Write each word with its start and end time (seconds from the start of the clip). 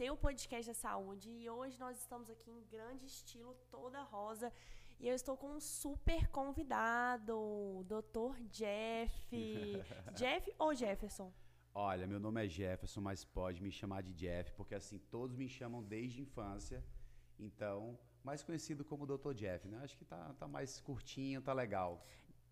seu 0.00 0.16
podcast 0.16 0.66
da 0.66 0.72
saúde. 0.72 1.28
E 1.28 1.50
hoje 1.50 1.78
nós 1.78 1.98
estamos 1.98 2.30
aqui 2.30 2.50
em 2.50 2.62
grande 2.70 3.04
estilo, 3.04 3.54
toda 3.70 4.00
rosa. 4.00 4.50
E 4.98 5.06
eu 5.06 5.14
estou 5.14 5.36
com 5.36 5.48
um 5.56 5.60
super 5.60 6.26
convidado, 6.28 7.36
o 7.38 7.84
Dr. 7.84 8.40
Jeff. 8.50 9.36
Jeff 10.16 10.54
ou 10.58 10.74
Jefferson? 10.74 11.30
Olha, 11.74 12.06
meu 12.06 12.18
nome 12.18 12.42
é 12.42 12.48
Jefferson, 12.48 13.02
mas 13.02 13.26
pode 13.26 13.62
me 13.62 13.70
chamar 13.70 14.02
de 14.02 14.14
Jeff, 14.14 14.54
porque 14.54 14.74
assim, 14.74 14.98
todos 14.98 15.36
me 15.36 15.46
chamam 15.50 15.82
desde 15.82 16.20
a 16.20 16.22
infância. 16.22 16.82
Então, 17.38 17.98
mais 18.24 18.42
conhecido 18.42 18.82
como 18.82 19.04
Dr. 19.04 19.34
Jeff, 19.34 19.68
né? 19.68 19.80
Acho 19.82 19.98
que 19.98 20.06
tá, 20.06 20.34
tá 20.38 20.48
mais 20.48 20.80
curtinho, 20.80 21.42
tá 21.42 21.52
legal. 21.52 22.06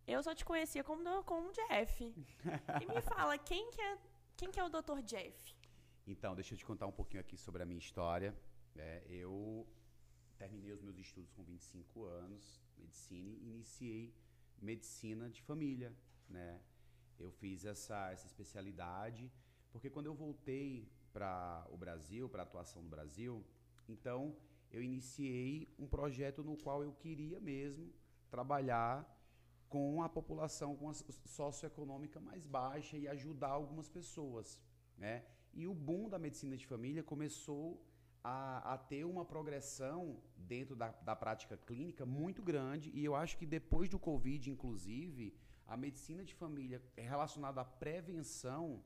Eu 0.06 0.22
só 0.22 0.34
te 0.34 0.44
conhecia 0.44 0.84
como, 0.84 1.24
como 1.24 1.50
Jeff. 1.50 2.04
e 2.82 2.86
me 2.86 3.00
fala, 3.00 3.38
quem 3.38 3.70
que 3.70 3.80
é, 3.80 3.98
quem 4.36 4.50
que 4.50 4.60
é 4.60 4.64
o 4.64 4.68
Dr. 4.68 5.00
Jeff? 5.02 5.57
Então, 6.12 6.34
deixa 6.34 6.54
eu 6.54 6.58
te 6.58 6.64
contar 6.64 6.86
um 6.86 6.96
pouquinho 7.00 7.20
aqui 7.20 7.36
sobre 7.36 7.62
a 7.62 7.66
minha 7.66 7.78
história. 7.78 8.34
É, 8.74 9.04
eu 9.08 9.68
terminei 10.38 10.72
os 10.72 10.80
meus 10.80 10.96
estudos 10.96 11.30
com 11.32 11.42
25 11.44 12.04
anos, 12.04 12.62
medicina, 12.78 13.28
e 13.28 13.48
iniciei 13.50 14.14
medicina 14.58 15.28
de 15.28 15.42
família, 15.42 15.94
né? 16.26 16.62
Eu 17.18 17.30
fiz 17.30 17.66
essa, 17.66 18.10
essa 18.10 18.26
especialidade 18.26 19.30
porque 19.70 19.90
quando 19.90 20.06
eu 20.06 20.14
voltei 20.14 20.90
para 21.12 21.66
o 21.70 21.76
Brasil, 21.76 22.26
para 22.26 22.42
a 22.42 22.46
atuação 22.46 22.82
no 22.82 22.88
Brasil, 22.88 23.44
então 23.86 24.34
eu 24.70 24.82
iniciei 24.82 25.68
um 25.78 25.86
projeto 25.86 26.42
no 26.42 26.56
qual 26.56 26.82
eu 26.82 26.92
queria 26.94 27.38
mesmo 27.38 27.92
trabalhar 28.30 29.06
com 29.68 30.02
a 30.02 30.08
população 30.08 30.74
com 30.74 30.88
a 30.88 30.94
socioeconômica 30.94 32.18
mais 32.18 32.46
baixa 32.46 32.96
e 32.96 33.06
ajudar 33.06 33.50
algumas 33.50 33.90
pessoas. 33.90 34.58
Né? 34.96 35.22
E 35.52 35.66
o 35.66 35.74
boom 35.74 36.08
da 36.08 36.18
medicina 36.18 36.56
de 36.56 36.66
família 36.66 37.02
começou 37.02 37.82
a, 38.22 38.74
a 38.74 38.78
ter 38.78 39.04
uma 39.04 39.24
progressão 39.24 40.20
dentro 40.36 40.76
da, 40.76 40.90
da 40.90 41.14
prática 41.16 41.56
clínica 41.56 42.04
muito 42.04 42.42
grande, 42.42 42.90
e 42.94 43.04
eu 43.04 43.14
acho 43.14 43.36
que 43.36 43.46
depois 43.46 43.88
do 43.88 43.98
Covid, 43.98 44.50
inclusive, 44.50 45.34
a 45.66 45.76
medicina 45.76 46.24
de 46.24 46.34
família 46.34 46.82
relacionada 46.96 47.60
à 47.60 47.64
prevenção, 47.64 48.82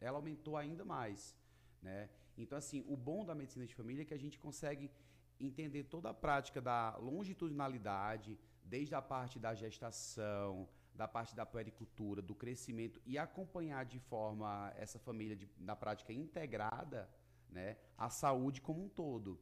ela 0.00 0.18
aumentou 0.18 0.56
ainda 0.56 0.84
mais. 0.84 1.36
Né? 1.80 2.08
Então, 2.36 2.58
assim, 2.58 2.84
o 2.88 2.96
bom 2.96 3.24
da 3.24 3.34
medicina 3.34 3.66
de 3.66 3.74
família 3.74 4.02
é 4.02 4.04
que 4.04 4.14
a 4.14 4.18
gente 4.18 4.38
consegue 4.38 4.90
entender 5.38 5.84
toda 5.84 6.10
a 6.10 6.14
prática 6.14 6.60
da 6.60 6.96
longitudinalidade, 6.96 8.38
desde 8.64 8.94
a 8.94 9.02
parte 9.02 9.38
da 9.38 9.54
gestação, 9.54 10.68
da 10.94 11.08
parte 11.08 11.34
da 11.34 11.44
puericultura, 11.44 12.22
do 12.22 12.34
crescimento 12.34 13.00
e 13.04 13.18
acompanhar 13.18 13.84
de 13.84 13.98
forma 13.98 14.72
essa 14.76 14.98
família 14.98 15.36
de, 15.36 15.48
na 15.58 15.74
prática 15.74 16.12
integrada, 16.12 17.10
né, 17.50 17.76
a 17.98 18.08
saúde 18.08 18.60
como 18.60 18.84
um 18.84 18.88
todo. 18.88 19.40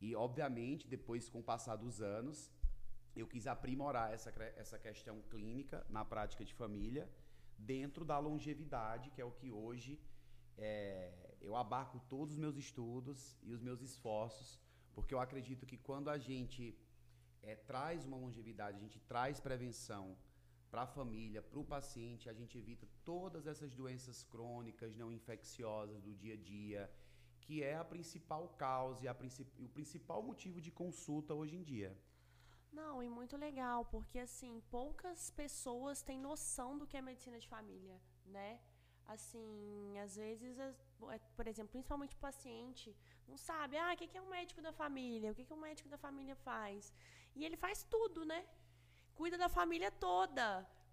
E 0.00 0.14
obviamente, 0.14 0.86
depois 0.86 1.28
com 1.28 1.40
o 1.40 1.42
passar 1.42 1.76
dos 1.76 2.00
anos, 2.00 2.52
eu 3.14 3.26
quis 3.26 3.46
aprimorar 3.46 4.12
essa, 4.12 4.30
essa 4.56 4.78
questão 4.78 5.20
clínica 5.22 5.84
na 5.88 6.04
prática 6.04 6.44
de 6.44 6.54
família 6.54 7.08
dentro 7.56 8.04
da 8.04 8.18
longevidade, 8.18 9.10
que 9.10 9.20
é 9.20 9.24
o 9.24 9.32
que 9.32 9.50
hoje 9.50 10.00
é, 10.56 11.36
eu 11.40 11.56
abarco 11.56 12.00
todos 12.08 12.34
os 12.34 12.38
meus 12.38 12.56
estudos 12.56 13.36
e 13.42 13.52
os 13.52 13.60
meus 13.60 13.80
esforços 13.80 14.60
porque 14.98 15.14
eu 15.14 15.20
acredito 15.20 15.64
que 15.64 15.76
quando 15.88 16.08
a 16.10 16.18
gente 16.18 16.76
é, 17.40 17.54
traz 17.54 18.04
uma 18.04 18.16
longevidade, 18.16 18.78
a 18.78 18.80
gente 18.80 18.98
traz 19.12 19.38
prevenção 19.38 20.04
para 20.70 20.82
a 20.82 20.86
família, 20.86 21.42
para 21.42 21.58
o 21.58 21.64
paciente, 21.64 22.28
a 22.28 22.32
gente 22.32 22.58
evita 22.58 22.86
todas 23.04 23.46
essas 23.46 23.74
doenças 23.74 24.22
crônicas, 24.24 24.94
não 24.94 25.10
infecciosas 25.12 26.02
do 26.02 26.14
dia 26.14 26.34
a 26.34 26.36
dia, 26.36 26.90
que 27.40 27.62
é 27.62 27.76
a 27.76 27.84
principal 27.84 28.48
causa 28.50 29.04
e, 29.04 29.08
a 29.08 29.14
princip... 29.14 29.48
o 29.58 29.68
principal 29.68 30.22
motivo 30.22 30.60
de 30.60 30.70
consulta 30.70 31.34
hoje 31.34 31.56
em 31.56 31.62
dia. 31.62 31.96
Não, 32.70 33.02
e 33.02 33.08
muito 33.08 33.36
legal, 33.36 33.84
porque 33.86 34.18
assim, 34.18 34.62
poucas 34.70 35.30
pessoas 35.30 36.02
têm 36.02 36.18
noção 36.20 36.76
do 36.78 36.86
que 36.86 36.96
é 36.96 37.02
medicina 37.02 37.38
de 37.38 37.48
família, 37.48 37.98
né? 38.26 38.60
assim, 39.08 39.98
às 40.04 40.16
vezes, 40.16 40.58
é, 40.58 41.18
por 41.34 41.46
exemplo, 41.50 41.72
principalmente 41.72 42.14
o 42.14 42.18
paciente 42.18 42.94
não 43.26 43.38
sabe, 43.38 43.76
ah, 43.78 43.92
o 43.94 43.96
que 43.96 44.18
é 44.18 44.20
um 44.20 44.28
médico 44.28 44.60
da 44.60 44.72
família? 44.72 45.32
O 45.32 45.34
que, 45.34 45.44
que 45.46 45.52
um 45.52 45.64
médico 45.68 45.88
da 45.88 45.96
família 45.96 46.36
faz? 46.36 46.92
E 47.34 47.44
ele 47.44 47.56
faz 47.56 47.82
tudo, 47.84 48.24
né? 48.26 48.46
Cuida 49.18 49.36
da 49.36 49.48
família 49.48 49.90
toda. 49.90 50.46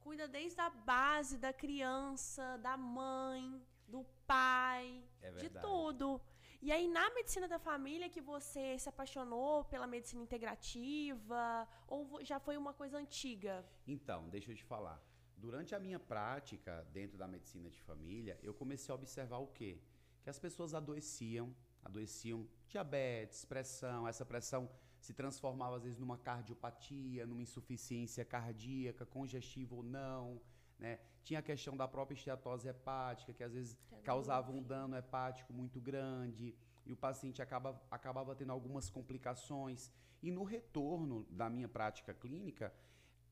Cuida 0.06 0.28
desde 0.28 0.60
a 0.60 0.68
base 0.68 1.38
da 1.38 1.54
criança, 1.54 2.58
da 2.58 2.76
mãe, 2.76 3.44
do 3.88 4.04
pai, 4.26 5.04
é 5.22 5.30
de 5.44 5.50
tudo. 5.66 6.20
E 6.60 6.72
aí, 6.72 6.88
na 6.88 7.08
medicina 7.18 7.48
da 7.48 7.60
família, 7.60 8.10
que 8.10 8.20
você 8.20 8.80
se 8.80 8.90
apaixonou 8.90 9.66
pela 9.66 9.86
medicina 9.86 10.24
integrativa, 10.24 11.68
ou 11.88 12.20
já 12.24 12.40
foi 12.40 12.58
uma 12.58 12.74
coisa 12.74 12.98
antiga? 12.98 13.64
Então, 13.86 14.28
deixa 14.28 14.52
eu 14.52 14.56
te 14.56 14.64
falar. 14.64 15.00
Durante 15.38 15.76
a 15.76 15.80
minha 15.80 16.00
prática 16.00 16.84
dentro 16.92 17.20
da 17.20 17.28
medicina 17.28 17.70
de 17.70 17.80
família, 17.80 18.40
eu 18.42 18.56
comecei 18.56 18.92
a 18.92 18.96
observar 18.96 19.38
o 19.38 19.50
quê? 19.60 19.80
Que 20.24 20.32
as 20.32 20.40
pessoas 20.40 20.74
adoeciam, 20.74 21.56
adoeciam 21.84 22.50
diabetes, 22.68 23.46
pressão, 23.46 24.08
essa 24.08 24.26
pressão 24.26 24.68
se 25.06 25.14
transformava 25.14 25.76
às 25.78 25.84
vezes 25.84 26.00
numa 26.00 26.18
cardiopatia, 26.18 27.28
numa 27.28 27.44
insuficiência 27.48 28.24
cardíaca, 28.26 29.06
congestiva 29.06 29.76
ou 29.76 29.84
não, 29.84 30.42
né? 30.80 31.00
Tinha 31.24 31.40
a 31.40 31.44
questão 31.44 31.78
da 31.78 31.88
própria 31.88 32.16
esteatose 32.16 32.68
hepática, 32.68 33.32
que 33.32 33.44
às 33.44 33.54
vezes 33.54 33.78
que 33.88 33.96
é 33.96 34.02
causava 34.02 34.52
um 34.52 34.64
dano 34.64 34.96
hepático 34.98 35.54
muito 35.54 35.80
grande 35.80 36.56
e 36.86 36.92
o 36.92 36.98
paciente 36.98 37.40
acaba, 37.42 37.80
acabava 37.90 38.36
tendo 38.36 38.52
algumas 38.52 38.90
complicações. 38.90 39.92
E 40.24 40.32
no 40.32 40.44
retorno 40.44 41.24
da 41.30 41.48
minha 41.50 41.70
prática 41.70 42.12
clínica, 42.14 42.74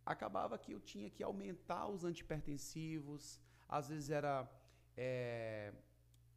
acabava 0.05 0.59
que 0.59 0.72
eu 0.73 0.79
tinha 0.79 1.09
que 1.09 1.23
aumentar 1.23 1.88
os 1.88 2.03
antipertensivos, 2.03 3.40
às 3.67 3.88
vezes 3.88 4.11
era 4.11 4.47
é, 4.95 5.73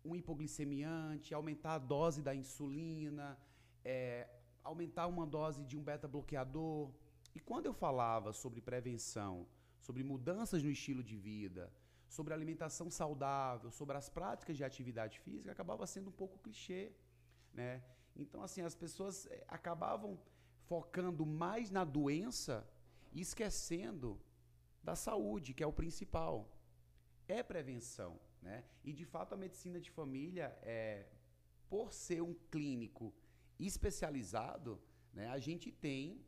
um 0.03 0.17
hipoglicemiante, 0.17 1.35
aumentar 1.35 1.75
a 1.75 1.79
dose 1.79 2.23
da 2.23 2.35
insulina, 2.35 3.39
é, 3.85 4.29
aumentar 4.67 5.07
uma 5.07 5.27
dose 5.27 5.65
de 5.65 5.77
um 5.77 5.83
beta-bloqueador. 5.83 6.91
E 7.35 7.41
quando 7.41 7.67
eu 7.67 7.75
falava 7.75 8.33
sobre 8.33 8.61
prevenção, 8.61 9.47
sobre 9.81 10.03
mudanças 10.03 10.63
no 10.63 10.71
estilo 10.71 11.03
de 11.03 11.17
vida, 11.17 11.73
sobre 12.09 12.35
alimentação 12.35 12.91
saudável, 12.91 13.71
sobre 13.71 13.97
as 13.97 14.09
práticas 14.09 14.57
de 14.57 14.65
atividade 14.65 15.19
física, 15.21 15.53
acabava 15.53 15.87
sendo 15.87 16.09
um 16.09 16.13
pouco 16.13 16.39
clichê. 16.39 16.93
Né? 17.53 17.83
Então, 18.15 18.43
assim, 18.43 18.63
as 18.63 18.75
pessoas 18.75 19.27
é, 19.27 19.45
acabavam 19.49 20.19
focando 20.67 21.25
mais 21.25 21.71
na 21.71 21.85
doença 21.85 22.67
esquecendo 23.15 24.21
da 24.83 24.95
saúde, 24.95 25.55
que 25.55 25.63
é 25.63 25.67
o 25.67 25.73
principal. 25.73 26.51
É 27.29 27.43
prevenção, 27.43 28.21
né? 28.41 28.65
E 28.85 28.93
de 28.93 29.05
fato 29.05 29.35
a 29.35 29.37
medicina 29.37 29.81
de 29.81 29.91
família 29.91 30.57
é 30.63 31.07
por 31.69 31.93
ser 31.93 32.23
um 32.23 32.35
clínico 32.53 33.13
especializado, 33.59 34.81
né, 35.13 35.29
a 35.29 35.39
gente 35.39 35.71
tem 35.71 36.25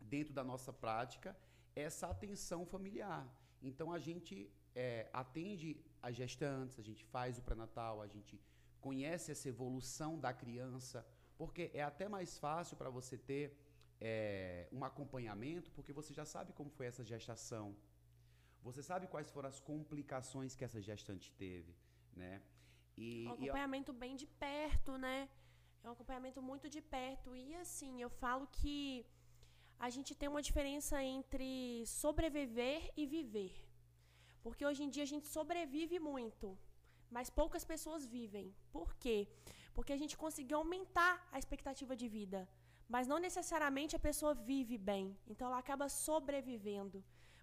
dentro 0.00 0.32
da 0.32 0.44
nossa 0.44 0.72
prática 0.72 1.36
essa 1.74 2.08
atenção 2.08 2.64
familiar. 2.64 3.26
Então 3.62 3.92
a 3.92 3.98
gente 3.98 4.50
é, 4.74 5.08
atende 5.12 5.80
as 6.02 6.14
gestantes, 6.16 6.78
a 6.78 6.82
gente 6.82 7.04
faz 7.04 7.38
o 7.38 7.42
pré-natal, 7.42 8.00
a 8.00 8.06
gente 8.06 8.40
conhece 8.80 9.32
essa 9.32 9.48
evolução 9.48 10.18
da 10.18 10.32
criança, 10.32 11.06
porque 11.36 11.70
é 11.74 11.82
até 11.82 12.08
mais 12.08 12.38
fácil 12.38 12.76
para 12.76 12.90
você 12.90 13.16
ter 13.16 13.56
é, 14.00 14.68
um 14.72 14.84
acompanhamento, 14.84 15.70
porque 15.72 15.92
você 15.92 16.12
já 16.14 16.24
sabe 16.24 16.52
como 16.52 16.70
foi 16.70 16.86
essa 16.86 17.04
gestação. 17.04 17.76
Você 18.62 18.82
sabe 18.82 19.06
quais 19.06 19.30
foram 19.30 19.48
as 19.48 19.60
complicações 19.60 20.54
que 20.54 20.64
essa 20.64 20.80
gestante 20.80 21.32
teve, 21.32 21.74
né? 22.12 22.42
E, 22.96 23.26
um 23.26 23.32
acompanhamento 23.32 23.92
e 23.92 23.94
bem 23.94 24.16
de 24.16 24.26
perto, 24.26 24.96
né? 24.98 25.28
É 25.86 25.88
um 25.88 25.92
acompanhamento 25.92 26.40
muito 26.42 26.66
de 26.74 26.80
perto. 26.94 27.28
E 27.36 27.54
assim, 27.64 27.92
eu 28.04 28.08
falo 28.22 28.44
que 28.58 29.06
a 29.86 29.88
gente 29.94 30.16
tem 30.20 30.28
uma 30.28 30.42
diferença 30.48 31.00
entre 31.00 31.84
sobreviver 31.86 32.80
e 33.00 33.06
viver. 33.06 33.52
Porque 34.44 34.66
hoje 34.68 34.82
em 34.82 34.90
dia 34.94 35.04
a 35.04 35.12
gente 35.12 35.28
sobrevive 35.28 36.00
muito, 36.00 36.58
mas 37.08 37.30
poucas 37.30 37.64
pessoas 37.72 38.04
vivem. 38.04 38.52
Por 38.76 38.88
quê? 38.96 39.28
Porque 39.76 39.92
a 39.92 40.00
gente 40.02 40.16
conseguiu 40.24 40.58
aumentar 40.58 41.12
a 41.30 41.38
expectativa 41.42 41.94
de 41.94 42.08
vida. 42.08 42.40
Mas 42.88 43.06
não 43.06 43.20
necessariamente 43.28 43.94
a 43.94 44.04
pessoa 44.08 44.34
vive 44.34 44.76
bem. 44.90 45.16
Então 45.28 45.46
ela 45.46 45.58
acaba 45.64 45.88
sobrevivendo. 45.88 46.98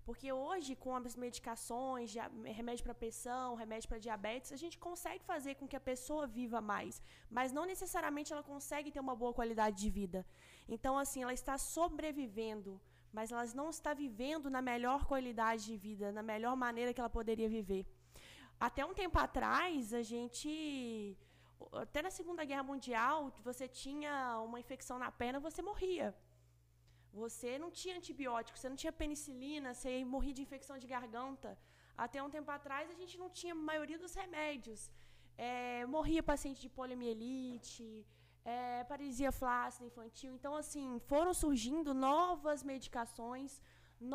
Porque 0.08 0.30
hoje, 0.32 0.72
com 0.84 0.94
as 0.96 1.16
medicações, 1.16 2.14
remédio 2.60 2.84
para 2.84 2.94
pressão, 3.02 3.56
remédio 3.56 3.88
para 3.90 3.98
diabetes, 4.08 4.52
a 4.52 4.60
gente 4.64 4.78
consegue 4.88 5.24
fazer 5.32 5.56
com 5.56 5.68
que 5.72 5.78
a 5.82 5.86
pessoa 5.92 6.26
viva 6.28 6.60
mais. 6.74 7.02
Mas 7.38 7.54
não 7.58 7.66
necessariamente 7.74 8.34
ela 8.34 8.44
consegue 8.44 8.92
ter 8.92 9.00
uma 9.00 9.16
boa 9.16 9.34
qualidade 9.34 9.78
de 9.84 9.90
vida. 9.90 10.26
Então, 10.68 10.98
assim, 11.04 11.24
ela 11.24 11.34
está 11.42 11.58
sobrevivendo, 11.58 12.80
mas 13.18 13.32
ela 13.32 13.46
não 13.62 13.70
está 13.70 13.94
vivendo 13.94 14.50
na 14.50 14.62
melhor 14.62 15.06
qualidade 15.06 15.66
de 15.66 15.78
vida, 15.78 16.12
na 16.12 16.24
melhor 16.34 16.56
maneira 16.56 16.94
que 16.94 17.02
ela 17.04 17.10
poderia 17.20 17.50
viver. 17.58 17.86
Até 18.60 18.86
um 18.86 18.94
tempo 18.94 19.18
atrás, 19.20 19.94
a 19.94 20.04
gente 20.04 21.18
até 21.72 22.02
na 22.02 22.12
Segunda 22.12 22.44
Guerra 22.44 22.64
Mundial, 22.64 23.32
você 23.42 23.68
tinha 23.68 24.40
uma 24.48 24.60
infecção 24.60 25.00
na 25.00 25.10
perna, 25.12 25.40
você 25.40 25.62
morria. 25.62 26.14
Você 27.22 27.52
não 27.64 27.70
tinha 27.80 27.96
antibiótico, 28.00 28.58
você 28.58 28.70
não 28.72 28.80
tinha 28.82 28.94
penicilina, 29.02 29.70
você 29.74 29.92
morria 30.14 30.36
de 30.38 30.44
infecção 30.46 30.78
de 30.84 30.88
garganta. 30.96 31.52
Até 32.06 32.20
um 32.24 32.32
tempo 32.36 32.50
atrás, 32.58 32.90
a 32.90 32.98
gente 33.02 33.16
não 33.22 33.30
tinha 33.40 33.54
a 33.54 33.64
maioria 33.72 34.00
dos 34.04 34.16
remédios. 34.22 34.82
É, 35.38 35.86
morria 35.96 36.24
paciente 36.32 36.60
de 36.66 36.70
poliomielite, 36.80 37.88
é, 38.44 38.84
paralisia 38.92 39.32
flácida 39.32 39.86
infantil. 39.92 40.32
Então, 40.38 40.56
assim, 40.64 40.88
foram 41.12 41.34
surgindo 41.44 41.94
novas 41.94 42.64
medicações, 42.72 43.62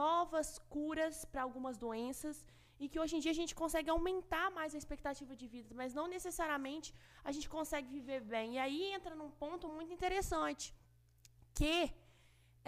novas 0.03 0.59
curas 0.75 1.25
para 1.25 1.43
algumas 1.43 1.77
doenças 1.87 2.45
e 2.81 2.89
que 2.89 3.01
hoje 3.03 3.17
em 3.17 3.23
dia 3.25 3.33
a 3.33 3.41
gente 3.41 3.55
consegue 3.63 3.91
aumentar 3.91 4.47
mais 4.59 4.75
a 4.75 4.79
expectativa 4.83 5.35
de 5.41 5.47
vida, 5.55 5.73
mas 5.81 5.95
não 5.99 6.07
necessariamente 6.17 6.89
a 7.29 7.33
gente 7.33 7.49
consegue 7.57 7.89
viver 7.99 8.21
bem. 8.21 8.55
E 8.55 8.59
aí 8.65 8.81
entra 8.97 9.15
num 9.21 9.31
ponto 9.31 9.69
muito 9.69 9.93
interessante, 9.93 10.67
que 11.59 11.75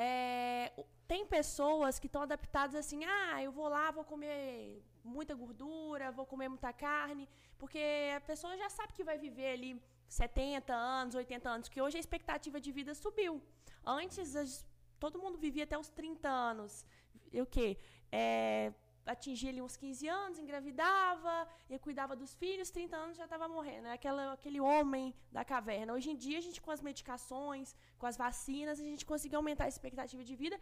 é, 0.02 0.72
tem 1.06 1.26
pessoas 1.26 1.98
que 1.98 2.06
estão 2.06 2.22
adaptadas 2.22 2.74
assim, 2.74 3.00
ah, 3.04 3.42
eu 3.46 3.52
vou 3.52 3.68
lá, 3.68 3.90
vou 3.90 4.04
comer 4.12 4.82
muita 5.04 5.34
gordura, 5.34 6.10
vou 6.10 6.24
comer 6.24 6.48
muita 6.48 6.72
carne, 6.72 7.28
porque 7.58 7.82
a 8.16 8.20
pessoa 8.22 8.56
já 8.56 8.70
sabe 8.70 8.94
que 8.94 9.04
vai 9.04 9.18
viver 9.18 9.50
ali 9.56 9.72
70 10.08 10.72
anos, 10.72 11.14
80 11.14 11.50
anos, 11.50 11.68
que 11.68 11.82
hoje 11.82 11.98
a 11.98 12.00
expectativa 12.00 12.58
de 12.58 12.72
vida 12.72 12.94
subiu. 12.94 13.42
Antes, 13.84 14.64
todo 14.98 15.18
mundo 15.18 15.36
vivia 15.36 15.64
até 15.64 15.76
os 15.78 15.90
30 15.90 16.28
anos. 16.30 16.86
E 17.30 17.38
o 17.42 17.46
quê? 17.54 17.76
É, 18.10 18.72
atingia 19.12 19.50
ali 19.50 19.62
uns 19.66 19.76
15 19.76 20.08
anos, 20.08 20.38
engravidava, 20.38 21.34
e 21.68 21.78
cuidava 21.86 22.14
dos 22.22 22.34
filhos, 22.42 22.70
30 22.70 22.96
anos 23.04 23.16
já 23.16 23.24
estava 23.24 23.46
morrendo. 23.56 23.86
É 23.88 23.92
aquela, 23.92 24.32
aquele 24.32 24.60
homem 24.60 25.14
da 25.30 25.44
caverna. 25.44 25.94
Hoje 25.96 26.10
em 26.10 26.16
dia, 26.24 26.38
a 26.38 26.44
gente, 26.46 26.60
com 26.60 26.72
as 26.76 26.82
medicações, 26.88 27.74
com 27.98 28.06
as 28.06 28.16
vacinas, 28.16 28.80
a 28.80 28.84
gente 28.84 29.06
conseguiu 29.12 29.38
aumentar 29.38 29.64
a 29.64 29.74
expectativa 29.74 30.22
de 30.30 30.36
vida 30.36 30.58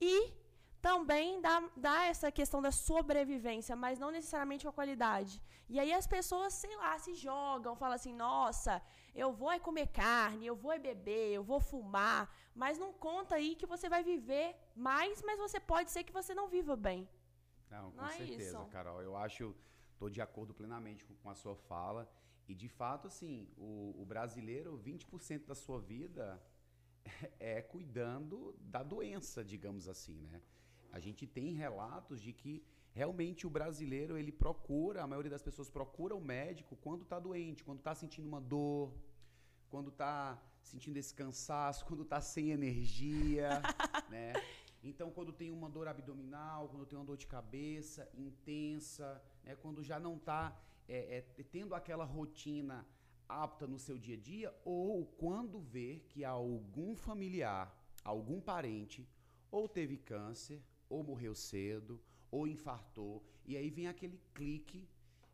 e 0.00 0.14
também 0.80 1.40
dá, 1.40 1.62
dá 1.76 2.04
essa 2.04 2.30
questão 2.32 2.60
da 2.62 2.72
sobrevivência, 2.72 3.76
mas 3.76 3.98
não 3.98 4.10
necessariamente 4.10 4.64
com 4.64 4.70
a 4.70 4.78
qualidade. 4.80 5.42
E 5.68 5.78
aí 5.78 5.92
as 5.92 6.06
pessoas, 6.06 6.54
sei 6.54 6.74
lá, 6.76 6.98
se 6.98 7.14
jogam, 7.14 7.76
falam 7.76 7.94
assim, 7.94 8.14
nossa, 8.14 8.82
eu 9.14 9.30
vou 9.32 9.52
é 9.52 9.58
comer 9.58 9.88
carne, 9.88 10.46
eu 10.46 10.56
vou 10.56 10.72
é 10.72 10.78
beber, 10.78 11.32
eu 11.32 11.42
vou 11.42 11.60
fumar, 11.60 12.34
mas 12.54 12.78
não 12.78 12.92
conta 12.92 13.34
aí 13.36 13.54
que 13.54 13.66
você 13.66 13.88
vai 13.88 14.02
viver 14.02 14.56
mais, 14.74 15.22
mas 15.22 15.38
você 15.38 15.60
pode 15.60 15.90
ser 15.90 16.02
que 16.02 16.12
você 16.12 16.34
não 16.34 16.48
viva 16.48 16.74
bem. 16.76 17.08
Não, 17.70 17.90
com 17.92 17.96
não 17.98 18.06
é 18.08 18.16
certeza, 18.16 18.58
é 18.58 18.64
Carol. 18.66 19.02
Eu 19.02 19.16
acho, 19.16 19.54
estou 19.92 20.10
de 20.10 20.20
acordo 20.20 20.52
plenamente 20.52 21.04
com, 21.04 21.14
com, 21.14 21.30
a 21.30 21.34
sua 21.34 21.54
fala. 21.54 22.10
E 22.48 22.54
de 22.54 22.68
fato, 22.68 23.06
assim, 23.06 23.48
o, 23.56 23.94
o 23.96 24.04
brasileiro, 24.04 24.78
20% 24.78 25.46
da 25.46 25.54
sua 25.54 25.80
vida 25.80 26.42
é, 27.38 27.58
é 27.58 27.62
cuidando 27.62 28.54
da 28.60 28.82
doença, 28.82 29.44
digamos 29.44 29.88
assim, 29.88 30.26
né? 30.26 30.42
A 30.92 30.98
gente 30.98 31.26
tem 31.26 31.52
relatos 31.52 32.20
de 32.20 32.32
que 32.32 32.64
realmente 32.92 33.46
o 33.46 33.50
brasileiro 33.50 34.18
ele 34.18 34.32
procura, 34.32 35.02
a 35.02 35.06
maioria 35.06 35.30
das 35.30 35.42
pessoas 35.42 35.70
procura 35.70 36.14
o 36.14 36.20
médico 36.20 36.76
quando 36.76 37.02
está 37.02 37.18
doente, 37.20 37.62
quando 37.62 37.78
está 37.78 37.94
sentindo 37.94 38.26
uma 38.26 38.40
dor, 38.40 38.92
quando 39.68 39.90
está 39.90 40.42
sentindo 40.62 40.96
esse 40.96 41.14
cansaço, 41.14 41.84
quando 41.86 42.02
está 42.02 42.20
sem 42.20 42.50
energia, 42.50 43.62
né? 44.10 44.32
Então, 44.82 45.10
quando 45.10 45.32
tem 45.32 45.50
uma 45.50 45.68
dor 45.68 45.86
abdominal, 45.88 46.68
quando 46.68 46.86
tem 46.86 46.98
uma 46.98 47.04
dor 47.04 47.16
de 47.16 47.26
cabeça 47.26 48.10
intensa, 48.14 49.22
né, 49.44 49.54
quando 49.56 49.82
já 49.82 50.00
não 50.00 50.16
está 50.16 50.58
é, 50.88 51.18
é, 51.18 51.42
tendo 51.44 51.74
aquela 51.74 52.04
rotina 52.04 52.86
apta 53.28 53.66
no 53.66 53.78
seu 53.78 53.98
dia 53.98 54.16
a 54.16 54.20
dia, 54.20 54.54
ou 54.64 55.06
quando 55.06 55.60
vê 55.60 56.02
que 56.08 56.24
algum 56.24 56.96
familiar, 56.96 57.72
algum 58.02 58.40
parente, 58.40 59.08
ou 59.50 59.68
teve 59.68 59.96
câncer, 59.96 60.62
ou 60.88 61.04
morreu 61.04 61.34
cedo, 61.34 62.00
ou 62.30 62.46
infartou, 62.46 63.22
e 63.44 63.56
aí 63.56 63.70
vem 63.70 63.86
aquele 63.86 64.18
clique 64.34 64.88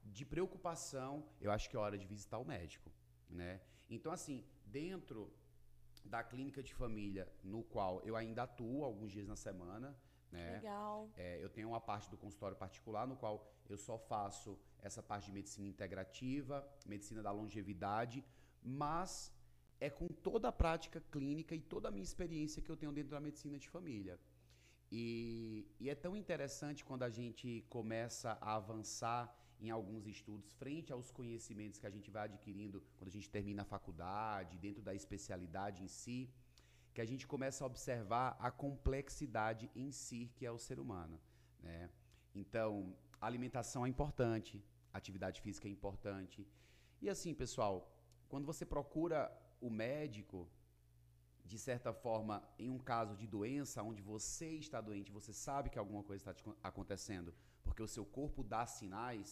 de 0.04 0.24
preocupação, 0.24 1.26
eu 1.40 1.50
acho 1.50 1.68
que 1.70 1.76
é 1.76 1.78
hora 1.78 1.96
de 1.96 2.06
visitar 2.06 2.38
o 2.38 2.44
médico, 2.44 2.90
né? 3.28 3.60
Então, 3.88 4.12
assim, 4.12 4.44
dentro 4.64 5.32
da 6.06 6.22
clínica 6.22 6.62
de 6.62 6.72
família, 6.74 7.30
no 7.42 7.62
qual 7.62 8.00
eu 8.02 8.16
ainda 8.16 8.44
atuo 8.44 8.84
alguns 8.84 9.12
dias 9.12 9.26
na 9.26 9.36
semana. 9.36 9.96
Né? 10.30 10.52
Legal. 10.52 11.10
É, 11.16 11.42
eu 11.42 11.48
tenho 11.48 11.68
uma 11.68 11.80
parte 11.80 12.10
do 12.10 12.16
consultório 12.16 12.56
particular, 12.56 13.06
no 13.06 13.16
qual 13.16 13.46
eu 13.68 13.78
só 13.78 13.98
faço 13.98 14.58
essa 14.80 15.02
parte 15.02 15.26
de 15.26 15.32
medicina 15.32 15.66
integrativa, 15.66 16.66
medicina 16.84 17.22
da 17.22 17.30
longevidade, 17.30 18.24
mas 18.62 19.32
é 19.80 19.90
com 19.90 20.08
toda 20.08 20.48
a 20.48 20.52
prática 20.52 21.00
clínica 21.10 21.54
e 21.54 21.60
toda 21.60 21.88
a 21.88 21.90
minha 21.90 22.04
experiência 22.04 22.62
que 22.62 22.70
eu 22.70 22.76
tenho 22.76 22.92
dentro 22.92 23.10
da 23.10 23.20
medicina 23.20 23.58
de 23.58 23.68
família. 23.68 24.18
E, 24.90 25.66
e 25.80 25.90
é 25.90 25.94
tão 25.94 26.16
interessante 26.16 26.84
quando 26.84 27.02
a 27.02 27.10
gente 27.10 27.64
começa 27.68 28.38
a 28.40 28.54
avançar 28.54 29.34
em 29.60 29.70
alguns 29.70 30.06
estudos, 30.06 30.52
frente 30.52 30.92
aos 30.92 31.10
conhecimentos 31.10 31.78
que 31.78 31.86
a 31.86 31.90
gente 31.90 32.10
vai 32.10 32.24
adquirindo 32.24 32.82
quando 32.96 33.08
a 33.08 33.12
gente 33.12 33.30
termina 33.30 33.62
a 33.62 33.64
faculdade, 33.64 34.58
dentro 34.58 34.82
da 34.82 34.94
especialidade 34.94 35.82
em 35.82 35.88
si, 35.88 36.30
que 36.92 37.00
a 37.00 37.04
gente 37.04 37.26
começa 37.26 37.62
a 37.64 37.66
observar 37.66 38.36
a 38.38 38.50
complexidade 38.50 39.70
em 39.74 39.90
si 39.90 40.30
que 40.36 40.46
é 40.46 40.50
o 40.50 40.58
ser 40.58 40.78
humano. 40.78 41.20
Né? 41.60 41.90
Então, 42.34 42.94
alimentação 43.20 43.84
é 43.86 43.88
importante, 43.88 44.62
atividade 44.92 45.40
física 45.40 45.68
é 45.68 45.70
importante. 45.70 46.46
E 47.00 47.08
assim, 47.08 47.34
pessoal, 47.34 47.74
quando 48.28 48.46
você 48.46 48.64
procura 48.64 49.30
o 49.60 49.70
médico, 49.70 50.48
de 51.44 51.58
certa 51.58 51.92
forma, 51.92 52.42
em 52.58 52.70
um 52.70 52.78
caso 52.78 53.16
de 53.16 53.26
doença, 53.26 53.82
onde 53.82 54.02
você 54.02 54.48
está 54.64 54.80
doente, 54.80 55.12
você 55.12 55.32
sabe 55.32 55.70
que 55.70 55.78
alguma 55.78 56.02
coisa 56.02 56.30
está 56.30 56.54
acontecendo, 56.62 57.34
porque 57.66 57.82
o 57.88 57.92
seu 57.96 58.04
corpo 58.18 58.42
dá 58.54 58.62
sinais, 58.78 59.28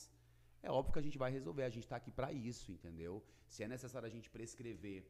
é 0.67 0.71
óbvio 0.79 0.93
que 0.95 1.03
a 1.03 1.07
gente 1.07 1.19
vai 1.25 1.31
resolver. 1.39 1.65
A 1.65 1.75
gente 1.77 1.87
está 1.89 1.97
aqui 2.03 2.13
para 2.19 2.31
isso, 2.49 2.67
entendeu? 2.77 3.15
Se 3.53 3.63
é 3.67 3.69
necessário 3.75 4.07
a 4.11 4.15
gente 4.17 4.29
prescrever 4.37 5.01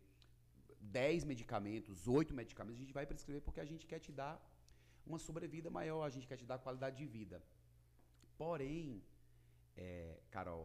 10 0.80 1.24
medicamentos, 1.32 2.06
8 2.06 2.34
medicamentos, 2.42 2.78
a 2.80 2.84
gente 2.84 2.96
vai 2.98 3.06
prescrever 3.12 3.42
porque 3.46 3.60
a 3.66 3.68
gente 3.72 3.86
quer 3.90 4.00
te 4.06 4.12
dar 4.22 4.34
uma 5.06 5.18
sobrevida 5.26 5.70
maior, 5.78 6.02
a 6.04 6.12
gente 6.14 6.26
quer 6.30 6.38
te 6.42 6.46
dar 6.52 6.58
qualidade 6.58 6.96
de 7.02 7.06
vida. 7.18 7.42
Porém, 8.36 9.02
é, 9.76 10.20
Carol, 10.30 10.64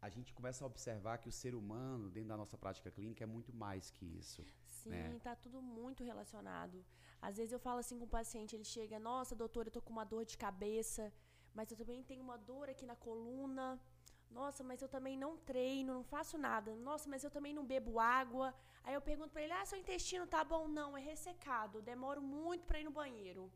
a 0.00 0.08
gente 0.08 0.32
começa 0.32 0.64
a 0.64 0.66
observar 0.66 1.18
que 1.18 1.28
o 1.28 1.32
ser 1.40 1.54
humano, 1.54 2.08
dentro 2.10 2.30
da 2.30 2.36
nossa 2.42 2.56
prática 2.56 2.90
clínica, 2.90 3.22
é 3.22 3.26
muito 3.26 3.52
mais 3.64 3.90
que 3.90 4.06
isso. 4.22 4.42
Sim, 4.66 5.16
está 5.16 5.30
né? 5.30 5.38
tudo 5.42 5.60
muito 5.60 6.02
relacionado. 6.02 6.82
Às 7.20 7.36
vezes 7.36 7.52
eu 7.52 7.58
falo 7.58 7.80
assim 7.80 7.98
com 7.98 8.06
o 8.06 8.14
paciente, 8.18 8.56
ele 8.56 8.64
chega, 8.64 8.98
nossa, 8.98 9.36
doutora, 9.36 9.68
eu 9.68 9.72
tô 9.72 9.82
com 9.82 9.92
uma 9.92 10.04
dor 10.04 10.24
de 10.24 10.38
cabeça 10.38 11.12
mas 11.54 11.70
eu 11.70 11.76
também 11.76 12.02
tenho 12.10 12.22
uma 12.22 12.36
dor 12.50 12.68
aqui 12.68 12.86
na 12.86 12.96
coluna. 12.96 13.80
Nossa, 14.30 14.62
mas 14.62 14.80
eu 14.80 14.88
também 14.88 15.16
não 15.16 15.32
treino, 15.36 15.94
não 15.94 16.04
faço 16.04 16.36
nada. 16.38 16.74
Nossa, 16.88 17.08
mas 17.12 17.24
eu 17.24 17.30
também 17.36 17.52
não 17.52 17.64
bebo 17.72 17.98
água. 17.98 18.54
Aí 18.84 18.94
eu 18.94 19.00
pergunto 19.00 19.32
para 19.32 19.42
ele: 19.42 19.52
"Ah, 19.52 19.64
seu 19.66 19.78
intestino 19.78 20.26
tá 20.34 20.42
bom?" 20.52 20.68
Não, 20.68 20.96
é 20.96 21.00
ressecado. 21.00 21.82
Demoro 21.82 22.22
muito 22.22 22.64
para 22.66 22.80
ir 22.80 22.84
no 22.84 22.98
banheiro. 23.02 23.50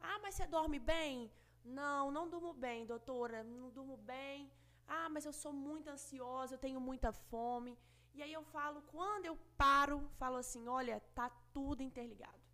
"Ah, 0.00 0.18
mas 0.22 0.34
você 0.34 0.46
dorme 0.46 0.78
bem?" 0.78 1.30
Não, 1.64 2.10
não 2.16 2.28
durmo 2.32 2.52
bem, 2.66 2.86
doutora. 2.86 3.42
Não 3.42 3.70
durmo 3.70 3.96
bem. 3.96 4.50
Ah, 4.88 5.08
mas 5.08 5.26
eu 5.26 5.32
sou 5.42 5.52
muito 5.52 5.88
ansiosa, 5.90 6.54
eu 6.54 6.64
tenho 6.66 6.80
muita 6.80 7.12
fome. 7.12 7.76
E 8.14 8.22
aí 8.22 8.32
eu 8.32 8.44
falo, 8.44 8.80
quando 8.94 9.26
eu 9.26 9.36
paro, 9.58 9.98
falo 10.22 10.36
assim: 10.36 10.66
"Olha, 10.68 11.00
tá 11.14 11.28
tudo 11.52 11.82
interligado." 11.82 12.45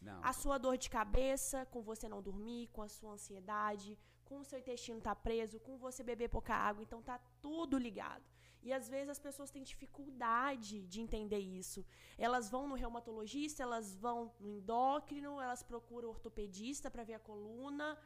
Não. 0.00 0.20
A 0.22 0.32
sua 0.32 0.58
dor 0.58 0.76
de 0.76 0.88
cabeça, 0.88 1.66
com 1.66 1.82
você 1.82 2.08
não 2.08 2.22
dormir, 2.22 2.68
com 2.68 2.82
a 2.82 2.88
sua 2.88 3.12
ansiedade, 3.12 3.98
com 4.24 4.38
o 4.40 4.44
seu 4.44 4.58
intestino 4.58 5.00
tá 5.00 5.14
preso, 5.14 5.60
com 5.60 5.78
você 5.78 6.02
beber 6.02 6.28
pouca 6.28 6.54
água, 6.54 6.82
então 6.82 7.02
tá 7.02 7.18
tudo 7.40 7.78
ligado. 7.78 8.24
E 8.66 8.72
às 8.72 8.88
vezes 8.88 9.10
as 9.10 9.20
pessoas 9.20 9.50
têm 9.50 9.62
dificuldade 9.62 10.82
de 10.88 11.00
entender 11.00 11.38
isso. 11.38 11.84
Elas 12.18 12.50
vão 12.50 12.66
no 12.66 12.74
reumatologista, 12.74 13.62
elas 13.62 13.94
vão 13.94 14.34
no 14.40 14.50
endócrino, 14.50 15.40
elas 15.40 15.62
procuram 15.62 16.08
ortopedista 16.08 16.90
para 16.90 17.04
ver 17.04 17.14
a 17.14 17.20
coluna. 17.20 17.96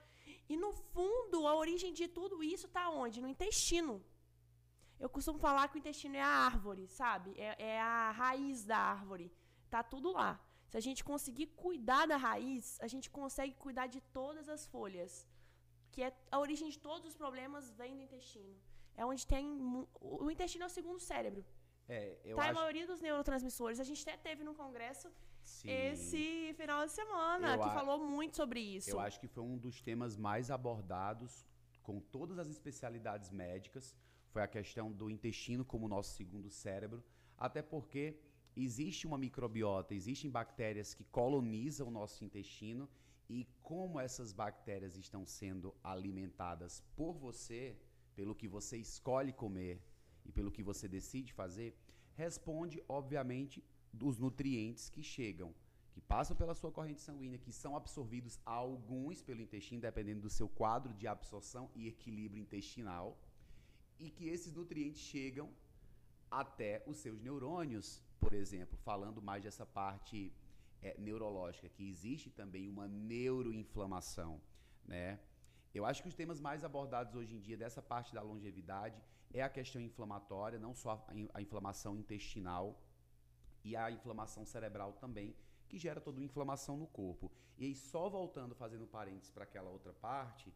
E 0.48 0.56
no 0.58 0.70
fundo, 0.72 1.46
a 1.46 1.54
origem 1.54 1.94
de 1.94 2.06
tudo 2.06 2.42
isso 2.42 2.68
tá 2.68 2.90
onde? 2.90 3.22
No 3.22 3.28
intestino. 3.28 4.04
Eu 4.98 5.08
costumo 5.08 5.38
falar 5.38 5.68
que 5.68 5.76
o 5.76 5.82
intestino 5.82 6.16
é 6.16 6.20
a 6.20 6.26
árvore, 6.26 6.86
sabe? 6.88 7.32
É, 7.38 7.56
é 7.72 7.80
a 7.80 8.10
raiz 8.10 8.62
da 8.66 8.76
árvore. 8.76 9.32
Tá 9.70 9.82
tudo 9.82 10.12
lá. 10.12 10.38
Se 10.70 10.76
a 10.80 10.84
gente 10.86 11.02
conseguir 11.10 11.46
cuidar 11.64 12.06
da 12.06 12.16
raiz, 12.16 12.78
a 12.80 12.88
gente 12.92 13.08
consegue 13.10 13.54
cuidar 13.64 13.86
de 13.94 14.00
todas 14.18 14.48
as 14.48 14.66
folhas. 14.74 15.26
Que 15.92 16.02
é 16.06 16.10
a 16.30 16.38
origem 16.38 16.68
de 16.74 16.78
todos 16.78 17.04
os 17.10 17.16
problemas 17.22 17.72
vem 17.80 17.96
do 17.96 18.02
intestino. 18.02 18.54
É 18.96 19.04
onde 19.04 19.26
tem. 19.26 19.44
O 20.00 20.30
intestino 20.30 20.64
é 20.64 20.66
o 20.66 20.76
segundo 20.78 21.00
cérebro. 21.00 21.44
É, 21.88 22.18
eu 22.24 22.36
tá 22.36 22.42
acho... 22.42 22.50
a 22.52 22.54
maioria 22.60 22.86
dos 22.86 23.00
neurotransmissores. 23.00 23.80
A 23.80 23.84
gente 23.90 24.00
até 24.08 24.16
teve 24.28 24.44
no 24.44 24.54
congresso 24.54 25.10
Sim. 25.42 25.70
esse 25.70 26.54
final 26.56 26.86
de 26.86 26.92
semana, 26.92 27.54
eu 27.54 27.62
que 27.62 27.68
a... 27.68 27.74
falou 27.80 27.98
muito 27.98 28.36
sobre 28.36 28.60
isso. 28.60 28.90
Eu 28.90 29.00
acho 29.00 29.18
que 29.18 29.26
foi 29.26 29.42
um 29.42 29.58
dos 29.58 29.80
temas 29.80 30.16
mais 30.16 30.52
abordados 30.52 31.44
com 31.82 31.98
todas 32.00 32.38
as 32.38 32.48
especialidades 32.48 33.30
médicas. 33.30 33.96
foi 34.28 34.42
a 34.42 34.46
questão 34.46 34.92
do 34.92 35.10
intestino 35.10 35.64
como 35.64 35.88
nosso 35.88 36.14
segundo 36.14 36.48
cérebro, 36.48 37.02
até 37.36 37.60
porque 37.60 38.20
existe 38.64 39.06
uma 39.06 39.18
microbiota, 39.18 39.94
existem 39.94 40.30
bactérias 40.30 40.94
que 40.94 41.04
colonizam 41.04 41.88
o 41.88 41.90
nosso 41.90 42.24
intestino 42.24 42.88
e 43.28 43.46
como 43.62 44.00
essas 44.00 44.32
bactérias 44.32 44.96
estão 44.96 45.24
sendo 45.24 45.74
alimentadas 45.84 46.82
por 46.96 47.14
você, 47.14 47.76
pelo 48.16 48.34
que 48.34 48.48
você 48.48 48.76
escolhe 48.76 49.32
comer 49.32 49.80
e 50.24 50.32
pelo 50.32 50.50
que 50.50 50.62
você 50.62 50.88
decide 50.88 51.32
fazer, 51.32 51.76
responde, 52.14 52.82
obviamente, 52.88 53.64
dos 53.92 54.18
nutrientes 54.18 54.88
que 54.88 55.02
chegam, 55.02 55.54
que 55.92 56.00
passam 56.00 56.36
pela 56.36 56.54
sua 56.54 56.72
corrente 56.72 57.00
sanguínea, 57.00 57.38
que 57.38 57.52
são 57.52 57.76
absorvidos 57.76 58.38
alguns 58.44 59.22
pelo 59.22 59.40
intestino, 59.40 59.80
dependendo 59.80 60.22
do 60.22 60.30
seu 60.30 60.48
quadro 60.48 60.92
de 60.94 61.06
absorção 61.06 61.70
e 61.74 61.88
equilíbrio 61.88 62.40
intestinal, 62.40 63.18
e 63.98 64.10
que 64.10 64.28
esses 64.28 64.52
nutrientes 64.52 65.02
chegam 65.02 65.50
até 66.30 66.82
os 66.86 66.98
seus 66.98 67.20
neurônios, 67.20 68.02
por 68.20 68.32
exemplo, 68.32 68.78
falando 68.84 69.20
mais 69.22 69.42
dessa 69.42 69.64
parte 69.64 70.32
é, 70.82 70.94
neurológica, 70.98 71.68
que 71.68 71.88
existe 71.88 72.30
também 72.30 72.68
uma 72.68 72.86
neuroinflamação, 72.86 74.40
né? 74.84 75.18
Eu 75.72 75.86
acho 75.86 76.02
que 76.02 76.08
os 76.08 76.14
temas 76.14 76.40
mais 76.40 76.64
abordados 76.64 77.14
hoje 77.14 77.34
em 77.34 77.40
dia 77.40 77.56
dessa 77.56 77.80
parte 77.80 78.12
da 78.12 78.22
longevidade 78.22 79.00
é 79.32 79.42
a 79.42 79.48
questão 79.48 79.80
inflamatória, 79.80 80.58
não 80.58 80.74
só 80.74 81.06
a, 81.32 81.40
inflamação 81.40 81.96
intestinal 81.96 82.80
e 83.62 83.76
a 83.76 83.90
inflamação 83.90 84.44
cerebral 84.44 84.92
também, 84.94 85.36
que 85.68 85.78
gera 85.78 86.00
toda 86.00 86.18
uma 86.18 86.24
inflamação 86.24 86.76
no 86.76 86.88
corpo. 86.88 87.30
E 87.56 87.66
aí, 87.66 87.74
só 87.74 88.08
voltando, 88.08 88.54
fazendo 88.54 88.86
parênteses 88.86 89.30
para 89.30 89.44
aquela 89.44 89.70
outra 89.70 89.92
parte, 89.92 90.52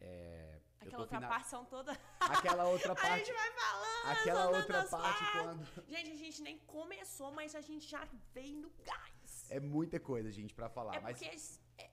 é, 0.00 0.60
aquela 0.80 1.00
outra 1.00 1.18
fina... 1.18 1.28
parte 1.28 1.48
são 1.48 1.64
toda. 1.64 1.98
Aquela 2.20 2.64
outra 2.68 2.94
parte. 2.94 3.10
a 3.12 3.18
gente 3.18 3.32
vai 3.32 3.52
falando. 3.52 4.18
Aquela 4.18 4.50
outra 4.50 4.84
parte 4.84 5.24
quando. 5.32 5.88
Gente, 5.88 6.10
a 6.10 6.16
gente 6.16 6.42
nem 6.42 6.58
começou, 6.60 7.32
mas 7.32 7.54
a 7.54 7.60
gente 7.60 7.88
já 7.88 8.06
veio 8.32 8.60
no 8.60 8.70
gás. 8.84 9.50
É 9.50 9.60
muita 9.60 10.00
coisa, 10.00 10.30
gente, 10.30 10.54
para 10.54 10.68
falar. 10.68 10.96
É 10.96 11.00
mas... 11.00 11.18
porque 11.18 11.36
é, 11.78 11.90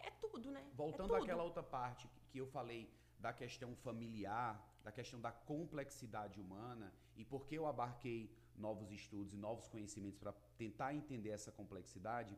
é 0.00 0.10
tudo, 0.10 0.50
né? 0.50 0.64
Voltando 0.74 1.14
é 1.16 1.20
àquela 1.20 1.42
outra 1.42 1.62
parte 1.62 2.08
que 2.30 2.38
eu 2.38 2.46
falei 2.46 2.92
da 3.18 3.32
questão 3.32 3.74
familiar, 3.76 4.62
da 4.82 4.92
questão 4.92 5.20
da 5.20 5.32
complexidade 5.32 6.40
humana 6.40 6.92
e 7.16 7.24
por 7.24 7.46
que 7.46 7.54
eu 7.54 7.66
abarquei 7.66 8.30
novos 8.56 8.90
estudos 8.90 9.32
e 9.32 9.36
novos 9.36 9.66
conhecimentos 9.68 10.18
para 10.18 10.32
tentar 10.56 10.94
entender 10.94 11.30
essa 11.30 11.50
complexidade, 11.50 12.36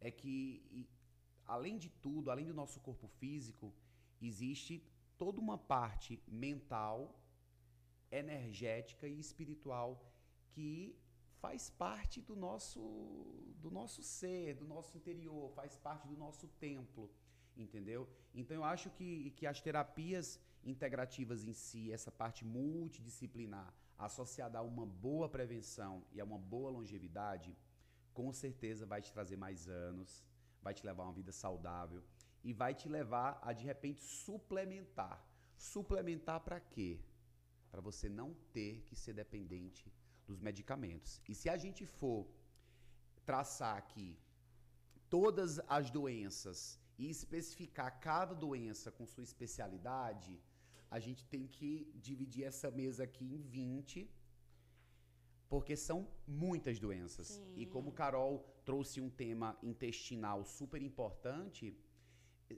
é 0.00 0.10
que, 0.10 0.62
e, 0.70 0.88
além 1.46 1.78
de 1.78 1.88
tudo, 1.88 2.30
além 2.30 2.46
do 2.46 2.54
nosso 2.54 2.80
corpo 2.80 3.08
físico, 3.08 3.72
existe 4.26 4.82
toda 5.18 5.40
uma 5.40 5.58
parte 5.58 6.22
mental, 6.26 7.18
energética 8.10 9.06
e 9.06 9.18
espiritual 9.18 9.90
que 10.50 10.96
faz 11.40 11.70
parte 11.70 12.20
do 12.20 12.36
nosso, 12.36 12.80
do 13.58 13.70
nosso 13.70 14.02
ser, 14.02 14.54
do 14.54 14.66
nosso 14.66 14.96
interior, 14.96 15.50
faz 15.52 15.76
parte 15.76 16.06
do 16.06 16.16
nosso 16.16 16.46
templo, 16.66 17.10
entendeu? 17.56 18.08
Então 18.34 18.56
eu 18.56 18.64
acho 18.64 18.90
que, 18.90 19.30
que 19.36 19.46
as 19.46 19.60
terapias 19.60 20.38
integrativas 20.64 21.44
em 21.44 21.52
si, 21.52 21.92
essa 21.92 22.10
parte 22.10 22.44
multidisciplinar, 22.44 23.74
associada 23.98 24.58
a 24.58 24.62
uma 24.62 24.86
boa 24.86 25.28
prevenção 25.28 26.04
e 26.12 26.20
a 26.20 26.24
uma 26.24 26.38
boa 26.38 26.70
longevidade, 26.70 27.56
com 28.12 28.32
certeza 28.32 28.84
vai 28.84 29.00
te 29.00 29.12
trazer 29.12 29.36
mais 29.36 29.68
anos, 29.68 30.24
vai 30.60 30.74
te 30.74 30.84
levar 30.84 31.04
a 31.04 31.06
uma 31.06 31.12
vida 31.12 31.32
saudável 31.32 32.02
e 32.44 32.52
vai 32.52 32.74
te 32.74 32.88
levar 32.88 33.38
a 33.42 33.52
de 33.52 33.64
repente 33.64 34.02
suplementar. 34.02 35.24
Suplementar 35.56 36.40
para 36.40 36.60
quê? 36.60 37.00
Para 37.70 37.80
você 37.80 38.08
não 38.08 38.34
ter 38.52 38.82
que 38.86 38.96
ser 38.96 39.14
dependente 39.14 39.92
dos 40.26 40.40
medicamentos. 40.40 41.20
E 41.28 41.34
se 41.34 41.48
a 41.48 41.56
gente 41.56 41.84
for 41.86 42.26
traçar 43.24 43.76
aqui 43.76 44.18
todas 45.08 45.60
as 45.68 45.90
doenças 45.90 46.80
e 46.98 47.08
especificar 47.08 48.00
cada 48.00 48.34
doença 48.34 48.90
com 48.90 49.06
sua 49.06 49.22
especialidade, 49.22 50.40
a 50.90 50.98
gente 50.98 51.24
tem 51.26 51.46
que 51.46 51.90
dividir 51.94 52.44
essa 52.44 52.70
mesa 52.70 53.04
aqui 53.04 53.24
em 53.24 53.40
20, 53.40 54.10
porque 55.48 55.76
são 55.76 56.08
muitas 56.26 56.78
doenças. 56.78 57.28
Sim. 57.28 57.54
E 57.56 57.66
como 57.66 57.92
Carol 57.92 58.32
trouxe 58.64 59.00
um 59.00 59.10
tema 59.10 59.56
intestinal 59.62 60.44
super 60.44 60.82
importante, 60.82 61.76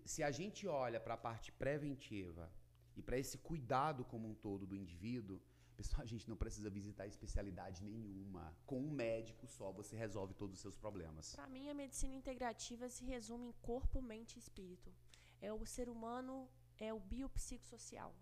se 0.04 0.22
a 0.22 0.30
gente 0.30 0.66
olha 0.66 1.00
para 1.00 1.14
a 1.14 1.16
parte 1.16 1.52
preventiva 1.52 2.50
e 2.96 3.02
para 3.02 3.18
esse 3.18 3.38
cuidado 3.38 4.04
como 4.04 4.28
um 4.28 4.34
todo 4.34 4.66
do 4.66 4.76
indivíduo, 4.76 5.40
pessoal, 5.76 6.02
a 6.02 6.06
gente 6.06 6.28
não 6.28 6.36
precisa 6.36 6.70
visitar 6.70 7.06
especialidade 7.06 7.82
nenhuma. 7.82 8.56
Com 8.64 8.80
um 8.80 8.90
médico 8.90 9.46
só 9.46 9.72
você 9.72 9.96
resolve 9.96 10.34
todos 10.34 10.54
os 10.56 10.60
seus 10.60 10.76
problemas. 10.76 11.34
Para 11.34 11.46
mim, 11.48 11.68
a 11.68 11.74
medicina 11.74 12.14
integrativa 12.14 12.88
se 12.88 13.04
resume 13.04 13.48
em 13.48 13.52
corpo, 13.60 14.00
mente 14.00 14.36
e 14.36 14.38
espírito. 14.38 14.92
É 15.40 15.52
o 15.52 15.66
ser 15.66 15.88
humano, 15.88 16.48
é 16.78 16.92
o 16.92 17.00
biopsicossocial 17.00 18.14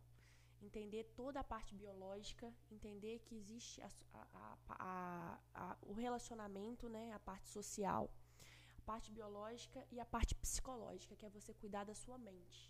entender 0.64 1.04
toda 1.16 1.40
a 1.40 1.44
parte 1.44 1.74
biológica, 1.74 2.52
entender 2.70 3.18
que 3.20 3.34
existe 3.34 3.82
a, 3.82 3.90
a, 4.68 5.38
a, 5.54 5.76
o 5.82 5.92
relacionamento, 5.92 6.88
né, 6.88 7.12
a 7.12 7.18
parte 7.18 7.48
social, 7.48 8.10
parte 8.90 9.10
biológica 9.10 9.80
e 9.90 9.98
a 10.04 10.04
parte 10.14 10.34
psicológica, 10.34 11.16
que 11.16 11.26
é 11.26 11.30
você 11.30 11.52
cuidar 11.62 11.84
da 11.84 11.94
sua 11.94 12.18
mente. 12.18 12.60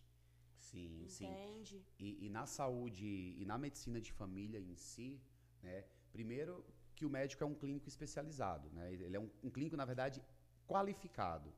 Sim, 0.57 1.03
Entende? 1.05 1.79
sim. 1.79 1.85
E, 1.99 2.27
e 2.27 2.29
na 2.31 2.47
saúde 2.47 3.07
e 3.41 3.45
na 3.45 3.59
medicina 3.59 4.01
de 4.01 4.13
família 4.13 4.61
em 4.61 4.77
si, 4.77 5.21
né, 5.63 5.85
primeiro 6.13 6.65
que 6.95 7.05
o 7.05 7.11
médico 7.11 7.43
é 7.43 7.47
um 7.47 7.55
clínico 7.55 7.89
especializado, 7.89 8.71
né? 8.71 8.93
Ele 8.93 9.17
é 9.17 9.21
um, 9.21 9.31
um 9.43 9.51
clínico, 9.51 9.77
na 9.77 9.85
verdade, 9.85 10.23
qualificado. 10.69 11.53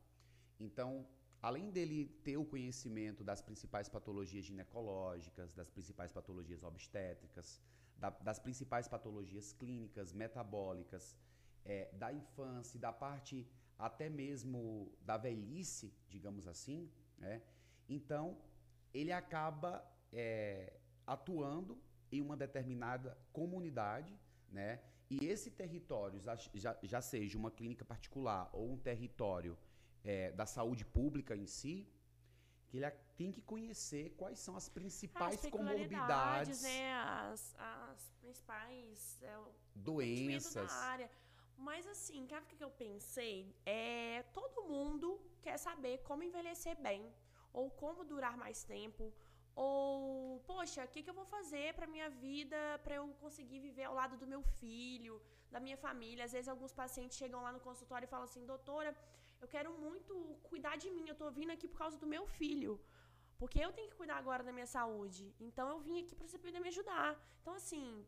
Então, 0.59 1.07
além 1.41 1.69
dele 1.69 2.05
ter 2.23 2.37
o 2.37 2.45
conhecimento 2.45 3.23
das 3.23 3.41
principais 3.41 3.87
patologias 3.87 4.45
ginecológicas, 4.45 5.53
das 5.53 5.69
principais 5.69 6.11
patologias 6.11 6.63
obstétricas, 6.63 7.61
da, 7.97 8.09
das 8.09 8.39
principais 8.39 8.87
patologias 8.87 9.53
clínicas, 9.53 10.13
metabólicas, 10.13 11.15
é, 11.63 11.91
da 11.93 12.11
infância, 12.11 12.79
da 12.79 12.93
parte 12.93 13.47
até 13.77 14.09
mesmo 14.09 14.91
da 15.01 15.17
velhice, 15.17 15.93
digamos 16.09 16.47
assim, 16.47 16.89
né? 17.17 17.41
então 17.87 18.37
ele 18.93 19.11
acaba 19.11 19.85
é, 20.11 20.79
atuando 21.05 21.77
em 22.11 22.21
uma 22.21 22.37
determinada 22.37 23.17
comunidade, 23.33 24.17
né? 24.49 24.81
E 25.09 25.25
esse 25.27 25.51
território, 25.51 26.19
já, 26.19 26.35
já, 26.81 27.01
seja 27.01 27.37
uma 27.37 27.51
clínica 27.51 27.85
particular 27.85 28.49
ou 28.53 28.71
um 28.71 28.77
território 28.77 29.57
é, 30.03 30.31
da 30.31 30.45
saúde 30.45 30.83
pública 30.83 31.35
em 31.35 31.45
si, 31.45 31.87
que 32.67 32.77
ele 32.77 32.89
tem 33.15 33.31
que 33.31 33.41
conhecer 33.41 34.15
quais 34.17 34.39
são 34.39 34.55
as 34.55 34.67
principais 34.67 35.43
as 35.45 35.51
comorbidades, 35.51 36.63
né? 36.63 36.93
as, 36.93 37.55
as 37.57 38.11
principais 38.19 39.21
é, 39.21 39.39
doenças. 39.75 40.71
Da 40.71 40.73
área. 40.73 41.11
Mas 41.57 41.87
assim, 41.87 42.27
sabe 42.27 42.45
o 42.45 42.57
que 42.57 42.63
eu 42.63 42.69
pensei? 42.69 43.55
É, 43.65 44.23
todo 44.33 44.63
mundo 44.63 45.19
quer 45.41 45.57
saber 45.57 45.99
como 45.99 46.23
envelhecer 46.23 46.75
bem, 46.81 47.01
ou 47.53 47.69
como 47.69 48.03
durar 48.03 48.37
mais 48.37 48.63
tempo, 48.63 49.13
ou, 49.55 50.41
poxa, 50.41 50.83
o 50.83 50.87
que, 50.87 51.01
que 51.01 51.09
eu 51.09 51.13
vou 51.13 51.25
fazer 51.25 51.73
para 51.75 51.87
minha 51.87 52.09
vida, 52.09 52.57
para 52.83 52.95
eu 52.95 53.07
conseguir 53.23 53.59
viver 53.59 53.85
ao 53.85 53.93
lado 53.93 54.17
do 54.17 54.27
meu 54.27 54.41
filho, 54.59 55.21
da 55.49 55.59
minha 55.61 55.77
família. 55.77 56.25
Às 56.25 56.33
vezes, 56.33 56.49
alguns 56.49 56.73
pacientes 56.73 57.17
chegam 57.17 57.41
lá 57.41 57.51
no 57.53 57.61
consultório 57.61 58.05
e 58.05 58.13
falam 58.15 58.25
assim: 58.25 58.45
doutora, 58.45 58.93
eu 59.41 59.47
quero 59.47 59.71
muito 59.85 60.13
cuidar 60.43 60.75
de 60.83 60.89
mim. 60.91 61.07
Eu 61.07 61.15
tô 61.15 61.29
vindo 61.31 61.51
aqui 61.51 61.67
por 61.69 61.77
causa 61.83 61.97
do 61.97 62.11
meu 62.15 62.25
filho. 62.39 62.73
Porque 63.37 63.59
eu 63.59 63.71
tenho 63.77 63.89
que 63.89 63.95
cuidar 64.01 64.17
agora 64.17 64.43
da 64.43 64.51
minha 64.57 64.69
saúde. 64.77 65.33
Então 65.39 65.65
eu 65.69 65.79
vim 65.79 66.01
aqui 66.01 66.15
para 66.15 66.27
você 66.27 66.37
poder 66.37 66.59
me 66.59 66.69
ajudar. 66.69 67.09
Então, 67.41 67.53
assim, 67.53 68.05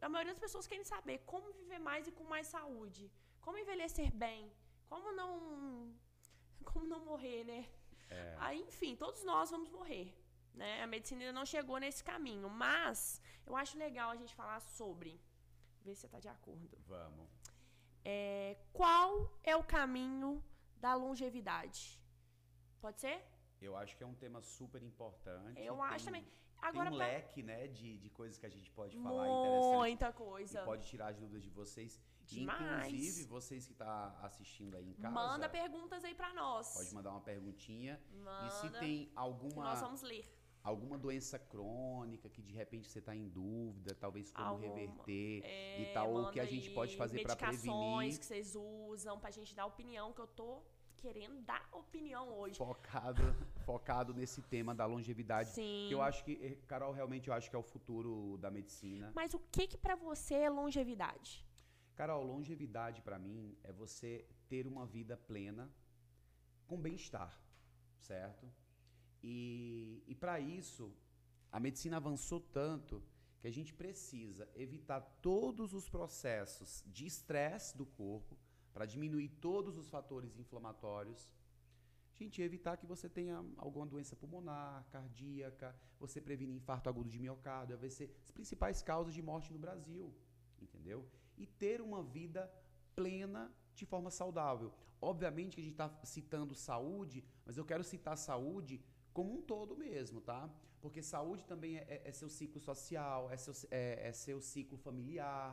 a 0.00 0.08
maioria 0.08 0.32
das 0.32 0.40
pessoas 0.40 0.66
querem 0.66 0.84
saber 0.84 1.18
como 1.30 1.52
viver 1.52 1.78
mais 1.78 2.06
e 2.06 2.12
com 2.12 2.24
mais 2.24 2.46
saúde. 2.46 3.10
Como 3.40 3.58
envelhecer 3.58 4.10
bem. 4.12 4.52
Como 4.88 5.12
não. 5.12 5.92
Como 6.64 6.84
não 6.86 7.02
morrer, 7.04 7.44
né? 7.44 7.66
É. 8.10 8.36
Aí, 8.38 8.60
enfim, 8.60 8.94
todos 8.94 9.24
nós 9.24 9.50
vamos 9.50 9.70
morrer. 9.70 10.14
Né? 10.52 10.82
A 10.82 10.86
medicina 10.86 11.22
ainda 11.22 11.32
não 11.32 11.46
chegou 11.46 11.78
nesse 11.78 12.04
caminho. 12.04 12.50
Mas 12.50 13.22
eu 13.46 13.56
acho 13.56 13.78
legal 13.78 14.10
a 14.10 14.16
gente 14.16 14.34
falar 14.34 14.60
sobre. 14.60 15.20
Ver 15.82 15.94
se 15.94 16.02
você 16.02 16.06
está 16.06 16.20
de 16.20 16.28
acordo. 16.28 16.76
Vamos. 16.86 17.28
É, 18.04 18.56
qual 18.72 19.38
é 19.42 19.56
o 19.56 19.64
caminho 19.64 20.42
da 20.80 20.94
longevidade. 20.94 22.00
Pode 22.80 23.00
ser? 23.00 23.22
Eu 23.60 23.76
acho 23.76 23.96
que 23.96 24.02
é 24.02 24.06
um 24.06 24.14
tema 24.14 24.40
super 24.40 24.82
importante. 24.82 25.60
Eu 25.60 25.76
tem, 25.76 25.84
acho 25.84 26.04
também. 26.04 26.26
Agora, 26.60 26.90
tem 26.90 26.94
um 26.94 26.98
pra... 26.98 27.06
leque, 27.06 27.42
né, 27.42 27.66
de, 27.68 27.98
de 27.98 28.10
coisas 28.10 28.38
que 28.38 28.46
a 28.46 28.48
gente 28.48 28.70
pode 28.72 28.96
falar 28.98 29.26
Muita 29.78 30.12
coisa. 30.12 30.62
pode 30.64 30.86
tirar 30.86 31.08
as 31.08 31.16
dúvidas 31.18 31.42
de 31.42 31.50
vocês. 31.50 32.00
Demais. 32.24 32.88
Inclusive, 32.92 33.24
vocês 33.28 33.66
que 33.66 33.72
estão 33.72 33.86
tá 33.86 34.18
assistindo 34.22 34.76
aí 34.76 34.90
em 34.90 34.94
casa. 34.94 35.14
Manda 35.14 35.48
perguntas 35.48 36.04
aí 36.04 36.14
para 36.14 36.34
nós. 36.34 36.74
Pode 36.74 36.94
mandar 36.94 37.10
uma 37.12 37.20
perguntinha. 37.20 37.98
Manda. 38.12 38.46
E 38.46 38.50
se 38.50 38.68
tem 38.80 39.10
alguma. 39.16 39.64
nós 39.64 39.80
vamos 39.80 40.02
ler. 40.02 40.34
Alguma 40.62 40.98
doença 40.98 41.38
crônica 41.38 42.28
que 42.28 42.42
de 42.42 42.52
repente 42.52 42.88
você 42.88 42.98
está 42.98 43.14
em 43.16 43.28
dúvida, 43.28 43.94
talvez 43.94 44.30
como 44.30 44.46
Alguma. 44.46 44.74
reverter 44.74 45.42
É, 45.44 45.80
e 45.82 45.94
tal, 45.94 46.14
o 46.14 46.30
que 46.30 46.40
a 46.40 46.44
gente 46.44 46.70
pode 46.70 46.94
fazer 46.96 47.22
para 47.22 47.34
medicações 47.34 47.62
prevenir. 47.62 48.18
que 48.18 48.26
vocês 48.26 48.54
usam 48.54 49.18
pra 49.18 49.30
gente 49.30 49.54
dar 49.54 49.64
opinião, 49.64 50.12
que 50.12 50.20
eu 50.20 50.26
tô 50.26 50.62
querendo 50.98 51.40
dar 51.42 51.66
opinião 51.72 52.28
hoje. 52.38 52.58
Focado, 52.58 53.22
focado 53.68 54.14
nesse 54.18 54.40
tema 54.54 54.72
da 54.80 54.86
longevidade. 54.86 55.50
Sim. 55.50 55.86
Que 55.88 55.94
eu 55.96 56.02
acho 56.08 56.24
que, 56.24 56.32
eh, 56.46 56.56
Carol, 56.66 56.92
realmente 57.00 57.28
eu 57.28 57.34
acho 57.34 57.50
que 57.50 57.56
é 57.58 57.62
o 57.64 57.68
futuro 57.74 58.38
da 58.44 58.50
medicina. 58.50 59.12
Mas 59.20 59.34
o 59.34 59.40
que 59.54 59.66
que 59.70 59.78
pra 59.86 59.94
você 59.94 60.34
é 60.46 60.50
longevidade? 60.60 61.30
Carol, 61.98 62.24
longevidade 62.24 63.02
para 63.02 63.18
mim 63.18 63.58
é 63.62 63.70
você 63.82 64.10
ter 64.48 64.66
uma 64.66 64.86
vida 64.86 65.14
plena 65.30 65.64
com 66.66 66.80
bem-estar, 66.80 67.32
certo? 67.98 68.44
E, 69.22 70.02
e 70.06 70.14
para 70.14 70.40
isso, 70.40 70.84
a 71.52 71.60
medicina 71.60 71.96
avançou 71.98 72.40
tanto 72.40 73.02
que 73.40 73.48
a 73.48 73.54
gente 73.58 73.74
precisa 73.74 74.48
evitar 74.54 75.00
todos 75.20 75.74
os 75.74 75.86
processos 75.88 76.82
de 76.86 77.04
estresse 77.06 77.76
do 77.76 77.84
corpo 77.84 78.34
para 78.72 78.86
diminuir 78.86 79.28
todos 79.28 79.76
os 79.76 79.88
fatores 79.88 80.38
inflamatórios. 80.38 81.30
Gente, 82.18 82.42
evitar 82.42 82.76
que 82.76 82.84
você 82.84 83.08
tenha 83.08 83.44
alguma 83.56 83.86
doença 83.86 84.16
pulmonar, 84.16 84.84
cardíaca, 84.90 85.74
você 86.00 86.20
prevenir 86.20 86.56
infarto 86.56 86.88
agudo 86.88 87.08
de 87.08 87.18
miocárdio, 87.18 87.78
vai 87.78 87.90
ser 87.90 88.06
as 88.24 88.30
principais 88.32 88.82
causas 88.82 89.14
de 89.14 89.22
morte 89.22 89.52
no 89.52 89.58
Brasil, 89.58 90.12
entendeu? 90.60 91.06
E 91.36 91.46
ter 91.46 91.80
uma 91.80 92.02
vida 92.02 92.52
plena 92.96 93.52
de 93.72 93.86
forma 93.86 94.10
saudável. 94.10 94.72
Obviamente 95.00 95.54
que 95.54 95.60
a 95.60 95.64
gente 95.64 95.74
está 95.74 95.88
citando 96.02 96.56
saúde, 96.56 97.24
mas 97.46 97.56
eu 97.56 97.64
quero 97.64 97.84
citar 97.84 98.16
saúde 98.18 98.82
como 99.12 99.32
um 99.38 99.40
todo 99.40 99.76
mesmo, 99.76 100.20
tá? 100.20 100.50
Porque 100.80 101.00
saúde 101.02 101.46
também 101.46 101.76
é, 101.78 101.84
é- 101.88 102.02
é 102.08 102.12
seu 102.12 102.28
ciclo 102.28 102.60
social, 102.60 103.30
é 103.30 103.36
seu, 103.36 103.54
é, 103.70 104.08
é 104.08 104.12
seu 104.12 104.40
ciclo 104.40 104.76
familiar, 104.76 105.48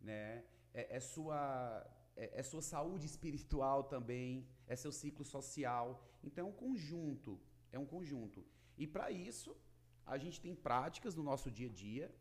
né? 0.00 0.44
É, 0.72 0.96
é 0.96 1.00
sua, 1.00 1.86
é, 2.16 2.40
é 2.40 2.42
sua 2.42 2.62
saúde 2.62 3.04
espiritual 3.12 3.84
também, 3.84 4.48
é 4.66 4.76
seu 4.76 4.92
ciclo 4.92 5.24
social. 5.24 6.02
Então 6.22 6.46
é 6.46 6.48
um 6.48 6.52
conjunto, 6.52 7.40
é 7.72 7.78
um 7.78 7.86
conjunto. 7.86 8.44
E 8.76 8.86
para 8.86 9.10
isso, 9.10 9.56
a 10.06 10.18
gente 10.18 10.40
tem 10.40 10.54
práticas 10.54 11.14
no 11.14 11.22
nosso 11.22 11.50
dia 11.50 11.68
a 11.68 11.72
dia 11.72 12.14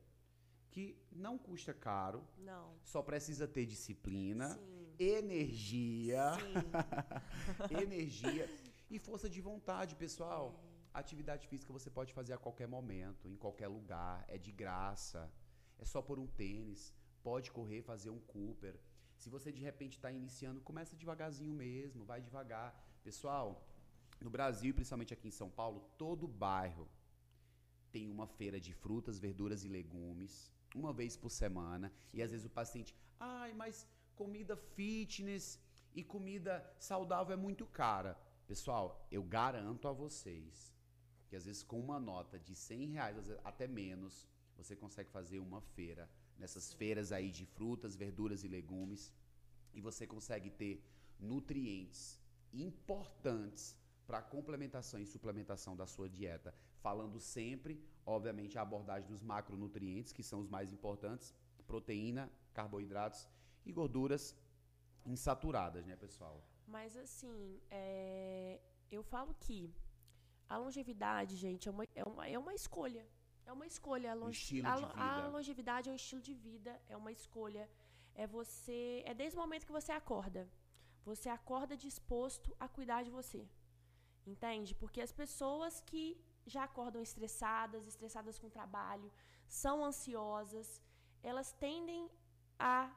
que 0.70 0.98
não 1.12 1.38
custa 1.38 1.72
caro, 1.74 2.24
Não. 2.40 2.74
só 2.84 3.02
precisa 3.04 3.48
ter 3.48 3.66
disciplina, 3.66 4.50
Sim. 4.50 4.96
energia, 4.98 6.32
Sim. 6.34 7.74
energia 7.84 8.50
e 8.90 8.98
força 8.98 9.30
de 9.30 9.40
vontade, 9.40 9.96
pessoal. 9.96 10.60
Atividade 10.94 11.48
física 11.48 11.72
você 11.72 11.90
pode 11.90 12.14
fazer 12.14 12.34
a 12.34 12.38
qualquer 12.38 12.68
momento, 12.68 13.28
em 13.28 13.36
qualquer 13.36 13.68
lugar, 13.68 14.26
é 14.28 14.38
de 14.38 14.52
graça. 14.52 15.32
É 15.78 15.86
só 15.86 16.02
por 16.02 16.18
um 16.20 16.28
tênis, 16.28 16.94
pode 17.24 17.52
correr, 17.52 17.82
fazer 17.82 18.10
um 18.10 18.20
Cooper. 18.20 18.80
Se 19.24 19.30
você 19.30 19.53
de 19.53 19.62
repente 19.62 19.94
está 19.96 20.12
iniciando, 20.12 20.60
começa 20.60 20.98
devagarzinho 20.98 21.53
mesmo, 21.53 22.03
vai 22.03 22.20
devagar. 22.22 22.70
Pessoal, 23.06 23.65
no 24.20 24.30
Brasil, 24.30 24.74
principalmente 24.74 25.13
aqui 25.13 25.30
em 25.30 25.38
São 25.39 25.50
Paulo, 25.50 25.80
todo 25.98 26.27
bairro 26.27 26.89
tem 27.89 28.10
uma 28.10 28.27
feira 28.27 28.60
de 28.60 28.74
frutas, 28.74 29.20
verduras 29.20 29.63
e 29.63 29.70
legumes, 29.70 30.51
uma 30.75 30.92
vez 30.92 31.15
por 31.15 31.30
semana. 31.30 31.89
E 32.13 32.22
às 32.22 32.32
vezes 32.32 32.46
o 32.46 32.50
paciente, 32.50 32.94
ai, 33.18 33.53
mas 33.53 33.88
comida 34.13 34.58
fitness 34.58 35.58
e 35.95 36.04
comida 36.04 36.54
saudável 36.78 37.34
é 37.34 37.38
muito 37.38 37.65
cara. 37.65 38.19
Pessoal, 38.45 39.08
eu 39.10 39.24
garanto 39.24 39.88
a 39.88 39.93
vocês 39.93 40.76
que 41.30 41.38
às 41.38 41.45
vezes 41.45 41.63
com 41.63 41.80
uma 41.80 41.98
nota 41.98 42.38
de 42.38 42.56
100 42.56 42.88
reais, 42.88 43.17
até 43.45 43.67
menos, 43.69 44.28
você 44.58 44.76
consegue 44.76 45.10
fazer 45.10 45.39
uma 45.39 45.62
feira. 45.62 46.10
Nessas 46.38 46.74
feiras 46.74 47.12
aí 47.12 47.32
de 47.32 47.46
frutas, 47.46 47.96
verduras 47.96 48.43
e 48.43 48.48
legumes. 48.48 49.13
E 49.74 49.82
você 49.82 50.06
consegue 50.06 50.50
ter 50.50 50.84
nutrientes 51.19 52.19
importantes 52.52 53.76
para 54.06 54.22
complementação 54.22 55.00
e 55.00 55.06
suplementação 55.06 55.76
da 55.76 55.88
sua 55.88 56.10
dieta. 56.10 56.54
Falando 56.82 57.19
sempre, 57.19 57.82
obviamente, 58.06 58.58
a 58.58 58.62
abordagem 58.62 59.10
dos 59.10 59.22
macronutrientes, 59.22 60.12
que 60.12 60.24
são 60.24 60.39
os 60.41 60.50
mais 60.50 60.72
importantes: 60.72 61.34
proteína, 61.65 62.32
carboidratos 62.54 63.28
e 63.65 63.72
gorduras 63.72 64.36
insaturadas, 65.06 65.86
né, 65.86 65.96
pessoal? 65.96 66.43
Mas 66.67 66.96
assim, 66.96 67.62
é, 67.69 68.60
eu 68.91 69.04
falo 69.04 69.34
que 69.39 69.74
a 70.50 70.58
longevidade, 70.58 71.36
gente, 71.36 71.67
é 71.67 71.72
uma, 71.72 71.86
é 71.96 72.04
uma, 72.04 72.28
é 72.28 72.38
uma 72.38 72.54
escolha. 72.54 73.06
É 73.45 73.51
uma 73.51 73.65
escolha. 73.73 74.12
A, 74.12 74.13
longe- 74.13 74.38
estilo 74.39 74.67
a 74.67 74.75
de 74.75 74.84
a 74.86 75.15
vida. 75.15 75.27
longevidade 75.36 75.89
é 75.89 75.91
um 75.91 75.95
estilo 75.95 76.21
de 76.21 76.34
vida, 76.34 76.71
é 76.88 76.95
uma 76.97 77.12
escolha. 77.12 77.69
É 78.15 78.25
você. 78.27 79.03
É 79.06 79.13
desde 79.13 79.36
o 79.38 79.41
momento 79.41 79.65
que 79.65 79.71
você 79.71 79.91
acorda. 79.91 80.43
Você 81.06 81.27
acorda 81.29 81.75
disposto 81.75 82.56
a 82.60 82.67
cuidar 82.67 83.03
de 83.03 83.12
você. 83.19 83.41
Entende? 84.25 84.73
Porque 84.82 85.01
as 85.01 85.12
pessoas 85.12 85.82
que 85.82 86.03
já 86.45 86.63
acordam 86.63 87.01
estressadas, 87.01 87.86
estressadas 87.88 88.38
com 88.39 88.47
o 88.47 88.56
trabalho, 88.60 89.12
são 89.47 89.84
ansiosas, 89.84 90.82
elas 91.21 91.51
tendem 91.53 92.10
a 92.58 92.89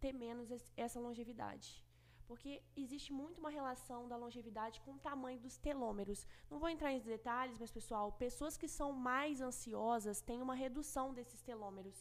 ter 0.00 0.12
menos 0.12 0.50
es- 0.50 0.72
essa 0.76 0.98
longevidade. 1.00 1.84
Porque 2.28 2.62
existe 2.76 3.10
muito 3.20 3.38
uma 3.42 3.52
relação 3.58 4.00
da 4.10 4.16
longevidade 4.22 4.80
com 4.82 4.92
o 4.94 5.02
tamanho 5.08 5.40
dos 5.44 5.56
telômeros. 5.56 6.26
Não 6.50 6.58
vou 6.62 6.68
entrar 6.68 6.92
em 6.92 7.00
detalhes, 7.00 7.58
mas, 7.58 7.72
pessoal, 7.78 8.12
pessoas 8.12 8.58
que 8.60 8.68
são 8.78 8.90
mais 8.92 9.40
ansiosas 9.40 10.20
têm 10.20 10.42
uma 10.46 10.54
redução 10.54 11.06
desses 11.18 11.40
telômeros. 11.40 11.98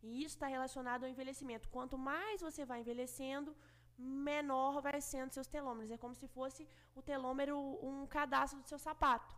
E 0.00 0.22
isso 0.22 0.36
está 0.36 0.46
relacionado 0.46 1.02
ao 1.02 1.10
envelhecimento. 1.10 1.68
Quanto 1.76 1.98
mais 1.98 2.40
você 2.40 2.64
vai 2.64 2.80
envelhecendo, 2.82 3.56
menor 3.98 4.80
vai 4.80 5.00
sendo 5.00 5.32
seus 5.32 5.48
telômeros. 5.48 5.90
É 5.90 5.98
como 5.98 6.14
se 6.14 6.28
fosse 6.28 6.68
o 6.94 7.02
telômero 7.02 7.58
um 7.90 8.06
cadastro 8.06 8.60
do 8.62 8.68
seu 8.68 8.78
sapato. 8.78 9.34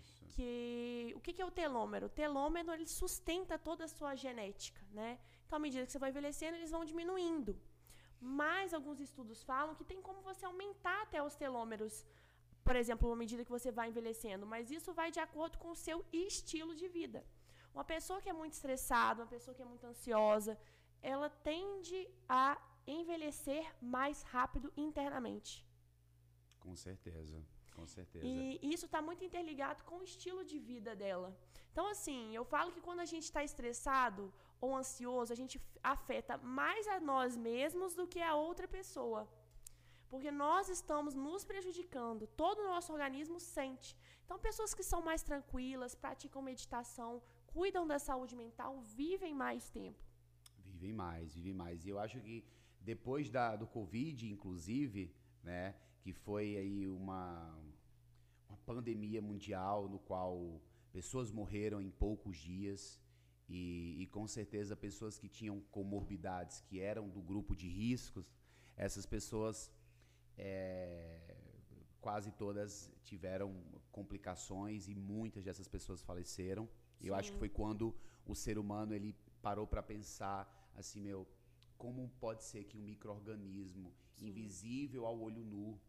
Isso. 0.00 0.26
Que 0.34 1.12
o 1.16 1.20
que, 1.20 1.32
que 1.32 1.42
é 1.42 1.46
o 1.46 1.56
telômero? 1.62 2.06
O 2.06 2.16
telômero 2.22 2.72
ele 2.72 2.86
sustenta 2.86 3.56
toda 3.56 3.84
a 3.84 3.88
sua 3.96 4.16
genética, 4.16 4.82
né? 4.90 5.20
Então, 5.46 5.56
à 5.56 5.60
medida 5.60 5.86
que 5.86 5.92
você 5.92 6.00
vai 6.04 6.10
envelhecendo, 6.10 6.56
eles 6.56 6.70
vão 6.70 6.84
diminuindo. 6.84 7.52
Mas 8.20 8.74
alguns 8.74 9.00
estudos 9.00 9.42
falam 9.42 9.74
que 9.74 9.84
tem 9.84 10.00
como 10.02 10.20
você 10.22 10.44
aumentar 10.44 11.02
até 11.02 11.22
os 11.22 11.36
telômeros, 11.36 12.06
por 12.64 12.76
exemplo, 12.76 13.12
à 13.12 13.16
medida 13.16 13.44
que 13.44 13.50
você 13.50 13.70
vai 13.70 13.88
envelhecendo. 13.88 14.46
Mas 14.46 14.70
isso 14.70 14.92
vai 14.92 15.10
de 15.10 15.20
acordo 15.20 15.58
com 15.58 15.70
o 15.70 15.76
seu 15.76 16.04
estilo 16.12 16.74
de 16.74 16.88
vida. 16.88 17.24
Uma 17.72 17.84
pessoa 17.84 18.20
que 18.20 18.28
é 18.28 18.32
muito 18.32 18.54
estressada, 18.54 19.22
uma 19.22 19.28
pessoa 19.36 19.54
que 19.54 19.62
é 19.62 19.64
muito 19.64 19.86
ansiosa, 19.86 20.58
ela 21.00 21.28
tende 21.30 22.08
a 22.28 22.60
envelhecer 22.86 23.64
mais 23.80 24.22
rápido 24.22 24.72
internamente. 24.76 25.64
Com 26.58 26.74
certeza, 26.74 27.42
com 27.74 27.86
certeza. 27.86 28.26
E 28.26 28.58
isso 28.74 28.86
está 28.86 29.00
muito 29.00 29.22
interligado 29.24 29.84
com 29.84 29.96
o 29.98 30.02
estilo 30.02 30.44
de 30.44 30.58
vida 30.58 30.96
dela. 30.96 31.36
Então, 31.70 31.86
assim, 31.86 32.34
eu 32.34 32.44
falo 32.44 32.72
que 32.72 32.80
quando 32.80 33.00
a 33.00 33.04
gente 33.04 33.24
está 33.24 33.44
estressado 33.44 34.32
ou 34.60 34.74
ansioso, 34.74 35.32
a 35.32 35.36
gente 35.36 35.60
afeta 35.82 36.36
mais 36.38 36.86
a 36.88 36.98
nós 37.00 37.36
mesmos 37.36 37.94
do 37.94 38.06
que 38.06 38.20
a 38.20 38.34
outra 38.34 38.66
pessoa. 38.66 39.28
Porque 40.08 40.30
nós 40.30 40.68
estamos 40.68 41.14
nos 41.14 41.44
prejudicando, 41.44 42.26
todo 42.26 42.60
o 42.60 42.68
nosso 42.72 42.92
organismo 42.92 43.38
sente. 43.38 43.96
Então, 44.24 44.38
pessoas 44.38 44.74
que 44.74 44.82
são 44.82 45.00
mais 45.02 45.22
tranquilas, 45.22 45.94
praticam 45.94 46.40
meditação, 46.42 47.22
cuidam 47.46 47.86
da 47.86 47.98
saúde 47.98 48.34
mental, 48.34 48.80
vivem 48.80 49.34
mais 49.34 49.68
tempo. 49.70 50.02
Vivem 50.58 50.92
mais, 50.92 51.34
vivem 51.34 51.52
mais. 51.52 51.84
E 51.84 51.90
eu 51.90 51.98
acho 51.98 52.20
que 52.20 52.44
depois 52.80 53.30
da, 53.30 53.56
do 53.56 53.66
Covid, 53.66 54.30
inclusive, 54.30 55.14
né, 55.42 55.74
que 56.00 56.12
foi 56.12 56.56
aí 56.56 56.88
uma, 56.88 57.54
uma 58.48 58.58
pandemia 58.64 59.20
mundial 59.20 59.88
no 59.88 59.98
qual 59.98 60.60
pessoas 60.92 61.30
morreram 61.30 61.80
em 61.82 61.90
poucos 61.90 62.38
dias 62.38 63.00
e, 63.48 64.02
e 64.02 64.06
com 64.08 64.26
certeza 64.26 64.76
pessoas 64.76 65.18
que 65.18 65.28
tinham 65.28 65.60
comorbidades, 65.70 66.60
que 66.60 66.80
eram 66.80 67.08
do 67.08 67.22
grupo 67.22 67.56
de 67.56 67.68
riscos, 67.68 68.32
essas 68.76 69.06
pessoas 69.06 69.72
é, 70.36 71.36
quase 72.00 72.30
todas 72.32 72.92
tiveram 73.02 73.50
complicações 73.90 74.86
e 74.86 74.94
muitas 74.94 75.44
dessas 75.44 75.66
pessoas 75.66 76.02
faleceram. 76.02 76.68
E 77.00 77.06
Eu 77.08 77.14
acho 77.14 77.30
que 77.30 77.36
Sim. 77.36 77.40
foi 77.40 77.48
quando 77.48 77.94
o 78.26 78.34
ser 78.34 78.58
humano 78.58 78.94
ele 78.94 79.16
parou 79.40 79.66
para 79.66 79.82
pensar 79.82 80.40
assim, 80.74 81.00
meu, 81.00 81.26
como 81.76 82.08
pode 82.20 82.44
ser 82.44 82.64
que 82.64 82.76
um 82.76 82.82
microorganismo 82.82 83.92
Sim. 84.16 84.28
invisível 84.28 85.06
ao 85.06 85.18
olho 85.20 85.44
nu, 85.44 85.80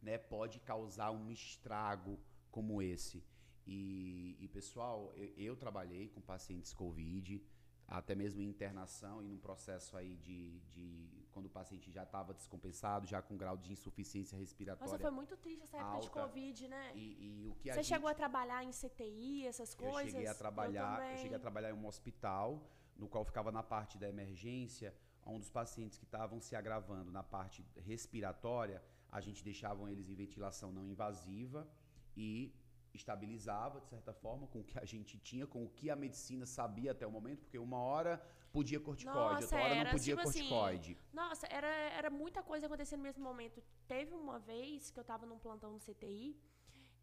né, 0.00 0.16
pode 0.16 0.58
causar 0.60 1.10
um 1.10 1.30
estrago 1.30 2.18
como 2.50 2.80
esse? 2.80 3.22
E, 3.70 4.34
e, 4.40 4.48
pessoal, 4.48 5.12
eu, 5.14 5.30
eu 5.36 5.56
trabalhei 5.56 6.08
com 6.08 6.22
pacientes 6.22 6.72
COVID, 6.72 7.44
até 7.86 8.14
mesmo 8.14 8.40
em 8.40 8.46
internação 8.46 9.22
e 9.22 9.28
num 9.28 9.38
processo 9.38 9.94
aí 9.94 10.16
de, 10.16 10.58
de 10.70 11.26
quando 11.32 11.46
o 11.46 11.50
paciente 11.50 11.90
já 11.90 12.02
estava 12.02 12.32
descompensado, 12.32 13.06
já 13.06 13.20
com 13.20 13.36
grau 13.36 13.58
de 13.58 13.70
insuficiência 13.70 14.38
respiratória. 14.38 14.90
Nossa, 14.90 14.98
foi 14.98 15.10
muito 15.10 15.36
triste 15.36 15.64
essa 15.64 15.76
época 15.76 15.92
alta. 15.92 16.06
de 16.06 16.10
Covid, 16.10 16.68
né? 16.68 16.92
E, 16.94 17.44
e 17.44 17.48
o 17.48 17.54
que 17.56 17.68
a 17.68 17.74
Você 17.74 17.82
gente, 17.82 17.88
chegou 17.94 18.08
a 18.08 18.14
trabalhar 18.14 18.64
em 18.64 18.70
CTI, 18.70 19.46
essas 19.46 19.74
coisas? 19.74 20.06
Eu 20.06 20.10
cheguei 20.12 20.26
a 20.26 20.34
trabalhar, 20.34 21.04
eu, 21.04 21.10
eu 21.10 21.18
cheguei 21.18 21.36
a 21.36 21.40
trabalhar 21.40 21.70
em 21.70 21.74
um 21.74 21.86
hospital, 21.86 22.66
no 22.96 23.06
qual 23.06 23.22
ficava 23.22 23.52
na 23.52 23.62
parte 23.62 23.98
da 23.98 24.08
emergência, 24.08 24.94
um 25.26 25.38
dos 25.38 25.50
pacientes 25.50 25.98
que 25.98 26.04
estavam 26.04 26.40
se 26.40 26.56
agravando 26.56 27.10
na 27.12 27.22
parte 27.22 27.62
respiratória, 27.76 28.82
a 29.12 29.20
gente 29.20 29.44
deixava 29.44 29.90
eles 29.92 30.08
em 30.08 30.14
ventilação 30.14 30.72
não 30.72 30.86
invasiva 30.86 31.68
e 32.16 32.54
estabilizava, 32.96 33.80
de 33.80 33.88
certa 33.88 34.12
forma, 34.12 34.46
com 34.46 34.60
o 34.60 34.64
que 34.64 34.78
a 34.78 34.84
gente 34.84 35.18
tinha, 35.18 35.46
com 35.46 35.64
o 35.64 35.68
que 35.68 35.90
a 35.90 35.96
medicina 35.96 36.46
sabia 36.46 36.92
até 36.92 37.06
o 37.06 37.10
momento, 37.10 37.40
porque 37.40 37.58
uma 37.58 37.78
hora 37.78 38.20
podia 38.52 38.80
corticoide, 38.80 39.18
Nossa, 39.18 39.42
outra 39.44 39.60
hora 39.60 39.84
não 39.84 39.90
podia 39.90 40.16
tipo 40.16 40.28
assim, 40.28 40.48
corticoide. 40.48 40.98
Nossa, 41.12 41.46
era, 41.50 41.66
era 41.66 42.10
muita 42.10 42.42
coisa 42.42 42.66
acontecendo 42.66 42.98
no 43.00 43.04
mesmo 43.04 43.22
momento. 43.22 43.62
Teve 43.86 44.14
uma 44.14 44.38
vez 44.38 44.90
que 44.90 44.98
eu 44.98 45.04
tava 45.04 45.26
num 45.26 45.38
plantão 45.38 45.72
no 45.72 45.78
CTI 45.78 46.36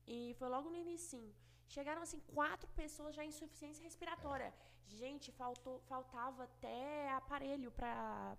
e 0.07 0.35
foi 0.37 0.49
logo 0.49 0.69
no 0.69 0.75
início. 0.75 1.33
Chegaram 1.67 2.01
assim 2.01 2.19
quatro 2.33 2.67
pessoas 2.69 3.15
já 3.15 3.23
em 3.23 3.29
insuficiência 3.29 3.83
respiratória. 3.83 4.53
Gente, 4.87 5.31
faltou, 5.31 5.79
faltava 5.89 6.43
até 6.43 7.09
aparelho 7.13 7.71
para 7.71 8.37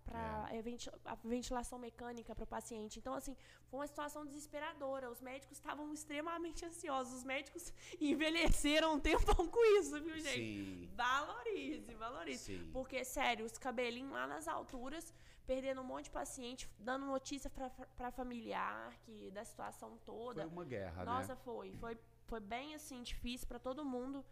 É. 0.52 0.60
a 1.04 1.14
ventilação 1.24 1.76
mecânica 1.76 2.34
para 2.36 2.44
o 2.44 2.46
paciente. 2.46 3.00
Então, 3.00 3.14
assim, 3.14 3.36
foi 3.68 3.80
uma 3.80 3.86
situação 3.86 4.24
desesperadora. 4.24 5.10
Os 5.10 5.20
médicos 5.20 5.56
estavam 5.58 5.92
extremamente 5.92 6.64
ansiosos. 6.64 7.14
Os 7.14 7.24
médicos 7.24 7.72
envelheceram 8.00 8.94
um 8.94 9.00
tempão 9.00 9.48
com 9.48 9.64
isso, 9.80 10.00
viu, 10.00 10.14
gente? 10.20 10.30
Sim, 10.30 10.90
Valorize, 10.94 11.94
valorize. 11.94 12.44
sim. 12.44 12.70
Porque, 12.72 13.04
sério, 13.04 13.44
os 13.44 13.58
cabelinhos 13.58 14.12
lá 14.12 14.26
nas 14.28 14.46
alturas, 14.46 15.12
perdendo 15.46 15.80
um 15.80 15.84
monte 15.84 16.04
de 16.04 16.10
paciente, 16.12 16.70
dando 16.78 17.06
notícia 17.06 17.50
pra 17.96 18.10
familiar 18.12 18.96
que, 19.00 19.30
da 19.32 19.44
situação 19.44 19.98
toda. 20.04 20.42
Foi 20.42 20.50
uma 20.52 20.64
guerra, 20.64 21.04
Nossa, 21.04 21.34
né? 21.34 21.40
foi. 21.44 21.72
Foi, 21.76 21.98
foi 22.26 22.40
bem, 22.40 22.74
assim, 22.74 23.02
difícil 23.02 23.46
pra 23.46 23.58
todo 23.58 23.84
mundo. 23.84 24.24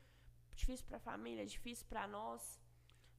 Difícil 0.54 0.86
pra 0.86 0.98
família, 0.98 1.44
difícil 1.46 1.86
pra 1.86 2.06
nós. 2.06 2.60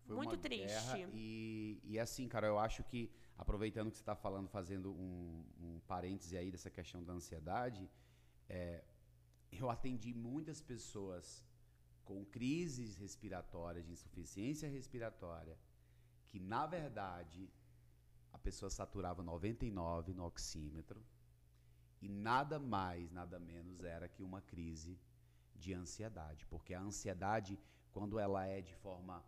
Foi 0.05 0.15
Muito 0.15 0.38
triste. 0.38 1.07
e, 1.13 1.81
e 1.83 1.99
assim, 1.99 2.27
cara, 2.27 2.45
eu 2.47 2.59
acho 2.59 2.83
que, 2.83 3.11
aproveitando 3.38 3.89
que 3.89 3.97
você 3.97 4.03
está 4.03 4.15
falando, 4.15 4.47
fazendo 4.47 4.91
um, 4.93 5.43
um 5.59 5.79
parêntese 5.88 6.38
aí 6.38 6.51
dessa 6.51 6.69
questão 6.69 7.03
da 7.03 7.13
ansiedade, 7.13 7.89
é, 8.47 8.83
eu 9.51 9.69
atendi 9.69 10.13
muitas 10.13 10.61
pessoas 10.61 11.43
com 12.03 12.23
crises 12.23 12.97
respiratórias, 12.97 13.85
de 13.85 13.91
insuficiência 13.93 14.69
respiratória, 14.69 15.57
que 16.27 16.39
na 16.39 16.67
verdade 16.67 17.49
a 18.31 18.38
pessoa 18.38 18.69
saturava 18.69 19.23
99 19.23 20.13
no 20.13 20.23
oxímetro 20.25 21.03
e 22.01 22.08
nada 22.10 22.60
mais, 22.60 23.12
nada 23.12 23.39
menos 23.39 23.84
era 23.84 24.08
que 24.08 24.23
uma 24.23 24.41
crise 24.41 24.99
de 25.55 25.73
ansiedade, 25.73 26.45
porque 26.47 26.73
a 26.73 26.81
ansiedade, 26.81 27.60
quando 27.91 28.19
ela 28.19 28.45
é 28.45 28.62
de 28.62 28.75
forma 28.75 29.23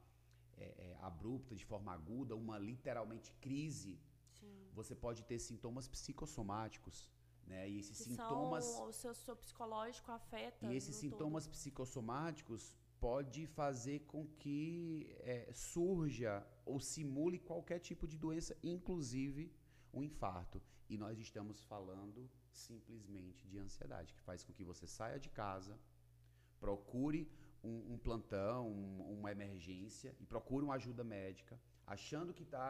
é, 0.58 0.66
é, 0.66 0.98
abrupta, 1.02 1.56
de 1.56 1.66
forma 1.66 1.92
aguda, 1.94 2.36
uma 2.36 2.58
literalmente 2.58 3.32
crise, 3.40 4.00
Sim. 4.40 4.70
você 4.74 4.96
pode 4.96 5.24
ter 5.24 5.40
sintomas 5.40 5.88
psicossomáticos, 5.88 7.10
né? 7.46 7.70
E 7.70 7.80
esses 7.80 7.98
Que 7.98 8.04
sintomas 8.04 8.66
são, 8.66 8.88
o 8.88 8.94
seu, 8.94 9.14
seu 9.16 9.36
psicológico 9.36 10.12
afeta. 10.12 10.66
e 10.68 10.76
esses 10.76 10.96
sintomas 10.96 11.48
psicossomáticos 11.48 12.74
pode 13.00 13.46
fazer 13.46 14.00
com 14.02 14.28
que 14.28 15.16
é, 15.20 15.52
surja 15.54 16.46
ou 16.66 16.80
simule 16.80 17.40
qualquer 17.40 17.80
tipo 17.80 18.08
de 18.08 18.18
doença, 18.18 18.58
inclusive 18.64 19.54
um 19.94 20.04
infarto. 20.04 20.62
E 20.90 20.98
nós 20.98 21.18
estamos 21.20 21.64
falando 21.64 22.30
simplesmente 22.58 23.48
de 23.48 23.58
ansiedade, 23.66 24.14
que 24.14 24.22
faz 24.30 24.44
com 24.44 24.54
que 24.58 24.64
você 24.72 24.86
saia 24.88 25.20
de 25.26 25.30
casa, 25.30 25.74
procure 26.60 27.22
um, 27.64 27.94
um 27.94 27.98
plantão, 27.98 28.62
um- 28.70 29.20
uma 29.20 29.32
emergência 29.32 30.16
e 30.20 30.26
procure 30.26 30.64
uma 30.66 30.76
ajuda 30.76 31.04
médica, 31.04 31.60
achando 31.86 32.34
que 32.34 32.44
está 32.44 32.68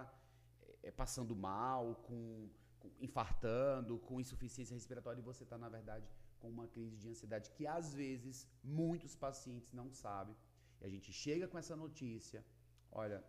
passando 1.02 1.36
mal, 1.36 1.84
com, 2.08 2.50
com- 2.80 2.91
infartando, 3.08 3.97
com 4.08 4.19
insuficiência 4.26 4.73
respiratória 4.80 5.19
e 5.19 5.23
você 5.32 5.43
está, 5.43 5.58
na 5.58 5.69
verdade, 5.78 6.08
com 6.39 6.50
uma 6.50 6.67
crise 6.67 6.95
de 6.97 7.08
ansiedade 7.10 7.50
que 7.56 7.65
às 7.65 7.93
vezes 8.02 8.47
muitos 8.63 9.15
pacientes 9.15 9.71
não 9.73 9.88
sabem. 9.91 10.36
E 10.82 10.86
a 10.86 10.89
gente 10.89 11.12
chega 11.12 11.47
com 11.47 11.58
essa 11.58 11.76
notícia, 11.76 12.45
olha, 12.91 13.23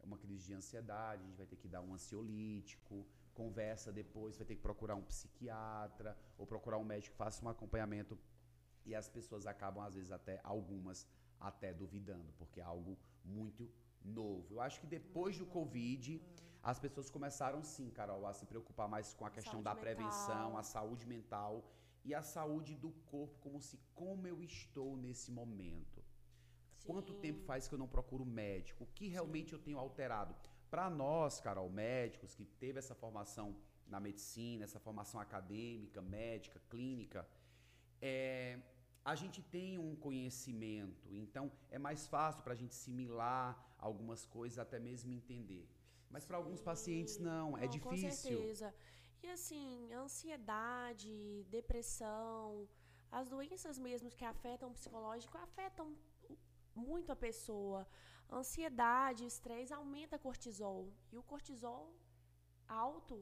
é 0.00 0.04
uma 0.10 0.18
crise 0.18 0.46
de 0.46 0.54
ansiedade, 0.54 1.22
a 1.22 1.26
gente 1.26 1.36
vai 1.36 1.46
ter 1.46 1.56
que 1.56 1.68
dar 1.68 1.82
um 1.82 1.92
ansiolítico, 1.94 3.06
conversa 3.40 3.88
depois, 4.00 4.36
vai 4.38 4.46
ter 4.48 4.56
que 4.58 4.66
procurar 4.68 4.96
um 5.02 5.06
psiquiatra 5.12 6.10
ou 6.38 6.44
procurar 6.54 6.78
um 6.82 6.88
médico 6.92 7.12
que 7.14 7.22
faça 7.24 7.44
um 7.44 7.48
acompanhamento. 7.48 8.18
E 8.88 8.94
as 9.00 9.08
pessoas 9.16 9.46
acabam, 9.52 9.82
às 9.88 9.94
vezes, 9.98 10.12
até 10.18 10.34
algumas 10.54 10.98
até 11.50 11.72
duvidando, 11.82 12.30
porque 12.40 12.60
é 12.60 12.66
algo 12.74 12.92
muito 13.24 13.70
novo. 14.20 14.46
Eu 14.54 14.60
acho 14.66 14.80
que 14.80 14.88
depois 14.98 15.38
do 15.40 15.46
Covid, 15.46 16.20
as 16.70 16.78
pessoas 16.84 17.08
começaram 17.16 17.62
sim, 17.62 17.88
Carol, 17.98 18.26
a 18.26 18.32
se 18.38 18.44
preocupar 18.52 18.88
mais 18.94 19.14
com 19.14 19.24
a 19.24 19.30
questão 19.30 19.60
Saúde 19.62 19.68
da 19.68 19.74
mental. 19.74 19.84
prevenção, 19.84 20.56
a 20.62 20.62
saúde 20.62 21.06
mental 21.06 21.54
e 22.04 22.14
a 22.14 22.22
saúde 22.22 22.74
do 22.84 22.90
corpo, 23.12 23.38
como 23.44 23.60
se 23.68 23.76
como 23.94 24.26
eu 24.26 24.42
estou 24.42 24.96
nesse 24.96 25.30
momento. 25.30 26.02
Quanto 26.84 27.12
Sim. 27.12 27.20
tempo 27.20 27.40
faz 27.50 27.68
que 27.68 27.74
eu 27.74 27.78
não 27.78 27.88
procuro 27.96 28.24
médico? 28.24 28.84
O 28.84 28.86
que 28.96 29.06
realmente 29.08 29.52
eu 29.52 29.58
tenho 29.58 29.78
alterado? 29.78 30.34
Para 30.70 30.88
nós, 30.90 31.40
Carol, 31.40 31.68
médicos 31.70 32.34
que 32.34 32.44
teve 32.44 32.78
essa 32.78 32.94
formação 32.94 33.56
na 33.86 33.98
medicina, 33.98 34.64
essa 34.64 34.78
formação 34.78 35.18
acadêmica, 35.20 36.00
médica, 36.02 36.60
clínica, 36.68 37.26
é, 38.02 38.60
a 39.04 39.14
gente 39.14 39.40
tem 39.42 39.78
um 39.78 39.96
conhecimento, 39.96 41.08
então 41.14 41.50
é 41.70 41.78
mais 41.78 42.06
fácil 42.06 42.42
para 42.42 42.52
a 42.52 42.56
gente 42.56 42.72
assimilar 42.72 43.74
algumas 43.78 44.26
coisas, 44.26 44.58
até 44.58 44.78
mesmo 44.78 45.10
entender. 45.12 45.66
Mas 46.10 46.24
para 46.26 46.36
alguns 46.36 46.60
pacientes 46.60 47.18
não, 47.18 47.56
é 47.56 47.62
Não, 47.66 47.78
Com 47.80 47.94
difícil. 47.94 48.38
certeza. 48.38 48.74
E 49.22 49.28
assim, 49.30 49.92
ansiedade, 49.94 51.44
depressão, 51.48 52.68
as 53.10 53.28
doenças 53.28 53.78
mesmo 53.78 54.10
que 54.10 54.24
afetam 54.24 54.68
o 54.70 54.72
psicológico 54.72 55.36
afetam 55.38 55.96
o- 56.28 56.36
muito 56.88 57.12
a 57.12 57.22
pessoa. 57.26 57.80
Ansiedade, 58.40 59.30
estresse 59.32 59.72
aumenta 59.74 60.18
cortisol. 60.26 60.80
E 61.12 61.16
o 61.18 61.22
cortisol 61.32 61.82
alto 62.68 63.18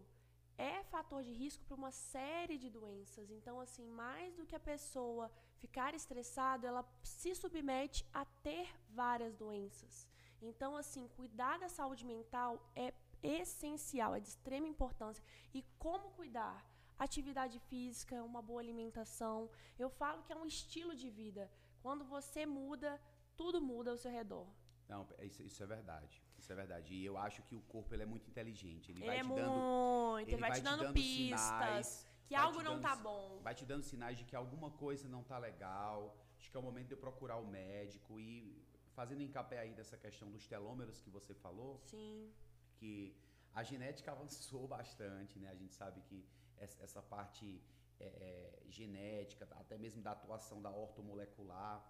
é 0.58 0.82
fator 0.84 1.22
de 1.22 1.32
risco 1.32 1.64
para 1.64 1.80
uma 1.82 1.90
série 1.90 2.56
de 2.62 2.68
doenças. 2.70 3.30
Então, 3.30 3.60
assim, 3.60 3.86
mais 4.02 4.34
do 4.34 4.46
que 4.46 4.56
a 4.56 4.68
pessoa 4.72 5.30
ficar 5.58 5.94
estressada, 5.94 6.66
ela 6.66 6.84
se 7.02 7.34
submete 7.34 8.06
a 8.12 8.24
ter 8.46 8.66
várias 8.90 9.34
doenças. 9.36 10.08
Então, 10.40 10.76
assim, 10.76 11.08
cuidar 11.16 11.58
da 11.58 11.68
saúde 11.68 12.04
mental 12.04 12.52
é 12.74 12.92
essencial, 13.22 14.14
é 14.14 14.20
de 14.20 14.28
extrema 14.28 14.66
importância. 14.66 15.24
E 15.54 15.62
como 15.78 16.10
cuidar? 16.10 16.64
Atividade 16.98 17.58
física, 17.70 18.22
uma 18.22 18.40
boa 18.40 18.60
alimentação. 18.60 19.50
Eu 19.78 19.90
falo 19.90 20.22
que 20.22 20.32
é 20.32 20.36
um 20.36 20.46
estilo 20.46 20.94
de 20.94 21.10
vida. 21.10 21.50
Quando 21.82 22.04
você 22.04 22.46
muda, 22.46 23.00
tudo 23.36 23.60
muda 23.60 23.90
ao 23.90 23.96
seu 23.96 24.10
redor. 24.10 24.46
Não, 24.88 25.06
é 25.18 25.24
isso, 25.26 25.42
isso 25.42 25.62
é 25.62 25.66
verdade. 25.66 26.22
Isso 26.38 26.52
é 26.52 26.56
verdade. 26.56 26.94
E 26.94 27.04
eu 27.04 27.16
acho 27.16 27.42
que 27.42 27.54
o 27.54 27.60
corpo 27.62 27.92
ele 27.94 28.04
é 28.04 28.06
muito 28.06 28.28
inteligente. 28.28 28.92
Ele 28.92 29.00
Ele 29.00 29.06
vai 29.06 29.18
é 29.18 29.22
te 29.22 29.28
dando 29.28 29.50
muito, 29.50 30.28
ele 30.30 30.40
vai, 30.40 30.52
te 30.52 30.60
dando, 30.60 30.92
pistas 30.92 31.40
sinais, 31.40 32.06
que 32.26 32.34
vai 32.34 32.44
algo 32.44 32.62
não 32.62 32.74
dando 32.74 32.82
tá 32.82 32.96
bom. 32.96 33.40
vai 33.42 33.54
te 33.54 33.64
dando 33.64 33.82
sinais 33.82 34.16
de 34.18 34.24
que 34.24 34.36
alguma 34.36 34.70
coisa 34.70 35.08
não 35.08 35.22
tá 35.22 35.38
legal. 35.38 36.16
Acho 36.38 36.50
que 36.50 36.56
é 36.56 36.60
o 36.60 36.62
momento 36.62 36.88
de 36.88 36.94
eu 36.94 36.98
procurar 36.98 37.36
o 37.36 37.46
médico 37.46 38.20
e 38.20 38.62
fazendo 38.94 39.22
encapé 39.22 39.58
aí 39.58 39.74
dessa 39.74 39.96
questão 39.96 40.30
dos 40.30 40.46
telômeros 40.46 41.00
que 41.00 41.10
você 41.10 41.34
falou, 41.34 41.80
Sim. 41.84 42.32
que 42.76 43.14
a 43.54 43.62
genética 43.62 44.12
avançou 44.16 44.66
bastante, 44.68 45.38
né? 45.38 45.48
A 45.50 45.54
gente 45.54 45.74
sabe 45.74 46.00
que 46.02 46.24
essa, 46.56 46.82
essa 46.82 47.02
parte 47.02 47.60
é, 47.98 48.04
é, 48.04 48.62
genética, 48.70 49.48
até 49.52 49.76
mesmo 49.76 50.02
da 50.02 50.12
atuação 50.12 50.60
da 50.62 50.70
ortomolecular, 50.70 51.84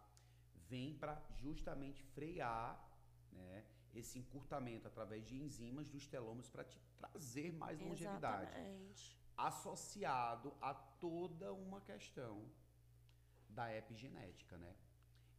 vem 0.69 0.95
para 0.95 1.21
justamente 1.37 2.03
frear, 2.15 2.83
né? 3.33 3.65
Esse 3.95 4.19
encurtamento 4.19 4.87
através 4.87 5.27
de 5.27 5.35
enzimas 5.35 5.89
dos 5.89 6.07
telômeros 6.07 6.51
para 6.51 6.65
te 6.65 6.79
trazer 6.99 7.53
mais 7.53 7.81
longevidade 7.81 8.51
Exatamente. 8.51 9.19
associado 9.37 10.53
a 10.61 10.75
toda 10.75 11.53
uma 11.53 11.81
questão 11.81 12.45
da 13.49 13.75
epigenética, 13.75 14.59
né? 14.59 14.75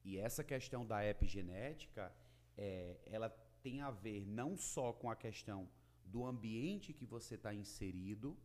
E 0.03 0.17
essa 0.17 0.43
questão 0.43 0.85
da 0.85 1.05
epigenética, 1.05 2.11
é, 2.57 2.97
ela 3.05 3.29
tem 3.61 3.81
a 3.81 3.91
ver 3.91 4.25
não 4.25 4.57
só 4.57 4.93
com 4.93 5.09
a 5.09 5.15
questão 5.15 5.69
do 6.05 6.25
ambiente 6.25 6.93
que 6.93 7.05
você 7.05 7.35
está 7.35 7.53
inserido, 7.53 8.37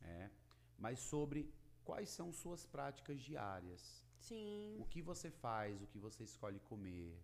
né? 0.00 0.30
mas 0.78 0.98
sobre 0.98 1.52
quais 1.84 2.08
são 2.08 2.32
suas 2.32 2.64
práticas 2.64 3.20
diárias. 3.20 4.02
Sim. 4.20 4.76
O 4.78 4.84
que 4.84 5.02
você 5.02 5.30
faz, 5.30 5.82
o 5.82 5.86
que 5.86 5.98
você 5.98 6.22
escolhe 6.24 6.60
comer, 6.60 7.18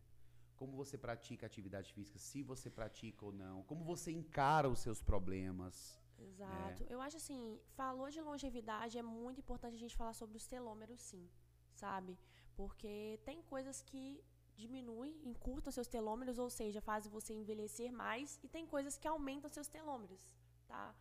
como 0.56 0.76
você 0.76 0.96
pratica 0.96 1.46
atividade 1.46 1.92
física, 1.92 2.18
se 2.18 2.42
você 2.42 2.68
pratica 2.70 3.24
ou 3.24 3.32
não, 3.32 3.62
como 3.64 3.84
você 3.84 4.10
encara 4.10 4.68
os 4.68 4.80
seus 4.80 5.00
problemas. 5.02 6.00
Exato. 6.18 6.82
É. 6.84 6.86
Eu 6.94 7.00
acho 7.00 7.18
assim, 7.18 7.60
falou 7.74 8.10
de 8.10 8.20
longevidade, 8.20 8.98
é 8.98 9.02
muito 9.02 9.40
importante 9.40 9.74
a 9.74 9.78
gente 9.78 9.96
falar 9.96 10.14
sobre 10.14 10.36
os 10.36 10.46
telômeros, 10.46 11.00
sim, 11.00 11.28
sabe? 11.72 12.18
Porque 12.54 13.20
tem 13.24 13.42
coisas 13.42 13.82
que 13.82 14.24
diminuem, 14.56 15.20
encurtam 15.24 15.70
seus 15.70 15.86
telômeros, 15.86 16.38
ou 16.38 16.48
seja, 16.48 16.80
fazem 16.80 17.12
você 17.12 17.34
envelhecer 17.34 17.92
mais, 17.92 18.40
e 18.42 18.48
tem 18.48 18.66
coisas 18.66 18.96
que 18.96 19.06
aumentam 19.06 19.50
seus 19.50 19.68
telômeros, 19.68 20.34
tá? 20.66 20.94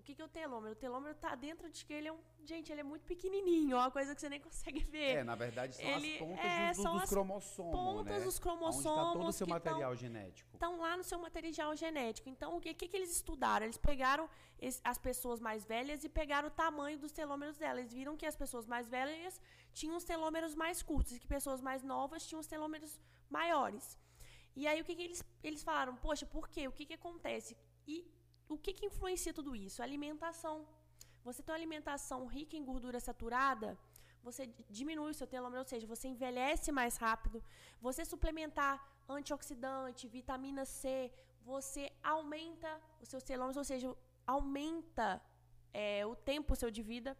O 0.00 0.02
que, 0.02 0.14
que 0.14 0.22
é 0.22 0.24
o 0.24 0.28
telômero? 0.28 0.72
O 0.72 0.76
telômero 0.76 1.12
está 1.12 1.34
dentro 1.34 1.68
de 1.68 1.84
que 1.84 1.92
ele 1.92 2.08
é 2.08 2.12
um. 2.12 2.18
Gente, 2.42 2.72
ele 2.72 2.80
é 2.80 2.84
muito 2.84 3.04
pequenininho, 3.04 3.76
é 3.76 3.80
uma 3.80 3.90
coisa 3.90 4.14
que 4.14 4.20
você 4.20 4.30
nem 4.30 4.40
consegue 4.40 4.80
ver. 4.90 5.16
É, 5.16 5.24
na 5.24 5.34
verdade, 5.34 5.76
são 5.76 5.84
ele, 5.84 6.14
as 6.14 6.18
pontas 6.18 6.44
é, 6.44 6.68
dos, 6.68 6.82
são 6.82 6.92
dos 6.94 7.02
as 7.02 7.10
cromossomos. 7.10 7.72
Pontas 7.72 8.18
né? 8.18 8.24
dos 8.24 8.38
cromossomos. 8.38 8.86
Está 8.86 9.12
todo 9.12 9.26
o 9.26 9.32
seu 9.32 9.46
material 9.46 9.90
tão, 9.90 9.96
genético. 9.96 10.50
Estão 10.54 10.80
lá 10.80 10.96
no 10.96 11.04
seu 11.04 11.18
material 11.18 11.76
genético. 11.76 12.30
Então, 12.30 12.56
o 12.56 12.60
que, 12.60 12.72
que, 12.72 12.88
que 12.88 12.96
eles 12.96 13.14
estudaram? 13.14 13.66
Eles 13.66 13.76
pegaram 13.76 14.26
esse, 14.58 14.80
as 14.82 14.96
pessoas 14.96 15.38
mais 15.38 15.66
velhas 15.66 16.02
e 16.02 16.08
pegaram 16.08 16.48
o 16.48 16.50
tamanho 16.50 16.98
dos 16.98 17.12
telômeros 17.12 17.58
delas. 17.58 17.80
Eles 17.80 17.92
viram 17.92 18.16
que 18.16 18.24
as 18.24 18.34
pessoas 18.34 18.66
mais 18.66 18.88
velhas 18.88 19.38
tinham 19.74 19.96
os 19.98 20.04
telômeros 20.04 20.54
mais 20.54 20.82
curtos 20.82 21.12
e 21.12 21.20
que 21.20 21.26
pessoas 21.26 21.60
mais 21.60 21.82
novas 21.82 22.26
tinham 22.26 22.40
os 22.40 22.46
telômeros 22.46 22.98
maiores. 23.28 23.98
E 24.56 24.66
aí, 24.66 24.80
o 24.80 24.84
que, 24.84 24.96
que 24.96 25.02
eles, 25.02 25.22
eles 25.42 25.62
falaram? 25.62 25.94
Poxa, 25.94 26.24
por 26.24 26.48
quê? 26.48 26.66
O 26.66 26.72
que, 26.72 26.86
que 26.86 26.94
acontece? 26.94 27.54
E 27.86 28.10
o 28.54 28.58
que, 28.62 28.72
que 28.78 28.86
influencia 28.90 29.32
tudo 29.38 29.54
isso? 29.66 29.80
A 29.80 29.84
alimentação. 29.90 30.56
Você 31.26 31.40
tem 31.42 31.52
uma 31.52 31.60
alimentação 31.62 32.18
rica 32.36 32.56
em 32.56 32.64
gordura 32.70 32.98
saturada, 33.08 33.68
você 34.26 34.42
diminui 34.78 35.10
o 35.10 35.18
seu 35.20 35.26
telômero, 35.34 35.62
ou 35.64 35.68
seja, 35.72 35.86
você 35.94 36.06
envelhece 36.14 36.70
mais 36.80 36.96
rápido. 37.04 37.42
Você 37.86 38.04
suplementar 38.04 38.74
antioxidante, 39.08 40.08
vitamina 40.08 40.64
C, 40.64 40.86
você 41.52 41.84
aumenta 42.02 42.70
os 43.02 43.08
seus 43.08 43.24
telômeros, 43.30 43.56
ou 43.62 43.64
seja, 43.64 43.88
aumenta 44.26 45.08
é, 45.72 46.04
o 46.12 46.14
tempo 46.14 46.56
seu 46.62 46.70
de 46.70 46.82
vida. 46.82 47.16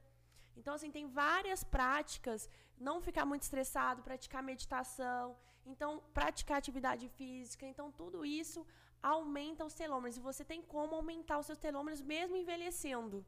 Então, 0.58 0.74
assim, 0.74 0.90
tem 0.90 1.06
várias 1.22 1.62
práticas. 1.76 2.48
Não 2.88 2.96
ficar 3.00 3.24
muito 3.24 3.44
estressado, 3.48 4.02
praticar 4.02 4.42
meditação, 4.42 5.36
então, 5.72 6.02
praticar 6.12 6.58
atividade 6.58 7.08
física. 7.08 7.64
Então, 7.66 7.90
tudo 7.92 8.24
isso 8.24 8.66
aumenta 9.02 9.64
os 9.64 9.74
telômeros. 9.74 10.16
E 10.16 10.26
você 10.28 10.44
tem 10.44 10.62
como 10.62 10.94
aumentar 10.94 11.38
os 11.38 11.46
seus 11.46 11.58
telômeros 11.58 12.00
mesmo 12.00 12.36
envelhecendo. 12.36 13.24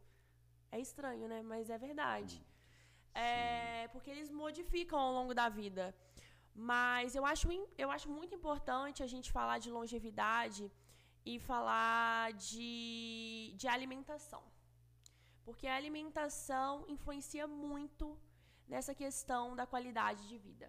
É 0.71 0.79
estranho, 0.81 1.29
né? 1.29 1.43
Mas 1.43 1.71
é 1.71 1.79
verdade. 1.79 2.37
É, 3.15 3.89
porque 3.89 4.11
eles 4.11 4.31
modificam 4.31 4.99
ao 4.99 5.13
longo 5.13 5.35
da 5.35 5.49
vida. 5.49 5.95
Mas 6.55 7.15
eu 7.15 7.25
acho, 7.25 7.49
eu 7.79 7.91
acho 7.91 8.09
muito 8.11 8.35
importante 8.35 9.03
a 9.03 9.07
gente 9.07 9.33
falar 9.33 9.59
de 9.59 9.71
longevidade 9.71 10.71
e 11.25 11.39
falar 11.39 12.33
de, 12.33 13.55
de 13.57 13.69
alimentação. 13.69 14.43
Porque 15.45 15.67
a 15.67 15.77
alimentação 15.77 16.85
influencia 16.89 17.47
muito 17.47 18.19
nessa 18.69 18.95
questão 18.95 19.57
da 19.57 19.67
qualidade 19.67 20.29
de 20.29 20.39
vida. 20.39 20.69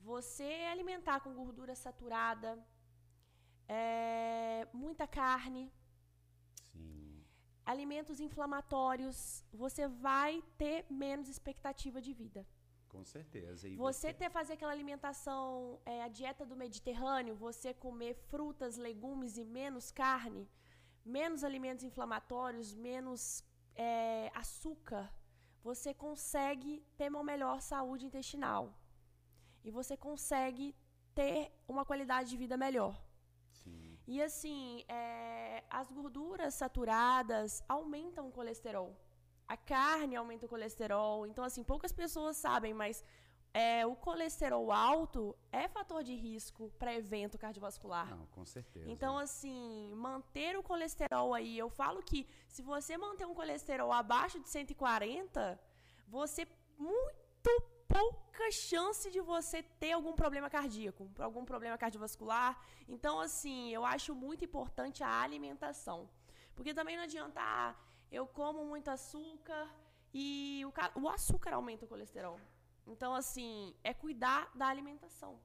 Você 0.00 0.50
alimentar 0.72 1.20
com 1.20 1.34
gordura 1.34 1.74
saturada, 1.74 2.50
é, 3.78 4.66
muita 4.72 5.06
carne, 5.06 5.72
Sim. 6.72 7.24
alimentos 7.64 8.18
inflamatórios, 8.18 9.44
você 9.52 9.86
vai 9.86 10.42
ter 10.58 10.78
menos 10.90 11.28
expectativa 11.28 12.00
de 12.06 12.12
vida. 12.12 12.44
Com 12.88 13.04
certeza. 13.04 13.68
E 13.68 13.76
você, 13.76 14.08
você 14.08 14.12
ter 14.12 14.30
fazer 14.38 14.54
aquela 14.54 14.72
alimentação, 14.72 15.78
é, 15.86 16.02
a 16.02 16.08
dieta 16.08 16.44
do 16.44 16.56
Mediterrâneo, 16.56 17.36
você 17.36 17.72
comer 17.72 18.14
frutas, 18.30 18.76
legumes 18.76 19.36
e 19.36 19.44
menos 19.44 19.92
carne, 19.92 20.50
menos 21.04 21.44
alimentos 21.44 21.84
inflamatórios, 21.84 22.74
menos 22.74 23.44
é, 23.76 24.32
açúcar, 24.34 25.06
você 25.62 25.94
consegue 25.94 26.84
ter 26.98 27.08
uma 27.08 27.22
melhor 27.22 27.60
saúde 27.60 28.04
intestinal. 28.04 28.74
E 29.62 29.70
você 29.70 29.96
consegue 29.96 30.74
ter 31.14 31.52
uma 31.68 31.84
qualidade 31.84 32.30
de 32.30 32.36
vida 32.36 32.56
melhor. 32.56 32.94
E 34.14 34.20
assim, 34.20 34.84
é, 34.88 35.62
as 35.70 35.88
gorduras 35.92 36.54
saturadas 36.54 37.62
aumentam 37.68 38.26
o 38.26 38.32
colesterol. 38.32 38.90
A 39.46 39.56
carne 39.56 40.16
aumenta 40.16 40.46
o 40.46 40.48
colesterol. 40.48 41.28
Então, 41.28 41.44
assim, 41.44 41.62
poucas 41.62 41.92
pessoas 41.92 42.36
sabem, 42.36 42.74
mas 42.74 43.04
é, 43.54 43.86
o 43.86 43.94
colesterol 43.94 44.72
alto 44.72 45.22
é 45.52 45.68
fator 45.68 46.02
de 46.02 46.16
risco 46.16 46.72
para 46.76 46.92
evento 46.92 47.38
cardiovascular. 47.38 48.10
Não, 48.10 48.26
com 48.26 48.44
certeza. 48.44 48.90
Então, 48.90 49.16
assim, 49.16 49.92
manter 49.94 50.58
o 50.58 50.62
colesterol 50.70 51.32
aí, 51.32 51.56
eu 51.56 51.70
falo 51.70 52.02
que 52.02 52.26
se 52.48 52.62
você 52.62 52.98
manter 52.98 53.26
um 53.26 53.34
colesterol 53.40 53.92
abaixo 53.92 54.40
de 54.40 54.48
140, 54.48 55.56
você 56.08 56.48
muito 56.76 57.52
pouca 57.94 58.50
chance 58.52 59.10
de 59.10 59.20
você 59.20 59.62
ter 59.82 59.92
algum 59.92 60.14
problema 60.22 60.48
cardíaco, 60.48 61.10
algum 61.18 61.44
problema 61.44 61.76
cardiovascular. 61.76 62.52
Então, 62.88 63.20
assim, 63.20 63.70
eu 63.70 63.84
acho 63.84 64.14
muito 64.14 64.44
importante 64.44 65.02
a 65.02 65.12
alimentação. 65.26 66.08
Porque 66.54 66.72
também 66.72 66.96
não 66.96 67.04
adianta, 67.04 67.40
ah, 67.42 67.74
eu 68.10 68.26
como 68.26 68.64
muito 68.64 68.88
açúcar 68.88 69.68
e 70.14 70.62
o, 70.68 70.72
o 71.02 71.08
açúcar 71.08 71.52
aumenta 71.54 71.84
o 71.84 71.88
colesterol. 71.88 72.38
Então, 72.86 73.14
assim, 73.14 73.74
é 73.82 73.92
cuidar 73.92 74.50
da 74.54 74.66
alimentação, 74.66 75.38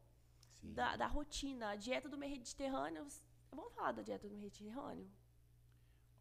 da, 0.61 0.95
da, 0.95 1.07
rotina. 1.07 1.69
A 1.71 1.75
dieta 1.75 2.07
do 2.07 2.17
Mediterrâneo. 2.17 3.05
Vamos 3.51 3.73
falar 3.73 3.91
da 3.91 4.01
dieta 4.01 4.27
do 4.27 4.37
Mediterrâneo? 4.37 5.07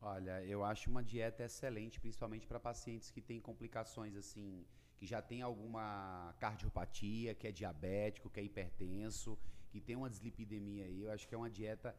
Olha, 0.01 0.45
eu 0.45 0.63
acho 0.63 0.91
uma 0.91 1.03
dieta 1.03 1.43
excelente, 1.45 1.99
principalmente 1.99 2.47
para 2.47 2.61
pacientes 2.61 3.11
que 3.11 3.23
têm 3.23 3.41
complicações 3.41 4.15
assim 4.15 4.67
que 5.05 5.11
já 5.11 5.21
tem 5.21 5.43
alguma 5.43 6.35
cardiopatia, 6.41 7.35
que 7.35 7.47
é 7.47 7.53
diabético, 7.53 8.31
que 8.31 8.41
é 8.41 8.43
hipertenso, 8.43 9.39
que 9.71 9.79
tem 9.79 9.95
uma 9.95 10.09
dislipidemia 10.09 10.87
aí, 10.87 11.03
eu 11.03 11.11
acho 11.13 11.29
que 11.29 11.35
é 11.35 11.39
uma 11.39 11.51
dieta 11.51 11.95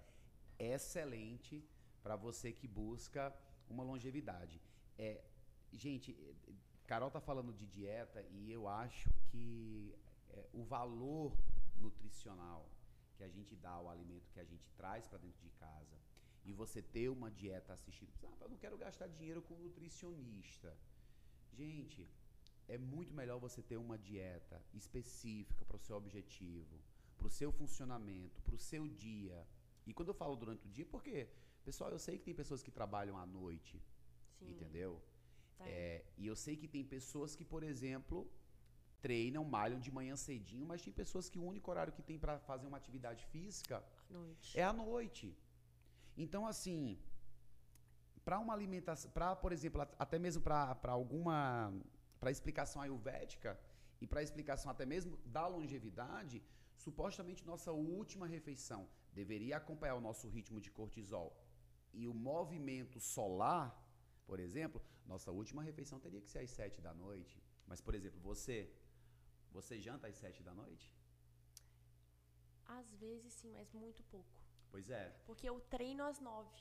excelente 0.58 1.64
para 2.02 2.16
você 2.16 2.52
que 2.52 2.68
busca 2.68 3.32
uma 3.70 3.84
longevidade. 3.84 4.60
É, 4.98 5.24
gente, 5.72 6.18
Carol 6.88 7.12
tá 7.12 7.22
falando 7.22 7.54
de 7.54 7.68
dieta 7.68 8.26
e 8.32 8.52
eu 8.52 8.68
acho 8.68 9.08
que 9.30 9.94
é, 10.32 10.48
o 10.52 10.64
valor 10.64 11.38
nutricional 11.76 12.68
que 13.16 13.24
a 13.24 13.30
gente 13.30 13.56
dá 13.56 13.74
ao 13.82 13.88
alimento 13.88 14.32
que 14.32 14.40
a 14.40 14.50
gente 14.52 14.68
traz 14.76 15.06
para 15.08 15.20
dentro 15.20 15.44
de 15.44 15.52
casa 15.52 15.96
e 16.44 16.52
você 16.52 16.82
ter 16.82 17.10
uma 17.10 17.30
dieta 17.30 17.72
assistida, 17.74 18.12
ah, 18.24 18.38
eu 18.42 18.50
não 18.50 18.58
quero 18.58 18.80
gastar 18.80 19.08
dinheiro 19.08 19.44
com 19.44 19.54
nutricionista. 19.60 20.76
Gente, 21.54 22.10
é 22.68 22.78
muito 22.78 23.14
melhor 23.14 23.40
você 23.40 23.62
ter 23.62 23.78
uma 23.78 23.98
dieta 23.98 24.62
específica 24.74 25.64
para 25.66 25.78
o 25.78 25.80
seu 25.80 25.96
objetivo, 25.96 26.80
para 27.18 27.28
o 27.28 27.30
seu 27.30 27.52
funcionamento, 27.52 28.42
para 28.42 28.56
o 28.56 28.58
seu 28.58 28.88
dia. 28.88 29.48
E 29.86 29.94
quando 29.94 30.10
eu 30.10 30.14
falo 30.14 30.36
durante 30.36 30.68
o 30.68 30.70
dia, 30.70 30.86
porque, 30.86 31.28
pessoal, 31.64 31.92
eu 31.92 32.00
sei 32.00 32.18
que 32.18 32.26
tem 32.26 32.34
pessoas 32.34 32.64
que 32.64 32.72
trabalham 32.72 33.18
à 33.18 33.26
noite, 33.26 33.82
Sim. 34.40 34.50
entendeu? 34.50 35.02
Tá. 35.58 35.66
É, 35.68 36.04
e 36.18 36.28
eu 36.28 36.36
sei 36.36 36.56
que 36.58 36.68
tem 36.68 36.84
pessoas 36.84 37.36
que, 37.36 37.46
por 37.46 37.64
exemplo, 37.64 38.30
treinam, 39.02 39.44
malham 39.44 39.80
de 39.80 39.92
manhã 39.92 40.16
cedinho, 40.16 40.66
mas 40.66 40.82
tem 40.82 40.92
pessoas 40.92 41.30
que 41.30 41.38
o 41.38 41.44
único 41.44 41.70
horário 41.70 41.94
que 41.94 42.02
tem 42.02 42.18
para 42.18 42.40
fazer 42.40 42.66
uma 42.68 42.78
atividade 42.78 43.24
física 43.28 43.84
é 44.56 44.64
à 44.64 44.74
noite. 44.74 45.38
Então, 46.18 46.48
assim, 46.48 46.98
para 48.24 48.40
uma 48.40 48.54
alimentação, 48.54 49.12
para, 49.12 49.36
por 49.36 49.52
exemplo, 49.52 49.82
até 50.00 50.18
mesmo 50.18 50.42
para 50.42 50.92
alguma 50.92 51.72
para 52.26 52.32
a 52.32 52.38
explicação 52.38 52.82
ayurvédica 52.82 53.52
e 54.02 54.08
para 54.08 54.20
a 54.20 54.24
explicação 54.28 54.72
até 54.72 54.84
mesmo 54.84 55.16
da 55.36 55.46
longevidade, 55.56 56.38
supostamente 56.76 57.46
nossa 57.46 57.72
última 57.72 58.26
refeição 58.26 58.90
deveria 59.14 59.58
acompanhar 59.58 59.94
o 59.94 60.02
nosso 60.02 60.28
ritmo 60.28 60.60
de 60.60 60.72
cortisol. 60.72 61.30
E 61.94 62.08
o 62.08 62.16
movimento 62.16 63.00
solar, 63.00 63.68
por 64.26 64.40
exemplo, 64.40 64.82
nossa 65.06 65.32
última 65.32 65.62
refeição 65.62 66.00
teria 66.00 66.20
que 66.20 66.28
ser 66.28 66.40
às 66.40 66.50
sete 66.50 66.82
da 66.82 66.96
noite. 66.96 67.40
Mas, 67.68 67.80
por 67.80 67.94
exemplo, 67.94 68.20
você, 68.20 68.74
você 69.52 69.80
janta 69.80 70.08
às 70.08 70.16
sete 70.16 70.42
da 70.42 70.54
noite? 70.62 70.92
Às 72.66 72.92
vezes 72.96 73.32
sim, 73.34 73.52
mas 73.52 73.72
muito 73.72 74.04
pouco. 74.06 74.42
Pois 74.72 74.90
é. 74.90 75.16
Porque 75.28 75.48
eu 75.48 75.60
treino 75.60 76.04
às 76.04 76.20
nove. 76.20 76.58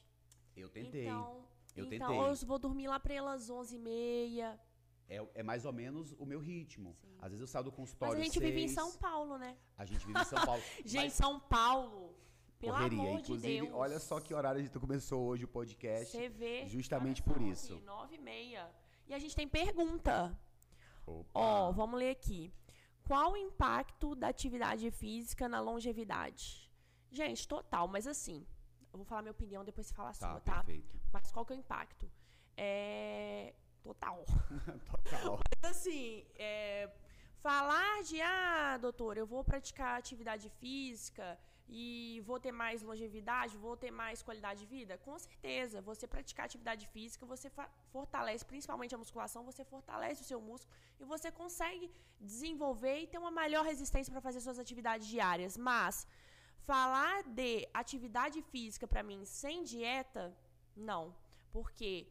Eu 0.55 0.69
tentei. 0.69 1.07
Então, 1.07 1.49
eu 1.75 1.87
então 1.87 2.09
tentei. 2.11 2.45
eu 2.45 2.47
vou 2.47 2.59
dormir 2.59 2.87
lá 2.87 3.01
para 3.01 3.15
elas 3.15 3.49
onze 3.49 3.77
e 3.77 3.79
meia. 3.79 4.61
É, 5.09 5.25
é, 5.35 5.43
mais 5.43 5.65
ou 5.65 5.73
menos 5.73 6.13
o 6.19 6.25
meu 6.25 6.41
ritmo. 6.41 6.97
Sim. 7.01 7.17
Às 7.21 7.29
vezes 7.31 7.41
eu 7.41 7.47
saio 7.47 7.65
do 7.65 7.73
consultório. 7.73 8.15
Mas 8.15 8.21
a 8.21 8.25
gente 8.25 8.39
seis, 8.39 8.45
vive 8.55 8.65
em 8.65 8.69
São 8.69 8.93
Paulo, 8.93 9.37
né? 9.39 9.57
A 9.77 9.85
gente 9.85 10.07
vive 10.07 10.19
em 10.19 10.25
São 10.25 10.45
Paulo. 10.45 10.63
gente, 10.85 11.13
São 11.13 11.41
Paulo. 11.41 12.15
Pelo 12.59 12.73
correria. 12.73 12.99
amor 12.99 13.21
Inclusive, 13.21 13.53
de 13.55 13.61
Deus. 13.67 13.75
olha 13.75 13.99
só 13.99 14.21
que 14.21 14.33
horário 14.33 14.61
a 14.61 14.63
gente 14.65 14.79
começou 14.79 15.23
hoje 15.27 15.45
o 15.45 15.49
podcast. 15.49 16.11
Você 16.11 16.29
vê. 16.29 16.67
Justamente 16.67 17.23
por 17.23 17.41
isso. 17.43 17.79
Nove 17.81 18.15
e 18.17 18.19
meia. 18.19 18.71
E 19.07 19.13
a 19.13 19.19
gente 19.19 19.37
tem 19.37 19.47
pergunta. 19.47 20.37
Ó, 21.07 21.69
oh, 21.69 21.73
vamos 21.73 21.99
ler 21.99 22.11
aqui. 22.11 22.51
Qual 23.07 23.33
o 23.33 23.37
impacto 23.37 24.15
da 24.15 24.29
atividade 24.29 24.91
física 24.91 25.47
na 25.47 25.61
longevidade? 25.61 26.71
Gente, 27.11 27.47
total, 27.47 27.87
mas 27.87 28.07
assim, 28.07 28.47
eu 28.91 28.97
vou 28.97 29.05
falar 29.05 29.21
minha 29.21 29.33
opinião, 29.33 29.63
depois 29.63 29.87
você 29.87 29.95
fala 29.95 30.09
a 30.09 30.13
Tá, 30.15 30.31
sua, 30.31 30.41
tá? 30.41 30.55
perfeito. 30.65 30.99
Mas 31.13 31.31
qual 31.31 31.45
que 31.45 31.53
é 31.53 31.57
o 31.57 31.59
impacto? 31.59 32.11
É. 32.57 33.55
Total. 33.85 34.25
Total. 34.91 35.39
Mas 35.63 35.77
assim, 35.77 36.25
é, 36.37 36.91
falar 37.47 38.03
de, 38.03 38.21
ah, 38.21 38.79
doutor, 38.79 39.19
eu 39.19 39.27
vou 39.27 39.45
praticar 39.45 39.99
atividade 39.99 40.49
física 40.61 41.39
e 41.69 42.23
vou 42.27 42.39
ter 42.45 42.53
mais 42.53 42.83
longevidade, 42.83 43.57
vou 43.67 43.77
ter 43.77 43.91
mais 43.91 44.23
qualidade 44.23 44.61
de 44.61 44.67
vida? 44.67 44.97
Com 45.07 45.19
certeza. 45.19 45.83
Você 45.83 46.07
praticar 46.07 46.47
atividade 46.47 46.87
física, 46.95 47.27
você 47.27 47.51
fortalece, 47.93 48.45
principalmente 48.53 48.95
a 48.95 48.99
musculação, 48.99 49.45
você 49.45 49.65
fortalece 49.65 50.23
o 50.23 50.25
seu 50.33 50.41
músculo 50.41 50.75
e 51.01 51.05
você 51.05 51.31
consegue 51.31 51.91
desenvolver 52.19 53.01
e 53.01 53.07
ter 53.07 53.19
uma 53.19 53.31
melhor 53.31 53.65
resistência 53.65 54.11
para 54.13 54.21
fazer 54.21 54.41
suas 54.41 54.59
atividades 54.59 55.07
diárias. 55.07 55.57
Mas 55.57 56.07
falar 56.73 57.23
de 57.25 57.69
atividade 57.75 58.41
física 58.43 58.87
para 58.87 59.03
mim 59.03 59.25
sem 59.25 59.63
dieta, 59.63 60.35
não. 60.75 61.15
Porque 61.53 62.07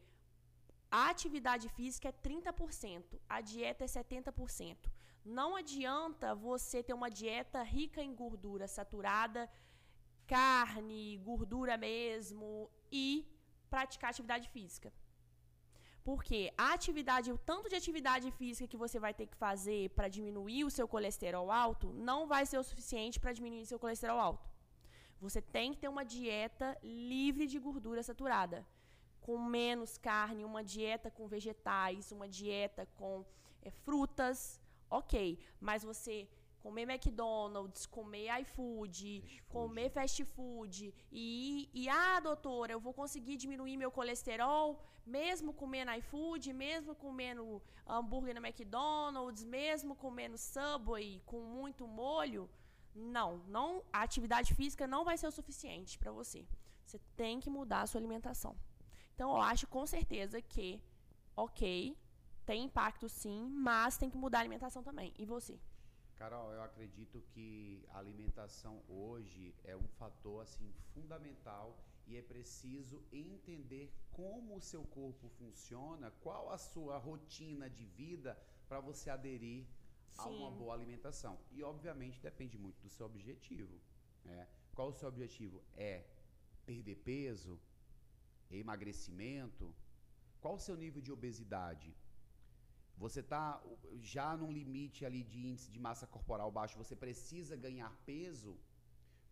a 0.96 1.08
atividade 1.12 1.66
física 1.76 2.08
é 2.10 2.12
30%, 2.12 3.18
a 3.36 3.40
dieta 3.40 3.82
é 3.84 3.88
70%. 3.88 4.90
Não 5.38 5.56
adianta 5.60 6.36
você 6.48 6.84
ter 6.86 6.94
uma 6.98 7.10
dieta 7.20 7.60
rica 7.76 8.00
em 8.00 8.14
gordura 8.20 8.66
saturada, 8.68 9.42
carne, 10.34 11.16
gordura 11.30 11.76
mesmo 11.76 12.70
e 12.92 13.06
praticar 13.68 14.10
atividade 14.10 14.48
física. 14.50 14.92
Porque 16.08 16.40
a 16.56 16.68
atividade, 16.74 17.32
o 17.32 17.38
tanto 17.50 17.68
de 17.68 17.74
atividade 17.82 18.30
física 18.40 18.70
que 18.72 18.82
você 18.84 19.00
vai 19.06 19.12
ter 19.12 19.26
que 19.26 19.42
fazer 19.46 19.82
para 19.96 20.12
diminuir 20.16 20.62
o 20.64 20.74
seu 20.76 20.86
colesterol 20.86 21.50
alto, 21.50 21.92
não 22.10 22.20
vai 22.34 22.46
ser 22.46 22.58
o 22.58 22.68
suficiente 22.70 23.18
para 23.18 23.32
diminuir 23.32 23.66
seu 23.66 23.80
colesterol 23.80 24.20
alto. 24.28 24.48
Você 25.20 25.42
tem 25.42 25.72
que 25.72 25.80
ter 25.82 25.88
uma 25.88 26.04
dieta 26.04 26.68
livre 26.84 27.48
de 27.48 27.58
gordura 27.58 28.02
saturada 28.10 28.64
com 29.24 29.38
menos 29.38 29.92
carne, 29.96 30.44
uma 30.44 30.62
dieta 30.62 31.10
com 31.10 31.26
vegetais, 31.34 32.12
uma 32.12 32.28
dieta 32.28 32.82
com 32.98 33.24
é, 33.62 33.70
frutas, 33.70 34.60
ok. 34.90 35.38
Mas 35.68 35.82
você 35.82 36.28
comer 36.62 36.82
McDonald's, 36.82 37.86
comer 37.86 38.28
iFood, 38.42 39.20
Fast 39.20 39.40
food. 39.40 39.52
comer 39.54 39.88
fast 39.96 40.24
food 40.36 40.94
e, 41.10 41.70
e, 41.72 41.88
ah, 41.88 42.20
doutora, 42.20 42.72
eu 42.72 42.80
vou 42.86 42.94
conseguir 43.02 43.36
diminuir 43.36 43.76
meu 43.78 43.90
colesterol 43.90 44.68
mesmo 45.06 45.52
comendo 45.52 45.92
iFood, 45.92 46.52
mesmo 46.52 46.94
comendo 46.94 47.62
hambúrguer 47.86 48.34
no 48.34 48.44
McDonald's, 48.46 49.44
mesmo 49.44 49.94
comendo 49.94 50.38
Subway 50.38 51.22
com 51.26 51.40
muito 51.40 51.86
molho. 51.86 52.48
Não, 52.94 53.38
não, 53.48 53.82
a 53.92 54.02
atividade 54.02 54.54
física 54.54 54.86
não 54.86 55.04
vai 55.04 55.16
ser 55.18 55.26
o 55.26 55.30
suficiente 55.30 55.98
para 55.98 56.12
você. 56.12 56.46
Você 56.84 56.98
tem 57.16 57.40
que 57.40 57.50
mudar 57.50 57.82
a 57.82 57.86
sua 57.86 58.00
alimentação. 58.00 58.54
Então, 59.14 59.30
eu 59.30 59.40
acho 59.40 59.66
com 59.66 59.86
certeza 59.86 60.40
que, 60.42 60.80
ok, 61.36 61.96
tem 62.44 62.64
impacto 62.64 63.08
sim, 63.08 63.48
mas 63.48 63.96
tem 63.96 64.10
que 64.10 64.16
mudar 64.16 64.38
a 64.38 64.40
alimentação 64.42 64.82
também. 64.82 65.12
E 65.18 65.24
você? 65.24 65.58
Carol, 66.16 66.52
eu 66.52 66.62
acredito 66.62 67.20
que 67.32 67.84
a 67.90 67.98
alimentação 67.98 68.82
hoje 68.88 69.54
é 69.64 69.76
um 69.76 69.88
fator 69.98 70.42
assim 70.42 70.72
fundamental 70.92 71.76
e 72.06 72.16
é 72.16 72.22
preciso 72.22 73.02
entender 73.12 73.92
como 74.12 74.56
o 74.56 74.60
seu 74.60 74.84
corpo 74.84 75.28
funciona, 75.30 76.10
qual 76.20 76.50
a 76.50 76.58
sua 76.58 76.98
rotina 76.98 77.68
de 77.68 77.84
vida 77.84 78.38
para 78.68 78.80
você 78.80 79.10
aderir 79.10 79.66
a 80.16 80.26
uma 80.28 80.50
Sim. 80.50 80.56
boa 80.58 80.74
alimentação. 80.74 81.38
E 81.50 81.62
obviamente 81.62 82.20
depende 82.20 82.56
muito 82.58 82.80
do 82.82 82.88
seu 82.90 83.06
objetivo. 83.06 83.80
né? 84.24 84.48
Qual 84.74 84.88
o 84.88 84.92
seu 84.92 85.08
objetivo? 85.08 85.62
É 85.76 86.04
perder 86.64 86.96
peso? 86.96 87.60
Emagrecimento? 88.50 89.74
Qual 90.40 90.54
o 90.54 90.58
seu 90.58 90.76
nível 90.76 91.00
de 91.02 91.12
obesidade? 91.12 91.96
Você 92.96 93.20
está 93.20 93.62
já 94.00 94.36
num 94.36 94.52
limite 94.52 95.04
ali 95.04 95.22
de 95.24 95.46
índice 95.46 95.70
de 95.70 95.80
massa 95.80 96.06
corporal 96.06 96.50
baixo, 96.50 96.78
você 96.78 96.94
precisa 96.94 97.56
ganhar 97.56 97.90
peso? 98.06 98.56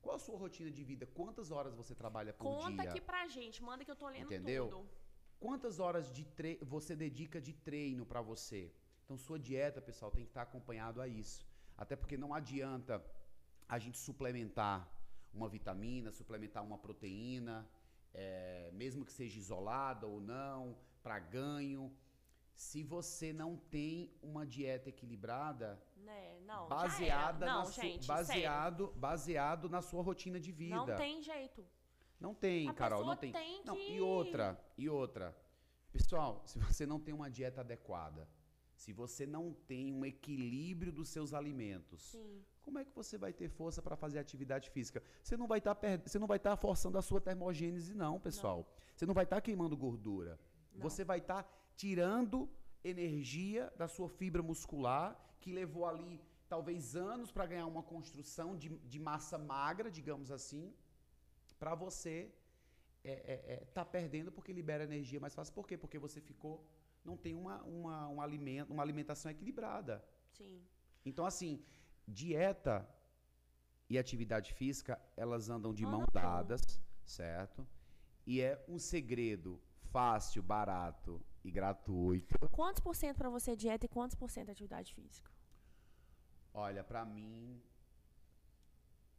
Qual 0.00 0.16
a 0.16 0.18
sua 0.18 0.36
rotina 0.36 0.70
de 0.70 0.82
vida? 0.82 1.06
Quantas 1.06 1.50
horas 1.52 1.74
você 1.74 1.94
trabalha 1.94 2.32
por 2.32 2.44
Conta 2.44 2.82
dia? 2.82 2.90
aqui 2.90 3.00
pra 3.00 3.28
gente, 3.28 3.62
manda 3.62 3.84
que 3.84 3.90
eu 3.90 3.96
tô 3.96 4.08
lendo 4.08 4.26
Entendeu? 4.26 4.68
tudo. 4.68 4.88
Quantas 5.38 5.78
horas 5.78 6.10
de 6.12 6.24
tre 6.24 6.58
você 6.62 6.96
dedica 6.96 7.40
de 7.40 7.52
treino 7.52 8.04
para 8.04 8.20
você? 8.20 8.72
Então, 9.04 9.16
sua 9.16 9.38
dieta, 9.38 9.80
pessoal, 9.80 10.10
tem 10.10 10.24
que 10.24 10.30
estar 10.30 10.42
acompanhado 10.42 11.00
a 11.00 11.06
isso. 11.06 11.46
Até 11.76 11.94
porque 11.94 12.16
não 12.16 12.32
adianta 12.34 13.04
a 13.68 13.78
gente 13.78 13.98
suplementar 13.98 14.88
uma 15.32 15.48
vitamina, 15.48 16.10
suplementar 16.12 16.62
uma 16.64 16.78
proteína, 16.78 17.68
é, 18.14 18.70
mesmo 18.72 19.04
que 19.04 19.12
seja 19.12 19.38
isolada 19.38 20.06
ou 20.06 20.20
não, 20.20 20.76
para 21.02 21.18
ganho. 21.18 21.92
Se 22.54 22.82
você 22.82 23.32
não 23.32 23.56
tem 23.56 24.12
uma 24.22 24.46
dieta 24.46 24.88
equilibrada, 24.88 25.82
Né? 25.96 26.40
Não, 26.40 26.68
baseada, 26.68 27.46
na 27.46 27.54
Não, 27.58 27.64
su- 27.66 27.80
gente, 27.80 28.06
baseado, 28.06 28.92
baseado 28.96 29.68
na 29.68 29.80
sua 29.80 30.02
rotina 30.02 30.38
de 30.38 30.50
vida. 30.52 30.76
sério. 30.76 30.88
Não 30.90 30.96
tem 30.98 31.22
jeito. 31.22 31.66
Não 32.20 32.34
tem, 32.34 32.68
A 32.68 32.74
Carol, 32.74 33.04
não 33.04 33.16
tem. 33.16 33.32
tem 33.32 33.64
Não, 33.64 33.74
que- 33.74 33.92
e 33.94 34.00
outra, 34.00 34.60
e 34.76 34.88
outra. 34.88 35.36
Pessoal, 35.92 36.42
se 36.46 36.58
você 36.58 36.84
não 36.86 36.98
tem 37.00 37.12
uma 37.14 37.30
dieta 37.30 37.60
adequada, 37.60 38.28
se 38.82 38.92
você 38.92 39.24
não 39.24 39.44
tem 39.70 39.92
um 39.92 40.04
equilíbrio 40.04 40.92
dos 40.92 41.08
seus 41.08 41.32
alimentos, 41.32 42.02
Sim. 42.02 42.44
como 42.64 42.80
é 42.80 42.84
que 42.84 42.92
você 43.00 43.16
vai 43.16 43.32
ter 43.32 43.48
força 43.48 43.80
para 43.80 43.96
fazer 43.96 44.18
atividade 44.18 44.70
física? 44.70 45.00
Você 45.22 45.36
não 45.36 45.46
vai 45.46 45.58
estar 45.58 45.78
você 46.04 46.18
não 46.18 46.26
vai 46.26 46.38
estar 46.38 46.56
forçando 46.56 46.98
a 46.98 47.02
sua 47.02 47.20
termogênese 47.20 47.94
não, 47.94 48.18
pessoal. 48.18 48.66
Você 48.96 49.06
não 49.06 49.14
vai 49.14 49.22
estar 49.22 49.40
queimando 49.40 49.76
gordura. 49.76 50.32
Não. 50.74 50.82
Você 50.86 51.04
vai 51.04 51.18
estar 51.18 51.42
tirando 51.76 52.50
energia 52.82 53.72
da 53.76 53.86
sua 53.86 54.08
fibra 54.08 54.42
muscular 54.42 55.08
que 55.40 55.52
levou 55.52 55.86
ali 55.86 56.20
talvez 56.48 56.96
anos 56.96 57.30
para 57.30 57.46
ganhar 57.46 57.66
uma 57.66 57.84
construção 57.84 58.56
de, 58.56 58.68
de 58.92 58.98
massa 58.98 59.38
magra, 59.38 59.88
digamos 59.98 60.32
assim, 60.32 60.74
para 61.56 61.74
você 61.76 62.16
é, 63.04 63.12
é, 63.12 63.52
é, 63.52 63.56
tá 63.76 63.84
perdendo 63.84 64.32
porque 64.32 64.52
libera 64.52 64.82
energia 64.82 65.20
mais 65.20 65.36
fácil. 65.36 65.54
Por 65.54 65.68
quê? 65.68 65.76
Porque 65.78 66.00
você 66.00 66.20
ficou 66.20 66.54
não 67.04 67.16
tem 67.16 67.34
uma, 67.34 67.62
uma, 67.62 68.08
um 68.08 68.20
alimento, 68.20 68.72
uma 68.72 68.82
alimentação 68.82 69.30
equilibrada. 69.30 70.04
Sim. 70.30 70.62
Então, 71.04 71.26
assim, 71.26 71.62
dieta 72.06 72.88
e 73.88 73.98
atividade 73.98 74.52
física, 74.54 75.00
elas 75.16 75.48
andam 75.48 75.74
de 75.74 75.84
Andam 75.84 75.98
mão 75.98 76.00
junto. 76.00 76.12
dadas, 76.12 76.62
certo? 77.04 77.66
E 78.26 78.40
é 78.40 78.64
um 78.68 78.78
segredo 78.78 79.60
fácil, 79.90 80.42
barato 80.42 81.20
e 81.44 81.50
gratuito. 81.50 82.34
Quantos 82.50 82.80
por 82.80 82.94
cento 82.94 83.16
pra 83.16 83.28
você 83.28 83.50
é 83.52 83.56
dieta 83.56 83.86
e 83.86 83.88
quantos 83.88 84.14
por 84.14 84.30
cento 84.30 84.48
é 84.48 84.52
atividade 84.52 84.94
física? 84.94 85.30
Olha, 86.54 86.84
pra 86.84 87.04
mim, 87.04 87.60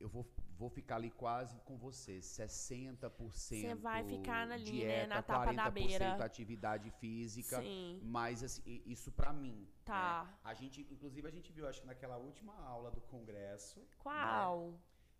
eu 0.04 0.10
vou, 0.10 0.26
vou 0.58 0.70
ficar 0.70 0.96
ali 0.98 1.10
quase 1.10 1.58
com 1.62 1.78
você, 1.78 2.20
60% 2.20 3.32
Você 3.32 3.76
vai 3.76 4.04
ficar 4.04 4.42
ali, 4.42 4.50
né, 4.50 4.72
dieta, 4.72 5.08
na 5.08 5.22
tapa 5.22 5.54
da 5.54 5.72
40% 5.72 5.74
beira. 5.74 6.26
atividade 6.26 6.92
física. 6.92 7.62
Sim. 7.62 8.02
Mas 8.04 8.44
assim, 8.44 8.82
isso 8.86 9.12
pra 9.12 9.32
mim. 9.32 9.68
Tá. 9.86 10.26
né? 10.26 10.38
A 10.44 10.54
gente, 10.54 10.82
inclusive, 10.92 11.26
a 11.28 11.32
gente 11.32 11.52
viu, 11.54 11.68
acho 11.68 11.82
que 11.82 11.88
naquela 11.88 12.18
última 12.18 12.54
aula 12.74 12.92
do 12.92 13.02
congresso. 13.02 13.80
né, 13.80 13.86
Qual? 14.00 14.74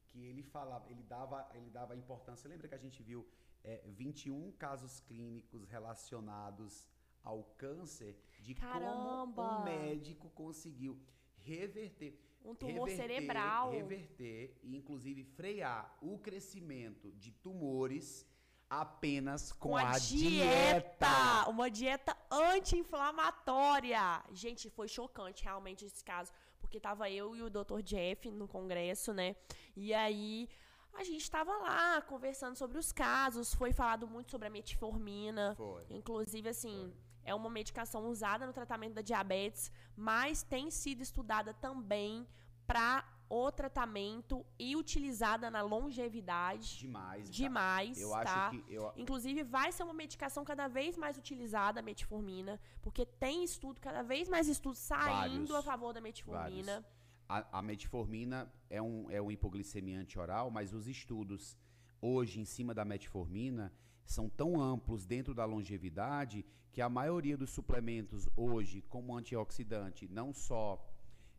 que 0.10 0.20
ele 0.26 0.44
falava, 0.44 0.88
ele 0.92 1.02
dava, 1.02 1.50
ele 1.56 1.70
dava 1.72 1.96
importância. 1.96 2.48
Lembra 2.48 2.68
que 2.68 2.76
a 2.76 2.78
gente 2.86 3.02
viu 3.02 3.28
é, 3.64 3.82
21 3.88 4.52
casos 4.52 5.00
clínicos 5.00 5.64
relacionados 5.66 6.88
ao 7.24 7.44
câncer 7.58 8.20
de 8.40 8.54
como 8.54 8.70
Caramba! 8.72 9.62
um 9.62 9.64
médico 9.64 10.30
conseguiu 10.32 11.02
reverter 11.38 12.12
Um 12.44 12.54
tumor 12.54 12.88
reverter- 12.88 12.98
cerebral. 13.16 13.72
reverter 13.72 14.60
e 14.64 14.76
inclusive 14.76 15.24
frear 15.24 15.98
o 16.02 16.18
crescimento 16.20 17.12
de 17.14 17.32
tumores 17.32 18.26
apenas 18.70 19.52
com, 19.52 19.70
Com 19.70 19.78
a, 19.78 19.98
dieta! 19.98 21.48
Uma 21.48 21.70
dieta 21.70 22.18
anti-inflamatória. 22.32 24.24
Gente, 24.32 24.70
foi 24.70 24.88
chocante 24.88 25.44
realmente 25.44 25.86
esse 25.86 26.04
caso. 26.04 26.32
Porque 26.60 26.80
tava 26.80 27.10
eu 27.10 27.36
e 27.36 27.42
o 27.42 27.50
Dr. 27.50 27.82
Jeff 27.84 28.30
no 28.32 28.48
congresso, 28.48 29.14
né? 29.14 29.36
E 29.76 29.94
aí 29.94 30.50
a 30.94 31.04
gente 31.04 31.30
tava 31.30 31.52
lá 31.58 32.02
conversando 32.02 32.56
sobre 32.56 32.78
os 32.78 32.92
casos. 32.92 33.54
Foi 33.54 33.72
falado 33.74 34.08
muito 34.08 34.32
sobre 34.32 34.48
a 34.48 34.52
metformina. 34.52 35.54
Foi. 35.56 35.86
Inclusive, 35.90 36.50
assim, 36.50 36.94
é 37.26 37.34
uma 37.34 37.50
medicação 37.50 38.08
usada 38.08 38.46
no 38.46 38.54
tratamento 38.54 38.94
da 38.94 39.02
diabetes, 39.02 39.72
mas 39.96 40.44
tem 40.44 40.70
sido 40.70 41.02
estudada 41.02 41.54
também 41.54 42.28
para 42.66 43.06
o 43.30 43.52
tratamento 43.52 44.46
e 44.60 44.76
utilizada 44.76 45.50
na 45.50 45.62
longevidade. 45.62 46.78
Demais. 46.78 47.30
Demais, 47.30 48.00
Eu 48.00 48.12
tá? 48.12 48.20
acho 48.20 48.50
que 48.52 48.74
eu, 48.74 48.94
Inclusive, 48.96 49.44
vai 49.44 49.72
ser 49.72 49.84
uma 49.84 49.94
medicação 49.94 50.46
cada 50.46 50.68
vez 50.68 50.96
mais 50.98 51.18
utilizada, 51.18 51.80
a 51.80 51.84
metformina, 51.84 52.60
porque 52.82 53.06
tem 53.06 53.44
estudo, 53.44 53.82
cada 53.82 54.04
vez 54.04 54.30
mais 54.30 54.48
estudos 54.48 54.80
saindo 54.80 55.48
Vários. 55.48 55.56
a 55.56 55.62
favor 55.64 55.94
da 55.94 56.02
metformina. 56.02 56.86
A, 57.28 57.60
a 57.60 57.62
metformina 57.62 58.52
é 58.70 58.82
um, 58.82 59.10
é 59.10 59.20
um 59.22 59.32
hipoglicemiante 59.32 60.20
oral, 60.20 60.52
mas 60.52 60.74
os 60.74 60.88
estudos 60.88 61.58
hoje 62.02 62.40
em 62.40 62.46
cima 62.46 62.74
da 62.74 62.86
metformina 62.86 63.74
são 64.06 64.30
tão 64.30 64.62
amplos 64.62 65.06
dentro 65.06 65.34
da 65.34 65.46
longevidade 65.46 66.46
que 66.72 66.82
a 66.82 66.90
maioria 66.90 67.38
dos 67.38 67.52
suplementos 67.52 68.28
hoje, 68.36 68.82
como 68.90 69.16
antioxidante, 69.16 70.08
não 70.08 70.34
só 70.34 70.84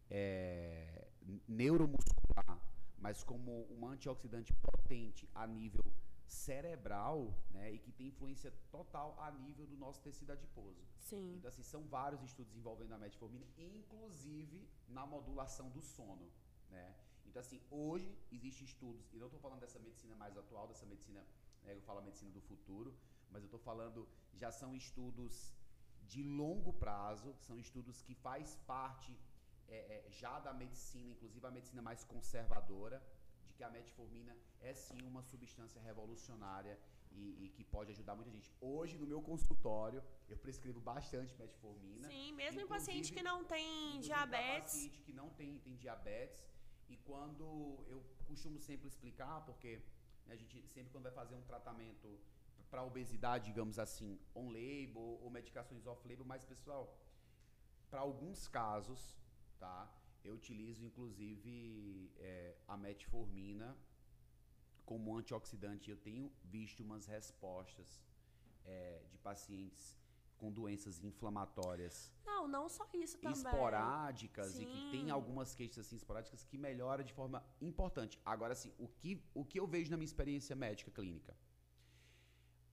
é, 0.09 1.09
neuromuscular, 1.49 2.61
mas 2.99 3.23
como 3.23 3.67
um 3.71 3.87
antioxidante 3.87 4.53
potente 4.55 5.29
a 5.35 5.47
nível 5.47 5.85
cerebral, 6.27 7.35
né, 7.51 7.73
e 7.73 7.79
que 7.79 7.93
tem 7.93 8.07
influência 8.09 8.53
total 8.71 9.17
a 9.21 9.31
nível 9.31 9.67
do 9.67 9.77
nosso 9.77 10.01
tecido 10.01 10.33
adiposo. 10.33 10.83
Sim. 10.99 11.37
Então, 11.37 11.49
assim, 11.49 11.63
são 11.63 11.83
vários 11.85 12.23
estudos 12.23 12.57
envolvendo 12.57 12.95
a 12.95 12.99
metformina, 12.99 13.47
inclusive 13.59 14.67
na 14.89 15.07
modulação 15.07 15.69
do 15.71 15.83
sono, 15.83 16.31
né? 16.71 16.95
Então, 17.27 17.41
assim, 17.41 17.61
hoje 17.71 18.17
existem 18.31 18.65
estudos, 18.65 19.13
e 19.13 19.19
não 19.19 19.27
estou 19.27 19.41
falando 19.41 19.61
dessa 19.61 19.79
medicina 19.79 20.15
mais 20.17 20.37
atual, 20.37 20.69
dessa 20.69 20.87
medicina, 20.87 21.25
né, 21.65 21.75
eu 21.75 21.83
falo 21.83 21.99
a 22.01 22.03
medicina 22.03 22.31
do 22.31 22.41
futuro, 22.41 22.95
mas 23.31 23.43
eu 23.43 23.47
estou 23.47 23.61
falando, 23.61 24.09
já 24.35 24.51
são 24.51 24.75
estudos 24.77 25.55
de 26.13 26.23
longo 26.23 26.73
prazo, 26.73 27.35
são 27.47 27.59
estudos 27.59 28.03
que 28.03 28.15
faz 28.15 28.57
parte 28.67 29.13
é, 29.69 29.77
é, 29.77 30.11
já 30.11 30.39
da 30.39 30.53
medicina, 30.53 31.11
inclusive 31.11 31.47
a 31.47 31.51
medicina 31.51 31.83
mais 31.83 32.05
conservadora, 32.05 33.03
de 33.47 33.53
que 33.55 33.65
a 33.65 33.71
metformina 33.71 34.37
é 34.61 34.75
sim 34.75 35.01
uma 35.13 35.23
substância 35.23 35.81
revolucionária 35.81 36.79
e, 37.11 37.45
e, 37.45 37.49
que 37.49 37.65
pode 37.65 37.91
ajudar 37.93 38.15
muita 38.15 38.31
gente. 38.31 38.53
Hoje, 38.61 38.99
no 38.99 39.07
meu 39.07 39.23
consultório, 39.23 40.03
eu 40.29 40.37
prescrevo 40.37 40.81
bastante 40.81 41.37
metformina. 41.37 42.09
Sim, 42.09 42.33
mesmo 42.33 42.61
em 42.61 42.67
paciente 42.67 43.13
que 43.13 43.23
não 43.23 43.45
tem 43.45 44.01
diabetes. 44.01 44.75
paciente 44.75 45.01
que 45.01 45.13
não 45.13 45.31
tem, 45.31 45.59
tem 45.61 45.77
diabetes. 45.77 46.45
E 46.89 46.97
quando 46.97 47.45
eu 47.89 48.05
costumo 48.27 48.59
sempre 48.59 48.89
explicar, 48.89 49.45
porque 49.47 49.81
a 50.29 50.37
gente 50.37 50.63
sempre 50.69 50.91
quando 50.93 51.05
vai 51.05 51.13
fazer 51.13 51.35
um 51.35 51.43
tratamento 51.43 52.19
para 52.71 52.83
obesidade, 52.83 53.47
digamos 53.47 53.79
assim, 53.79 54.19
on-label 54.35 55.19
ou 55.23 55.31
medicações 55.31 55.87
off-label, 55.87 56.25
mas 56.25 56.45
pessoal, 56.45 56.99
para 57.91 58.01
alguns 58.01 58.49
casos, 58.49 59.17
tá? 59.59 59.89
Eu 60.25 60.35
utilizo 60.35 60.85
inclusive 60.85 62.11
é, 62.19 62.57
a 62.67 62.77
metformina 62.77 63.77
como 64.85 65.17
antioxidante. 65.17 65.91
Eu 65.91 65.97
tenho 65.97 66.33
visto 66.45 66.83
umas 66.83 67.07
respostas 67.07 68.03
é, 68.65 69.03
de 69.11 69.19
pacientes 69.19 69.97
com 70.45 70.53
doenças 70.53 71.03
inflamatórias. 71.03 72.13
Não, 72.27 72.47
não 72.47 72.69
só 72.69 72.87
isso 72.93 73.17
também. 73.19 73.33
Esporádicas 73.33 74.49
Sim. 74.53 74.63
e 74.63 74.67
que 74.67 74.91
tem 74.91 75.11
algumas 75.11 75.55
queixas 75.55 75.87
assim 75.87 75.97
esporádicas 75.97 76.45
que 76.45 76.59
melhora 76.59 77.03
de 77.03 77.15
forma 77.15 77.43
importante. 77.63 78.21
Agora, 78.25 78.53
assim, 78.53 78.71
o 78.79 78.87
que, 78.87 79.25
o 79.33 79.43
que 79.43 79.59
eu 79.59 79.67
vejo 79.67 79.91
na 79.91 79.97
minha 79.97 80.05
experiência 80.05 80.55
médica 80.55 80.91
clínica? 80.91 81.35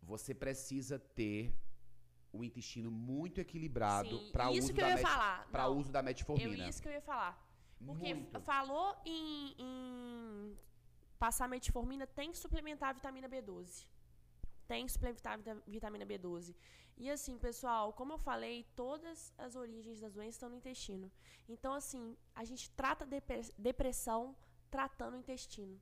Você 0.01 0.33
precisa 0.33 0.99
ter 0.99 1.55
o 2.33 2.43
intestino 2.43 2.91
muito 2.91 3.39
equilibrado 3.39 4.19
para 4.33 4.49
uso, 4.49 4.73
da 4.73 4.95
met... 4.95 5.77
uso 5.79 5.91
da 5.91 6.01
metformina. 6.01 6.63
Eu, 6.65 6.69
isso 6.69 6.81
que 6.81 6.89
eu 6.89 6.93
ia 6.93 7.01
falar. 7.01 7.33
Porque 7.85 8.13
muito. 8.13 8.41
falou 8.41 8.95
em, 9.05 9.55
em 9.57 10.57
passar 11.17 11.47
metformina, 11.47 12.05
tem 12.05 12.31
que 12.31 12.37
suplementar 12.37 12.89
a 12.89 12.93
vitamina 12.93 13.29
B12. 13.29 13.87
Tem 14.67 14.85
que 14.85 14.91
suplementar 14.91 15.33
a 15.33 15.53
vitamina 15.67 16.05
B12. 16.05 16.53
E 16.97 17.09
assim, 17.09 17.37
pessoal, 17.37 17.93
como 17.93 18.13
eu 18.13 18.17
falei, 18.17 18.65
todas 18.75 19.33
as 19.37 19.55
origens 19.55 19.99
das 19.99 20.13
doenças 20.13 20.35
estão 20.35 20.49
no 20.49 20.55
intestino. 20.55 21.11
Então, 21.49 21.73
assim, 21.73 22.15
a 22.35 22.43
gente 22.43 22.69
trata 22.71 23.07
depressão 23.57 24.35
tratando 24.69 25.15
o 25.15 25.17
intestino. 25.17 25.79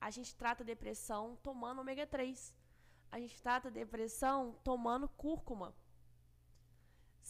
A 0.00 0.10
gente 0.10 0.34
trata 0.34 0.64
depressão 0.64 1.36
tomando 1.42 1.80
ômega 1.80 2.06
3 2.06 2.54
a 3.10 3.18
gente 3.18 3.40
trata 3.40 3.70
depressão 3.70 4.56
tomando 4.62 5.08
cúrcuma. 5.08 5.74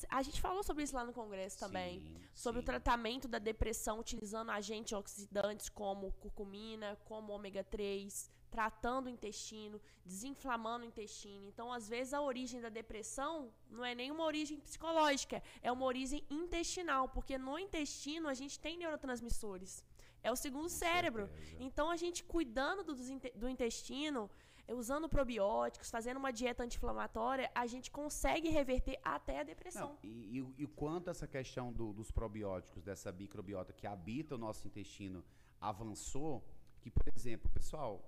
A 0.09 0.23
gente 0.23 0.41
falou 0.41 0.63
sobre 0.63 0.85
isso 0.85 0.95
lá 0.95 1.05
no 1.05 1.13
congresso 1.13 1.59
também, 1.59 2.01
sim, 2.01 2.21
sobre 2.33 2.61
sim. 2.61 2.63
o 2.63 2.67
tratamento 2.67 3.27
da 3.27 3.39
depressão 3.39 3.99
utilizando 3.99 4.51
agentes 4.51 4.93
oxidantes 4.93 5.69
como 5.69 6.13
curcumina, 6.13 6.97
como 7.05 7.33
ômega 7.33 7.65
3, 7.65 8.31
tratando 8.51 9.07
o 9.07 9.11
intestino, 9.11 9.81
desinflamando 10.05 10.85
o 10.85 10.89
intestino. 10.89 11.47
Então, 11.47 11.73
às 11.73 11.89
vezes 11.89 12.15
a 12.15 12.21
origem 12.21 12.61
da 12.61 12.69
depressão 12.69 13.53
não 13.71 13.85
é 13.85 13.95
nenhuma 13.95 14.25
origem 14.25 14.59
psicológica, 14.59 15.43
é 15.63 15.71
uma 15.71 15.85
origem 15.85 16.25
intestinal, 16.31 17.09
porque 17.09 17.37
no 17.39 17.59
intestino 17.59 18.29
a 18.29 18.35
gente 18.35 18.59
tem 18.59 18.77
neurotransmissores. 18.79 19.85
É 20.23 20.33
o 20.33 20.37
segundo 20.37 20.69
cérebro. 20.69 21.31
Então, 21.61 21.91
a 21.91 21.97
gente 21.97 22.25
cuidando 22.25 22.83
do, 22.83 22.95
do 23.37 23.49
intestino, 23.49 24.29
usando 24.69 25.09
probióticos, 25.09 25.91
fazendo 25.91 26.19
uma 26.19 26.33
dieta 26.33 26.63
anti-inflamatória, 26.63 27.51
a 27.55 27.67
gente 27.67 27.91
consegue 27.91 28.49
reverter 28.49 28.99
até 29.03 29.41
a 29.41 29.43
depressão. 29.43 29.91
Não, 29.91 29.99
e, 30.03 30.39
e, 30.39 30.63
e 30.65 30.67
quanto 30.67 31.09
essa 31.11 31.27
questão 31.27 31.73
do, 31.73 31.93
dos 31.93 32.11
probióticos, 32.11 32.83
dessa 32.83 33.11
microbiota 33.13 33.73
que 33.73 33.87
habita 33.87 34.35
o 34.35 34.39
nosso 34.39 34.67
intestino, 34.67 35.25
avançou, 35.61 36.45
que, 36.81 36.91
por 36.91 37.07
exemplo, 37.15 37.51
pessoal, 37.51 38.08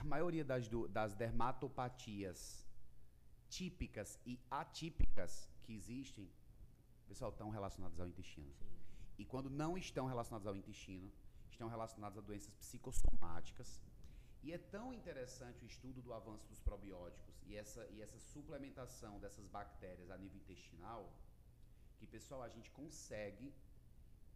a 0.00 0.04
maioria 0.04 0.44
das, 0.44 0.68
do, 0.68 0.86
das 0.88 1.14
dermatopatias 1.14 2.40
típicas 3.48 4.18
e 4.26 4.38
atípicas 4.50 5.48
que 5.62 5.72
existem, 5.74 6.30
pessoal, 7.08 7.30
estão 7.30 7.48
relacionadas 7.50 7.98
ao 7.98 8.06
intestino. 8.06 8.52
Sim. 8.54 8.76
E 9.18 9.24
quando 9.24 9.48
não 9.48 9.78
estão 9.78 10.06
relacionadas 10.06 10.46
ao 10.46 10.56
intestino, 10.56 11.10
estão 11.50 11.68
relacionadas 11.68 12.18
a 12.18 12.20
doenças 12.20 12.54
psicossomáticas, 12.62 13.80
e 14.42 14.52
é 14.52 14.58
tão 14.58 14.92
interessante 14.92 15.64
o 15.64 15.66
estudo 15.66 16.02
do 16.02 16.12
avanço 16.12 16.46
dos 16.46 16.60
probióticos 16.60 17.34
e 17.46 17.56
essa, 17.56 17.82
e 17.94 18.02
essa 18.02 18.18
suplementação 18.18 19.18
dessas 19.18 19.48
bactérias 19.48 20.10
a 20.10 20.18
nível 20.18 20.38
intestinal, 20.42 21.02
que, 21.96 22.06
pessoal, 22.06 22.42
a 22.42 22.48
gente 22.48 22.70
consegue 22.70 23.52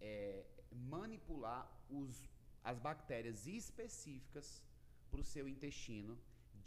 é, 0.00 0.44
manipular 0.72 1.62
os, 1.88 2.28
as 2.64 2.78
bactérias 2.78 3.46
específicas 3.46 4.62
para 5.10 5.20
o 5.24 5.28
seu 5.34 5.44
intestino 5.54 6.14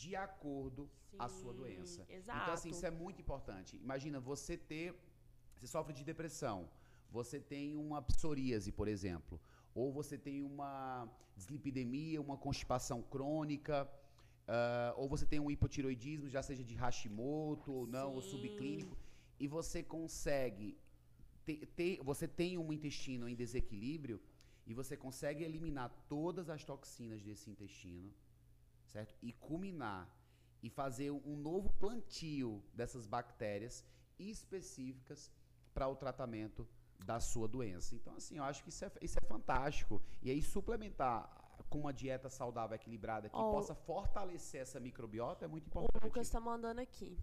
de 0.01 0.11
acordo 0.27 0.89
Sim, 1.09 1.17
à 1.19 1.27
sua 1.37 1.53
doença. 1.61 2.05
Exato. 2.09 2.39
Então, 2.41 2.53
assim, 2.53 2.69
isso 2.75 2.85
é 2.85 2.93
muito 3.03 3.19
importante. 3.25 3.71
Imagina 3.87 4.19
você 4.19 4.55
ter. 4.71 4.87
Você 5.55 5.67
sofre 5.75 5.93
de 5.99 6.03
depressão. 6.11 6.57
Você 7.17 7.39
tem 7.39 7.65
uma 7.85 8.01
psoríase, 8.01 8.71
por 8.71 8.87
exemplo 8.95 9.39
ou 9.73 9.91
você 9.91 10.17
tem 10.17 10.43
uma 10.43 11.09
dislipidemia, 11.35 12.21
uma 12.21 12.37
constipação 12.37 13.01
crônica, 13.01 13.89
uh, 14.47 14.99
ou 14.99 15.07
você 15.09 15.25
tem 15.25 15.39
um 15.39 15.49
hipotiroidismo, 15.49 16.29
já 16.29 16.43
seja 16.43 16.63
de 16.63 16.75
Hashimoto 16.75 17.71
ou 17.71 17.87
não, 17.87 18.09
Sim. 18.09 18.15
ou 18.15 18.21
subclínico, 18.21 18.97
e 19.39 19.47
você 19.47 19.81
consegue 19.81 20.77
ter, 21.43 21.65
ter, 21.75 22.01
você 22.03 22.27
tem 22.27 22.57
um 22.57 22.71
intestino 22.71 23.27
em 23.27 23.35
desequilíbrio 23.35 24.21
e 24.65 24.73
você 24.73 24.95
consegue 24.95 25.43
eliminar 25.43 25.89
todas 26.07 26.49
as 26.49 26.63
toxinas 26.63 27.21
desse 27.21 27.49
intestino, 27.49 28.13
certo? 28.87 29.15
E 29.21 29.33
culminar 29.33 30.09
e 30.61 30.69
fazer 30.69 31.11
um 31.11 31.35
novo 31.35 31.71
plantio 31.73 32.63
dessas 32.73 33.05
bactérias 33.05 33.85
específicas 34.17 35.31
para 35.73 35.87
o 35.87 35.95
tratamento 35.95 36.67
da 37.05 37.19
sua 37.19 37.47
doença. 37.47 37.95
Então, 37.95 38.15
assim, 38.15 38.37
eu 38.37 38.43
acho 38.43 38.63
que 38.63 38.69
isso 38.69 38.85
é, 38.85 38.91
isso 39.01 39.17
é 39.21 39.27
fantástico. 39.27 40.01
E 40.21 40.31
aí, 40.31 40.41
suplementar 40.41 41.43
com 41.69 41.79
uma 41.79 41.93
dieta 41.93 42.29
saudável, 42.29 42.75
equilibrada, 42.75 43.29
que 43.29 43.35
oh, 43.35 43.51
possa 43.51 43.75
fortalecer 43.75 44.61
essa 44.61 44.79
microbiota 44.79 45.45
é 45.45 45.47
muito 45.47 45.67
importante. 45.67 46.01
O 46.01 46.05
Lucas 46.05 46.27
está 46.27 46.39
mandando 46.39 46.79
aqui. 46.79 47.17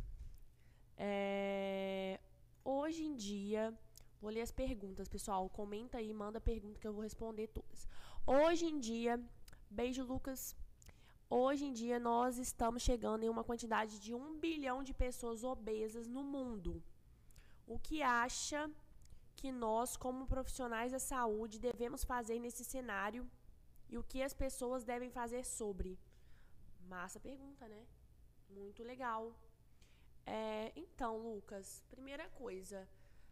É, 0.96 2.20
hoje 2.64 3.04
em 3.04 3.16
dia, 3.16 3.72
vou 4.20 4.30
ler 4.30 4.42
as 4.42 4.50
perguntas, 4.50 5.08
pessoal. 5.08 5.48
Comenta 5.48 5.98
aí, 5.98 6.12
manda 6.12 6.40
pergunta 6.40 6.78
que 6.78 6.86
eu 6.86 6.92
vou 6.92 7.02
responder 7.02 7.46
todas. 7.46 7.88
Hoje 8.26 8.66
em 8.66 8.78
dia, 8.78 9.18
beijo, 9.70 10.04
Lucas. 10.04 10.54
Hoje 11.32 11.64
em 11.64 11.72
dia, 11.72 12.00
nós 12.00 12.38
estamos 12.38 12.82
chegando 12.82 13.22
em 13.22 13.28
uma 13.28 13.44
quantidade 13.44 14.00
de 14.00 14.12
um 14.12 14.36
bilhão 14.44 14.82
de 14.82 14.92
pessoas 14.92 15.44
obesas 15.44 16.08
no 16.08 16.24
mundo. 16.24 16.82
O 17.68 17.78
que 17.78 18.02
acha 18.02 18.68
que 19.36 19.52
nós, 19.52 19.96
como 19.96 20.26
profissionais 20.26 20.90
da 20.90 20.98
saúde, 20.98 21.60
devemos 21.60 22.02
fazer 22.02 22.40
nesse 22.40 22.64
cenário 22.64 23.30
e 23.88 23.96
o 23.96 24.02
que 24.02 24.20
as 24.24 24.34
pessoas 24.34 24.82
devem 24.82 25.08
fazer 25.08 25.44
sobre? 25.44 25.96
Massa 26.88 27.20
pergunta, 27.20 27.68
né? 27.68 27.86
Muito 28.48 28.82
legal. 28.82 29.32
É, 30.26 30.72
então, 30.74 31.16
Lucas, 31.16 31.80
primeira 31.88 32.28
coisa, 32.30 32.88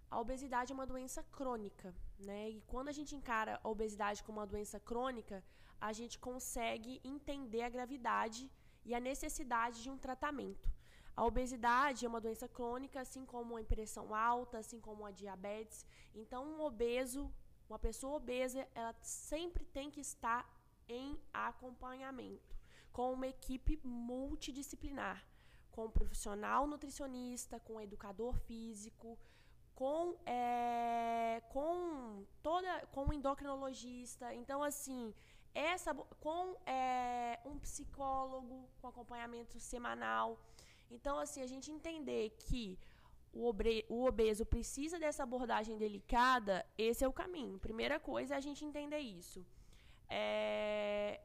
a 0.08 0.20
obesidade 0.20 0.70
é 0.70 0.74
uma 0.74 0.86
doença 0.86 1.24
crônica, 1.38 1.92
né? 2.16 2.48
E 2.48 2.60
quando 2.60 2.90
a 2.90 2.92
gente 2.92 3.16
encara 3.16 3.58
a 3.60 3.68
obesidade 3.68 4.22
como 4.22 4.38
uma 4.38 4.46
doença 4.46 4.78
crônica, 4.78 5.42
a 5.80 5.92
gente 5.92 6.18
consegue 6.18 7.00
entender 7.04 7.62
a 7.62 7.68
gravidade 7.68 8.50
e 8.84 8.94
a 8.94 9.00
necessidade 9.00 9.82
de 9.82 9.90
um 9.90 9.98
tratamento. 9.98 10.68
A 11.16 11.24
obesidade 11.24 12.04
é 12.04 12.08
uma 12.08 12.20
doença 12.20 12.48
crônica, 12.48 13.00
assim 13.00 13.24
como 13.24 13.56
a 13.56 13.64
pressão 13.64 14.14
alta, 14.14 14.58
assim 14.58 14.80
como 14.80 15.04
a 15.04 15.10
diabetes. 15.10 15.84
Então, 16.14 16.44
um 16.46 16.60
obeso 16.60 17.32
Uma 17.68 17.78
pessoa 17.78 18.16
obesa, 18.16 18.66
ela 18.74 18.94
sempre 19.02 19.62
tem 19.76 19.90
que 19.90 20.00
estar 20.00 20.40
em 20.88 21.20
acompanhamento 21.34 22.56
com 22.90 23.12
uma 23.12 23.28
equipe 23.28 23.78
multidisciplinar, 23.84 25.22
com 25.70 25.84
um 25.84 25.90
profissional 25.90 26.66
nutricionista, 26.66 27.60
com 27.60 27.74
um 27.74 27.80
educador 27.80 28.34
físico, 28.46 29.18
com, 29.74 30.16
é, 30.26 31.42
com 31.50 32.24
toda 32.42 32.86
com 32.86 33.04
um 33.04 33.12
endocrinologista. 33.12 34.34
Então, 34.34 34.62
assim, 34.62 35.14
essa 35.54 35.94
com 35.94 36.56
é, 36.66 37.38
um 37.44 37.58
psicólogo 37.58 38.68
com 38.80 38.88
acompanhamento 38.88 39.58
semanal. 39.58 40.38
Então, 40.90 41.18
assim, 41.18 41.42
a 41.42 41.46
gente 41.46 41.70
entender 41.70 42.30
que 42.46 42.78
o, 43.32 44.04
obeso 44.04 44.44
precisa 44.46 44.98
dessa 44.98 45.22
abordagem 45.22 45.76
delicada, 45.76 46.64
esse 46.76 47.04
é 47.04 47.08
o 47.08 47.12
caminho. 47.12 47.58
Primeira 47.58 47.98
coisa 48.00 48.34
é 48.34 48.36
a 48.36 48.40
gente 48.40 48.64
entender 48.64 48.98
isso. 48.98 49.44
É, 50.08 51.20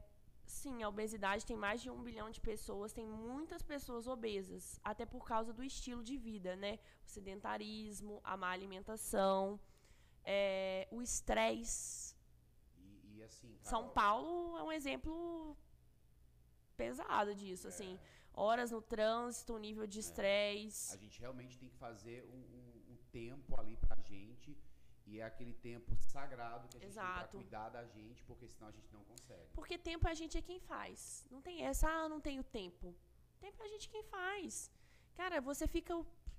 sim, 0.46 0.82
a 0.82 0.88
obesidade 0.88 1.46
tem 1.46 1.56
mais 1.56 1.80
de 1.80 1.90
um 1.90 2.02
bilhão 2.02 2.30
de 2.30 2.40
pessoas, 2.40 2.92
tem 2.92 3.06
muitas 3.06 3.62
pessoas 3.62 4.06
obesas, 4.06 4.78
até 4.84 5.06
por 5.06 5.24
causa 5.24 5.52
do 5.52 5.64
estilo 5.64 6.02
de 6.02 6.16
vida, 6.16 6.54
né? 6.56 6.78
O 7.06 7.08
sedentarismo, 7.08 8.20
a 8.22 8.36
má 8.36 8.50
alimentação, 8.50 9.58
é, 10.24 10.86
o 10.90 11.00
estresse. 11.00 12.03
Assim, 13.24 13.56
São 13.62 13.88
Paulo 13.90 14.58
é 14.58 14.62
um 14.62 14.72
exemplo 14.72 15.56
pesado 16.76 17.34
disso, 17.34 17.66
é. 17.66 17.70
assim. 17.70 17.98
Horas 18.32 18.70
no 18.72 18.82
trânsito, 18.82 19.56
nível 19.58 19.86
de 19.86 19.98
é. 19.98 20.00
estresse. 20.00 20.94
A 20.94 20.98
gente 20.98 21.20
realmente 21.20 21.58
tem 21.58 21.68
que 21.68 21.76
fazer 21.76 22.24
um, 22.24 22.36
um, 22.36 22.92
um 22.92 22.96
tempo 23.12 23.58
ali 23.60 23.76
pra 23.76 23.96
gente 24.02 24.56
e 25.06 25.20
é 25.20 25.24
aquele 25.24 25.52
tempo 25.54 25.94
sagrado 25.96 26.66
que 26.68 26.76
a 26.78 26.80
gente 26.80 26.90
Exato. 26.90 27.12
tem 27.12 27.22
pra 27.22 27.28
cuidar 27.28 27.68
da 27.68 27.84
gente, 27.84 28.22
porque 28.24 28.48
senão 28.48 28.68
a 28.68 28.72
gente 28.72 28.92
não 28.92 29.04
consegue. 29.04 29.48
Porque 29.52 29.76
tempo 29.76 30.08
a 30.08 30.14
gente 30.14 30.36
é 30.36 30.42
quem 30.42 30.58
faz. 30.58 31.26
Não 31.30 31.40
tem 31.42 31.64
essa, 31.64 31.88
ah, 31.88 32.08
não 32.08 32.20
tenho 32.20 32.42
tempo. 32.42 32.94
Tempo 33.38 33.62
é 33.62 33.66
a 33.66 33.68
gente 33.68 33.88
quem 33.88 34.02
faz. 34.04 34.70
Cara, 35.14 35.40
você 35.40 35.66
fica. 35.66 35.94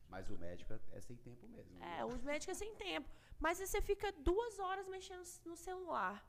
Mas 0.09 0.29
o 0.29 0.37
médico 0.37 0.73
é, 0.73 0.79
é 0.93 0.99
sem 0.99 1.15
tempo 1.17 1.47
mesmo. 1.47 1.81
É, 1.83 2.03
os 2.03 2.23
médicos 2.23 2.55
é 2.55 2.59
sem 2.65 2.75
tempo. 2.75 3.09
Mas 3.39 3.59
você 3.59 3.81
fica 3.81 4.11
duas 4.11 4.59
horas 4.59 4.87
mexendo 4.87 5.23
no 5.45 5.55
celular. 5.55 6.25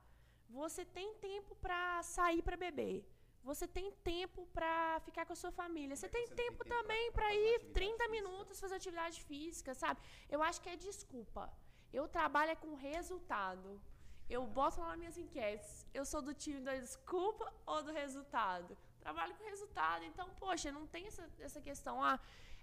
Você 0.49 0.85
tem 0.85 1.13
tempo 1.15 1.55
pra 1.55 2.01
sair 2.03 2.41
pra 2.41 2.57
beber. 2.57 3.05
Você 3.43 3.65
tem 3.65 3.91
tempo 4.03 4.45
pra 4.47 4.99
ficar 5.05 5.25
com 5.25 5.33
a 5.33 5.35
sua 5.35 5.51
família. 5.51 5.95
Você, 5.95 6.09
tem, 6.09 6.27
você 6.27 6.35
tempo 6.35 6.63
tem 6.63 6.73
tempo 6.73 6.81
também 6.81 7.11
pra 7.11 7.33
ir 7.33 7.71
30 7.71 7.91
física. 7.91 8.09
minutos 8.09 8.59
fazer 8.59 8.75
atividade 8.75 9.21
física, 9.23 9.73
sabe? 9.73 10.01
Eu 10.29 10.43
acho 10.43 10.61
que 10.61 10.69
é 10.69 10.75
desculpa. 10.75 11.51
Eu 11.93 12.07
trabalho 12.07 12.51
é 12.51 12.55
com 12.55 12.73
resultado. 12.75 13.81
Eu 14.29 14.45
boto 14.45 14.81
lá 14.81 14.87
nas 14.89 14.97
minhas 14.97 15.17
enquetes. 15.17 15.85
Eu 15.93 16.05
sou 16.05 16.21
do 16.21 16.33
time 16.33 16.59
da 16.59 16.75
desculpa 16.75 17.51
ou 17.65 17.81
do 17.83 17.93
resultado? 17.93 18.77
Trabalho 18.99 19.33
com 19.35 19.45
resultado. 19.45 20.03
Então, 20.03 20.29
poxa, 20.37 20.69
não 20.71 20.85
tem 20.85 21.07
essa, 21.07 21.29
essa 21.39 21.61
questão. 21.61 22.03
Ah, 22.03 22.19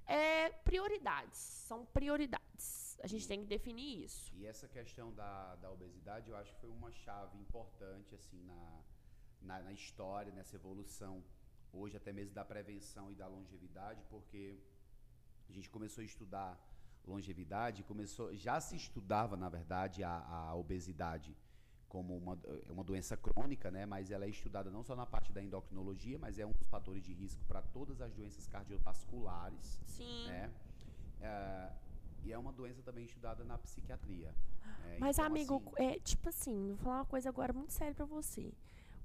é 0.06 0.50
prioridades. 0.50 1.38
São 1.38 1.86
prioridades. 1.86 2.83
A 3.02 3.06
gente 3.06 3.26
tem 3.26 3.40
que 3.40 3.46
definir 3.46 4.04
isso. 4.04 4.34
E 4.34 4.46
essa 4.46 4.68
questão 4.68 5.12
da, 5.14 5.56
da 5.56 5.70
obesidade, 5.70 6.30
eu 6.30 6.36
acho 6.36 6.52
que 6.54 6.60
foi 6.60 6.70
uma 6.70 6.90
chave 6.90 7.38
importante, 7.38 8.14
assim, 8.14 8.42
na, 8.44 8.82
na, 9.40 9.62
na 9.62 9.72
história, 9.72 10.32
nessa 10.32 10.56
evolução, 10.56 11.22
hoje 11.72 11.96
até 11.96 12.12
mesmo 12.12 12.34
da 12.34 12.44
prevenção 12.44 13.10
e 13.10 13.14
da 13.14 13.26
longevidade, 13.26 14.02
porque 14.08 14.58
a 15.48 15.52
gente 15.52 15.68
começou 15.68 16.02
a 16.02 16.04
estudar 16.04 16.58
longevidade, 17.06 17.82
começou, 17.82 18.34
já 18.34 18.60
se 18.60 18.76
estudava, 18.76 19.36
na 19.36 19.48
verdade, 19.48 20.02
a, 20.02 20.24
a 20.26 20.54
obesidade 20.54 21.36
como 21.94 22.16
uma, 22.16 22.36
é 22.68 22.72
uma 22.72 22.82
doença 22.82 23.16
crônica, 23.16 23.70
né? 23.70 23.86
Mas 23.86 24.10
ela 24.10 24.24
é 24.24 24.28
estudada 24.28 24.68
não 24.68 24.82
só 24.82 24.96
na 24.96 25.06
parte 25.06 25.32
da 25.32 25.40
endocrinologia, 25.40 26.18
mas 26.18 26.40
é 26.40 26.46
um 26.46 26.50
dos 26.50 26.66
fatores 26.66 27.04
de 27.04 27.12
risco 27.12 27.44
para 27.44 27.62
todas 27.62 28.00
as 28.00 28.12
doenças 28.12 28.48
cardiovasculares. 28.48 29.80
Sim. 29.86 30.26
Né? 30.26 30.52
É, 31.20 31.72
e 32.24 32.32
é 32.32 32.38
uma 32.38 32.52
doença 32.52 32.82
também 32.82 33.04
estudada 33.04 33.44
na 33.44 33.58
psiquiatria. 33.58 34.34
Né? 34.84 34.96
Mas, 34.98 35.18
então, 35.18 35.26
amigo, 35.26 35.62
assim, 35.76 35.84
é 35.84 35.98
tipo 36.00 36.28
assim, 36.28 36.68
vou 36.68 36.76
falar 36.78 36.96
uma 36.96 37.04
coisa 37.04 37.28
agora 37.28 37.52
muito 37.52 37.72
séria 37.72 37.94
para 37.94 38.06
você. 38.06 38.52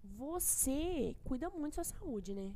Você 0.04 1.16
cuida 1.24 1.50
muito 1.50 1.76
da 1.76 1.84
sua 1.84 2.00
saúde, 2.00 2.34
né? 2.34 2.56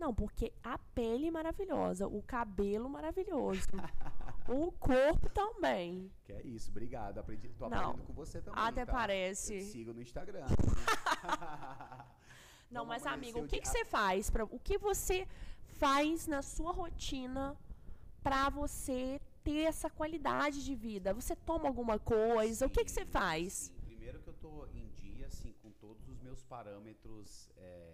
Não, 0.00 0.14
porque 0.14 0.50
a 0.64 0.78
pele 0.78 1.30
maravilhosa, 1.30 2.08
o 2.08 2.22
cabelo 2.22 2.88
maravilhoso, 2.88 3.68
o 4.48 4.72
corpo 4.72 5.28
também. 5.28 6.10
Que 6.24 6.32
é 6.32 6.42
isso, 6.42 6.70
obrigado. 6.70 7.18
Aprendi, 7.18 7.50
tô 7.50 7.66
aprendendo 7.66 7.98
Não, 7.98 8.06
com 8.06 8.14
você 8.14 8.40
também. 8.40 8.58
Até 8.64 8.86
tá? 8.86 8.92
parece. 8.92 9.56
Eu 9.56 9.60
sigo 9.60 9.92
no 9.92 10.00
Instagram. 10.00 10.46
Não, 12.70 12.86
mas 12.86 13.04
amigo, 13.04 13.40
o 13.40 13.46
que, 13.46 13.60
que 13.60 13.68
você 13.68 13.84
faz? 13.84 14.30
Pra, 14.30 14.44
o 14.44 14.58
que 14.58 14.78
você 14.78 15.28
faz 15.78 16.26
na 16.26 16.40
sua 16.40 16.72
rotina 16.72 17.54
para 18.22 18.48
você 18.48 19.20
ter 19.42 19.62
essa 19.62 19.88
qualidade 19.90 20.64
de 20.64 20.74
vida? 20.74 21.14
Você 21.14 21.34
toma 21.34 21.66
alguma 21.68 21.98
coisa? 21.98 22.66
Sim, 22.66 22.70
o 22.70 22.70
que, 22.70 22.84
que 22.84 22.90
você 22.90 23.04
faz? 23.04 23.52
Sim. 23.52 23.72
Primeiro 23.86 24.20
que 24.20 24.28
eu 24.28 24.34
tô 24.34 24.66
em 24.74 24.88
dia, 24.90 25.26
assim, 25.26 25.54
com 25.62 25.70
todos 25.72 26.08
os 26.08 26.20
meus 26.20 26.42
parâmetros. 26.44 27.50
É 27.56 27.90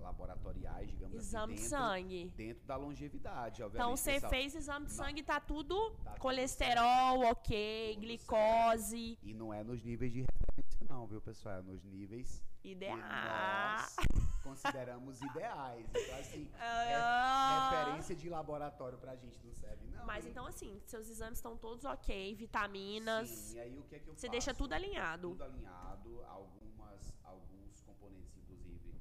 laboratoriais, 0.00 0.90
digamos 0.90 1.16
exame 1.16 1.54
assim. 1.54 1.64
Exame 1.64 2.02
de 2.02 2.20
sangue. 2.24 2.32
Dentro 2.36 2.66
da 2.66 2.76
longevidade, 2.76 3.62
obviamente. 3.62 3.74
Então 3.74 3.96
você 3.96 4.20
fez 4.28 4.54
exame 4.54 4.86
de 4.86 4.92
sangue, 4.92 5.22
tá 5.22 5.38
tudo 5.40 5.90
tá 6.02 6.16
colesterol, 6.18 7.18
tudo 7.18 7.26
ok, 7.30 7.94
tudo 7.94 8.00
glicose. 8.00 9.08
Certo. 9.08 9.28
E 9.28 9.34
não 9.34 9.52
é 9.52 9.62
nos 9.62 9.82
níveis 9.82 10.12
de 10.12 10.20
referência, 10.20 10.86
não, 10.88 11.06
viu, 11.06 11.20
pessoal? 11.20 11.58
É 11.58 11.62
nos 11.62 11.84
níveis 11.84 12.42
ideais. 12.64 13.96
consideramos 14.40 15.20
ideais. 15.20 15.86
Então, 15.90 16.18
assim, 16.18 16.44
uh... 16.44 17.70
referência 17.70 18.14
de 18.14 18.28
laboratório 18.28 18.98
pra 18.98 19.16
gente 19.16 19.38
não 19.44 19.54
serve, 19.54 19.86
não. 19.86 20.04
Mas 20.04 20.24
hein? 20.24 20.30
então, 20.30 20.46
assim, 20.46 20.80
seus 20.86 21.08
exames 21.08 21.38
estão 21.38 21.56
todos 21.56 21.84
ok, 21.84 22.34
vitaminas. 22.34 23.28
Sim, 23.28 23.56
e 23.56 23.60
aí 23.60 23.78
o 23.78 23.82
que 23.84 23.96
é 23.96 23.98
que 23.98 24.08
eu 24.08 24.14
Você 24.14 24.26
faço? 24.26 24.32
deixa 24.32 24.54
tudo 24.54 24.72
alinhado. 24.72 25.30
Tudo 25.30 25.44
alinhado, 25.44 26.24
algumas, 26.26 27.14
alguns 27.24 27.80
componentes, 27.82 28.36
inclusive, 28.36 28.94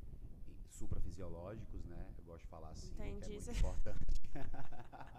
suprafisiológicos, 0.70 1.86
né? 1.86 2.14
Eu 2.18 2.24
gosto 2.24 2.44
de 2.44 2.50
falar 2.50 2.70
assim, 2.70 2.92
Entendi. 2.92 3.20
que 3.20 3.26
é 3.26 3.30
muito 3.30 3.52
importante. 3.52 4.22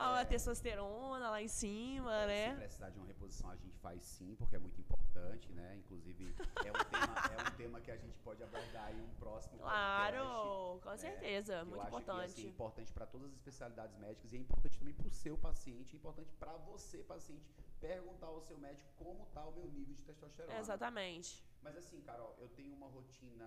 a 0.00 0.20
é, 0.20 0.24
testosterona 0.24 1.30
lá 1.30 1.42
em 1.42 1.48
cima, 1.48 2.14
é, 2.22 2.26
né? 2.26 2.50
Se 2.50 2.56
precisar 2.58 2.90
de 2.90 2.98
uma 2.98 3.06
reposição, 3.06 3.50
a 3.50 3.56
gente 3.56 3.76
faz 3.78 4.02
sim, 4.02 4.34
porque 4.36 4.56
é 4.56 4.58
muito 4.58 4.80
importante, 4.80 5.52
né? 5.52 5.76
Inclusive, 5.76 6.34
é 6.64 6.70
um 6.70 6.84
tema, 6.84 7.14
é 7.38 7.48
um 7.48 7.56
tema 7.56 7.80
que 7.80 7.90
a 7.90 7.96
gente 7.96 8.18
pode 8.18 8.42
abordar 8.42 8.92
em 8.92 9.00
um 9.00 9.14
próximo 9.14 9.58
Claro, 9.58 10.18
podcast, 10.18 10.82
com 10.82 10.90
né? 10.90 10.96
certeza, 10.96 11.64
muito 11.64 11.86
importante. 11.86 12.34
Que, 12.34 12.40
assim, 12.40 12.46
é 12.46 12.50
importante 12.50 12.92
para 12.92 13.06
todas 13.06 13.28
as 13.28 13.34
especialidades 13.34 13.96
médicas 13.98 14.32
e 14.32 14.36
é 14.36 14.40
importante 14.40 14.78
também 14.78 14.94
para 14.94 15.06
o 15.06 15.10
seu 15.10 15.36
paciente, 15.36 15.94
é 15.94 15.96
importante 15.96 16.32
para 16.34 16.52
você, 16.56 16.98
paciente, 16.98 17.44
perguntar 17.80 18.26
ao 18.26 18.40
seu 18.40 18.58
médico 18.58 18.88
como 18.96 19.22
está 19.24 19.44
o 19.44 19.52
meu 19.52 19.66
nível 19.66 19.94
de 19.94 20.02
testosterona. 20.02 20.58
Exatamente. 20.58 21.42
Mas 21.62 21.76
assim, 21.76 22.00
Carol, 22.02 22.34
eu 22.38 22.48
tenho 22.48 22.74
uma 22.74 22.88
rotina 22.88 23.46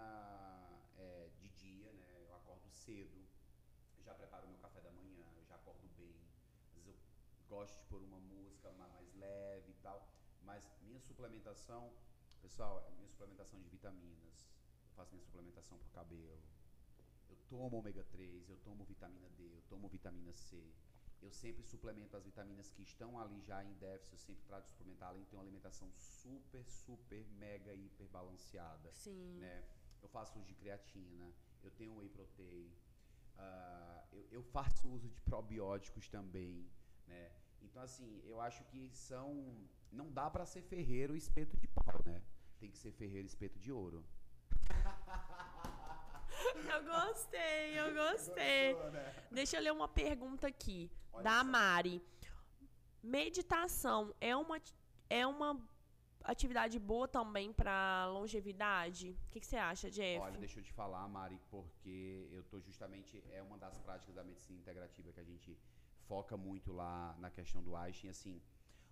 é, 0.98 1.30
de 1.36 1.50
dia, 1.50 1.92
né? 1.94 2.26
Eu 2.28 2.36
acordo 2.36 2.70
cedo, 2.70 3.24
já 4.04 4.14
preparo 4.14 4.48
meu 4.48 4.58
café 4.58 4.82
da 4.82 4.92
manhã, 4.92 5.26
eu 5.38 5.46
já 5.46 5.56
acordo 5.56 5.88
bem. 5.98 6.16
Às 6.76 6.84
vezes 6.84 6.88
eu 6.88 6.96
gosto 7.54 7.78
de 7.78 7.86
pôr 7.86 8.02
uma 8.02 8.20
música 8.20 8.72
mais 8.74 9.14
leve 9.16 9.72
e 9.72 9.76
tal. 9.76 10.00
Mas 10.42 10.68
minha 10.82 11.00
suplementação, 11.00 11.94
pessoal, 12.42 12.84
é 12.88 12.92
minha 12.92 13.08
suplementação 13.08 13.62
de 13.62 13.70
vitaminas. 13.70 14.50
Eu 14.88 14.94
faço 14.96 15.14
minha 15.14 15.24
suplementação 15.24 15.78
para 15.78 15.90
cabelo. 16.02 16.44
Eu 17.30 17.38
tomo 17.50 17.78
ômega 17.78 18.04
3, 18.12 18.50
eu 18.50 18.58
tomo 18.58 18.84
vitamina 18.84 19.30
D, 19.38 19.44
eu 19.54 19.62
tomo 19.70 19.88
vitamina 19.88 20.34
C. 20.34 20.62
Eu 21.22 21.32
sempre 21.32 21.64
suplemento 21.64 22.18
as 22.18 22.24
vitaminas 22.26 22.70
que 22.70 22.82
estão 22.82 23.18
ali 23.18 23.40
já 23.42 23.64
em 23.64 23.74
déficit, 23.76 24.14
eu 24.14 24.20
sempre 24.20 24.44
trato 24.44 24.66
de 24.66 24.72
suplementar, 24.72 25.10
além 25.10 25.24
de 25.24 25.30
ter 25.30 25.38
uma 25.38 25.44
alimentação 25.44 25.90
super, 25.94 26.64
super, 26.66 27.26
mega, 27.28 27.74
hiper 27.74 28.08
balanceada. 28.10 28.92
Sim. 28.92 29.40
Né? 29.40 29.64
eu 30.04 30.10
faço 30.10 30.38
uso 30.38 30.48
de 30.48 30.54
creatina, 30.54 31.34
eu 31.64 31.72
tenho 31.72 31.96
whey 31.96 32.10
protein, 32.10 32.70
uh, 33.38 34.06
eu, 34.12 34.28
eu, 34.32 34.44
faço 34.44 34.88
uso 34.90 35.10
de 35.10 35.22
probióticos 35.22 36.10
também, 36.10 36.70
né? 37.08 37.32
Então, 37.64 37.82
assim, 37.82 38.22
eu 38.26 38.40
acho 38.42 38.64
que 38.66 38.90
são... 38.92 39.28
Não 39.92 40.12
dá 40.12 40.30
para 40.30 40.46
ser 40.46 40.62
ferreiro 40.62 41.16
espeto 41.16 41.56
de 41.58 41.68
pau, 41.68 42.02
né? 42.06 42.22
Tem 42.60 42.70
que 42.70 42.78
ser 42.78 42.92
ferreiro 42.92 43.28
espeto 43.28 43.60
de 43.60 43.72
ouro. 43.72 44.04
Eu 46.74 46.84
gostei, 46.84 47.80
eu 47.80 47.94
gostei. 48.04 48.74
Gostou, 48.74 48.92
né? 48.92 49.28
Deixa 49.32 49.58
eu 49.58 49.62
ler 49.62 49.72
uma 49.72 49.88
pergunta 49.88 50.48
aqui, 50.48 50.92
Olha 51.12 51.24
da 51.24 51.44
Mari. 51.44 52.02
Meditação 53.02 54.16
é 54.20 54.36
uma, 54.36 54.62
é 55.10 55.28
uma 55.28 55.62
atividade 56.24 56.80
boa 56.80 57.08
também 57.08 57.52
para 57.52 58.08
longevidade? 58.08 59.12
O 59.28 59.30
que, 59.30 59.40
que, 59.40 59.46
você 59.46 59.58
acha, 59.58 59.92
Jeff? 59.92 60.20
Olha, 60.20 60.38
deixa 60.38 60.60
eu 60.60 60.64
te 60.64 60.72
falar, 60.72 61.08
Mari, 61.08 61.40
porque 61.50 62.28
eu 62.32 62.44
tô 62.44 62.60
justamente 62.60 63.22
é 63.32 63.42
uma 63.42 63.58
das 63.58 63.78
práticas 63.78 64.16
da 64.16 64.24
medicina 64.24 64.58
integrativa 64.58 65.12
que 65.12 65.20
a 65.20 65.24
gente 65.24 65.58
foca 66.14 66.38
muito 66.38 66.72
lá 66.72 67.16
na 67.24 67.32
questão 67.38 67.62
do 67.68 67.76
Einstein, 67.76 68.10
assim, 68.12 68.36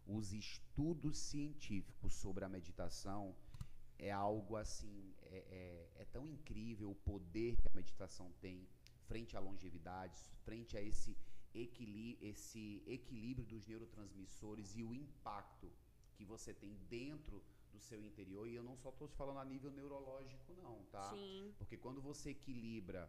os 0.07 0.33
estudos 0.33 1.15
científicos 1.31 2.13
sobre 2.23 2.43
a 2.43 2.49
meditação 2.49 3.35
é 3.99 4.11
algo 4.11 4.55
assim, 4.63 5.13
é, 5.21 5.37
é, 5.59 6.01
é 6.01 6.05
tão 6.05 6.23
incrível 6.27 6.89
o 6.89 6.95
poder 7.11 7.51
que 7.57 7.67
a 7.67 7.75
meditação 7.75 8.27
tem 8.41 8.67
frente 9.09 9.37
à 9.37 9.39
longevidade, 9.39 10.19
frente 10.47 10.75
a 10.75 10.81
esse, 10.81 11.15
equili 11.53 12.17
esse 12.31 12.81
equilíbrio 12.87 13.45
dos 13.45 13.67
neurotransmissores 13.67 14.75
e 14.75 14.81
o 14.81 14.91
impacto 14.91 15.71
que 16.15 16.25
você 16.25 16.51
tem 16.55 16.73
dentro 16.89 17.43
do 17.71 17.79
seu 17.79 18.03
interior. 18.03 18.47
E 18.47 18.55
eu 18.55 18.63
não 18.63 18.75
só 18.77 18.89
estou 18.89 19.07
te 19.07 19.15
falando 19.15 19.37
a 19.37 19.45
nível 19.45 19.69
neurológico, 19.69 20.55
não, 20.63 20.77
tá? 20.85 21.07
Sim. 21.11 21.53
Porque 21.59 21.77
quando 21.77 22.01
você 22.01 22.31
equilibra 22.31 23.07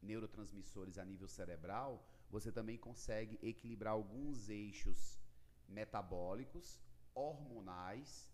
neurotransmissores 0.00 0.98
a 0.98 1.04
nível 1.04 1.26
cerebral, 1.26 1.92
você 2.30 2.52
também 2.52 2.78
consegue 2.78 3.38
equilibrar 3.42 3.92
alguns 3.94 4.48
eixos 4.48 5.18
metabólicos, 5.68 6.80
hormonais 7.14 8.30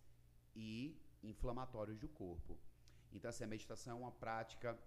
e 0.55 1.01
inflamatórios 1.22 1.99
do 1.99 2.09
corpo. 2.09 2.59
Então, 3.12 3.28
assim, 3.28 3.44
a 3.44 3.47
meditação 3.47 3.97
é 3.97 4.01
uma 4.01 4.12
prática. 4.12 4.78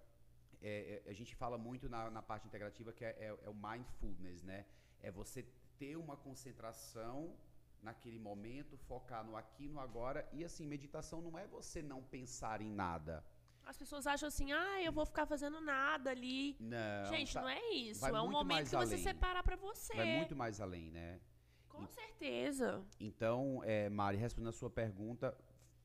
É, 0.61 1.01
é, 1.05 1.09
a 1.09 1.13
gente 1.13 1.35
fala 1.35 1.57
muito 1.57 1.89
na, 1.89 2.09
na 2.09 2.21
parte 2.21 2.47
integrativa 2.47 2.93
que 2.93 3.03
é, 3.03 3.09
é, 3.19 3.37
é, 3.43 3.49
o 3.49 3.53
mindfulness, 3.53 4.43
né? 4.43 4.65
É 5.01 5.09
você 5.09 5.43
ter 5.77 5.95
uma 5.95 6.17
concentração 6.17 7.35
naquele 7.81 8.19
momento, 8.19 8.77
focar 8.77 9.23
no 9.25 9.35
aqui, 9.35 9.67
no 9.67 9.79
agora. 9.79 10.27
E 10.33 10.43
assim, 10.43 10.65
meditação 10.67 11.21
não 11.21 11.37
é 11.37 11.47
você 11.47 11.81
não 11.81 12.03
pensar 12.03 12.61
em 12.61 12.69
nada. 12.69 13.23
As 13.69 13.77
pessoas 13.77 14.07
acham 14.07 14.27
assim, 14.27 14.51
ah, 14.51 14.81
eu 14.81 14.91
vou 14.91 15.05
ficar 15.05 15.27
fazendo 15.27 15.61
nada 15.61 16.09
ali. 16.09 16.57
Não. 16.59 17.05
Gente, 17.05 17.31
tá, 17.31 17.41
não 17.41 17.49
é 17.49 17.69
isso. 17.71 18.03
É 18.03 18.21
um 18.21 18.31
momento 18.31 18.67
que 18.67 18.75
você 18.75 18.97
separa 18.97 19.43
para 19.43 19.55
você. 19.55 19.93
Vai 19.93 20.17
muito 20.17 20.35
mais 20.35 20.59
além, 20.59 20.89
né? 20.89 21.19
Com 21.67 21.85
certeza. 21.85 22.83
Então, 22.99 23.61
é, 23.63 23.87
Mari, 23.87 24.17
respondendo 24.17 24.49
a 24.49 24.53
sua 24.53 24.71
pergunta, 24.71 25.37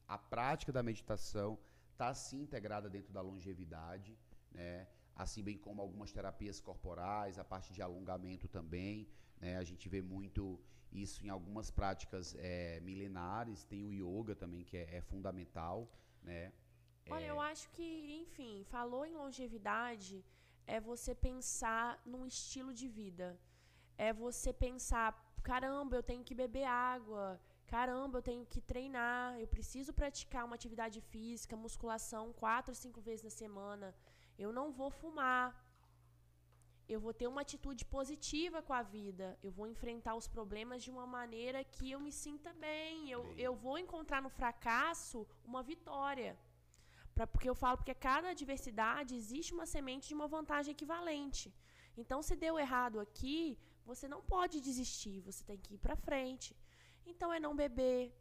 a 0.08 0.16
prática 0.16 0.72
da 0.72 0.82
meditação 0.82 1.58
está 1.92 2.14
sim 2.14 2.40
integrada 2.40 2.88
dentro 2.88 3.12
da 3.12 3.20
longevidade, 3.20 4.18
né? 4.50 4.88
assim 5.14 5.42
bem 5.42 5.58
como 5.58 5.82
algumas 5.82 6.10
terapias 6.10 6.58
corporais, 6.60 7.38
a 7.38 7.44
parte 7.44 7.70
de 7.74 7.82
alongamento 7.82 8.48
também. 8.48 9.06
Né? 9.38 9.58
A 9.58 9.62
gente 9.62 9.90
vê 9.90 10.00
muito 10.00 10.58
isso 10.90 11.22
em 11.22 11.28
algumas 11.28 11.70
práticas 11.70 12.34
é, 12.38 12.80
milenares, 12.80 13.62
tem 13.66 13.84
o 13.84 13.92
yoga 13.92 14.34
também, 14.34 14.64
que 14.64 14.78
é, 14.78 14.96
é 14.96 15.02
fundamental. 15.02 15.92
Né? 16.22 16.50
Olha, 17.10 17.26
é... 17.26 17.30
eu 17.30 17.40
acho 17.40 17.68
que, 17.70 17.86
enfim, 18.22 18.64
falou 18.64 19.04
em 19.04 19.14
longevidade, 19.14 20.24
é 20.66 20.80
você 20.80 21.14
pensar 21.14 22.00
num 22.04 22.24
estilo 22.26 22.72
de 22.72 22.88
vida. 22.88 23.38
É 23.96 24.12
você 24.12 24.52
pensar, 24.52 25.08
caramba, 25.42 25.96
eu 25.96 26.02
tenho 26.02 26.24
que 26.24 26.34
beber 26.34 26.64
água, 26.64 27.40
caramba, 27.66 28.18
eu 28.18 28.22
tenho 28.22 28.44
que 28.46 28.60
treinar, 28.60 29.38
eu 29.38 29.46
preciso 29.46 29.92
praticar 29.92 30.44
uma 30.44 30.56
atividade 30.56 31.00
física, 31.00 31.56
musculação, 31.56 32.32
quatro, 32.32 32.74
cinco 32.74 33.00
vezes 33.00 33.22
na 33.22 33.30
semana. 33.30 33.94
Eu 34.38 34.52
não 34.52 34.72
vou 34.72 34.90
fumar. 34.90 35.46
Eu 36.86 37.00
vou 37.00 37.14
ter 37.14 37.26
uma 37.26 37.40
atitude 37.40 37.82
positiva 37.84 38.60
com 38.60 38.74
a 38.74 38.82
vida. 38.82 39.38
Eu 39.42 39.50
vou 39.50 39.66
enfrentar 39.66 40.14
os 40.14 40.26
problemas 40.28 40.82
de 40.82 40.90
uma 40.90 41.06
maneira 41.06 41.64
que 41.64 41.90
eu 41.90 42.00
me 42.00 42.12
sinta 42.12 42.52
bem. 42.52 43.10
Eu, 43.10 43.22
eu 43.38 43.54
vou 43.54 43.78
encontrar 43.78 44.20
no 44.20 44.28
fracasso 44.28 45.26
uma 45.44 45.62
vitória. 45.62 46.36
Pra, 47.14 47.26
porque 47.26 47.48
eu 47.48 47.54
falo 47.54 47.76
porque 47.78 47.94
cada 47.94 48.30
adversidade 48.30 49.14
existe 49.14 49.52
uma 49.56 49.66
semente 49.66 50.08
de 50.08 50.14
uma 50.14 50.28
vantagem 50.36 50.72
equivalente. 50.72 51.54
Então, 51.96 52.20
se 52.22 52.34
deu 52.44 52.58
errado 52.58 52.98
aqui, 52.98 53.58
você 53.90 54.06
não 54.08 54.20
pode 54.34 54.60
desistir, 54.60 55.20
você 55.20 55.42
tem 55.44 55.58
que 55.64 55.74
ir 55.74 55.78
para 55.78 55.96
frente. 56.08 56.56
Então, 57.06 57.32
é 57.32 57.38
não 57.38 57.54
beber, 57.54 58.12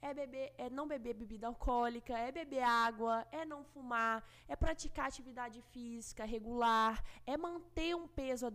é 0.00 0.14
beber, 0.14 0.54
é 0.56 0.70
não 0.70 0.86
beber 0.86 1.14
bebida 1.14 1.46
alcoólica, 1.46 2.16
é 2.16 2.30
beber 2.30 2.62
água, 2.62 3.26
é 3.32 3.44
não 3.44 3.64
fumar, 3.64 4.24
é 4.46 4.56
praticar 4.56 5.06
atividade 5.08 5.60
física 5.72 6.24
regular, 6.24 7.04
é 7.26 7.36
manter 7.36 7.94
um 7.94 8.06
peso 8.06 8.46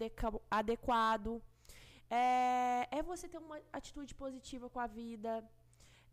adequado, 0.50 1.42
é, 2.10 2.88
é 2.92 3.04
você 3.04 3.28
ter 3.28 3.38
uma 3.38 3.60
atitude 3.72 4.16
positiva 4.16 4.70
com 4.70 4.80
a 4.80 4.88
vida, 4.88 5.44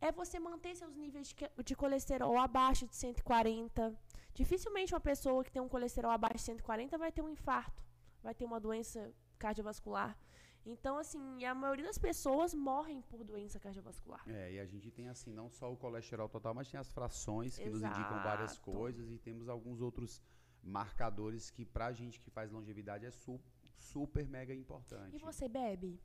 é 0.01 0.11
você 0.11 0.39
manter 0.41 0.75
seus 0.75 0.95
níveis 0.97 1.35
de, 1.65 1.77
colesterol 1.77 2.39
abaixo 2.39 2.87
de 2.87 2.97
140. 2.97 3.95
Dificilmente 4.35 4.95
uma 4.95 5.01
pessoa 5.01 5.45
que 5.45 5.53
tem 5.53 5.61
um 5.61 5.69
colesterol 5.69 6.11
abaixo 6.11 6.37
de 6.37 6.43
140 6.43 6.97
vai 6.97 7.13
ter 7.13 7.23
um 7.23 7.29
infarto, 7.29 7.83
vai 8.23 8.35
ter 8.35 8.45
uma 8.45 8.59
doença 8.59 9.13
cardiovascular. 9.39 10.17
Então, 10.65 10.99
assim, 10.99 11.45
a 11.45 11.55
maioria 11.55 11.87
das 11.87 11.99
pessoas 11.99 12.55
morrem 12.55 13.01
por 13.03 13.25
doença 13.25 13.59
cardiovascular. 13.59 14.23
É, 14.29 14.53
e 14.53 14.61
a 14.61 14.67
gente 14.67 14.91
tem, 14.91 15.09
assim, 15.09 15.33
não 15.33 15.49
só 15.49 15.73
o 15.73 15.77
colesterol 15.77 16.29
total, 16.29 16.55
mas 16.55 16.71
tem 16.71 16.79
as 16.79 16.93
frações 16.93 17.57
que 17.57 17.65
Exato. 17.65 17.79
nos 17.79 17.99
indicam 17.99 18.23
várias 18.23 18.59
coisas 18.59 19.11
e 19.11 19.19
temos 19.19 19.49
alguns 19.49 19.81
outros 19.81 20.21
marcadores 20.63 21.51
que, 21.51 21.65
pra 21.65 21.93
gente 21.93 22.21
que 22.21 22.31
faz 22.31 22.51
longevidade, 22.51 23.07
é 23.07 23.11
su 23.11 23.41
super 23.79 24.29
mega 24.29 24.55
importante. 24.55 25.17
E 25.17 25.19
você 25.19 25.49
bebe? 25.49 25.99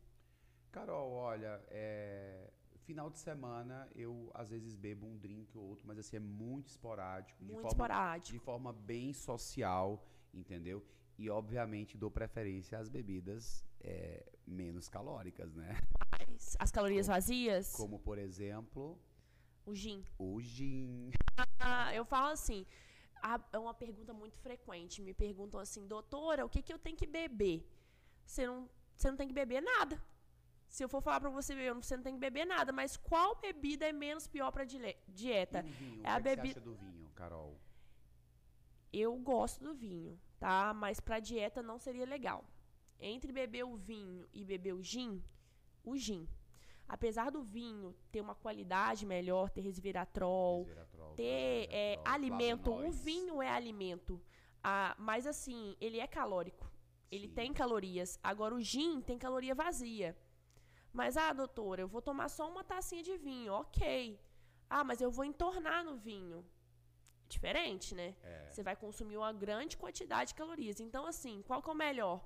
Carol, 0.72 1.12
olha, 1.12 1.62
é, 1.68 2.50
Final 2.86 3.10
de 3.10 3.18
semana, 3.18 3.90
eu 3.96 4.32
às 4.36 4.52
vezes 4.52 4.76
bebo 4.76 5.08
um 5.08 5.18
drink 5.18 5.58
ou 5.58 5.64
outro, 5.66 5.88
mas 5.88 5.98
assim, 5.98 6.18
é 6.18 6.20
muito 6.20 6.68
esporádico. 6.68 7.44
Muito 7.44 7.56
de 7.56 7.62
forma, 7.62 7.72
esporádico. 7.72 8.38
De 8.38 8.40
forma 8.40 8.74
bem 8.74 9.12
social, 9.12 10.06
entendeu? 10.32 10.86
E, 11.18 11.28
obviamente, 11.30 11.98
dou 11.98 12.12
preferência 12.12 12.78
às 12.78 12.88
bebidas 12.88 13.66
é, 13.82 14.24
menos 14.46 14.88
calóricas, 14.88 15.56
né? 15.56 15.76
As, 16.12 16.58
as 16.60 16.72
calorias 16.72 17.08
como, 17.08 17.16
vazias? 17.16 17.72
Como, 17.72 18.00
por 18.00 18.20
exemplo... 18.20 19.00
O 19.66 19.74
gin. 19.74 20.04
O 20.20 20.40
gin. 20.40 21.10
Ah, 21.58 21.92
eu 21.96 22.06
falo 22.06 22.28
assim, 22.28 22.68
é 23.52 23.58
uma 23.58 23.74
pergunta 23.74 24.14
muito 24.14 24.38
frequente. 24.38 25.02
Me 25.02 25.14
perguntam 25.14 25.60
assim, 25.60 25.88
doutora, 25.88 26.46
o 26.46 26.50
que, 26.50 26.62
que 26.62 26.72
eu 26.72 26.78
tenho 26.78 26.96
que 26.96 27.08
beber? 27.08 27.68
Você 28.24 28.46
não, 28.46 28.70
você 28.96 29.10
não 29.10 29.18
tem 29.18 29.28
que 29.28 29.34
beber 29.34 29.62
nada. 29.62 30.00
Se 30.76 30.84
eu 30.84 30.90
for 30.90 31.02
falar 31.02 31.22
para 31.22 31.30
você 31.30 31.56
beber, 31.56 31.74
você 31.74 31.96
não 31.96 32.04
tem 32.04 32.16
que 32.16 32.20
beber 32.20 32.46
nada, 32.46 32.74
mas 32.74 32.98
qual 32.98 33.38
bebida 33.38 33.88
é 33.88 33.94
menos 33.94 34.28
pior 34.28 34.52
para 34.52 34.66
dieta? 34.66 35.60
E 35.66 35.72
vinho, 35.72 36.02
é 36.06 36.10
a 36.10 36.20
bebida. 36.20 36.60
Você 36.60 36.60
acha 36.60 36.70
do 36.70 36.76
vinho, 36.76 37.10
Carol? 37.16 37.58
Eu 38.92 39.16
gosto 39.16 39.64
do 39.64 39.74
vinho, 39.74 40.20
tá? 40.38 40.74
Mas 40.74 41.00
para 41.00 41.22
dieta 41.22 41.64
não 41.64 41.80
seria 41.80 42.06
legal. 42.06 42.44
Entre 43.00 43.32
beber 43.32 43.64
o 43.64 43.78
vinho 43.78 44.28
e 44.34 44.44
beber 44.44 44.74
o 44.74 44.84
gin, 44.84 45.24
o 45.82 45.96
gin. 45.96 46.28
Apesar 46.90 47.32
do 47.32 47.42
vinho 47.42 47.96
ter 48.12 48.20
uma 48.20 48.36
qualidade 48.36 49.06
melhor, 49.06 49.50
ter 49.50 49.62
resveratrol, 49.62 50.66
resveratrol 50.66 51.14
ter 51.16 51.70
é, 51.72 52.02
alimento, 52.04 52.74
o 52.74 52.92
vinho 52.92 53.42
é 53.42 53.50
alimento. 53.50 54.22
Ah, 54.62 54.94
mas 55.00 55.26
assim, 55.26 55.78
ele 55.80 56.02
é 56.02 56.08
calórico. 56.08 56.70
Ele 57.10 57.30
Sim. 57.30 57.34
tem 57.34 57.54
calorias. 57.54 58.20
Agora 58.22 58.54
o 58.54 58.60
gin 58.60 59.00
tem 59.00 59.18
caloria 59.18 59.56
vazia. 59.56 60.18
Mas, 60.96 61.18
ah, 61.18 61.34
doutora, 61.34 61.82
eu 61.82 61.90
vou 61.90 62.02
tomar 62.02 62.30
só 62.30 62.50
uma 62.50 62.64
tacinha 62.64 63.04
de 63.04 63.18
vinho. 63.18 63.52
Ok. 63.52 64.18
Ah, 64.70 64.82
mas 64.82 65.02
eu 65.02 65.12
vou 65.12 65.26
entornar 65.26 65.84
no 65.84 65.98
vinho. 65.98 66.40
Diferente, 67.28 67.94
né? 67.94 68.16
É. 68.24 68.48
Você 68.50 68.64
vai 68.64 68.78
consumir 68.78 69.18
uma 69.18 69.34
grande 69.34 69.76
quantidade 69.76 70.30
de 70.30 70.36
calorias. 70.36 70.80
Então, 70.80 71.06
assim, 71.06 71.44
qual 71.46 71.62
que 71.62 71.70
é 71.70 71.74
o 71.74 71.76
melhor? 71.76 72.26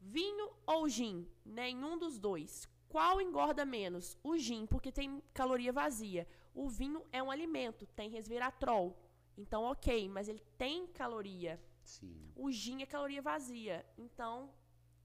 Vinho 0.00 0.50
ou 0.66 0.88
gin? 0.88 1.28
Nenhum 1.44 1.96
dos 1.96 2.18
dois. 2.18 2.68
Qual 2.88 3.20
engorda 3.20 3.64
menos? 3.64 4.18
O 4.20 4.36
gin, 4.36 4.66
porque 4.66 4.90
tem 4.90 5.22
caloria 5.32 5.72
vazia. 5.72 6.26
O 6.52 6.68
vinho 6.68 7.06
é 7.12 7.22
um 7.22 7.30
alimento, 7.30 7.86
tem 7.86 8.10
resveratrol. 8.10 8.98
Então, 9.36 9.62
ok, 9.62 10.08
mas 10.08 10.28
ele 10.28 10.42
tem 10.56 10.88
caloria. 10.88 11.62
Sim. 11.84 12.32
O 12.34 12.50
gin 12.50 12.82
é 12.82 12.86
caloria 12.86 13.22
vazia. 13.22 13.86
Então, 13.96 14.52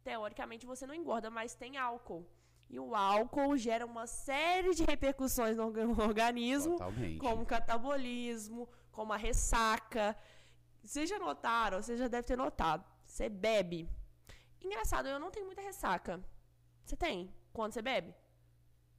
teoricamente, 0.03 0.65
você 0.65 0.87
não 0.87 0.95
engorda, 0.95 1.29
mas 1.29 1.53
tem 1.53 1.77
álcool. 1.77 2.25
E 2.69 2.79
o 2.79 2.95
álcool 2.95 3.55
gera 3.57 3.85
uma 3.85 4.07
série 4.07 4.73
de 4.73 4.83
repercussões 4.83 5.57
no 5.57 5.65
organismo, 6.03 6.73
Totalmente. 6.73 7.19
como 7.19 7.45
catabolismo, 7.45 8.67
como 8.91 9.13
a 9.13 9.17
ressaca. 9.17 10.17
Vocês 10.83 11.09
já 11.09 11.19
notaram, 11.19 11.81
você 11.81 11.95
já 11.95 12.07
deve 12.07 12.27
ter 12.27 12.37
notado. 12.37 12.83
Você 13.05 13.29
bebe. 13.29 13.87
Engraçado, 14.61 15.07
eu 15.07 15.19
não 15.19 15.29
tenho 15.29 15.45
muita 15.45 15.61
ressaca. 15.61 16.23
Você 16.83 16.95
tem? 16.95 17.33
Quando 17.51 17.73
você 17.73 17.81
bebe? 17.81 18.13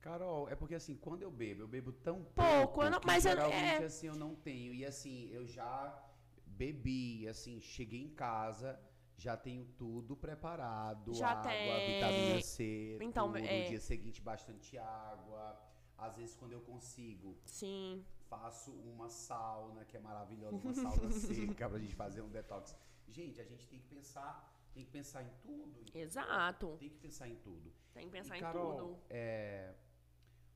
Carol, 0.00 0.48
é 0.50 0.54
porque 0.54 0.74
assim, 0.74 0.96
quando 0.96 1.22
eu 1.22 1.30
bebo, 1.30 1.62
eu 1.62 1.68
bebo 1.68 1.90
tão 1.90 2.22
pouco, 2.22 2.34
pouco 2.34 2.90
não, 2.90 3.00
mas 3.04 3.22
geralmente 3.22 3.76
eu, 3.76 3.82
é... 3.82 3.84
assim 3.86 4.06
eu 4.06 4.14
não 4.14 4.34
tenho. 4.34 4.74
E 4.74 4.84
assim, 4.84 5.30
eu 5.32 5.46
já 5.46 5.98
bebi, 6.46 7.26
assim, 7.26 7.58
cheguei 7.60 8.02
em 8.02 8.10
casa, 8.10 8.78
já 9.16 9.36
tenho 9.36 9.64
tudo 9.76 10.16
preparado. 10.16 11.14
Já 11.14 11.28
água, 11.28 11.50
tem. 11.50 11.94
vitamina 11.94 12.42
C, 12.42 12.98
então, 13.00 13.32
tudo. 13.32 13.38
É... 13.38 13.62
No 13.62 13.68
dia 13.68 13.80
seguinte, 13.80 14.20
bastante 14.20 14.76
água. 14.78 15.60
Às 15.96 16.16
vezes, 16.16 16.34
quando 16.34 16.52
eu 16.52 16.60
consigo, 16.60 17.38
Sim. 17.44 18.04
faço 18.28 18.72
uma 18.72 19.08
sauna, 19.08 19.84
que 19.84 19.96
é 19.96 20.00
maravilhosa, 20.00 20.56
uma 20.56 20.74
sauna 20.74 21.10
seca 21.12 21.68
pra 21.68 21.78
gente 21.78 21.94
fazer 21.94 22.20
um 22.20 22.28
detox. 22.28 22.76
Gente, 23.08 23.40
a 23.40 23.44
gente 23.44 23.68
tem 23.68 23.78
que 23.78 23.86
pensar, 23.86 24.52
tem 24.72 24.84
que 24.84 24.90
pensar 24.90 25.22
em 25.22 25.30
tudo. 25.40 25.84
Exato. 25.94 26.76
Tem 26.78 26.90
que 26.90 26.98
pensar 26.98 27.28
em 27.28 27.36
tudo. 27.36 27.72
Tem 27.92 28.06
que 28.06 28.12
pensar 28.12 28.34
e, 28.34 28.38
em 28.38 28.42
Carol, 28.42 28.76
tudo. 28.76 29.00
É, 29.08 29.74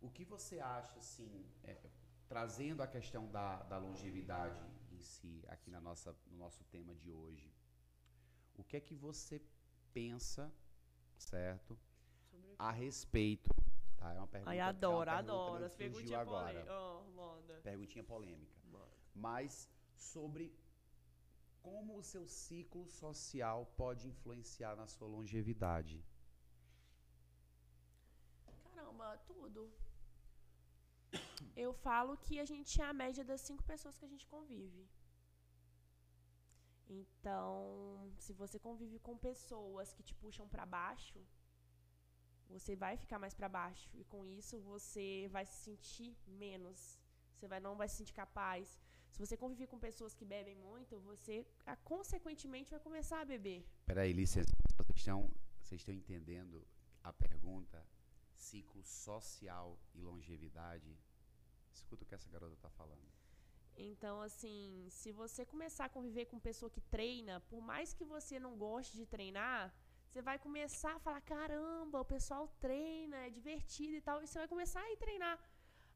O 0.00 0.11
que 0.11 0.24
você 0.24 0.59
acha, 0.59 0.98
assim, 0.98 1.46
é, 1.62 1.76
trazendo 2.26 2.82
a 2.82 2.86
questão 2.86 3.30
da, 3.30 3.62
da 3.62 3.78
longevidade 3.78 4.61
em 4.90 5.00
si, 5.00 5.44
aqui 5.48 5.70
na 5.70 5.80
nossa, 5.80 6.14
no 6.26 6.36
nosso 6.36 6.64
tema 6.64 6.94
de 6.96 7.12
hoje, 7.12 7.52
o 8.59 8.64
que 8.64 8.76
é 8.76 8.80
que 8.80 8.94
você 8.94 9.40
pensa, 9.92 10.52
certo, 11.16 11.78
a 12.59 12.70
respeito 12.70 13.50
Tá, 13.98 14.12
é 14.14 14.18
uma 14.18 14.28
pergunta. 14.28 14.50
Ai, 14.50 14.61
adoro, 14.61 15.11
é 15.11 15.14
adoro. 15.14 15.64
As 15.64 15.74
perguntinhas 15.74 16.24
polêmicas. 16.24 16.68
Oh, 16.70 17.62
Perguntinha 17.62 18.04
polêmica. 18.04 18.56
Manda. 18.72 18.96
Mas 19.14 19.68
sobre 19.96 20.44
como 21.61 21.98
o 21.98 22.02
seu 22.02 22.24
ciclo 22.26 22.86
social 22.86 23.66
pode 23.76 24.09
influenciar 24.09 24.76
na 24.76 24.86
sua 24.86 25.09
longevidade. 25.09 25.96
Caramba, 28.62 29.18
tudo. 29.26 29.72
Eu 31.56 31.72
falo 31.72 32.16
que 32.16 32.38
a 32.38 32.44
gente 32.44 32.80
é 32.80 32.84
a 32.84 32.92
média 32.92 33.24
das 33.24 33.40
cinco 33.40 33.64
pessoas 33.64 33.98
que 33.98 34.04
a 34.04 34.09
gente 34.09 34.26
convive. 34.26 34.88
Então, 36.89 38.11
se 38.18 38.32
você 38.32 38.59
convive 38.59 38.99
com 38.99 39.16
pessoas 39.16 39.93
que 39.93 40.03
te 40.03 40.14
puxam 40.14 40.49
para 40.49 40.64
baixo, 40.64 41.20
você 42.49 42.74
vai 42.74 42.97
ficar 42.97 43.18
mais 43.18 43.34
para 43.34 43.49
baixo 43.49 43.91
e 43.95 44.05
com 44.05 44.24
isso 44.24 44.59
você 44.61 45.28
vai 45.30 45.45
se 45.45 45.57
sentir 45.66 46.16
menos. 46.26 46.99
Você 47.34 47.47
vai 47.47 47.61
não 47.61 47.76
vai 47.76 47.89
se 47.89 47.97
sentir 47.97 48.14
capaz. 48.14 48.80
Se 49.11 49.18
você 49.18 49.36
conviver 49.36 49.66
com 49.66 49.78
pessoas 49.78 50.14
que 50.14 50.24
bebem 50.24 50.55
muito, 50.55 50.99
você 51.01 51.47
a, 51.66 51.76
consequentemente 51.76 52.70
vai 52.70 52.80
começar 52.80 53.20
a 53.20 53.24
beber. 53.24 53.66
Peraí, 53.84 54.12
licença, 54.12 54.51
vocês 54.76 54.99
estão, 54.99 55.30
vocês 55.62 55.80
estão 55.80 55.95
entendendo 55.95 56.66
a 57.03 57.12
pergunta 57.12 57.86
ciclo 58.34 58.82
social 58.82 59.78
e 59.95 60.01
longevidade? 60.01 60.97
Escuta 61.70 62.05
o 62.05 62.07
que 62.07 62.14
essa 62.14 62.28
garota 62.30 62.55
está 62.55 62.70
falando. 62.70 63.17
Então, 63.81 64.20
assim, 64.20 64.89
se 64.91 65.11
você 65.12 65.45
começar 65.45 65.85
a 65.87 65.95
conviver 65.97 66.24
com 66.31 66.47
pessoa 66.49 66.70
que 66.76 66.81
treina, 66.81 67.35
por 67.51 67.61
mais 67.70 67.95
que 67.95 68.05
você 68.05 68.39
não 68.45 68.57
goste 68.57 68.97
de 68.97 69.07
treinar, 69.07 69.72
você 70.09 70.20
vai 70.29 70.37
começar 70.47 70.95
a 70.97 71.03
falar: 71.05 71.20
caramba, 71.20 72.01
o 72.01 72.11
pessoal 72.14 72.45
treina, 72.64 73.18
é 73.26 73.31
divertido 73.31 73.95
e 73.97 74.01
tal, 74.01 74.20
e 74.20 74.26
você 74.26 74.39
vai 74.43 74.49
começar 74.55 74.81
a 74.81 74.91
ir 74.93 74.97
treinar. 74.97 75.39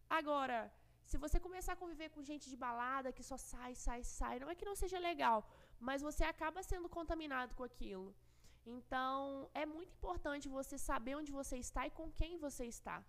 Agora, 0.09 0.73
se 1.05 1.19
você 1.25 1.41
começar 1.47 1.73
a 1.73 1.83
conviver 1.83 2.11
com 2.11 2.23
gente 2.31 2.49
de 2.53 2.57
balada 2.57 3.13
que 3.17 3.25
só 3.31 3.37
sai, 3.37 3.75
sai, 3.75 4.03
sai, 4.05 4.39
não 4.39 4.51
é 4.51 4.55
que 4.55 4.69
não 4.71 4.77
seja 4.83 4.99
legal, 5.11 5.39
mas 5.81 6.03
você 6.09 6.25
acaba 6.25 6.63
sendo 6.63 6.89
contaminado 6.89 7.55
com 7.57 7.65
aquilo. 7.65 8.15
Então, 8.65 9.51
é 9.53 9.67
muito 9.67 9.93
importante 9.99 10.49
você 10.49 10.79
saber 10.79 11.17
onde 11.17 11.33
você 11.33 11.57
está 11.57 11.87
e 11.87 11.91
com 11.91 12.09
quem 12.13 12.39
você 12.39 12.65
está. 12.67 13.05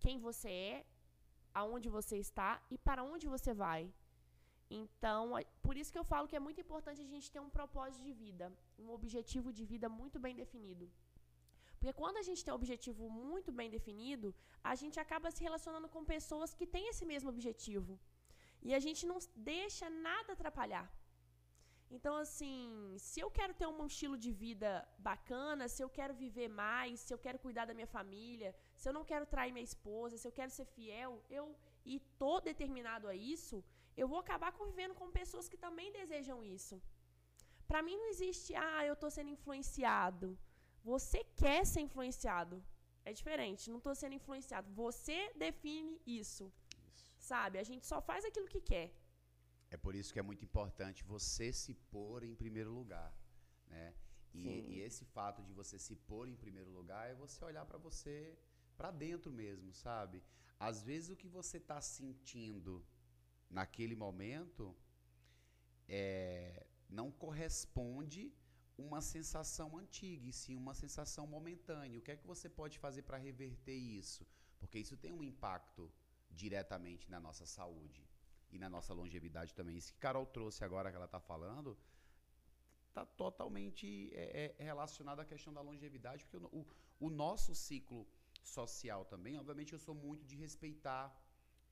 Quem 0.00 0.18
você 0.18 0.50
é, 0.50 0.86
aonde 1.60 1.88
você 1.98 2.16
está 2.26 2.50
e 2.70 2.76
para 2.86 3.04
onde 3.12 3.26
você 3.34 3.52
vai. 3.52 3.82
Então, 4.82 5.24
por 5.66 5.76
isso 5.76 5.92
que 5.92 6.00
eu 6.02 6.08
falo 6.12 6.28
que 6.30 6.38
é 6.40 6.46
muito 6.46 6.60
importante 6.64 7.00
a 7.02 7.10
gente 7.14 7.30
ter 7.34 7.40
um 7.46 7.50
propósito 7.58 8.02
de 8.08 8.12
vida, 8.24 8.46
um 8.78 8.90
objetivo 8.98 9.48
de 9.58 9.64
vida 9.72 9.88
muito 10.00 10.18
bem 10.24 10.34
definido. 10.42 10.86
Porque 11.76 11.92
quando 12.00 12.18
a 12.18 12.26
gente 12.28 12.42
tem 12.44 12.52
um 12.54 12.60
objetivo 12.62 13.10
muito 13.10 13.50
bem 13.58 13.68
definido, 13.76 14.28
a 14.70 14.74
gente 14.80 14.98
acaba 15.04 15.30
se 15.30 15.42
relacionando 15.46 15.88
com 15.94 16.10
pessoas 16.14 16.54
que 16.58 16.66
têm 16.74 16.88
esse 16.88 17.04
mesmo 17.12 17.28
objetivo. 17.34 17.98
E 18.66 18.72
a 18.78 18.80
gente 18.84 19.02
não 19.10 19.18
deixa 19.52 19.86
nada 20.08 20.32
atrapalhar. 20.32 20.86
Então, 21.96 22.14
assim, 22.24 22.60
se 23.06 23.18
eu 23.24 23.30
quero 23.38 23.52
ter 23.60 23.66
um 23.66 23.84
estilo 23.92 24.16
de 24.24 24.30
vida 24.44 24.70
bacana, 25.08 25.68
se 25.68 25.82
eu 25.84 25.90
quero 25.96 26.14
viver 26.14 26.48
mais, 26.48 27.00
se 27.00 27.12
eu 27.14 27.18
quero 27.24 27.38
cuidar 27.46 27.66
da 27.66 27.74
minha 27.78 27.90
família, 27.98 28.50
se 28.82 28.88
eu 28.88 28.94
não 28.98 29.04
quero 29.10 29.26
trair 29.32 29.52
minha 29.56 29.70
esposa, 29.72 30.18
se 30.20 30.26
eu 30.28 30.34
quero 30.38 30.52
ser 30.56 30.66
fiel, 30.76 31.10
eu 31.38 31.44
e 31.92 31.96
tô 32.22 32.32
determinado 32.50 33.06
a 33.12 33.14
isso, 33.34 33.56
eu 34.00 34.06
vou 34.12 34.18
acabar 34.22 34.50
convivendo 34.60 34.94
com 35.00 35.16
pessoas 35.20 35.48
que 35.50 35.58
também 35.66 35.92
desejam 35.98 36.38
isso. 36.56 36.76
Para 37.70 37.82
mim 37.86 37.96
não 38.00 38.08
existe, 38.12 38.50
ah, 38.68 38.82
eu 38.88 38.94
estou 38.94 39.10
sendo 39.16 39.30
influenciado. 39.36 40.28
Você 40.90 41.20
quer 41.42 41.62
ser 41.72 41.82
influenciado. 41.88 42.56
É 43.04 43.12
diferente, 43.20 43.70
não 43.70 43.78
estou 43.82 43.94
sendo 44.00 44.16
influenciado. 44.20 44.68
Você 44.82 45.18
define 45.44 45.94
isso, 46.22 46.44
isso. 46.88 47.14
Sabe? 47.30 47.58
A 47.64 47.66
gente 47.70 47.86
só 47.92 48.00
faz 48.10 48.24
aquilo 48.24 48.52
que 48.54 48.60
quer. 48.72 48.88
É 49.70 49.76
por 49.76 49.94
isso 49.94 50.12
que 50.12 50.18
é 50.22 50.28
muito 50.30 50.44
importante 50.48 51.04
você 51.16 51.48
se 51.52 51.74
pôr 51.94 52.24
em 52.24 52.34
primeiro 52.34 52.72
lugar, 52.80 53.10
né? 53.74 53.94
E, 54.34 54.42
e 54.72 54.80
esse 54.80 55.04
fato 55.16 55.40
de 55.48 55.52
você 55.60 55.78
se 55.78 55.94
pôr 56.10 56.26
em 56.28 56.38
primeiro 56.44 56.70
lugar 56.78 57.04
é 57.10 57.14
você 57.14 57.44
olhar 57.44 57.64
para 57.70 57.78
você, 57.78 58.18
para 58.82 58.90
dentro 58.90 59.30
mesmo, 59.30 59.72
sabe? 59.72 60.20
Às 60.68 60.82
vezes 60.82 61.08
o 61.10 61.18
que 61.22 61.28
você 61.28 61.58
está 61.58 61.80
sentindo 61.80 62.72
naquele 63.58 63.94
momento 63.94 64.64
é, 65.88 66.66
não 66.98 67.08
corresponde 67.24 68.22
uma 68.76 69.00
sensação 69.00 69.68
antiga, 69.78 70.26
e 70.28 70.32
sim 70.32 70.56
uma 70.56 70.74
sensação 70.74 71.24
momentânea. 71.28 72.00
O 72.00 72.02
que 72.02 72.10
é 72.10 72.16
que 72.16 72.26
você 72.26 72.48
pode 72.48 72.76
fazer 72.84 73.02
para 73.02 73.18
reverter 73.28 73.78
isso? 74.00 74.26
Porque 74.58 74.80
isso 74.80 74.96
tem 74.96 75.12
um 75.12 75.22
impacto 75.22 75.82
diretamente 76.28 77.08
na 77.08 77.20
nossa 77.20 77.46
saúde 77.46 78.02
e 78.50 78.58
na 78.58 78.68
nossa 78.68 78.92
longevidade 78.92 79.54
também. 79.54 79.76
Isso 79.76 79.92
que 79.92 80.00
Carol 80.00 80.26
trouxe 80.26 80.64
agora 80.64 80.90
que 80.90 80.96
ela 80.96 81.10
está 81.12 81.20
falando 81.20 81.78
está 82.88 83.06
totalmente 83.06 84.10
é, 84.12 84.54
é, 84.58 84.64
relacionado 84.64 85.20
à 85.20 85.24
questão 85.24 85.52
da 85.52 85.60
longevidade, 85.60 86.24
porque 86.24 86.36
o, 86.36 86.46
o, 86.60 86.66
o, 87.06 87.10
nosso 87.10 87.54
ciclo 87.54 88.06
social 88.42 89.04
também, 89.04 89.38
obviamente 89.38 89.72
eu 89.72 89.78
sou 89.78 89.94
muito 89.94 90.26
de 90.26 90.36
respeitar 90.36 91.14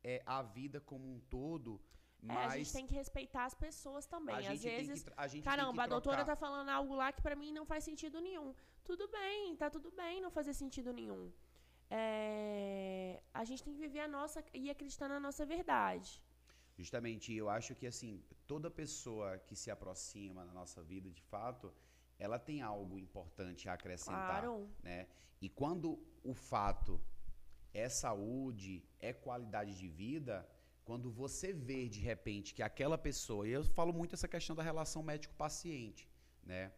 é, 0.03 0.23
a 0.25 0.43
vida 0.43 0.81
como 0.81 1.07
um 1.13 1.21
todo. 1.21 1.81
Mas 2.23 2.37
é, 2.37 2.45
a 2.45 2.57
gente 2.59 2.73
tem 2.73 2.87
que 2.87 2.95
respeitar 2.95 3.45
as 3.47 3.55
pessoas 3.55 4.07
também. 4.07 4.35
Às 4.47 4.63
vezes, 4.63 5.05
que, 5.31 5.43
caramba, 5.43 5.85
a 5.85 5.87
doutora 5.87 6.25
tá 6.25 6.37
falando 6.37 6.69
algo 6.69 6.95
lá 6.95 7.11
que 7.13 7.23
para 7.23 7.35
mim 7.35 7.53
não 7.53 7.65
faz 7.65 7.85
sentido 7.85 8.21
nenhum. 8.21 8.55
Tudo 8.85 9.09
bem, 9.09 9.57
tá 9.57 9.71
tudo 9.71 9.91
bem 9.91 10.21
não 10.21 10.31
fazer 10.31 10.53
sentido 10.53 10.93
nenhum. 10.93 11.33
É, 11.91 13.21
a 13.35 13.45
gente 13.45 13.63
tem 13.65 13.75
que 13.75 13.81
viver 13.81 14.01
a 14.01 14.09
nossa 14.09 14.45
e 14.55 14.71
acreditar 14.71 15.09
na 15.09 15.19
nossa 15.19 15.45
verdade. 15.45 16.23
Justamente, 16.77 17.33
eu 17.35 17.49
acho 17.51 17.75
que 17.75 17.87
assim, 17.87 18.23
toda 18.47 18.71
pessoa 18.71 19.39
que 19.39 19.57
se 19.57 19.71
aproxima 19.71 20.45
na 20.45 20.53
nossa 20.53 20.83
vida, 20.83 21.11
de 21.11 21.23
fato, 21.23 21.73
ela 22.21 22.39
tem 22.39 22.63
algo 22.63 22.99
importante 22.99 23.69
a 23.69 23.73
acrescentar, 23.73 24.43
claro. 24.43 24.71
né? 24.83 25.09
E 25.41 25.49
quando 25.49 25.99
o 26.23 26.35
fato 26.35 27.01
é 27.75 27.89
saúde, 27.89 28.85
é 29.01 29.13
qualidade 29.13 29.77
de 29.77 29.89
vida, 29.89 30.47
quando 30.85 31.11
você 31.11 31.53
vê 31.53 31.89
de 31.89 32.01
repente 32.01 32.55
que 32.55 32.63
aquela 32.63 32.99
pessoa, 32.99 33.49
e 33.49 33.53
eu 33.53 33.65
falo 33.65 33.93
muito 33.93 34.15
essa 34.15 34.29
questão 34.29 34.55
da 34.55 34.63
relação 34.63 35.03
médico-paciente, 35.03 36.09
né? 36.45 36.73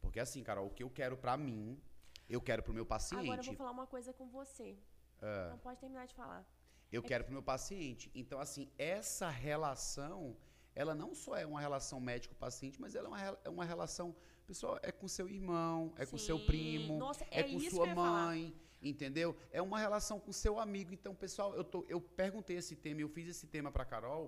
Porque 0.00 0.18
assim, 0.18 0.42
Carol, 0.42 0.66
o 0.68 0.70
que 0.70 0.82
eu 0.82 0.90
quero 0.90 1.16
para 1.16 1.36
mim, 1.36 1.80
eu 2.28 2.40
quero 2.40 2.62
pro 2.62 2.72
meu 2.72 2.86
paciente. 2.86 3.24
Agora 3.24 3.40
eu 3.40 3.44
vou 3.44 3.54
falar 3.54 3.70
uma 3.72 3.86
coisa 3.86 4.12
com 4.12 4.28
você. 4.28 4.78
Uh, 5.18 5.50
Não 5.50 5.58
pode 5.58 5.78
terminar 5.80 6.06
de 6.06 6.14
falar. 6.14 6.44
Eu 6.90 7.02
é 7.02 7.06
quero 7.06 7.24
que... 7.24 7.26
pro 7.26 7.34
meu 7.34 7.42
paciente. 7.42 8.10
Então, 8.14 8.38
assim, 8.38 8.70
essa 8.78 9.28
relação, 9.28 10.36
ela 10.74 10.94
não 10.94 11.14
só 11.14 11.36
é 11.36 11.44
uma 11.44 11.60
relação 11.60 12.00
médico-paciente, 12.00 12.80
mas 12.80 12.94
ela 12.94 13.08
é 13.08 13.10
uma, 13.10 13.38
é 13.44 13.48
uma 13.50 13.64
relação, 13.64 14.14
pessoal, 14.46 14.78
é 14.82 14.92
com 14.92 15.08
seu 15.08 15.28
irmão, 15.28 15.92
é 15.96 16.04
Sim. 16.04 16.10
com 16.10 16.18
seu 16.18 16.38
primo, 16.38 16.98
Nossa, 16.98 17.24
é, 17.30 17.40
é 17.40 17.42
com 17.42 17.60
sua 17.60 17.86
mãe. 17.94 18.54
Entendeu? 18.80 19.36
É 19.50 19.60
uma 19.60 19.78
relação 19.78 20.20
com 20.20 20.32
seu 20.32 20.60
amigo. 20.60 20.92
Então, 20.92 21.14
pessoal, 21.14 21.54
eu, 21.54 21.64
tô, 21.64 21.84
eu 21.88 22.00
perguntei 22.00 22.56
esse 22.56 22.76
tema, 22.76 23.00
eu 23.00 23.08
fiz 23.08 23.26
esse 23.28 23.46
tema 23.46 23.72
para 23.72 23.84
Carol, 23.84 24.24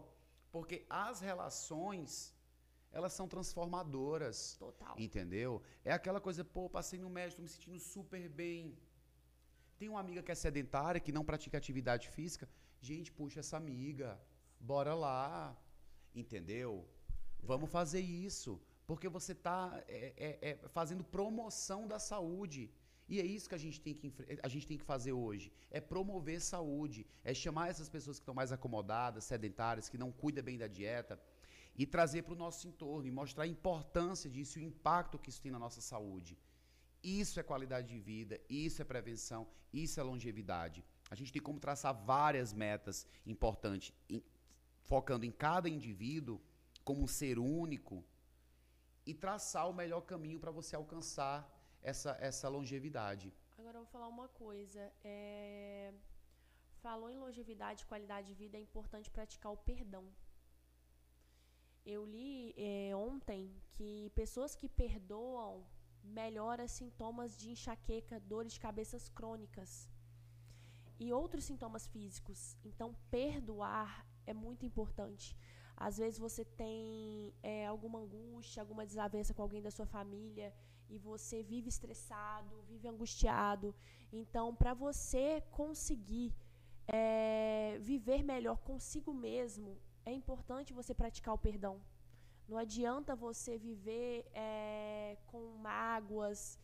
porque 0.51 0.85
as 0.89 1.21
relações 1.21 2.35
elas 2.91 3.13
são 3.13 3.29
transformadoras. 3.29 4.57
Total. 4.59 4.95
Entendeu? 4.99 5.63
É 5.85 5.93
aquela 5.93 6.21
coisa, 6.21 6.45
pô, 6.45 6.69
passei 6.69 6.99
no 6.99 7.11
médico, 7.11 7.37
tô 7.37 7.43
me 7.43 7.49
sentindo 7.49 7.79
super 7.79 8.29
bem. 8.29 8.77
Tem 9.79 9.89
uma 9.89 10.01
amiga 10.01 10.23
que 10.23 10.33
é 10.33 10.35
sedentária, 10.35 11.01
que 11.01 11.13
não 11.13 11.25
pratica 11.25 11.57
atividade 11.57 12.09
física. 12.09 12.49
Gente, 12.81 13.13
puxa 13.13 13.41
essa 13.41 13.57
amiga. 13.57 14.19
Bora 14.59 14.95
lá. 14.95 15.57
Entendeu? 16.15 16.89
Vamos 17.41 17.71
fazer 17.71 18.01
isso. 18.01 18.61
Porque 18.89 19.09
você 19.17 19.33
está 19.33 19.61
é, 19.87 20.15
é, 20.17 20.51
é, 20.51 20.69
fazendo 20.69 21.05
promoção 21.05 21.87
da 21.87 21.99
saúde. 21.99 22.71
E 23.07 23.21
é 23.21 23.25
isso 23.25 23.49
que 23.51 23.55
a 23.55 23.65
gente 23.65 23.79
tem 23.81 23.95
que, 23.95 24.11
a 24.43 24.49
gente 24.49 24.67
tem 24.67 24.79
que 24.79 24.85
fazer 24.93 25.13
hoje. 25.13 25.53
É 25.71 25.79
promover 25.79 26.41
saúde, 26.41 27.07
é 27.23 27.35
chamar 27.35 27.69
essas 27.69 27.91
pessoas 27.91 28.19
que 28.19 28.23
estão 28.23 28.35
mais 28.35 28.51
acomodadas, 28.51 29.25
sedentárias, 29.25 29.91
que 29.91 29.99
não 29.99 30.11
cuidam 30.11 30.43
bem 30.43 30.57
da 30.57 30.67
dieta, 30.67 31.21
e 31.77 31.85
trazer 31.87 32.23
para 32.23 32.33
o 32.33 32.43
nosso 32.45 32.67
entorno 32.67 33.07
e 33.07 33.11
mostrar 33.11 33.45
a 33.45 33.55
importância 33.57 34.31
disso 34.31 34.59
e 34.59 34.63
o 34.63 34.69
impacto 34.73 35.19
que 35.19 35.29
isso 35.29 35.43
tem 35.43 35.53
na 35.53 35.59
nossa 35.59 35.83
saúde. 35.83 36.39
Isso 37.03 37.39
é 37.39 37.43
qualidade 37.43 37.89
de 37.89 38.01
vida, 38.01 38.41
isso 38.49 38.81
é 38.81 38.87
prevenção, 38.87 39.47
isso 39.71 40.01
é 40.01 40.03
longevidade. 40.03 40.83
A 41.11 41.15
gente 41.15 41.33
tem 41.33 41.43
como 41.43 41.61
traçar 41.61 41.95
várias 41.95 42.55
metas 42.55 43.07
importantes, 43.27 43.93
em, 44.09 44.23
focando 44.85 45.27
em 45.27 45.31
cada 45.31 45.69
indivíduo 45.69 46.41
como 46.83 47.03
um 47.03 47.07
ser 47.07 47.39
único 47.39 48.03
e 49.11 49.15
traçar 49.25 49.65
o 49.71 49.75
melhor 49.81 50.03
caminho 50.13 50.39
para 50.43 50.53
você 50.59 50.75
alcançar 50.77 51.37
essa, 51.91 52.11
essa 52.29 52.47
longevidade. 52.57 53.27
Agora 53.59 53.77
eu 53.79 53.85
vou 53.85 53.93
falar 53.95 54.09
uma 54.17 54.29
coisa. 54.29 54.83
É... 55.03 55.95
falou 56.87 57.09
em 57.15 57.19
longevidade 57.19 57.87
qualidade 57.87 58.27
de 58.29 58.35
vida, 58.43 58.57
é 58.59 58.61
importante 58.61 59.11
praticar 59.19 59.51
o 59.53 59.57
perdão. 59.71 60.05
Eu 61.95 62.05
li 62.05 62.55
é, 62.59 62.95
ontem 62.95 63.43
que 63.75 63.91
pessoas 64.15 64.55
que 64.55 64.69
perdoam 64.69 65.55
melhoram 66.21 66.69
sintomas 66.69 67.31
de 67.41 67.47
enxaqueca, 67.55 68.21
dores 68.21 68.53
de 68.57 68.61
cabeças 68.61 69.09
crônicas 69.09 69.89
e 71.01 71.07
outros 71.13 71.45
sintomas 71.45 71.87
físicos. 71.87 72.41
Então, 72.63 72.95
perdoar 73.11 74.07
é 74.27 74.35
muito 74.35 74.67
importante. 74.67 75.35
Às 75.87 75.97
vezes 75.99 76.19
você 76.19 76.45
tem 76.45 77.33
é, 77.43 77.67
alguma 77.67 78.01
angústia, 78.01 78.61
alguma 78.61 78.85
desavença 78.85 79.33
com 79.33 79.43
alguém 79.43 79.63
da 79.63 79.71
sua 79.71 79.87
família 79.87 80.53
e 80.91 80.99
você 80.99 81.43
vive 81.43 81.69
estressado, 81.69 82.63
vive 82.63 82.89
angustiado. 82.89 83.75
Então, 84.13 84.55
para 84.55 84.75
você 84.75 85.41
conseguir 85.53 86.35
é, 86.89 87.79
viver 87.81 88.23
melhor 88.23 88.59
consigo 88.71 89.13
mesmo, 89.13 89.79
é 90.05 90.13
importante 90.13 90.73
você 90.73 90.93
praticar 90.95 91.35
o 91.35 91.39
perdão. 91.39 91.81
Não 92.49 92.57
adianta 92.57 93.15
você 93.15 93.59
viver 93.59 94.27
é, 94.33 95.17
com 95.27 95.43
mágoas, 95.59 96.59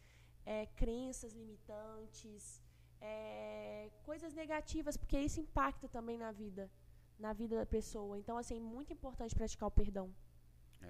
é, 0.46 0.66
crenças 0.82 1.34
limitantes, 1.34 2.62
é, 3.00 3.90
coisas 4.02 4.32
negativas, 4.32 4.96
porque 4.96 5.18
isso 5.18 5.40
impacta 5.40 5.86
também 5.88 6.16
na 6.16 6.32
vida, 6.32 6.70
na 7.18 7.32
vida 7.32 7.56
da 7.56 7.66
pessoa. 7.66 8.18
Então, 8.18 8.36
assim, 8.36 8.56
é 8.56 8.60
muito 8.60 8.92
importante 8.92 9.34
praticar 9.34 9.68
o 9.68 9.70
perdão. 9.70 10.14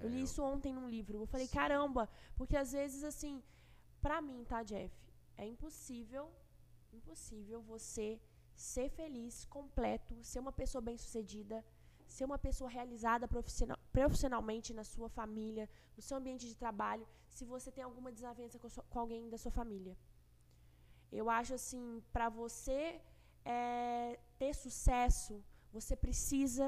eu 0.03 0.09
li 0.09 0.21
isso 0.23 0.43
ontem 0.43 0.73
num 0.73 0.89
livro. 0.89 1.19
Eu 1.19 1.25
falei, 1.25 1.47
Sim. 1.47 1.53
caramba, 1.53 2.09
porque 2.35 2.57
às 2.57 2.71
vezes, 2.71 3.03
assim, 3.03 3.41
pra 4.01 4.21
mim, 4.21 4.43
tá, 4.43 4.61
Jeff? 4.63 4.93
É 5.37 5.45
impossível, 5.47 6.31
impossível 6.91 7.61
você 7.61 8.19
ser 8.55 8.89
feliz, 8.89 9.45
completo, 9.45 10.23
ser 10.23 10.39
uma 10.39 10.51
pessoa 10.51 10.81
bem-sucedida, 10.81 11.63
ser 12.07 12.25
uma 12.25 12.37
pessoa 12.37 12.69
realizada 12.69 13.27
profissional, 13.27 13.77
profissionalmente 13.91 14.73
na 14.73 14.83
sua 14.83 15.09
família, 15.09 15.69
no 15.95 16.01
seu 16.01 16.17
ambiente 16.17 16.47
de 16.47 16.55
trabalho, 16.55 17.07
se 17.29 17.43
você 17.45 17.71
tem 17.71 17.83
alguma 17.83 18.11
desavença 18.11 18.57
com, 18.59 18.69
com 18.69 18.99
alguém 18.99 19.29
da 19.29 19.37
sua 19.37 19.51
família. 19.51 19.97
Eu 21.11 21.29
acho 21.29 21.53
assim, 21.53 22.03
para 22.13 22.29
você 22.29 23.01
é, 23.43 24.19
ter 24.37 24.53
sucesso, 24.53 25.43
você 25.77 25.95
precisa 26.05 26.65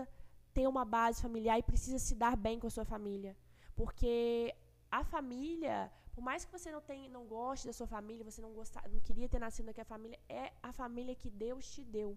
ter 0.55 0.67
uma 0.73 0.85
base 0.95 1.21
familiar 1.25 1.57
e 1.59 1.69
precisa 1.71 1.99
se 2.07 2.13
dar 2.23 2.35
bem 2.45 2.59
com 2.61 2.67
a 2.69 2.75
sua 2.77 2.85
família. 2.93 3.33
Porque 3.79 4.55
a 4.99 5.01
família, 5.13 5.75
por 6.15 6.23
mais 6.27 6.43
que 6.45 6.51
você 6.57 6.69
não 6.75 6.81
tenha, 6.91 7.15
não 7.17 7.25
goste 7.37 7.67
da 7.69 7.73
sua 7.79 7.89
família, 7.95 8.27
você 8.29 8.41
não 8.45 8.53
gostar, 8.59 8.83
não 8.93 9.01
queria 9.07 9.29
ter 9.33 9.41
nascido 9.45 9.67
naquela 9.67 9.91
família, 9.95 10.19
é 10.43 10.45
a 10.69 10.71
família 10.81 11.19
que 11.21 11.29
Deus 11.45 11.63
te 11.73 11.83
deu. 11.97 12.09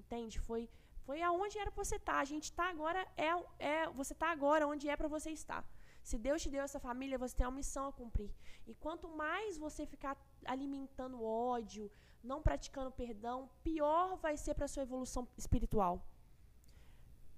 Entende? 0.00 0.38
Foi 0.48 0.62
foi 1.06 1.20
aonde 1.28 1.58
era 1.62 1.70
para 1.70 1.84
você 1.84 1.96
estar. 1.96 2.14
Tá. 2.14 2.20
A 2.26 2.30
gente 2.32 2.46
está 2.50 2.64
agora 2.74 3.00
é, 3.28 3.30
é 3.70 3.88
você 4.00 4.14
está 4.18 4.28
agora 4.36 4.68
onde 4.72 4.88
é 4.88 4.96
para 5.00 5.08
você 5.16 5.30
estar. 5.30 5.62
Se 6.08 6.16
Deus 6.26 6.42
te 6.42 6.50
deu 6.54 6.62
essa 6.62 6.80
família, 6.88 7.22
você 7.24 7.34
tem 7.36 7.46
uma 7.46 7.60
missão 7.62 7.84
a 7.88 7.92
cumprir. 8.00 8.30
E 8.66 8.74
quanto 8.84 9.06
mais 9.08 9.56
você 9.66 9.82
ficar 9.94 10.14
alimentando 10.54 11.22
ódio, 11.24 11.90
não 12.30 12.42
praticando 12.42 12.90
perdão, 12.90 13.38
pior 13.62 14.16
vai 14.24 14.36
ser 14.36 14.54
para 14.54 14.68
sua 14.72 14.82
evolução 14.82 15.28
espiritual. 15.42 15.94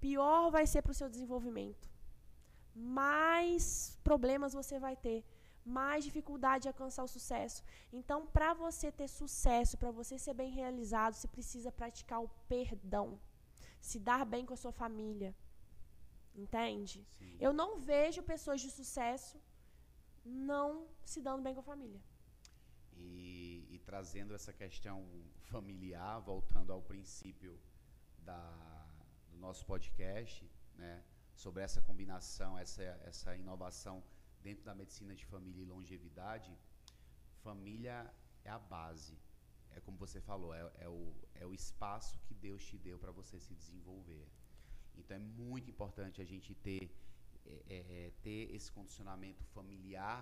Pior 0.01 0.51
vai 0.57 0.67
ser 0.67 0.83
para 0.83 0.93
o 0.93 1.01
seu 1.01 1.09
desenvolvimento. 1.15 1.89
Mais 2.75 3.99
problemas 4.05 4.53
você 4.61 4.79
vai 4.79 4.97
ter 5.07 5.25
mais 5.65 6.05
dificuldade 6.05 6.63
de 6.63 6.69
alcançar 6.69 7.03
o 7.05 7.15
sucesso. 7.17 7.63
Então, 7.93 8.19
para 8.27 8.51
você 8.55 8.93
ter 8.93 9.09
sucesso, 9.09 9.77
para 9.77 9.91
você 9.91 10.17
ser 10.19 10.35
bem 10.35 10.51
realizado, 10.51 11.15
você 11.15 11.27
precisa 11.27 11.73
praticar 11.73 12.23
o 12.23 12.31
perdão 12.49 13.19
se 13.81 13.99
dar 13.99 14.25
bem 14.25 14.45
com 14.47 14.55
a 14.55 14.63
sua 14.63 14.73
família. 14.73 15.35
Entende? 16.35 17.07
Sim. 17.19 17.37
Eu 17.41 17.53
não 17.53 17.79
vejo 17.79 18.23
pessoas 18.23 18.61
de 18.61 18.71
sucesso 18.71 19.37
não 20.25 20.87
se 21.05 21.21
dando 21.21 21.43
bem 21.43 21.55
com 21.55 21.61
a 21.61 21.71
família. 21.73 22.01
E 22.93 23.56
trazendo 23.91 24.35
essa 24.35 24.53
questão 24.53 24.97
familiar, 25.53 26.21
voltando 26.21 26.73
ao 26.73 26.83
princípio 26.83 27.59
da, 28.29 28.41
do 29.31 29.39
nosso 29.39 29.65
podcast, 29.65 30.51
né, 30.75 30.95
sobre 31.35 31.63
essa 31.63 31.81
combinação, 31.81 32.59
essa, 32.59 32.83
essa 33.11 33.37
inovação 33.37 34.03
dentro 34.43 34.65
da 34.65 34.75
medicina 34.75 35.15
de 35.15 35.25
família 35.25 35.63
e 35.63 35.67
longevidade, 35.75 36.53
família 37.43 37.97
é 38.45 38.51
a 38.51 38.59
base 38.59 39.17
é 39.77 39.81
como 39.81 39.97
você 39.99 40.21
falou, 40.21 40.55
é, 40.55 40.63
é, 40.79 40.89
o, 40.89 41.15
é 41.35 41.45
o 41.47 41.53
espaço 41.53 42.19
que 42.27 42.35
Deus 42.35 42.65
te 42.65 42.79
deu 42.79 42.99
para 42.99 43.13
você 43.13 43.39
se 43.39 43.55
desenvolver. 43.55 44.27
Então 44.97 45.15
é 45.17 45.21
muito 45.21 45.71
importante 45.71 46.23
a 46.23 46.25
gente 46.25 46.55
ter, 46.55 46.91
é, 47.45 47.63
é, 47.69 48.07
é 48.07 48.11
ter 48.23 48.55
esse 48.55 48.73
condicionamento 48.73 49.45
familiar, 49.57 50.21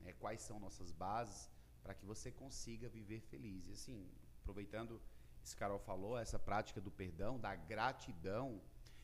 né, 0.00 0.12
quais 0.12 0.42
são 0.42 0.60
nossas 0.60 0.92
bases, 0.92 1.50
para 1.82 1.94
que 1.94 2.04
você 2.04 2.30
consiga 2.30 2.88
viver 2.88 3.20
feliz. 3.20 3.66
E 3.68 3.72
assim, 3.72 4.08
aproveitando 4.40 5.00
que 5.42 5.56
Carol 5.56 5.78
falou, 5.78 6.18
essa 6.18 6.38
prática 6.38 6.80
do 6.80 6.90
perdão, 6.90 7.38
da 7.38 7.54
gratidão, 7.54 8.60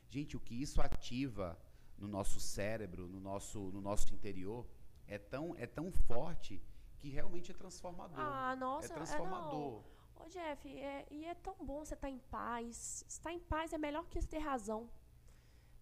gente, 0.09 0.37
o 0.37 0.41
que 0.41 0.55
isso 0.55 0.81
ativa 0.81 1.59
no 1.97 2.07
nosso 2.07 2.39
cérebro, 2.39 3.09
no 3.09 3.21
nosso, 3.21 3.59
no 3.73 3.81
nosso 3.81 4.15
interior, 4.15 4.67
é 5.07 5.19
tão, 5.19 5.55
é 5.57 5.67
tão 5.67 5.91
forte 5.91 6.63
que 7.01 7.09
realmente 7.09 7.51
é 7.51 7.55
transformador. 7.55 8.19
Ah, 8.19 8.55
nossa, 8.57 8.93
é 8.93 8.95
transformador. 8.95 9.83
É, 10.17 10.23
Ô, 10.23 10.29
Jeff, 10.29 10.69
é, 10.69 11.07
e 11.11 11.25
é 11.25 11.35
tão 11.35 11.57
bom 11.61 11.85
você 11.85 11.95
estar 11.95 12.09
tá 12.09 12.11
em 12.11 12.19
paz. 12.19 13.05
Estar 13.09 13.33
em 13.33 13.41
paz 13.41 13.73
é 13.73 13.79
melhor 13.79 14.05
que 14.07 14.25
ter 14.27 14.39
razão. 14.39 14.89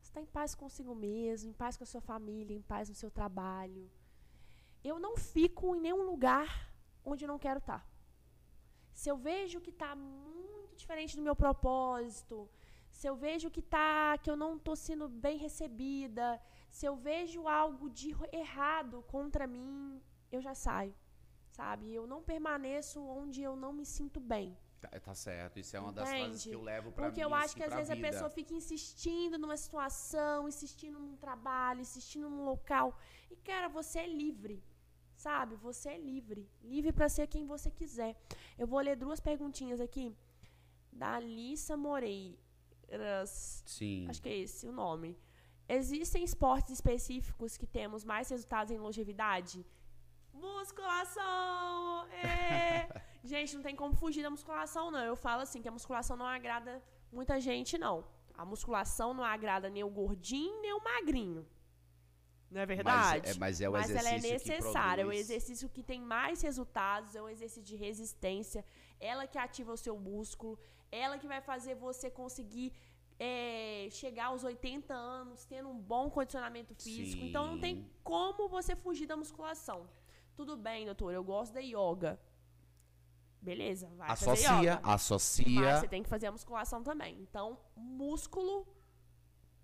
Estar 0.01 0.21
em 0.21 0.27
paz 0.27 0.55
consigo 0.55 0.95
mesmo, 0.95 1.51
em 1.51 1.53
paz 1.53 1.77
com 1.77 1.85
a 1.85 1.87
sua 1.87 2.01
família, 2.01 2.57
em 2.57 2.63
paz 2.63 2.89
no 2.89 2.95
seu 2.95 3.11
trabalho. 3.11 3.91
Eu 4.85 4.99
não 4.99 5.17
fico 5.17 5.75
em 5.75 5.81
nenhum 5.81 6.03
lugar 6.03 6.66
onde 7.11 7.25
eu 7.25 7.31
não 7.35 7.39
quero 7.47 7.61
estar. 7.65 7.81
Tá. 7.81 7.87
Se 9.01 9.09
eu 9.13 9.17
vejo 9.29 9.63
que 9.65 9.73
está 9.77 9.91
muito 9.95 10.77
diferente 10.83 11.17
do 11.17 11.27
meu 11.29 11.37
propósito, 11.45 12.37
se 12.99 13.07
eu 13.11 13.17
vejo 13.27 13.51
que 13.55 13.63
tá 13.77 14.19
que 14.23 14.31
eu 14.33 14.39
não 14.45 14.51
estou 14.57 14.77
sendo 14.87 15.07
bem 15.09 15.37
recebida, 15.47 16.29
se 16.77 16.85
eu 16.91 16.95
vejo 17.09 17.41
algo 17.63 17.89
de 17.99 18.09
errado 18.43 18.97
contra 19.15 19.47
mim, 19.47 20.03
eu 20.37 20.41
já 20.47 20.55
saio 20.55 20.95
sabe? 21.59 21.85
Eu 22.01 22.07
não 22.13 22.21
permaneço 22.33 22.97
onde 23.21 23.41
eu 23.49 23.55
não 23.65 23.73
me 23.79 23.87
sinto 23.97 24.21
bem. 24.21 24.49
Tá, 24.81 24.91
tá 25.09 25.15
certo, 25.15 25.59
isso 25.63 25.75
é 25.77 25.81
uma 25.81 25.91
Entende? 25.91 26.11
das 26.11 26.19
frases 26.19 26.43
que 26.45 26.57
eu 26.59 26.63
levo 26.73 26.89
para 26.93 27.07
Porque 27.07 27.23
eu 27.27 27.33
acho 27.35 27.47
assim, 27.47 27.59
que 27.59 27.65
às 27.69 27.75
vezes 27.79 27.93
vida. 27.95 28.07
a 28.07 28.11
pessoa 28.11 28.31
fica 28.39 28.53
insistindo 28.61 29.39
numa 29.43 29.59
situação, 29.65 30.47
insistindo 30.53 30.99
num 31.05 31.17
trabalho, 31.27 31.81
insistindo 31.81 32.29
num 32.29 32.45
local. 32.53 32.87
E, 33.31 33.37
cara, 33.37 33.69
você 33.79 34.01
é 34.01 34.09
livre, 34.23 34.57
sabe? 35.17 35.57
Você 35.57 35.89
é 35.91 35.99
livre. 35.99 36.49
Livre 36.63 36.93
para 36.93 37.09
ser 37.09 37.27
quem 37.27 37.47
você 37.47 37.71
quiser. 37.71 38.17
Eu 38.57 38.67
vou 38.67 38.81
ler 38.81 38.97
duas 38.97 39.19
perguntinhas 39.19 39.81
aqui. 39.81 40.15
Da 40.93 41.15
Alissa 41.15 41.77
Moreiras. 41.77 43.63
Sim. 43.67 44.07
Acho 44.09 44.23
que 44.23 44.29
é 44.29 44.39
esse 44.39 44.69
o 44.69 44.73
nome. 44.73 45.19
Existem 45.69 46.23
esportes 46.23 46.71
específicos 46.71 47.57
que 47.57 47.67
temos 47.67 48.05
mais 48.05 48.29
resultados 48.29 48.71
em 48.71 48.79
longevidade? 48.79 49.67
Musculação! 50.33 52.07
É. 52.09 52.89
gente, 53.25 53.57
não 53.57 53.63
tem 53.63 53.75
como 53.75 53.95
fugir 53.95 54.23
da 54.23 54.31
musculação, 54.31 54.91
não. 54.91 55.01
Eu 55.01 55.17
falo 55.17 55.43
assim 55.43 55.61
que 55.61 55.69
a 55.69 55.73
musculação 55.73 56.17
não 56.17 56.27
agrada 56.27 56.81
muita 57.11 57.41
gente, 57.41 57.77
não. 57.77 58.05
A 58.35 58.45
musculação 58.45 59.13
não 59.13 59.25
agrada 59.25 59.69
nem 59.69 59.83
o 59.83 59.91
gordinho, 59.91 60.61
nem 60.61 60.73
o 60.73 60.85
magrinho. 60.85 61.45
Não 62.51 62.61
é 62.61 62.67
verdade? 62.67 63.23
Mas 63.27 63.37
é, 63.37 63.39
mas 63.39 63.61
é 63.61 63.69
o 63.69 63.73
mas 63.73 63.91
ela 63.91 64.11
é 64.11 64.21
necessária. 64.21 65.03
É 65.03 65.07
o 65.07 65.13
exercício 65.13 65.69
que 65.69 65.83
tem 65.83 66.01
mais 66.01 66.43
resultados, 66.43 67.15
é 67.15 67.23
o 67.23 67.29
exercício 67.29 67.63
de 67.63 67.77
resistência. 67.77 68.65
Ela 69.01 69.27
que 69.27 69.39
ativa 69.39 69.73
o 69.73 69.77
seu 69.77 69.99
músculo, 69.99 70.59
ela 70.91 71.19
que 71.19 71.27
vai 71.27 71.41
fazer 71.41 71.75
você 71.75 72.09
conseguir 72.09 72.73
é, 73.19 73.89
chegar 73.91 74.27
aos 74.27 74.45
80 74.45 74.95
anos 74.95 75.45
tendo 75.45 75.69
um 75.69 75.79
bom 75.79 76.09
condicionamento 76.11 76.75
físico. 76.75 77.23
Sim. 77.23 77.29
Então 77.29 77.47
não 77.47 77.59
tem 77.59 77.91
como 78.05 78.49
você 78.49 78.77
fugir 78.77 79.07
da 79.07 79.17
musculação. 79.17 79.89
Tudo 80.35 80.57
bem, 80.57 80.85
doutor, 80.85 81.13
eu 81.13 81.25
gosto 81.25 81.53
da 81.53 81.61
yoga. 81.61 82.21
Beleza, 83.41 83.89
vai 83.97 84.11
associa, 84.11 84.49
fazer 84.49 84.63
yoga. 84.63 84.81
Associa, 84.83 85.61
Mas 85.61 85.81
você 85.81 85.89
tem 85.89 86.03
que 86.03 86.09
fazer 86.09 86.27
a 86.27 86.33
musculação 86.33 86.83
também. 86.83 87.19
Então, 87.21 87.59
músculo, 87.75 88.67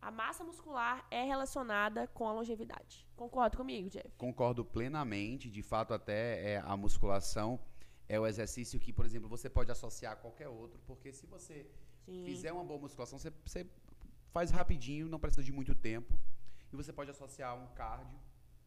a 0.03 0.11
massa 0.11 0.43
muscular 0.43 1.07
é 1.11 1.23
relacionada 1.23 2.07
com 2.09 2.29
a 2.29 2.33
longevidade. 2.33 3.07
Concorda 3.17 3.57
comigo, 3.57 3.89
Jeff? 3.89 4.11
Concordo 4.19 4.65
plenamente. 4.65 5.49
De 5.49 5.63
fato, 5.63 5.95
até 5.95 6.55
é, 6.55 6.57
a 6.59 6.77
musculação 6.77 7.61
é 8.09 8.19
o 8.19 8.27
exercício 8.27 8.81
que, 8.81 8.93
por 8.93 9.07
exemplo, 9.07 9.29
você 9.29 9.49
pode 9.49 9.71
associar 9.71 10.13
a 10.15 10.17
qualquer 10.17 10.49
outro, 10.49 10.81
porque 10.87 11.13
se 11.13 11.25
você 11.27 11.71
Sim. 12.05 12.25
fizer 12.27 12.53
uma 12.53 12.65
boa 12.65 12.81
musculação, 12.81 13.19
você, 13.19 13.33
você 13.47 13.65
faz 14.33 14.51
rapidinho, 14.51 15.09
não 15.09 15.21
precisa 15.21 15.45
de 15.45 15.53
muito 15.53 15.75
tempo. 15.75 16.13
E 16.73 16.77
você 16.77 16.93
pode 16.93 17.11
associar 17.11 17.57
um 17.57 17.69
cardio 17.69 18.19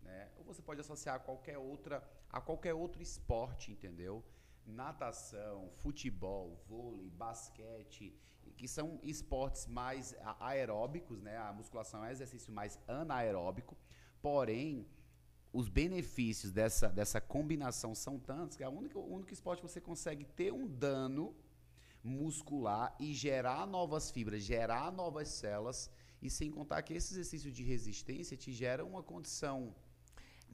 né? 0.01 0.29
Ou 0.37 0.43
você 0.45 0.61
pode 0.61 0.79
associar 0.79 1.15
a 1.15 1.19
qualquer 1.19 1.57
outra, 1.57 2.07
a 2.29 2.39
qualquer 2.39 2.73
outro 2.73 3.01
esporte, 3.01 3.71
entendeu? 3.71 4.23
natação, 4.65 5.69
futebol, 5.77 6.59
vôlei, 6.67 7.09
basquete, 7.11 8.17
que 8.55 8.67
são 8.67 8.99
esportes 9.03 9.67
mais 9.67 10.15
aeróbicos, 10.39 11.21
né? 11.21 11.37
A 11.37 11.53
musculação 11.53 12.03
é 12.03 12.07
um 12.07 12.11
exercício 12.11 12.53
mais 12.53 12.79
anaeróbico, 12.87 13.77
porém 14.21 14.87
os 15.51 15.69
benefícios 15.69 16.51
dessa, 16.51 16.89
dessa 16.89 17.21
combinação 17.21 17.95
são 17.95 18.19
tantos 18.19 18.57
que 18.57 18.63
é 18.63 18.67
o 18.67 18.71
único, 18.71 18.99
o 18.99 19.13
único 19.13 19.31
esporte 19.31 19.61
que 19.61 19.67
você 19.69 19.79
consegue 19.79 20.25
ter 20.25 20.51
um 20.51 20.67
dano 20.67 21.35
muscular 22.03 22.95
e 22.99 23.13
gerar 23.13 23.65
novas 23.65 24.11
fibras, 24.11 24.43
gerar 24.43 24.91
novas 24.91 25.29
células, 25.29 25.89
e 26.21 26.29
sem 26.29 26.51
contar 26.51 26.81
que 26.81 26.93
esse 26.93 27.13
exercício 27.13 27.51
de 27.51 27.63
resistência 27.63 28.37
te 28.37 28.51
gera 28.51 28.85
uma 28.85 29.01
condição 29.01 29.75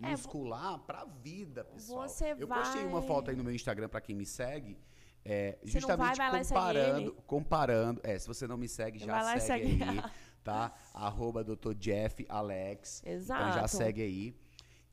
é, 0.02 0.12
muscular 0.12 0.76
é, 0.76 0.86
para 0.86 1.02
a 1.02 1.06
vida, 1.06 1.64
pessoal. 1.64 2.08
Você 2.08 2.36
Eu 2.38 2.48
vai... 2.48 2.60
postei 2.60 2.86
uma 2.86 3.02
foto 3.02 3.30
aí 3.30 3.36
no 3.36 3.44
meu 3.44 3.54
Instagram 3.54 3.90
para 3.90 4.02
quem 4.02 4.16
me 4.16 4.26
segue, 4.26 4.78
é, 5.24 5.58
justamente 5.64 6.18
vai, 6.18 6.32
vai 6.32 6.44
comparando, 6.44 7.14
comparando. 7.28 8.02
É, 8.04 8.18
se 8.18 8.28
você 8.28 8.48
não 8.48 8.58
me 8.58 8.68
segue, 8.68 9.00
já 9.00 9.38
segue, 9.40 9.70
segue 9.70 9.84
aí, 9.84 10.04
tá? 10.44 10.74
Arroba 10.94 11.44
Dr. 11.44 11.74
Jeff 11.76 12.26
Alex. 12.28 13.04
Exato. 13.06 13.42
Então 13.42 13.54
já 13.54 13.68
segue 13.68 14.02
aí. 14.02 14.36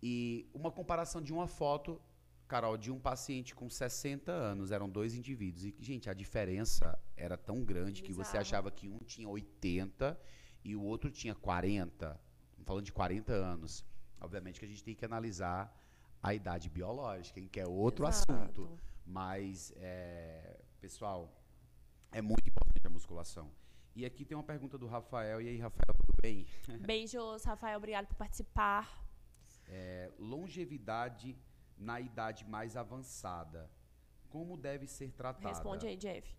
E 0.03 0.49
uma 0.53 0.71
comparação 0.71 1.21
de 1.21 1.33
uma 1.33 1.47
foto, 1.47 2.01
Carol, 2.47 2.77
de 2.77 2.93
um 2.93 3.01
paciente 3.01 3.55
com 3.55 3.69
60 3.69 4.31
anos, 4.31 4.71
eram 4.71 4.89
dois 4.89 5.15
indivíduos. 5.15 5.65
E, 5.65 5.75
gente, 5.81 6.11
a 6.11 6.15
diferença 6.15 6.99
era 7.17 7.37
tão 7.37 7.65
grande 7.65 8.03
que 8.03 8.13
você 8.13 8.37
achava 8.37 8.71
que 8.71 8.89
um 8.89 8.99
tinha 8.99 9.29
80 9.29 10.19
e 10.65 10.77
o 10.77 10.83
outro 10.83 11.11
tinha 11.11 11.35
40. 11.35 12.21
Falando 12.65 12.85
de 12.85 12.93
40 12.93 13.33
anos. 13.33 13.85
Obviamente 14.21 14.61
que 14.61 14.67
a 14.67 14.69
gente 14.69 14.85
tem 14.85 14.95
que 14.95 15.05
analisar 15.05 15.75
a 16.23 16.35
idade 16.35 16.69
biológica, 16.69 17.41
que 17.41 17.61
é 17.61 17.67
outro 17.67 18.07
Exato. 18.07 18.33
assunto. 18.33 18.79
Mas, 19.09 19.73
é, 19.77 20.61
pessoal, 20.83 21.33
é 22.13 22.21
muito 22.21 22.47
importante 22.47 22.87
a 22.87 22.91
musculação. 22.91 23.51
E 23.97 24.05
aqui 24.05 24.23
tem 24.23 24.37
uma 24.37 24.45
pergunta 24.45 24.77
do 24.77 24.87
Rafael. 24.87 25.41
E 25.41 25.49
aí, 25.49 25.59
Rafael, 25.59 25.95
tudo 25.99 26.21
bem? 26.21 26.47
Beijos, 26.87 27.43
Rafael. 27.43 27.79
Obrigado 27.79 28.07
por 28.07 28.17
participar. 28.17 29.03
É, 29.67 30.13
longevidade 30.19 31.35
na 31.79 31.99
idade 31.99 32.45
mais 32.45 32.77
avançada. 32.77 33.71
Como 34.29 34.59
deve 34.59 34.87
ser 34.87 35.11
tratada? 35.13 35.49
Responde 35.49 35.87
aí, 35.87 35.97
Jeff. 35.97 36.37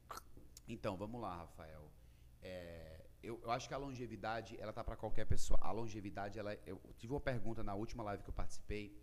Então, 0.68 0.96
vamos 0.96 1.20
lá, 1.20 1.38
Rafael. 1.38 1.92
É, 2.40 3.08
eu, 3.24 3.42
eu, 3.42 3.50
acho 3.50 3.68
que 3.68 3.74
a 3.74 3.78
longevidade, 3.78 4.56
ela 4.60 4.72
tá 4.72 4.84
para 4.84 4.96
qualquer 4.96 5.26
pessoa. 5.26 5.60
A 5.64 5.72
longevidade, 5.72 6.38
ela, 6.38 6.54
eu 6.68 6.80
tive 7.00 7.14
uma 7.14 7.20
pergunta 7.20 7.64
na 7.64 7.74
última 7.74 8.04
live 8.04 8.22
que 8.22 8.30
eu 8.30 8.34
participei. 8.34 8.96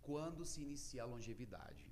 Quando 0.00 0.44
se 0.44 0.60
inicia 0.60 1.04
a 1.04 1.06
longevidade? 1.06 1.91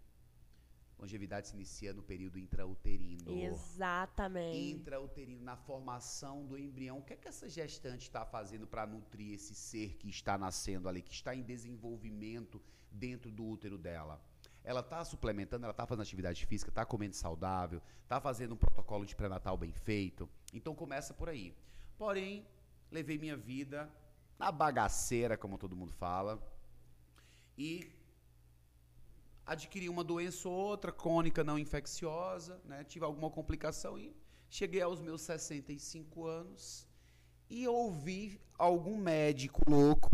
Longevidade 1.01 1.49
se 1.49 1.55
inicia 1.55 1.95
no 1.95 2.03
período 2.03 2.39
intrauterino. 2.39 3.33
Exatamente. 3.33 4.71
Intrauterino, 4.71 5.43
na 5.43 5.57
formação 5.57 6.45
do 6.45 6.59
embrião. 6.59 6.99
O 6.99 7.03
que 7.03 7.15
é 7.15 7.17
que 7.17 7.27
essa 7.27 7.49
gestante 7.49 8.03
está 8.03 8.27
fazendo 8.27 8.67
para 8.67 8.87
nutrir 8.87 9.33
esse 9.33 9.55
ser 9.55 9.97
que 9.97 10.11
está 10.11 10.37
nascendo 10.37 10.91
ali, 10.91 11.01
que 11.01 11.13
está 11.13 11.35
em 11.35 11.43
desenvolvimento 11.43 12.61
dentro 12.91 13.31
do 13.31 13.47
útero 13.47 13.79
dela? 13.79 14.23
Ela 14.63 14.81
está 14.81 15.03
suplementando, 15.03 15.65
ela 15.65 15.71
está 15.71 15.87
fazendo 15.87 16.03
atividade 16.03 16.45
física, 16.45 16.71
está 16.71 16.85
comendo 16.85 17.17
saudável, 17.17 17.81
está 18.03 18.21
fazendo 18.21 18.53
um 18.53 18.59
protocolo 18.59 19.07
de 19.07 19.17
pré-natal 19.17 19.57
bem 19.57 19.73
feito. 19.73 20.29
Então 20.53 20.75
começa 20.75 21.15
por 21.15 21.31
aí. 21.31 21.57
Porém, 21.97 22.47
levei 22.91 23.17
minha 23.17 23.39
vida 23.39 23.91
na 24.39 24.53
bagaceira, 24.53 25.35
como 25.35 25.57
todo 25.57 25.75
mundo 25.75 25.93
fala, 25.93 26.39
e 27.57 27.91
adquiri 29.51 29.89
uma 29.89 30.05
doença 30.05 30.49
ou 30.49 30.55
outra, 30.55 30.93
crônica 30.93 31.43
não 31.43 31.59
infecciosa, 31.59 32.61
né? 32.65 32.85
tive 32.85 33.05
alguma 33.05 33.29
complicação 33.29 33.99
e 33.99 34.17
cheguei 34.49 34.81
aos 34.81 35.01
meus 35.01 35.23
65 35.23 36.25
anos 36.25 36.87
e 37.49 37.67
ouvi 37.67 38.41
algum 38.57 38.97
médico 38.97 39.61
louco 39.69 40.09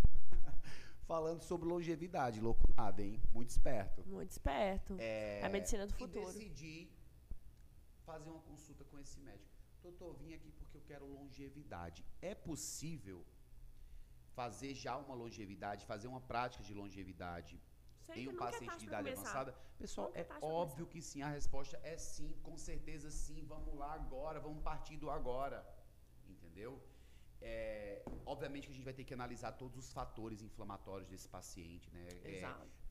falando 1.06 1.42
sobre 1.42 1.68
longevidade. 1.68 2.40
Louco 2.40 2.62
nada, 2.74 3.02
hein? 3.02 3.20
Muito 3.30 3.50
esperto. 3.50 4.02
Muito 4.06 4.30
esperto. 4.30 4.96
É, 4.98 5.42
a 5.44 5.50
medicina 5.50 5.86
do 5.86 5.92
futuro. 5.92 6.30
E 6.30 6.32
decidi 6.32 6.88
fazer 8.06 8.30
uma 8.30 8.40
consulta 8.40 8.84
com 8.84 8.98
esse 8.98 9.20
médico. 9.20 9.54
Doutor, 9.82 10.14
vim 10.14 10.32
aqui 10.32 10.50
porque 10.52 10.78
eu 10.78 10.82
quero 10.88 11.04
longevidade. 11.04 12.02
É 12.22 12.34
possível 12.34 13.22
fazer 14.34 14.74
já 14.74 14.96
uma 14.96 15.14
longevidade, 15.14 15.84
fazer 15.84 16.08
uma 16.08 16.22
prática 16.22 16.64
de 16.64 16.72
longevidade 16.72 17.60
em 18.14 18.28
um 18.28 18.36
paciente 18.36 18.78
de 18.78 18.86
idade 18.86 19.10
avançada? 19.10 19.54
Pessoal, 19.78 20.10
é 20.14 20.26
óbvio 20.40 20.86
que 20.86 21.00
sim. 21.02 21.22
A 21.22 21.28
resposta 21.28 21.78
é 21.82 21.96
sim, 21.96 22.34
com 22.42 22.56
certeza 22.56 23.10
sim. 23.10 23.44
Vamos 23.46 23.74
lá 23.74 23.94
agora, 23.94 24.40
vamos 24.40 24.62
partir 24.62 24.96
do 24.96 25.10
agora. 25.10 25.66
Entendeu? 26.28 26.80
É, 27.40 28.02
obviamente 28.24 28.66
que 28.66 28.72
a 28.72 28.74
gente 28.74 28.84
vai 28.84 28.94
ter 28.94 29.04
que 29.04 29.14
analisar 29.14 29.52
todos 29.52 29.76
os 29.76 29.92
fatores 29.92 30.42
inflamatórios 30.42 31.08
desse 31.08 31.28
paciente, 31.28 31.90
né? 31.92 32.06
É, 32.24 32.42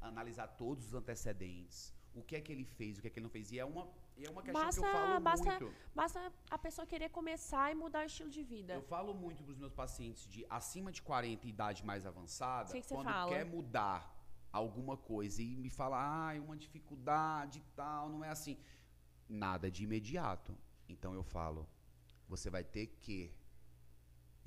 analisar 0.01 0.47
todos 0.47 0.85
os 0.87 0.93
antecedentes. 0.93 1.93
O 2.13 2.23
que 2.23 2.35
é 2.37 2.41
que 2.41 2.51
ele 2.51 2.63
fez, 2.63 2.97
o 2.97 3.01
que 3.01 3.07
é 3.07 3.09
que 3.09 3.19
ele 3.19 3.25
não 3.25 3.29
fez. 3.29 3.51
E 3.51 3.59
é 3.59 3.65
uma, 3.65 3.89
é 4.17 4.29
uma 4.29 4.41
questão 4.41 4.63
basta, 4.63 4.81
que 4.81 4.87
eu 4.87 4.91
falo 4.91 5.19
basta, 5.19 5.49
muito. 5.49 5.75
Basta 5.93 6.33
a 6.49 6.57
pessoa 6.57 6.87
querer 6.87 7.09
começar 7.09 7.71
e 7.71 7.75
mudar 7.75 8.03
o 8.03 8.05
estilo 8.05 8.29
de 8.29 8.41
vida. 8.41 8.73
Eu 8.73 8.81
falo 8.81 9.13
muito 9.13 9.43
para 9.43 9.51
os 9.51 9.57
meus 9.57 9.73
pacientes 9.73 10.25
de 10.25 10.45
acima 10.49 10.91
de 10.91 11.01
40 11.01 11.45
e 11.45 11.49
idade 11.49 11.85
mais 11.85 12.05
avançada, 12.05 12.71
que 12.71 12.87
quando 12.87 13.11
quer 13.27 13.45
mudar 13.45 14.14
alguma 14.55 14.95
coisa 14.95 15.41
e 15.41 15.55
me 15.55 15.69
fala, 15.69 15.97
ah, 15.99 16.35
é 16.35 16.39
uma 16.39 16.55
dificuldade 16.55 17.59
e 17.59 17.63
tal, 17.75 18.09
não 18.09 18.23
é 18.23 18.29
assim. 18.29 18.57
Nada 19.27 19.69
de 19.69 19.83
imediato. 19.83 20.55
Então 20.87 21.13
eu 21.13 21.23
falo, 21.23 21.67
você 22.27 22.49
vai 22.49 22.63
ter 22.63 22.87
que 23.01 23.33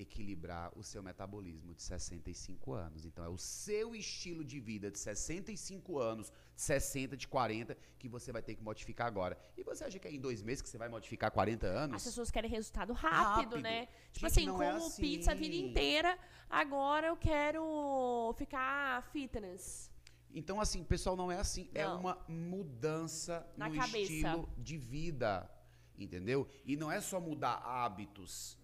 equilibrar 0.03 0.71
o 0.77 0.83
seu 0.83 1.03
metabolismo 1.03 1.75
de 1.75 1.83
65 1.83 2.73
anos. 2.73 3.05
Então 3.05 3.25
é 3.25 3.29
o 3.29 3.37
seu 3.37 3.95
estilo 3.95 4.45
de 4.45 4.61
vida 4.61 4.91
de 4.91 4.99
65 4.99 5.99
anos, 5.99 6.33
60, 6.55 7.17
de 7.17 7.27
40, 7.27 7.77
que 7.99 8.09
você 8.09 8.31
vai 8.31 8.43
ter 8.43 8.55
que 8.55 8.63
modificar 8.63 9.07
agora. 9.07 9.37
E 9.57 9.63
você 9.63 9.85
acha 9.85 9.99
que 9.99 10.07
é 10.07 10.13
em 10.13 10.21
dois 10.21 10.43
meses 10.43 10.63
que 10.63 10.69
você 10.69 10.79
vai 10.79 10.89
modificar 10.89 11.31
40 11.31 11.67
anos? 11.67 11.97
As 11.97 12.05
pessoas 12.05 12.31
querem 12.31 12.51
resultado 12.51 12.93
rápido, 12.93 13.57
rápido. 13.57 13.61
né? 13.61 13.87
Tipo 14.13 14.29
Gente, 14.29 14.41
assim, 14.41 14.47
como 14.47 14.63
é 14.63 14.71
assim. 14.71 15.03
pizza 15.03 15.33
a 15.33 15.35
vida 15.35 15.57
inteira, 15.57 16.19
agora 16.49 17.09
eu 17.09 17.17
quero 17.17 18.33
ficar 18.37 19.03
fitness. 19.11 19.91
Então, 20.39 20.61
assim, 20.61 20.85
pessoal, 20.85 21.17
não 21.17 21.33
é 21.33 21.37
assim. 21.37 21.69
É 21.75 21.85
não. 21.85 21.93
É 21.93 21.95
uma 21.97 22.25
mudança 22.29 23.45
Na 23.57 23.69
no 23.69 23.75
cabeça. 23.75 23.99
estilo 23.99 24.49
de 24.57 24.77
vida. 24.79 25.51
Entendeu? 25.99 26.49
E 26.65 26.77
não 26.77 26.93
é 26.93 27.01
só 27.01 27.21
mudar 27.21 27.57
hábitos. 27.57 28.57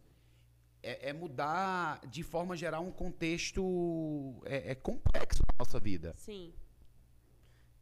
É, 0.80 1.10
é 1.10 1.12
mudar, 1.12 2.00
de 2.06 2.22
forma 2.22 2.56
geral, 2.56 2.84
um 2.84 2.92
contexto 2.92 4.40
é, 4.44 4.70
é 4.70 4.74
complexo 4.74 5.42
na 5.48 5.64
nossa 5.64 5.80
vida. 5.80 6.14
Sim. 6.16 6.54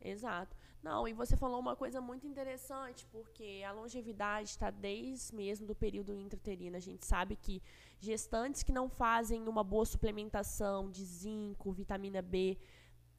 Exato. 0.01 0.57
Não, 0.83 1.07
e 1.07 1.13
você 1.13 1.37
falou 1.37 1.61
uma 1.61 1.77
coisa 1.77 2.01
muito 2.01 2.27
interessante, 2.27 3.07
porque 3.13 3.63
a 3.65 3.73
longevidade 3.73 4.49
está 4.49 4.69
desde 4.71 5.35
mesmo 5.35 5.65
do 5.67 5.77
período 5.77 6.13
intrauterino. 6.13 6.77
A 6.77 6.81
gente 6.81 7.07
sabe 7.07 7.37
que 7.37 7.63
gestantes 8.01 8.65
que 8.65 8.73
não 8.73 8.89
fazem 8.89 9.47
uma 9.47 9.63
boa 9.63 9.85
suplementação 9.85 10.91
de 10.91 11.05
zinco, 11.05 11.71
vitamina 11.71 12.21
B, 12.21 12.59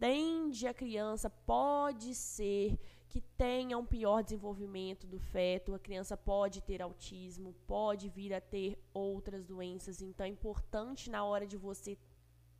tende 0.03 0.67
a 0.67 0.73
criança, 0.73 1.29
pode 1.29 2.13
ser 2.13 2.77
que 3.07 3.21
tenha 3.21 3.77
um 3.77 3.85
pior 3.85 4.21
desenvolvimento 4.21 5.07
do 5.07 5.17
feto, 5.17 5.73
a 5.73 5.79
criança 5.79 6.17
pode 6.17 6.59
ter 6.59 6.81
autismo, 6.81 7.55
pode 7.65 8.09
vir 8.09 8.33
a 8.33 8.41
ter 8.41 8.77
outras 8.93 9.45
doenças. 9.45 10.01
Então 10.01 10.25
é 10.25 10.29
importante 10.29 11.09
na 11.09 11.23
hora 11.23 11.47
de 11.47 11.55
você 11.55 11.97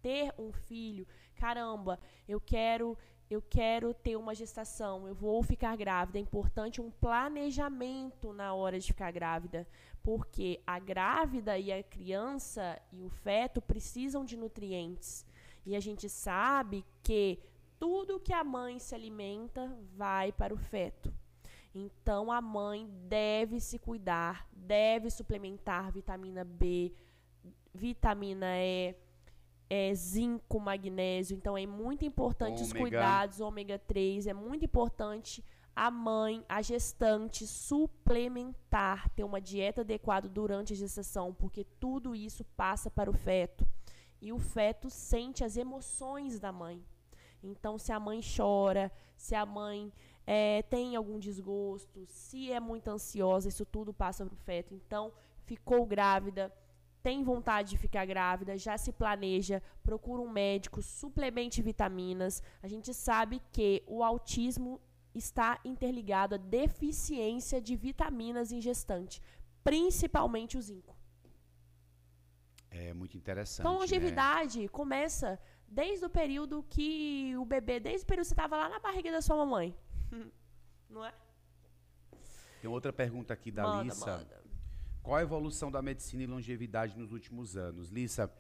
ter 0.02 0.34
um 0.38 0.54
filho, 0.54 1.06
caramba, 1.36 2.00
eu 2.30 2.40
quero 2.40 2.98
eu 3.30 3.42
quero 3.42 3.94
ter 3.94 4.16
uma 4.16 4.36
gestação, 4.36 5.06
eu 5.08 5.16
vou 5.16 5.42
ficar 5.44 5.76
grávida. 5.76 6.20
É 6.20 6.22
importante 6.22 6.80
um 6.80 6.92
planejamento 6.92 8.32
na 8.32 8.54
hora 8.54 8.80
de 8.80 8.88
ficar 8.88 9.12
grávida, 9.12 9.68
porque 10.02 10.62
a 10.66 10.80
grávida 10.80 11.58
e 11.58 11.74
a 11.74 11.84
criança 11.84 12.80
e 12.92 13.02
o 13.02 13.10
feto 13.10 13.62
precisam 13.62 14.24
de 14.24 14.38
nutrientes. 14.38 15.26
E 15.66 15.76
a 15.76 15.80
gente 15.80 16.10
sabe 16.10 16.86
que 17.02 17.40
tudo 17.80 18.20
que 18.20 18.34
a 18.34 18.44
mãe 18.44 18.80
se 18.80 18.96
alimenta 18.96 19.76
vai 19.96 20.32
para 20.32 20.54
o 20.54 20.58
feto. 20.58 21.14
Então 21.76 22.32
a 22.32 22.40
mãe 22.40 22.88
deve 23.08 23.60
se 23.60 23.80
cuidar, 23.80 24.48
deve 24.52 25.10
suplementar 25.10 25.92
vitamina 25.92 26.44
B, 26.44 26.94
vitamina 27.74 28.46
E, 28.58 28.96
é, 29.70 29.94
zinco, 29.94 30.60
magnésio. 30.60 31.36
Então 31.36 31.58
é 31.58 31.66
muito 31.66 32.06
importante 32.06 32.62
ômega. 32.62 32.64
os 32.64 32.74
cuidados, 32.74 33.40
ômega 33.42 33.80
3, 33.80 34.28
é 34.28 34.34
muito 34.34 34.64
importante 34.66 35.44
a 35.76 35.90
mãe, 35.90 36.46
a 36.48 36.62
gestante 36.62 37.48
suplementar, 37.48 39.10
ter 39.10 39.24
uma 39.24 39.42
dieta 39.42 39.82
adequada 39.82 40.30
durante 40.30 40.74
a 40.74 40.76
gestação, 40.76 41.34
porque 41.34 41.66
tudo 41.80 42.14
isso 42.14 42.46
passa 42.56 42.92
para 42.92 43.10
o 43.10 43.14
feto 43.14 43.66
e 44.24 44.32
o 44.32 44.40
feto 44.40 44.90
sente 44.90 45.44
as 45.44 45.58
emoções 45.58 46.40
da 46.40 46.50
mãe. 46.50 46.82
Então, 47.44 47.78
se 47.78 47.92
a 47.92 48.00
mãe 48.00 48.22
chora, 48.36 48.90
se 49.18 49.36
a 49.36 49.46
mãe 49.46 49.92
é, 50.26 50.62
tem 50.62 50.96
algum 50.96 51.20
desgosto, 51.20 52.06
se 52.08 52.50
é 52.50 52.58
muito 52.58 52.88
ansiosa, 52.88 53.50
isso 53.50 53.66
tudo 53.66 53.94
passa 53.94 54.26
para 54.26 54.34
o 54.34 54.38
feto. 54.38 54.74
Então, 54.74 55.12
ficou 55.44 55.86
grávida, 55.86 56.54
tem 57.04 57.22
vontade 57.22 57.72
de 57.72 57.78
ficar 57.78 58.06
grávida, 58.06 58.58
já 58.58 58.78
se 58.78 58.94
planeja, 58.94 59.62
procura 59.84 60.22
um 60.22 60.30
médico, 60.30 60.82
suplemente 60.82 61.62
vitaminas. 61.62 62.42
A 62.62 62.68
gente 62.70 62.94
sabe 62.94 63.42
que 63.52 63.84
o 63.86 64.02
autismo 64.02 64.80
está 65.14 65.60
interligado 65.66 66.36
à 66.36 66.38
deficiência 66.38 67.60
de 67.60 67.76
vitaminas 67.76 68.54
em 68.54 68.62
gestante, 68.62 69.22
principalmente 69.66 70.58
o 70.58 70.62
zinco. 70.62 70.93
É 72.74 72.94
muito 72.94 73.16
interessante. 73.16 73.62
Então, 73.62 73.76
a 73.76 73.80
longevidade 73.80 74.62
né? 74.62 74.68
começa 74.68 75.40
desde 75.68 76.06
o 76.06 76.10
período 76.10 76.64
que 76.70 77.36
o 77.38 77.46
bebê, 77.46 77.80
desde 77.80 78.04
o 78.04 78.08
período 78.08 78.26
que 78.26 78.30
você 78.30 78.34
estava 78.34 78.58
lá 78.58 78.68
na 78.68 78.80
barriga 78.80 79.12
da 79.12 79.22
sua 79.22 79.38
mamãe. 79.38 79.76
Não 80.90 81.06
é? 81.06 81.14
Tem 82.62 82.70
outra 82.70 82.92
pergunta 82.92 83.34
aqui 83.34 83.52
da 83.52 83.64
manda, 83.64 83.84
Lissa. 83.84 84.18
Manda. 84.18 84.44
Qual 85.04 85.16
a 85.18 85.22
evolução 85.22 85.72
da 85.72 85.82
medicina 85.82 86.24
e 86.24 86.28
longevidade 86.28 86.98
nos 86.98 87.12
últimos 87.12 87.58
anos? 87.58 87.90
Lissa, 87.90 88.32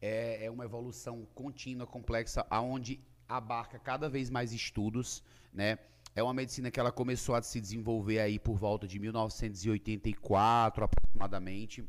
é, 0.00 0.46
é 0.46 0.50
uma 0.50 0.64
evolução 0.64 1.26
contínua, 1.34 1.86
complexa, 1.86 2.46
aonde 2.48 3.00
abarca 3.28 3.78
cada 3.78 4.08
vez 4.08 4.30
mais 4.30 4.52
estudos, 4.52 5.22
né? 5.52 5.78
É 6.14 6.22
uma 6.22 6.32
medicina 6.32 6.70
que 6.70 6.78
ela 6.78 6.92
começou 6.92 7.34
a 7.34 7.42
se 7.42 7.60
desenvolver 7.60 8.20
aí 8.20 8.38
por 8.38 8.56
volta 8.56 8.86
de 8.86 8.98
1984, 9.00 10.84
aproximadamente. 10.84 11.84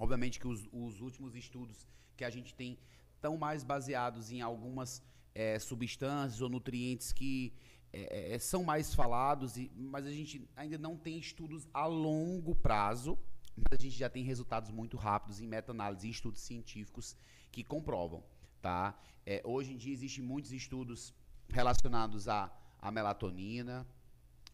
Obviamente 0.00 0.40
que 0.40 0.48
os, 0.48 0.66
os 0.72 1.02
últimos 1.02 1.36
estudos 1.36 1.86
que 2.16 2.24
a 2.24 2.30
gente 2.30 2.54
tem 2.54 2.78
estão 3.14 3.36
mais 3.36 3.62
baseados 3.62 4.32
em 4.32 4.40
algumas 4.40 5.02
é, 5.34 5.58
substâncias 5.58 6.40
ou 6.40 6.48
nutrientes 6.48 7.12
que 7.12 7.52
é, 7.92 8.34
é, 8.34 8.38
são 8.38 8.64
mais 8.64 8.94
falados, 8.94 9.58
e, 9.58 9.70
mas 9.76 10.06
a 10.06 10.10
gente 10.10 10.48
ainda 10.56 10.78
não 10.78 10.96
tem 10.96 11.18
estudos 11.18 11.68
a 11.74 11.84
longo 11.84 12.54
prazo, 12.54 13.18
mas 13.54 13.78
a 13.78 13.82
gente 13.82 13.94
já 13.94 14.08
tem 14.08 14.24
resultados 14.24 14.70
muito 14.70 14.96
rápidos 14.96 15.38
em 15.38 15.46
meta-análise 15.46 16.08
e 16.08 16.10
estudos 16.10 16.40
científicos 16.40 17.14
que 17.52 17.62
comprovam. 17.62 18.24
Tá? 18.62 18.98
É, 19.26 19.42
hoje 19.44 19.74
em 19.74 19.76
dia 19.76 19.92
existem 19.92 20.24
muitos 20.24 20.50
estudos 20.50 21.12
relacionados 21.46 22.26
à, 22.26 22.50
à 22.80 22.90
melatonina, 22.90 23.86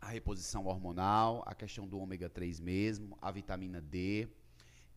à 0.01 0.09
reposição 0.09 0.67
hormonal, 0.67 1.45
a 1.47 1.55
questão 1.55 1.87
do 1.87 2.01
ômega 2.01 2.29
3 2.29 2.59
mesmo, 2.59 3.17
a 3.23 3.31
vitamina 3.31 3.81
D, 3.81 4.29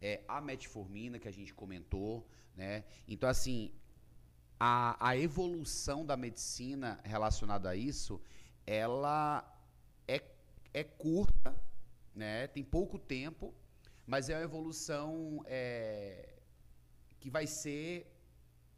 é, 0.01 0.21
a 0.27 0.39
metformina 0.41 1.19
que 1.19 1.27
a 1.27 1.31
gente 1.31 1.53
comentou, 1.53 2.27
né? 2.55 2.83
Então, 3.07 3.29
assim, 3.29 3.71
a, 4.59 5.09
a 5.09 5.17
evolução 5.17 6.05
da 6.05 6.17
medicina 6.17 6.99
relacionada 7.03 7.69
a 7.69 7.75
isso, 7.75 8.21
ela 8.65 9.43
é, 10.07 10.21
é 10.73 10.83
curta, 10.83 11.55
né? 12.13 12.47
Tem 12.47 12.63
pouco 12.63 12.99
tempo, 12.99 13.53
mas 14.05 14.29
é 14.29 14.35
uma 14.35 14.43
evolução 14.43 15.43
é, 15.45 16.29
que 17.19 17.29
vai 17.29 17.47
ser 17.47 18.11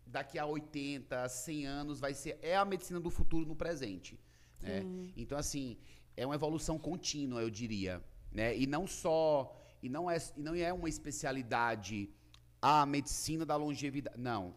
daqui 0.05 0.37
a 0.37 0.45
80, 0.45 1.27
100 1.29 1.65
anos, 1.65 1.99
vai 1.99 2.13
ser 2.13 2.37
é 2.41 2.55
a 2.55 2.65
medicina 2.65 2.99
do 2.99 3.09
futuro 3.09 3.45
no 3.45 3.55
presente, 3.55 4.19
né? 4.59 4.83
Então 5.15 5.37
assim, 5.37 5.77
é 6.17 6.25
uma 6.25 6.35
evolução 6.35 6.77
contínua, 6.77 7.41
eu 7.41 7.49
diria, 7.49 8.03
né? 8.31 8.55
E 8.57 8.67
não 8.67 8.85
só 8.85 9.55
e 9.81 9.89
não 9.89 10.09
é, 10.09 10.17
e 10.37 10.41
não 10.41 10.55
é 10.55 10.71
uma 10.71 10.89
especialidade 10.89 12.09
a 12.61 12.85
medicina 12.85 13.45
da 13.45 13.55
longevidade. 13.55 14.19
Não. 14.19 14.53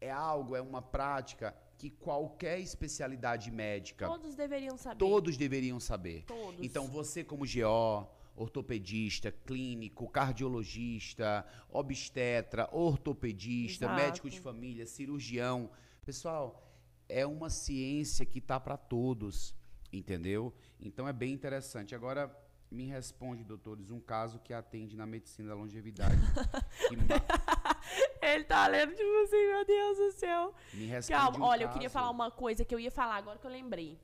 É 0.00 0.10
algo, 0.10 0.54
é 0.54 0.62
uma 0.62 0.80
prática 0.80 1.54
que 1.76 1.90
qualquer 1.90 2.60
especialidade 2.60 3.50
médica. 3.50 4.06
Todos 4.06 4.34
deveriam 4.34 4.76
saber. 4.76 4.98
Todos 4.98 5.36
deveriam 5.36 5.80
saber. 5.80 6.24
Todos. 6.24 6.64
Então, 6.64 6.86
você, 6.86 7.24
como 7.24 7.44
GO, 7.44 8.08
ortopedista, 8.36 9.32
clínico, 9.32 10.08
cardiologista, 10.08 11.44
obstetra, 11.68 12.68
ortopedista, 12.72 13.86
Exato. 13.86 14.00
médico 14.00 14.30
de 14.30 14.40
família, 14.40 14.86
cirurgião. 14.86 15.70
Pessoal, 16.04 16.64
é 17.08 17.26
uma 17.26 17.50
ciência 17.50 18.24
que 18.24 18.38
está 18.38 18.60
para 18.60 18.76
todos, 18.76 19.54
entendeu? 19.92 20.54
Então 20.80 21.08
é 21.08 21.12
bem 21.12 21.32
interessante. 21.32 21.94
Agora, 21.94 22.34
me 22.70 22.84
responde, 22.84 23.44
doutores, 23.44 23.90
um 23.90 24.00
caso 24.00 24.38
que 24.40 24.52
atende 24.52 24.96
na 24.96 25.06
medicina 25.06 25.48
da 25.48 25.54
longevidade. 25.54 26.16
Ele 28.20 28.44
tá 28.44 28.66
lendo 28.66 28.94
tipo 28.94 29.22
assim, 29.22 29.46
meu 29.46 29.64
Deus 29.64 29.98
do 29.98 30.12
céu. 30.12 30.54
Me 30.74 30.84
responde 30.84 31.18
Calma, 31.18 31.38
um 31.38 31.48
olha, 31.48 31.60
caso. 31.60 31.70
eu 31.70 31.72
queria 31.72 31.90
falar 31.90 32.10
uma 32.10 32.30
coisa 32.30 32.64
que 32.64 32.74
eu 32.74 32.80
ia 32.80 32.90
falar 32.90 33.16
agora 33.16 33.38
que 33.38 33.46
eu 33.46 33.50
lembrei. 33.50 33.98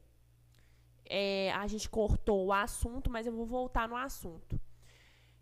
É, 1.05 1.53
a 1.53 1.67
gente 1.67 1.89
cortou 1.89 2.47
o 2.47 2.53
assunto, 2.53 3.11
mas 3.11 3.27
eu 3.27 3.33
vou 3.33 3.45
voltar 3.45 3.87
no 3.87 3.97
assunto. 3.97 4.59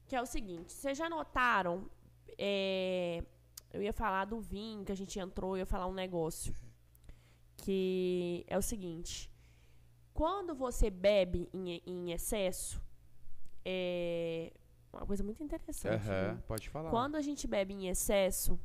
Que 0.06 0.16
é 0.16 0.20
o 0.20 0.26
seguinte, 0.26 0.72
vocês 0.72 0.98
já 0.98 1.08
notaram? 1.08 1.88
É, 2.36 3.24
eu 3.72 3.80
ia 3.80 3.92
falar 3.92 4.24
do 4.24 4.40
vinho 4.40 4.84
que 4.84 4.90
a 4.90 4.96
gente 4.96 5.18
entrou, 5.18 5.56
eu 5.56 5.60
ia 5.60 5.66
falar 5.66 5.86
um 5.86 5.94
negócio. 5.94 6.52
Que 7.56 8.44
é 8.48 8.58
o 8.58 8.62
seguinte. 8.62 9.30
Quando 10.12 10.54
você 10.54 10.90
bebe 10.90 11.48
em, 11.54 11.80
em 11.86 12.10
excesso, 12.10 12.82
é 13.64 14.52
uma 14.92 15.06
coisa 15.06 15.22
muito 15.24 15.42
interessante. 15.42 16.08
Uhum, 16.08 16.40
pode 16.46 16.68
falar. 16.68 16.90
Quando 16.90 17.16
a 17.16 17.22
gente 17.22 17.46
bebe 17.46 17.72
em 17.72 17.88
excesso, 17.88 18.58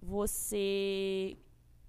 você 0.00 1.36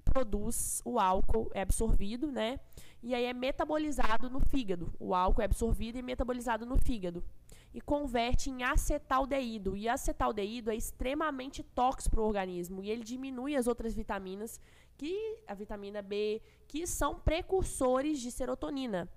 produz 0.03 0.81
o 0.83 0.99
álcool, 0.99 1.49
é 1.53 1.61
absorvido, 1.61 2.31
né? 2.31 2.59
E 3.01 3.15
aí 3.15 3.25
é 3.25 3.33
metabolizado 3.33 4.29
no 4.29 4.39
fígado. 4.39 4.91
O 4.99 5.13
álcool 5.15 5.41
é 5.41 5.45
absorvido 5.45 5.97
e 5.97 6.01
metabolizado 6.01 6.65
no 6.65 6.77
fígado. 6.77 7.23
E 7.73 7.79
converte 7.79 8.49
em 8.49 8.63
acetaldeído. 8.63 9.77
E 9.77 9.87
acetaldeído 9.87 10.71
é 10.71 10.75
extremamente 10.75 11.63
tóxico 11.63 12.15
para 12.15 12.23
o 12.23 12.27
organismo. 12.27 12.83
E 12.83 12.89
ele 12.89 13.03
diminui 13.03 13.55
as 13.55 13.67
outras 13.67 13.93
vitaminas, 13.93 14.59
que 14.97 15.37
a 15.47 15.53
vitamina 15.53 16.01
B, 16.01 16.41
que 16.67 16.85
são 16.87 17.15
precursores 17.15 18.19
de 18.19 18.31
serotonina. 18.31 19.07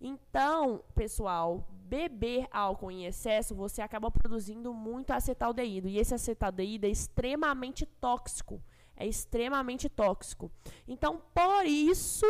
Então, 0.00 0.82
pessoal, 0.94 1.68
beber 1.90 2.46
álcool 2.52 2.92
em 2.92 3.04
excesso, 3.04 3.52
você 3.52 3.82
acaba 3.82 4.10
produzindo 4.12 4.72
muito 4.72 5.10
acetaldeído. 5.10 5.88
E 5.88 5.98
esse 5.98 6.14
acetaldeído 6.14 6.86
é 6.86 6.88
extremamente 6.88 7.84
tóxico. 7.84 8.62
É 8.96 9.04
extremamente 9.06 9.88
tóxico. 9.88 10.52
Então, 10.86 11.20
por 11.34 11.66
isso, 11.66 12.26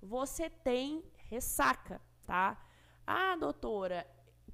você 0.00 0.48
tem 0.48 1.04
ressaca, 1.28 2.00
tá? 2.26 2.58
Ah, 3.06 3.36
doutora, 3.36 4.06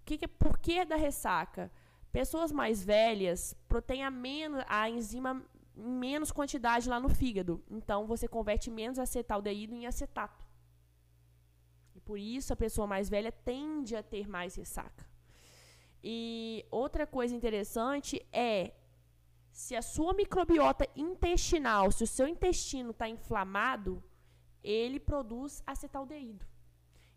que 0.04 0.18
que, 0.18 0.26
por 0.26 0.58
que 0.58 0.84
da 0.84 0.96
ressaca? 0.96 1.70
Pessoas 2.10 2.50
mais 2.50 2.82
velhas 2.82 3.54
têm 3.86 4.02
a, 4.02 4.10
menos, 4.10 4.64
a 4.66 4.90
enzima 4.90 5.44
em 5.76 5.88
menos 5.88 6.32
quantidade 6.32 6.88
lá 6.88 6.98
no 6.98 7.08
fígado. 7.08 7.62
Então, 7.70 8.06
você 8.06 8.26
converte 8.26 8.68
menos 8.68 8.98
acetaldeído 8.98 9.74
em 9.74 9.86
acetato. 9.86 10.49
Por 12.10 12.18
isso 12.18 12.52
a 12.52 12.56
pessoa 12.56 12.88
mais 12.92 13.08
velha 13.08 13.30
tende 13.30 13.94
a 13.94 14.02
ter 14.02 14.28
mais 14.28 14.56
ressaca. 14.56 15.04
E 16.02 16.66
outra 16.68 17.06
coisa 17.06 17.36
interessante 17.36 18.20
é 18.32 18.72
se 19.52 19.76
a 19.76 19.82
sua 19.90 20.12
microbiota 20.12 20.88
intestinal, 20.96 21.92
se 21.92 22.02
o 22.02 22.12
seu 22.16 22.26
intestino 22.26 22.90
está 22.90 23.08
inflamado, 23.08 24.02
ele 24.60 24.98
produz 24.98 25.62
acetaldeído. 25.64 26.44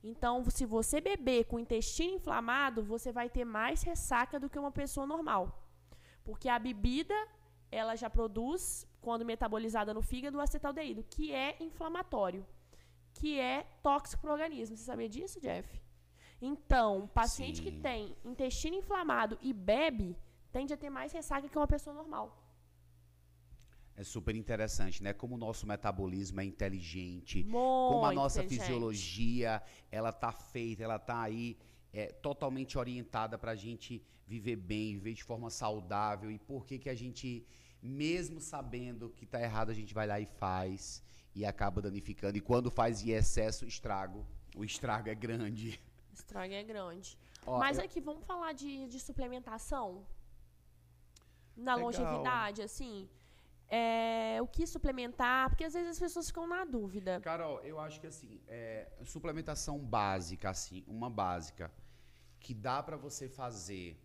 Então, 0.03 0.48
se 0.57 0.64
você 0.64 1.02
beber 1.02 1.45
com 1.45 1.56
o 1.56 1.64
intestino 1.65 2.14
inflamado, 2.14 2.84
você 2.84 3.11
vai 3.11 3.28
ter 3.32 3.45
mais 3.45 3.82
ressaca 3.82 4.40
do 4.40 4.48
que 4.48 4.60
uma 4.60 4.72
pessoa 4.72 5.07
normal. 5.07 5.44
Porque 6.24 6.48
a 6.48 6.60
bebida, 6.60 7.20
ela 7.72 7.95
já 7.95 8.11
produz, 8.11 8.88
quando 9.02 9.26
metabolizada 9.26 9.91
no 9.91 10.03
fígado, 10.03 10.38
o 10.38 10.41
acetaldeído, 10.41 11.03
que 11.10 11.34
é 11.34 11.57
inflamatório 11.60 12.45
que 13.14 13.40
é 13.40 13.64
tóxico 13.81 14.22
para 14.22 14.31
o 14.31 14.34
organismo. 14.34 14.76
Você 14.76 14.84
sabia 14.84 15.10
disso, 15.10 15.40
Jeff? 15.40 15.81
Então, 16.41 17.07
paciente 17.07 17.57
Sim. 17.57 17.64
que 17.64 17.72
tem 17.72 18.15
intestino 18.26 18.76
inflamado 18.76 19.38
e 19.41 19.53
bebe 19.53 20.18
tende 20.52 20.73
a 20.73 20.77
ter 20.77 20.90
mais 20.90 21.11
ressaca 21.11 21.48
que 21.48 21.57
uma 21.57 21.68
pessoa 21.68 21.95
normal. 21.95 22.40
É 23.95 24.03
super 24.03 24.35
interessante, 24.35 25.03
né? 25.03 25.14
Como 25.14 25.35
o 25.35 25.38
nosso 25.38 25.68
metabolismo 25.68 26.41
é 26.41 26.45
inteligente, 26.45 27.44
Muito 27.44 27.53
como 27.53 28.06
a 28.06 28.11
nossa 28.11 28.44
fisiologia 28.44 29.61
ela 29.91 30.11
tá 30.11 30.31
feita, 30.31 30.84
ela 30.84 30.98
tá 30.98 31.22
aí 31.22 31.57
é, 31.91 32.07
totalmente 32.07 32.77
orientada 32.77 33.38
para 33.38 33.52
a 33.52 33.56
gente 33.56 34.03
viver 34.26 34.56
bem, 34.56 34.95
viver 34.95 35.14
de 35.14 35.23
forma 35.23 35.49
saudável 35.49 36.31
e 36.31 36.40
por 36.40 36.65
que 36.65 36.80
que 36.80 36.90
a 36.90 36.95
gente, 36.95 37.45
mesmo 37.81 38.40
sabendo 38.40 39.10
que 39.10 39.26
está 39.26 39.40
errado, 39.40 39.69
a 39.69 39.76
gente 39.76 39.94
vai 39.94 40.07
lá 40.07 40.19
e 40.19 40.26
faz 40.26 41.03
e 41.35 41.45
acaba 41.45 41.81
danificando. 41.81 42.38
E 42.38 42.41
quando 42.41 42.69
faz 42.72 43.03
em 43.03 43.11
excesso, 43.11 43.65
estrago. 43.65 44.26
O 44.55 44.64
estrago 44.64 45.10
é 45.10 45.15
grande. 45.15 45.80
O 46.11 46.14
estrago 46.14 46.53
é 46.53 46.64
grande. 46.64 47.18
Ó, 47.45 47.57
Mas 47.57 47.77
eu... 47.77 47.84
aqui, 47.85 47.99
vamos 47.99 48.23
falar 48.26 48.53
de, 48.53 48.88
de 48.88 48.99
suplementação? 48.99 50.05
Na 51.55 51.76
Legal. 51.76 51.80
longevidade, 51.88 52.61
assim. 52.61 53.10
é, 53.68 54.39
o 54.41 54.47
que 54.47 54.68
suplementar, 54.68 55.49
porque 55.49 55.64
às 55.64 55.73
vezes 55.73 55.89
as 55.91 55.99
pessoas 55.99 56.27
ficam 56.27 56.45
na 56.47 56.64
dúvida. 56.64 57.19
Carol, 57.22 57.60
eu 57.61 57.80
acho 57.80 57.99
que 57.99 58.07
assim, 58.07 58.39
é, 58.47 58.88
suplementação 59.03 59.80
básica, 59.80 60.49
assim, 60.49 60.84
uma 60.85 61.10
básica, 61.10 61.72
que 62.39 62.53
dá 62.53 62.84
para 62.84 62.97
você 62.97 63.27
fazer 63.27 63.99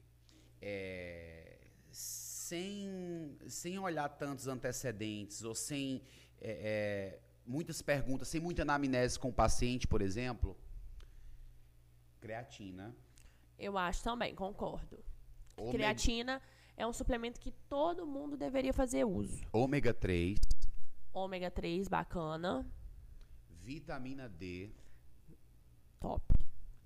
é, 0.63 1.59
sem, 1.91 3.37
sem 3.47 3.79
olhar 3.79 4.09
tantos 4.09 4.47
antecedentes 4.47 5.43
ou 5.45 5.55
sem 5.55 6.03
é, 6.41 6.51
é, 6.51 7.21
muitas 7.47 7.83
perguntas, 7.83 8.29
sem 8.29 8.41
muita 8.41 8.63
anamnese 8.63 9.19
com 9.19 9.29
o 9.29 9.33
paciente, 9.33 9.87
por 9.87 10.03
exemplo, 10.03 10.57
creatina. 12.21 12.95
Eu 13.59 13.77
acho 13.77 14.03
também, 14.03 14.35
concordo. 14.35 15.03
Ômega... 15.57 15.77
Creatina 15.77 16.43
é 16.77 16.87
um 16.87 16.93
suplemento 16.93 17.41
que 17.41 17.51
todo 17.69 18.07
mundo 18.07 18.37
deveria 18.37 18.73
fazer 18.73 19.05
uso. 19.05 19.45
Ômega 19.53 19.93
3. 19.93 20.39
Ômega 21.13 21.51
3, 21.51 21.89
bacana. 21.89 22.65
Vitamina 23.51 24.29
D. 24.29 24.71
Top. 25.99 26.23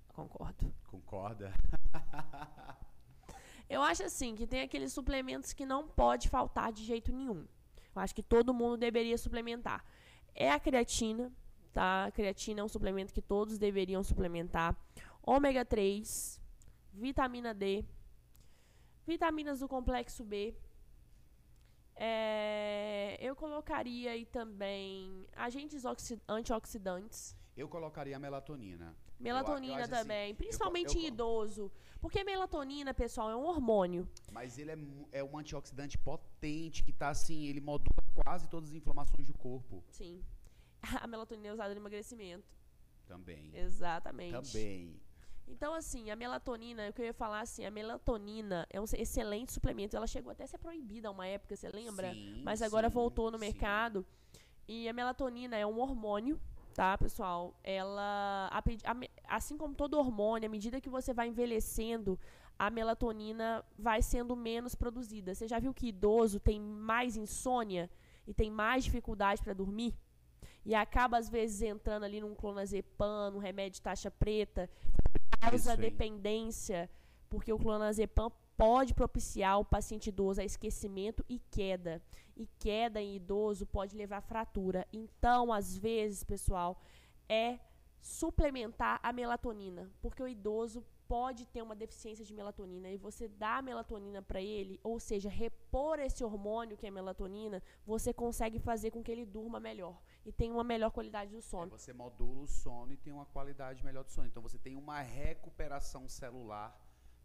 Concordo. 0.07 0.73
Concorda? 0.87 1.53
Eu 3.69 3.81
acho 3.81 4.03
assim 4.03 4.35
que 4.35 4.45
tem 4.45 4.61
aqueles 4.61 4.91
suplementos 4.91 5.53
que 5.53 5.65
não 5.65 5.87
pode 5.87 6.29
faltar 6.29 6.71
de 6.71 6.83
jeito 6.83 7.11
nenhum. 7.11 7.47
Eu 7.95 8.01
acho 8.01 8.15
que 8.15 8.23
todo 8.23 8.53
mundo 8.53 8.77
deveria 8.77 9.17
suplementar. 9.17 9.83
É 10.35 10.51
a 10.51 10.59
creatina, 10.59 11.31
tá? 11.71 12.05
A 12.05 12.11
creatina 12.11 12.61
é 12.61 12.63
um 12.63 12.67
suplemento 12.67 13.13
que 13.13 13.21
todos 13.21 13.57
deveriam 13.57 14.03
suplementar. 14.03 14.75
Ômega 15.21 15.63
3, 15.63 16.41
vitamina 16.91 17.53
D, 17.53 17.85
vitaminas 19.05 19.59
do 19.59 19.67
complexo 19.67 20.23
B. 20.23 20.55
É, 21.95 23.17
eu 23.21 23.35
colocaria 23.35 24.11
aí 24.11 24.25
também 24.25 25.27
agentes 25.35 25.83
antioxidantes. 26.27 27.35
Eu 27.55 27.69
colocaria 27.69 28.15
a 28.15 28.19
melatonina. 28.19 28.95
Melatonina 29.19 29.81
eu, 29.81 29.85
eu 29.85 29.89
também, 29.89 30.25
assim, 30.31 30.35
principalmente 30.35 30.97
eu, 30.97 31.03
em 31.03 31.07
idoso. 31.07 31.71
Porque 32.01 32.23
melatonina, 32.23 32.93
pessoal, 32.93 33.29
é 33.29 33.35
um 33.35 33.45
hormônio. 33.45 34.07
Mas 34.31 34.57
ele 34.57 34.71
é, 34.71 34.77
é 35.19 35.23
um 35.23 35.37
antioxidante 35.37 35.97
potente 35.97 36.83
que 36.83 36.91
tá 36.91 37.09
assim, 37.09 37.45
ele 37.45 37.61
modula 37.61 38.03
quase 38.13 38.47
todas 38.49 38.69
as 38.69 38.75
inflamações 38.75 39.27
do 39.27 39.33
corpo. 39.33 39.83
Sim. 39.89 40.21
A 41.01 41.07
melatonina 41.07 41.47
é 41.47 41.53
usada 41.53 41.73
no 41.73 41.79
emagrecimento. 41.79 42.45
Também. 43.07 43.51
Exatamente. 43.53 44.51
Também. 44.51 44.99
Então, 45.47 45.73
assim, 45.73 46.09
a 46.09 46.15
melatonina, 46.15 46.89
o 46.89 46.93
que 46.93 47.01
eu 47.01 47.05
ia 47.05 47.13
falar 47.13 47.41
assim, 47.41 47.65
a 47.65 47.71
melatonina 47.71 48.65
é 48.69 48.79
um 48.79 48.85
excelente 48.85 49.51
suplemento. 49.51 49.95
Ela 49.95 50.07
chegou 50.07 50.31
até 50.31 50.45
a 50.45 50.47
ser 50.47 50.57
proibida 50.57 51.11
uma 51.11 51.27
época, 51.27 51.55
você 51.55 51.69
lembra? 51.69 52.13
Sim, 52.13 52.41
Mas 52.43 52.61
agora 52.61 52.87
sim, 52.87 52.93
voltou 52.93 53.29
no 53.29 53.37
sim. 53.37 53.45
mercado. 53.45 54.05
E 54.67 54.87
a 54.87 54.93
melatonina 54.93 55.57
é 55.57 55.65
um 55.65 55.79
hormônio, 55.79 56.39
tá, 56.73 56.97
pessoal? 56.97 57.53
Ela, 57.63 58.49
a, 58.51 58.59
a, 58.59 59.35
assim 59.35 59.57
como 59.57 59.75
todo 59.75 59.97
hormônio, 59.97 60.47
à 60.47 60.49
medida 60.49 60.81
que 60.81 60.89
você 60.89 61.13
vai 61.13 61.27
envelhecendo, 61.27 62.19
a 62.57 62.69
melatonina 62.69 63.63
vai 63.77 64.01
sendo 64.01 64.35
menos 64.35 64.75
produzida. 64.75 65.33
Você 65.33 65.47
já 65.47 65.59
viu 65.59 65.73
que 65.73 65.87
idoso 65.87 66.39
tem 66.39 66.59
mais 66.59 67.15
insônia 67.15 67.89
e 68.27 68.33
tem 68.33 68.49
mais 68.49 68.83
dificuldade 68.83 69.41
para 69.41 69.53
dormir? 69.53 69.95
E 70.65 70.73
acaba, 70.73 71.17
às 71.17 71.29
vezes, 71.29 71.61
entrando 71.61 72.03
ali 72.03 72.21
num 72.21 72.33
clonazepam, 72.33 73.31
num 73.31 73.39
remédio 73.39 73.75
de 73.75 73.81
taxa 73.81 74.09
preta, 74.09 74.69
causa 75.39 75.75
dependência, 75.75 76.89
porque 77.29 77.51
o 77.51 77.59
clonazepam 77.59 78.31
pode 78.55 78.93
propiciar 78.93 79.59
o 79.59 79.65
paciente 79.65 80.07
idoso 80.07 80.39
a 80.39 80.45
esquecimento 80.45 81.23
e 81.27 81.39
queda. 81.51 82.01
E 82.35 82.47
queda 82.59 83.01
em 83.01 83.15
idoso 83.15 83.65
pode 83.65 83.95
levar 83.95 84.21
fratura. 84.21 84.87
Então, 84.91 85.53
às 85.53 85.77
vezes, 85.77 86.23
pessoal, 86.23 86.81
é 87.29 87.59
suplementar 88.01 88.99
a 89.01 89.13
melatonina, 89.13 89.89
porque 90.01 90.21
o 90.21 90.27
idoso 90.27 90.83
pode 91.07 91.45
ter 91.45 91.61
uma 91.61 91.75
deficiência 91.75 92.25
de 92.25 92.33
melatonina 92.33 92.89
e 92.89 92.97
você 92.97 93.27
dá 93.27 93.61
melatonina 93.61 94.21
para 94.21 94.41
ele, 94.41 94.79
ou 94.83 94.99
seja, 94.99 95.29
repor 95.29 95.99
esse 95.99 96.23
hormônio 96.23 96.75
que 96.75 96.87
é 96.87 96.91
melatonina, 96.91 97.61
você 97.85 98.13
consegue 98.13 98.59
fazer 98.59 98.91
com 98.91 99.03
que 99.03 99.11
ele 99.11 99.25
durma 99.25 99.59
melhor 99.59 100.01
e 100.25 100.31
tenha 100.31 100.53
uma 100.53 100.63
melhor 100.63 100.91
qualidade 100.91 101.31
do 101.31 101.41
sono. 101.41 101.75
É, 101.75 101.77
você 101.77 101.93
modula 101.93 102.41
o 102.41 102.47
sono 102.47 102.91
e 102.93 102.97
tem 102.97 103.13
uma 103.13 103.25
qualidade 103.25 103.83
melhor 103.85 104.03
do 104.03 104.11
sono. 104.11 104.27
Então 104.27 104.41
você 104.41 104.57
tem 104.57 104.75
uma 104.75 105.01
recuperação 105.01 106.07
celular 106.07 106.75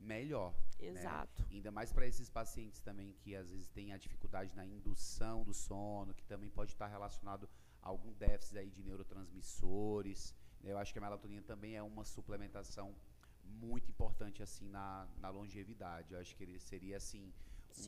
melhor. 0.00 0.52
Né? 0.78 0.88
Exato. 0.88 1.42
Né? 1.42 1.48
Ainda 1.52 1.70
mais 1.70 1.92
para 1.92 2.06
esses 2.06 2.28
pacientes 2.28 2.80
também 2.80 3.12
que 3.12 3.34
às 3.34 3.50
vezes 3.50 3.68
têm 3.68 3.92
a 3.92 3.98
dificuldade 3.98 4.54
na 4.54 4.64
indução 4.64 5.44
do 5.44 5.54
sono, 5.54 6.14
que 6.14 6.24
também 6.24 6.50
pode 6.50 6.72
estar 6.72 6.86
relacionado 6.86 7.48
a 7.82 7.88
algum 7.88 8.12
déficit 8.14 8.58
aí 8.58 8.70
de 8.70 8.82
neurotransmissores. 8.82 10.34
Eu 10.62 10.78
acho 10.78 10.92
que 10.92 10.98
a 10.98 11.02
melatonina 11.02 11.42
também 11.42 11.76
é 11.76 11.82
uma 11.82 12.04
suplementação 12.04 12.94
muito 13.44 13.88
importante 13.90 14.42
assim 14.42 14.68
na, 14.68 15.08
na 15.18 15.30
longevidade. 15.30 16.12
Eu 16.12 16.20
acho 16.20 16.36
que 16.36 16.44
ele 16.44 16.58
seria 16.58 16.96
assim 16.96 17.32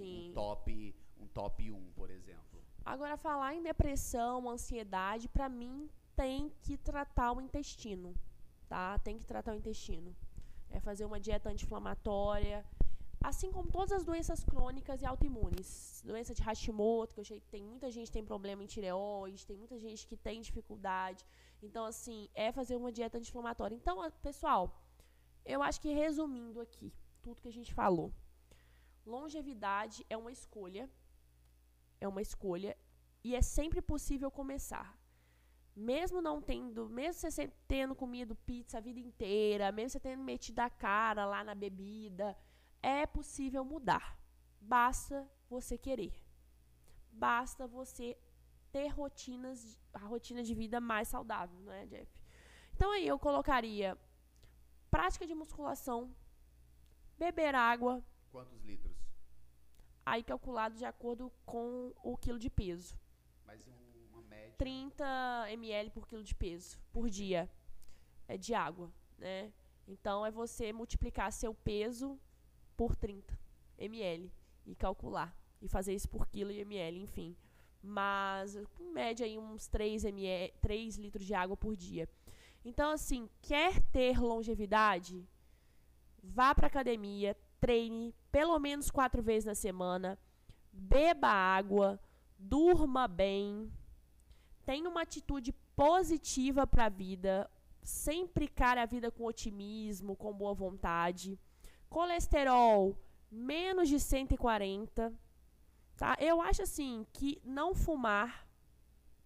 um, 0.00 0.28
um 0.30 0.32
top 0.32 0.94
um 1.20 1.26
top 1.28 1.70
1, 1.70 1.92
por 1.92 2.10
exemplo. 2.10 2.62
Agora 2.84 3.16
falar 3.16 3.54
em 3.54 3.62
depressão, 3.62 4.48
ansiedade, 4.48 5.28
para 5.28 5.48
mim 5.48 5.88
tem 6.16 6.50
que 6.62 6.76
tratar 6.76 7.32
o 7.32 7.40
intestino, 7.40 8.14
tá? 8.68 8.98
Tem 8.98 9.18
que 9.18 9.26
tratar 9.26 9.52
o 9.52 9.56
intestino. 9.56 10.16
É 10.70 10.80
fazer 10.80 11.04
uma 11.04 11.20
dieta 11.20 11.50
anti-inflamatória, 11.50 12.64
assim 13.20 13.50
como 13.52 13.70
todas 13.70 13.92
as 13.92 14.04
doenças 14.04 14.42
crônicas 14.44 15.02
e 15.02 15.06
autoimunes. 15.06 16.02
Doença 16.04 16.32
de 16.34 16.42
Hashimoto, 16.42 17.14
que 17.14 17.20
eu 17.20 17.24
sei 17.24 17.40
que 17.40 17.48
tem 17.48 17.62
muita 17.62 17.90
gente 17.90 18.06
que 18.06 18.12
tem 18.12 18.24
problema 18.24 18.62
em 18.62 18.66
tireoide, 18.66 19.46
tem 19.46 19.56
muita 19.56 19.78
gente 19.78 20.06
que 20.06 20.16
tem 20.16 20.40
dificuldade. 20.40 21.24
Então, 21.62 21.84
assim, 21.84 22.28
é 22.34 22.50
fazer 22.52 22.76
uma 22.76 22.92
dieta 22.92 23.18
anti-inflamatória. 23.18 23.74
Então, 23.74 23.96
pessoal, 24.22 24.62
eu 25.44 25.62
acho 25.62 25.80
que 25.80 25.92
resumindo 25.92 26.60
aqui 26.60 26.92
tudo 27.22 27.42
que 27.42 27.48
a 27.48 27.52
gente 27.52 27.74
falou. 27.74 28.12
Longevidade 29.04 30.06
é 30.08 30.16
uma 30.16 30.32
escolha. 30.32 30.88
É 32.00 32.08
uma 32.08 32.22
escolha 32.22 32.76
e 33.22 33.34
é 33.34 33.42
sempre 33.42 33.80
possível 33.82 34.30
começar. 34.30 34.98
Mesmo 35.80 36.20
não 36.20 36.42
tendo, 36.42 36.90
mesmo 36.90 37.30
você 37.30 37.48
tendo 37.66 37.94
comido 37.94 38.34
pizza 38.34 38.76
a 38.76 38.82
vida 38.82 39.00
inteira, 39.00 39.72
mesmo 39.72 39.88
você 39.88 40.00
tendo 40.00 40.22
metido 40.22 40.58
a 40.60 40.68
cara 40.68 41.24
lá 41.24 41.42
na 41.42 41.54
bebida, 41.54 42.36
é 42.82 43.06
possível 43.06 43.64
mudar. 43.64 44.20
Basta 44.60 45.26
você 45.48 45.78
querer. 45.78 46.12
Basta 47.10 47.66
você 47.66 48.14
ter 48.70 48.88
rotinas, 48.88 49.80
a 49.94 50.00
rotina 50.00 50.42
de 50.42 50.54
vida 50.54 50.82
mais 50.82 51.08
saudável, 51.08 51.58
não 51.60 51.72
é, 51.72 51.86
Jeff? 51.86 52.12
Então 52.74 52.92
aí 52.92 53.08
eu 53.08 53.18
colocaria 53.18 53.98
prática 54.90 55.26
de 55.26 55.34
musculação, 55.34 56.14
beber 57.18 57.54
água. 57.54 58.04
Quantos 58.30 58.62
litros? 58.64 58.98
Aí 60.04 60.22
calculado 60.22 60.76
de 60.76 60.84
acordo 60.84 61.32
com 61.46 61.94
o 62.04 62.18
quilo 62.18 62.38
de 62.38 62.50
peso. 62.50 62.98
Mas 64.64 64.80
uma 64.80 65.00
média? 65.00 65.40
30 65.48 65.52
ml 65.52 65.90
por 65.90 66.06
quilo 66.06 66.22
de 66.22 66.34
peso 66.34 66.78
por 66.92 67.08
dia 67.08 67.50
é 68.28 68.36
de 68.36 68.54
água, 68.54 68.92
né? 69.18 69.52
Então 69.86 70.24
é 70.24 70.30
você 70.30 70.72
multiplicar 70.72 71.32
seu 71.32 71.54
peso 71.54 72.18
por 72.76 72.94
30 72.94 73.38
ml 73.78 74.30
e 74.66 74.74
calcular 74.74 75.36
e 75.60 75.68
fazer 75.68 75.94
isso 75.94 76.08
por 76.08 76.26
quilo 76.26 76.50
e 76.50 76.60
ml, 76.60 77.02
enfim. 77.02 77.36
Mas 77.82 78.56
em 78.56 78.92
média 78.92 79.24
aí 79.26 79.38
uns 79.38 79.66
3 79.66 80.04
ml, 80.04 80.52
3 80.60 80.96
litros 80.96 81.24
de 81.24 81.34
água 81.34 81.56
por 81.56 81.76
dia. 81.76 82.08
Então, 82.64 82.90
assim, 82.90 83.28
quer 83.40 83.80
ter 83.84 84.20
longevidade? 84.20 85.26
Vá 86.22 86.54
para 86.54 86.66
academia, 86.66 87.36
treine 87.58 88.14
pelo 88.30 88.58
menos 88.58 88.90
quatro 88.90 89.22
vezes 89.22 89.46
na 89.46 89.54
semana, 89.54 90.18
beba 90.72 91.28
água, 91.28 91.98
durma 92.38 93.08
bem, 93.08 93.72
tenha 94.64 94.88
uma 94.88 95.02
atitude 95.02 95.52
positiva 95.74 96.66
para 96.66 96.86
a 96.86 96.88
vida, 96.88 97.50
sempre 97.82 98.46
cara 98.48 98.82
a 98.82 98.86
vida 98.86 99.10
com 99.10 99.24
otimismo, 99.24 100.16
com 100.16 100.32
boa 100.32 100.54
vontade. 100.54 101.38
Colesterol 101.88 102.96
menos 103.30 103.88
de 103.88 103.98
140, 103.98 105.12
tá? 105.96 106.16
Eu 106.18 106.40
acho 106.40 106.62
assim 106.62 107.06
que 107.12 107.40
não 107.44 107.74
fumar, 107.74 108.46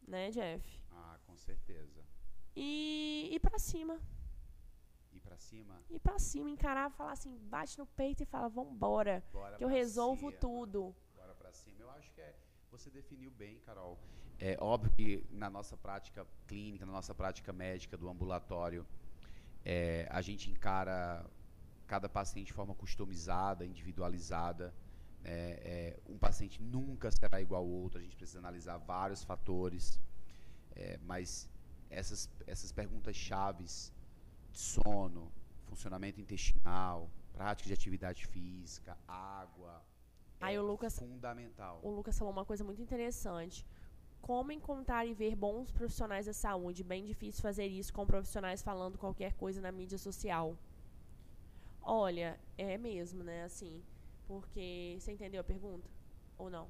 né, 0.07 0.31
Jeff? 0.31 0.81
Ah, 0.91 1.19
com 1.27 1.37
certeza. 1.37 2.05
E 2.57 3.31
ir 3.33 3.41
pra 3.41 3.59
cima. 3.59 3.99
Ir 5.13 5.21
pra 5.21 5.37
cima? 5.39 5.83
Ir 5.91 5.99
pra 5.99 6.19
cima, 6.19 6.51
encarar, 6.51 6.91
falar 6.91 7.13
assim, 7.13 7.37
bate 7.49 7.79
no 7.79 7.87
peito 7.87 8.23
e 8.23 8.27
fala, 8.27 8.49
vambora, 8.49 9.25
Bora 9.33 9.57
que 9.57 9.65
eu 9.65 9.69
resolvo 9.69 10.29
cima. 10.29 10.41
tudo. 10.41 10.95
Bora 11.17 11.35
pra 11.35 11.53
cima. 11.53 11.77
Eu 11.81 11.91
acho 11.91 12.13
que 12.13 12.21
é, 12.21 12.35
você 12.71 12.91
definiu 12.91 13.31
bem, 13.31 13.59
Carol. 13.61 13.99
É 14.39 14.57
óbvio 14.61 14.91
que 14.93 15.25
na 15.31 15.49
nossa 15.49 15.77
prática 15.77 16.27
clínica, 16.47 16.85
na 16.85 16.93
nossa 16.93 17.15
prática 17.15 17.53
médica 17.53 17.97
do 17.97 18.09
ambulatório, 18.09 18.87
é, 19.65 20.07
a 20.11 20.21
gente 20.21 20.51
encara 20.51 21.25
cada 21.87 22.09
paciente 22.09 22.47
de 22.49 22.53
forma 22.53 22.75
customizada, 22.75 23.65
individualizada, 23.65 24.75
É, 25.27 25.37
é, 25.75 26.13
um 26.15 26.19
paciente 26.19 26.63
nunca 26.63 27.11
será 27.11 27.41
igual 27.41 27.63
ao 27.63 27.69
outro, 27.69 27.99
a 27.99 28.03
gente 28.03 28.15
precisa 28.15 28.41
analisar 28.41 28.77
vários 28.77 29.25
fatores, 29.25 29.99
é, 30.77 30.99
mas 31.11 31.49
essas, 31.89 32.29
essas 32.47 32.71
perguntas 32.73 33.17
chaves 33.17 33.91
de 34.53 34.59
sono, 34.59 35.33
funcionamento 35.65 36.21
intestinal, 36.21 37.11
prática 37.33 37.67
de 37.69 37.73
atividade 37.73 38.27
física, 38.27 38.99
água, 39.09 39.83
Aí 40.41 40.57
é 40.57 40.61
o 40.61 40.67
Lucas, 40.67 40.99
fundamental. 40.99 41.81
O 41.83 41.91
Lucas 41.91 42.19
falou 42.19 42.33
uma 42.33 42.45
coisa 42.45 42.63
muito 42.63 42.83
interessante. 42.83 43.65
Como 44.25 44.53
encontrar 44.53 45.05
e 45.05 45.13
ver 45.13 45.37
bons 45.37 45.71
profissionais 45.71 46.25
da 46.25 46.33
saúde? 46.33 46.83
Bem 46.83 47.05
difícil 47.05 47.43
fazer 47.43 47.67
isso 47.67 47.93
com 47.93 48.07
profissionais 48.07 48.63
falando 48.63 48.97
qualquer 48.97 49.35
coisa 49.35 49.61
na 49.61 49.71
mídia 49.71 49.99
social. 49.99 50.57
Olha, 51.83 52.41
é 52.57 52.79
mesmo, 52.79 53.23
né? 53.23 53.45
Assim, 53.45 53.83
porque 54.27 54.97
você 54.99 55.13
entendeu 55.13 55.43
a 55.43 55.45
pergunta 55.45 55.91
ou 56.39 56.49
não? 56.49 56.69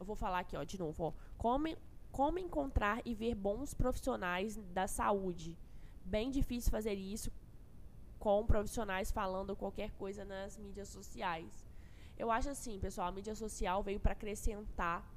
Eu 0.00 0.04
vou 0.04 0.16
falar 0.16 0.40
aqui, 0.40 0.56
ó, 0.56 0.64
de 0.64 0.76
novo, 0.80 1.04
ó. 1.04 1.12
Como, 1.38 1.68
como 2.10 2.40
encontrar 2.40 3.00
e 3.04 3.14
ver 3.14 3.36
bons 3.36 3.72
profissionais 3.72 4.56
da 4.74 4.88
saúde? 4.88 5.56
Bem 6.04 6.28
difícil 6.28 6.72
fazer 6.72 6.94
isso 6.94 7.30
com 8.18 8.44
profissionais 8.44 9.12
falando 9.12 9.54
qualquer 9.54 9.92
coisa 9.92 10.24
nas 10.24 10.58
mídias 10.58 10.88
sociais. 10.88 11.64
Eu 12.18 12.32
acho 12.32 12.50
assim, 12.50 12.80
pessoal, 12.80 13.06
a 13.06 13.12
mídia 13.12 13.36
social 13.36 13.80
veio 13.80 14.00
para 14.00 14.10
acrescentar. 14.10 15.08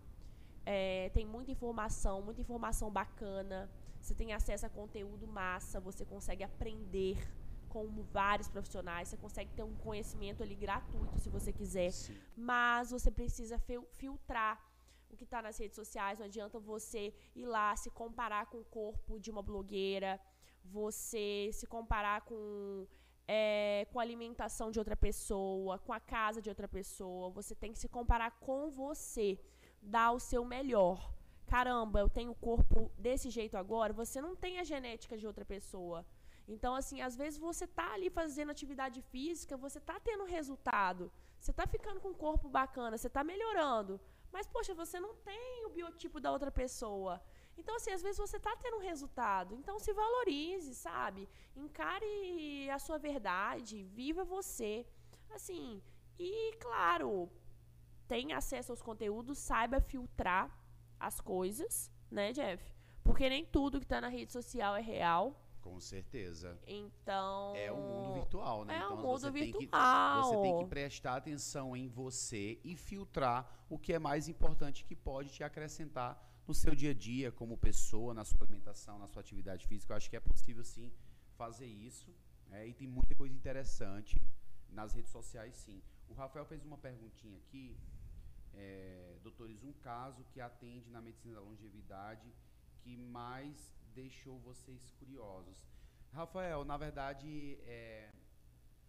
É, 0.65 1.09
tem 1.13 1.25
muita 1.25 1.51
informação, 1.51 2.21
muita 2.21 2.41
informação 2.41 2.89
bacana. 2.89 3.69
Você 3.99 4.13
tem 4.13 4.33
acesso 4.33 4.65
a 4.65 4.69
conteúdo 4.69 5.27
massa, 5.27 5.79
você 5.79 6.05
consegue 6.05 6.43
aprender 6.43 7.17
com 7.69 7.87
vários 8.11 8.47
profissionais, 8.47 9.07
você 9.07 9.17
consegue 9.17 9.51
ter 9.53 9.63
um 9.63 9.75
conhecimento 9.75 10.43
ali 10.43 10.55
gratuito 10.55 11.17
se 11.19 11.29
você 11.29 11.51
quiser. 11.51 11.91
Sim. 11.91 12.15
Mas 12.35 12.91
você 12.91 13.09
precisa 13.09 13.57
filtrar 13.93 14.61
o 15.09 15.17
que 15.17 15.23
está 15.23 15.41
nas 15.41 15.57
redes 15.57 15.75
sociais. 15.75 16.19
Não 16.19 16.25
adianta 16.25 16.59
você 16.59 17.13
ir 17.35 17.45
lá 17.45 17.75
se 17.75 17.89
comparar 17.89 18.45
com 18.47 18.59
o 18.59 18.65
corpo 18.65 19.19
de 19.19 19.31
uma 19.31 19.41
blogueira, 19.41 20.19
você 20.63 21.49
se 21.53 21.65
comparar 21.65 22.21
com 22.21 22.87
é, 23.27 23.87
com 23.91 23.99
a 23.99 24.03
alimentação 24.03 24.69
de 24.69 24.79
outra 24.79 24.95
pessoa, 24.95 25.79
com 25.79 25.93
a 25.93 25.99
casa 25.99 26.41
de 26.41 26.49
outra 26.49 26.67
pessoa. 26.67 27.29
Você 27.31 27.55
tem 27.55 27.71
que 27.71 27.79
se 27.79 27.87
comparar 27.87 28.31
com 28.39 28.69
você, 28.69 29.39
dar 29.83 30.11
o 30.11 30.19
seu 30.19 30.43
melhor. 30.45 31.13
Caramba, 31.47 31.99
eu 31.99 32.09
tenho 32.09 32.31
o 32.31 32.35
corpo 32.35 32.91
desse 32.97 33.29
jeito 33.29 33.55
agora. 33.57 33.93
Você 33.93 34.21
não 34.21 34.35
tem 34.35 34.59
a 34.59 34.63
genética 34.63 35.17
de 35.17 35.27
outra 35.27 35.45
pessoa. 35.45 36.05
Então, 36.47 36.75
assim, 36.75 37.01
às 37.01 37.15
vezes 37.15 37.39
você 37.39 37.65
tá 37.67 37.93
ali 37.93 38.09
fazendo 38.09 38.51
atividade 38.51 39.01
física, 39.01 39.55
você 39.55 39.79
tá 39.79 39.99
tendo 39.99 40.25
resultado. 40.25 41.11
Você 41.39 41.53
tá 41.53 41.65
ficando 41.67 41.99
com 41.99 42.09
um 42.09 42.13
corpo 42.13 42.49
bacana, 42.49 42.97
você 42.97 43.09
tá 43.09 43.23
melhorando. 43.23 43.99
Mas, 44.31 44.47
poxa, 44.47 44.73
você 44.73 44.99
não 44.99 45.13
tem 45.15 45.65
o 45.65 45.69
biotipo 45.69 46.19
da 46.19 46.31
outra 46.31 46.51
pessoa. 46.51 47.21
Então, 47.57 47.75
assim, 47.75 47.91
às 47.91 48.01
vezes 48.01 48.17
você 48.17 48.37
está 48.37 48.55
tendo 48.55 48.77
um 48.77 48.85
resultado. 48.91 49.53
Então, 49.55 49.77
se 49.77 49.93
valorize, 49.93 50.73
sabe? 50.73 51.29
Encare 51.55 52.69
a 52.71 52.79
sua 52.79 52.97
verdade, 52.97 53.83
viva 53.83 54.23
você. 54.23 54.85
Assim, 55.29 55.81
e, 56.17 56.53
claro, 56.59 57.29
tenha 58.13 58.37
acesso 58.37 58.71
aos 58.71 58.79
conteúdos, 58.79 59.39
saiba 59.39 59.81
filtrar 59.81 60.55
as 60.99 61.19
coisas, 61.19 61.91
né, 62.11 62.31
Jeff? 62.31 62.63
Porque 63.03 63.27
nem 63.27 63.43
tudo 63.43 63.79
que 63.79 63.85
está 63.85 63.99
na 63.99 64.07
rede 64.07 64.31
social 64.31 64.75
é 64.75 64.81
real. 64.81 65.35
Com 65.61 65.79
certeza. 65.79 66.59
Então. 66.67 67.55
É 67.55 67.71
o 67.71 67.75
mundo 67.75 68.13
virtual, 68.13 68.65
né? 68.65 68.75
É 68.75 68.77
então, 68.77 68.93
o 68.93 68.97
mundo 68.97 69.19
você 69.19 69.31
virtual. 69.31 70.21
Tem 70.21 70.31
que, 70.31 70.37
você 70.37 70.41
tem 70.43 70.57
que 70.59 70.65
prestar 70.69 71.15
atenção 71.15 71.75
em 71.75 71.87
você 71.87 72.59
e 72.63 72.75
filtrar 72.75 73.65
o 73.67 73.79
que 73.79 73.91
é 73.93 73.97
mais 73.97 74.27
importante 74.27 74.85
que 74.85 74.95
pode 74.95 75.29
te 75.31 75.43
acrescentar 75.43 76.11
no 76.47 76.53
seu 76.53 76.75
dia 76.75 76.91
a 76.91 76.93
dia, 76.93 77.31
como 77.31 77.57
pessoa, 77.57 78.13
na 78.13 78.23
sua 78.23 78.43
alimentação, 78.43 78.99
na 78.99 79.07
sua 79.07 79.21
atividade 79.21 79.65
física. 79.65 79.91
Eu 79.91 79.97
acho 79.97 80.07
que 80.07 80.15
é 80.15 80.19
possível 80.19 80.63
sim 80.63 80.93
fazer 81.35 81.65
isso. 81.65 82.13
É, 82.51 82.67
e 82.67 82.75
tem 82.75 82.87
muita 82.87 83.15
coisa 83.15 83.33
interessante 83.33 84.21
nas 84.69 84.93
redes 84.93 85.11
sociais, 85.11 85.55
sim. 85.55 85.81
O 86.07 86.13
Rafael 86.13 86.45
fez 86.45 86.63
uma 86.63 86.77
perguntinha 86.77 87.39
aqui. 87.39 87.75
É, 88.55 89.17
doutores, 89.23 89.63
um 89.63 89.73
caso 89.73 90.23
que 90.31 90.39
atende 90.39 90.89
na 90.89 91.01
medicina 91.01 91.35
da 91.35 91.41
longevidade 91.41 92.33
que 92.81 92.95
mais 92.97 93.73
deixou 93.93 94.39
vocês 94.39 94.91
curiosos? 94.99 95.57
Rafael, 96.11 96.63
na 96.63 96.77
verdade, 96.77 97.57
é, 97.65 98.09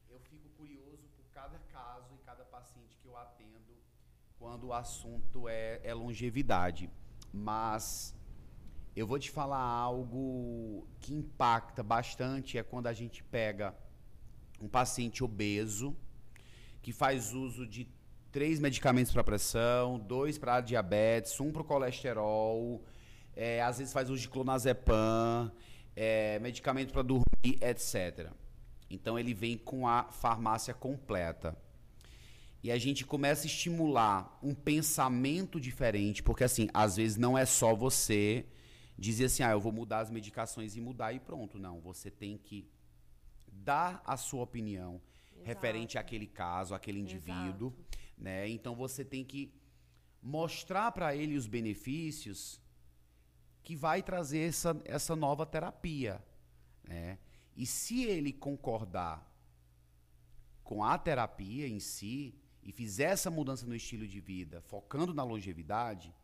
eu 0.08 0.20
fico 0.20 0.48
curioso 0.50 1.08
por 1.16 1.24
cada 1.32 1.58
caso 1.72 2.14
e 2.14 2.18
cada 2.18 2.44
paciente 2.44 2.98
que 3.00 3.08
eu 3.08 3.16
atendo 3.16 3.74
quando 4.38 4.64
o 4.64 4.72
assunto 4.72 5.48
é, 5.48 5.80
é 5.82 5.94
longevidade. 5.94 6.90
Mas 7.32 8.14
eu 8.94 9.06
vou 9.06 9.18
te 9.18 9.30
falar 9.30 9.58
algo 9.58 10.86
que 11.00 11.14
impacta 11.14 11.82
bastante 11.82 12.58
é 12.58 12.62
quando 12.62 12.86
a 12.86 12.92
gente 12.92 13.24
pega 13.24 13.74
um 14.60 14.68
paciente 14.68 15.24
obeso 15.24 15.96
que 16.80 16.92
faz 16.92 17.32
uso 17.32 17.66
de 17.66 17.88
três 18.34 18.58
medicamentos 18.58 19.12
para 19.12 19.22
pressão, 19.22 19.96
dois 19.96 20.36
para 20.36 20.60
diabetes, 20.60 21.38
um 21.38 21.52
para 21.52 21.62
o 21.62 21.64
colesterol, 21.64 22.82
é, 23.36 23.62
às 23.62 23.78
vezes 23.78 23.92
faz 23.92 24.10
uso 24.10 24.22
de 24.22 24.28
clonazepam, 24.28 25.52
é, 25.94 26.40
medicamento 26.40 26.92
para 26.92 27.02
dormir, 27.02 27.24
etc. 27.44 28.32
Então 28.90 29.16
ele 29.16 29.32
vem 29.32 29.56
com 29.56 29.86
a 29.86 30.10
farmácia 30.10 30.74
completa 30.74 31.56
e 32.60 32.72
a 32.72 32.76
gente 32.76 33.06
começa 33.06 33.44
a 33.44 33.46
estimular 33.46 34.36
um 34.42 34.52
pensamento 34.52 35.60
diferente, 35.60 36.20
porque 36.20 36.42
assim, 36.42 36.68
às 36.74 36.96
vezes 36.96 37.16
não 37.16 37.38
é 37.38 37.46
só 37.46 37.72
você 37.72 38.46
dizer 38.98 39.26
assim, 39.26 39.44
ah, 39.44 39.52
eu 39.52 39.60
vou 39.60 39.70
mudar 39.70 40.00
as 40.00 40.10
medicações 40.10 40.74
e 40.74 40.80
mudar 40.80 41.12
e 41.12 41.20
pronto. 41.20 41.56
Não, 41.56 41.80
você 41.80 42.10
tem 42.10 42.36
que 42.36 42.68
dar 43.46 44.02
a 44.04 44.16
sua 44.16 44.42
opinião 44.42 45.00
Exato. 45.30 45.46
referente 45.46 45.98
àquele 45.98 46.26
caso, 46.26 46.74
àquele 46.74 46.98
indivíduo, 46.98 47.68
Exato. 47.68 48.03
Né? 48.24 48.48
Então 48.48 48.74
você 48.74 49.04
tem 49.04 49.22
que 49.22 49.52
mostrar 50.22 50.90
para 50.92 51.14
ele 51.14 51.36
os 51.36 51.46
benefícios 51.46 52.58
que 53.62 53.76
vai 53.76 54.02
trazer 54.02 54.48
essa, 54.48 54.80
essa 54.86 55.14
nova 55.14 55.44
terapia, 55.44 56.24
né? 56.82 57.18
E 57.54 57.66
se 57.66 58.04
ele 58.04 58.32
concordar 58.32 59.30
com 60.62 60.82
a 60.82 60.96
terapia 60.96 61.68
em 61.68 61.78
si, 61.78 62.34
e 62.62 62.72
fizer 62.72 63.10
essa 63.10 63.30
mudança 63.30 63.66
no 63.66 63.76
estilo 63.76 64.08
de 64.08 64.18
vida, 64.20 64.62
focando 64.62 65.12
na 65.12 65.22
longevidade, 65.22 66.14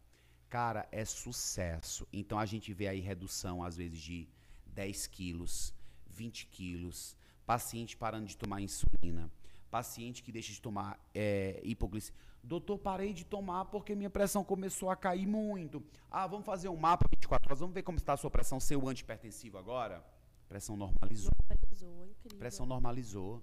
cara, 0.48 0.88
é 0.90 1.04
sucesso. 1.04 2.08
Então 2.10 2.38
a 2.38 2.46
gente 2.46 2.72
vê 2.72 2.88
aí 2.88 3.00
redução, 3.00 3.62
às 3.62 3.76
vezes, 3.76 4.00
de 4.00 4.26
10 4.68 5.06
quilos, 5.08 5.74
20 6.06 6.46
quilos, 6.46 7.14
paciente 7.44 7.94
parando 7.94 8.26
de 8.26 8.38
tomar 8.38 8.62
insulina, 8.62 9.30
paciente 9.70 10.22
que 10.22 10.32
deixa 10.32 10.52
de 10.52 10.60
tomar 10.60 10.98
é, 11.14 11.60
hipoglicemia. 11.62 12.18
Doutor, 12.42 12.78
parei 12.78 13.12
de 13.12 13.24
tomar 13.24 13.66
porque 13.66 13.94
minha 13.94 14.10
pressão 14.10 14.42
começou 14.42 14.90
a 14.90 14.96
cair 14.96 15.26
muito. 15.26 15.82
Ah, 16.10 16.26
vamos 16.26 16.46
fazer 16.46 16.68
um 16.68 16.76
mapa 16.76 17.06
24 17.10 17.48
horas, 17.48 17.60
vamos 17.60 17.74
ver 17.74 17.82
como 17.82 17.98
está 17.98 18.14
a 18.14 18.16
sua 18.16 18.30
pressão, 18.30 18.58
seu 18.58 18.88
antipertensivo 18.88 19.58
agora? 19.58 20.04
Pressão 20.48 20.76
normalizou. 20.76 21.30
Normalizou, 21.48 22.06
incrível. 22.06 22.38
Pressão 22.38 22.66
normalizou, 22.66 23.42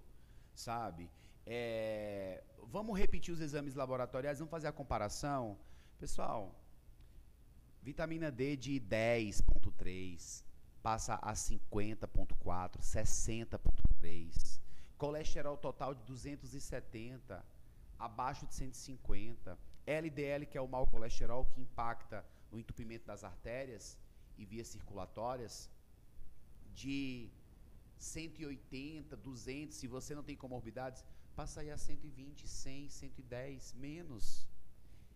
sabe? 0.54 1.10
É, 1.46 2.44
vamos 2.64 2.98
repetir 2.98 3.34
os 3.34 3.40
exames 3.40 3.76
laboratoriais, 3.76 4.40
vamos 4.40 4.52
fazer 4.52 4.68
a 4.68 4.72
comparação. 4.72 5.58
Pessoal, 5.98 6.54
vitamina 7.82 8.32
D 8.32 8.58
de 8.58 8.80
10,3 8.82 10.44
passa 10.82 11.16
a 11.16 11.34
50,4, 11.34 12.80
60,3. 12.80 14.60
Colesterol 14.98 15.58
total 15.58 15.94
de 15.94 16.04
270, 16.04 17.46
abaixo 18.00 18.46
de 18.48 18.56
150. 18.56 19.58
LDL, 19.86 20.46
que 20.46 20.58
é 20.58 20.62
o 20.62 20.68
mau 20.68 20.86
colesterol 20.86 21.46
que 21.46 21.62
impacta 21.62 22.26
o 22.52 22.60
entupimento 22.60 23.06
das 23.06 23.24
artérias 23.24 23.98
e 24.38 24.46
vias 24.46 24.68
circulatórias, 24.68 25.70
de 26.74 27.30
180, 27.98 29.16
200, 29.16 29.76
se 29.76 29.88
você 29.88 30.14
não 30.14 30.24
tem 30.24 30.36
comorbidades, 30.36 31.04
passa 31.36 31.62
aí 31.62 31.72
a 31.72 31.78
120, 31.78 32.48
100, 32.48 32.90
110, 32.90 33.74
menos. 33.74 34.48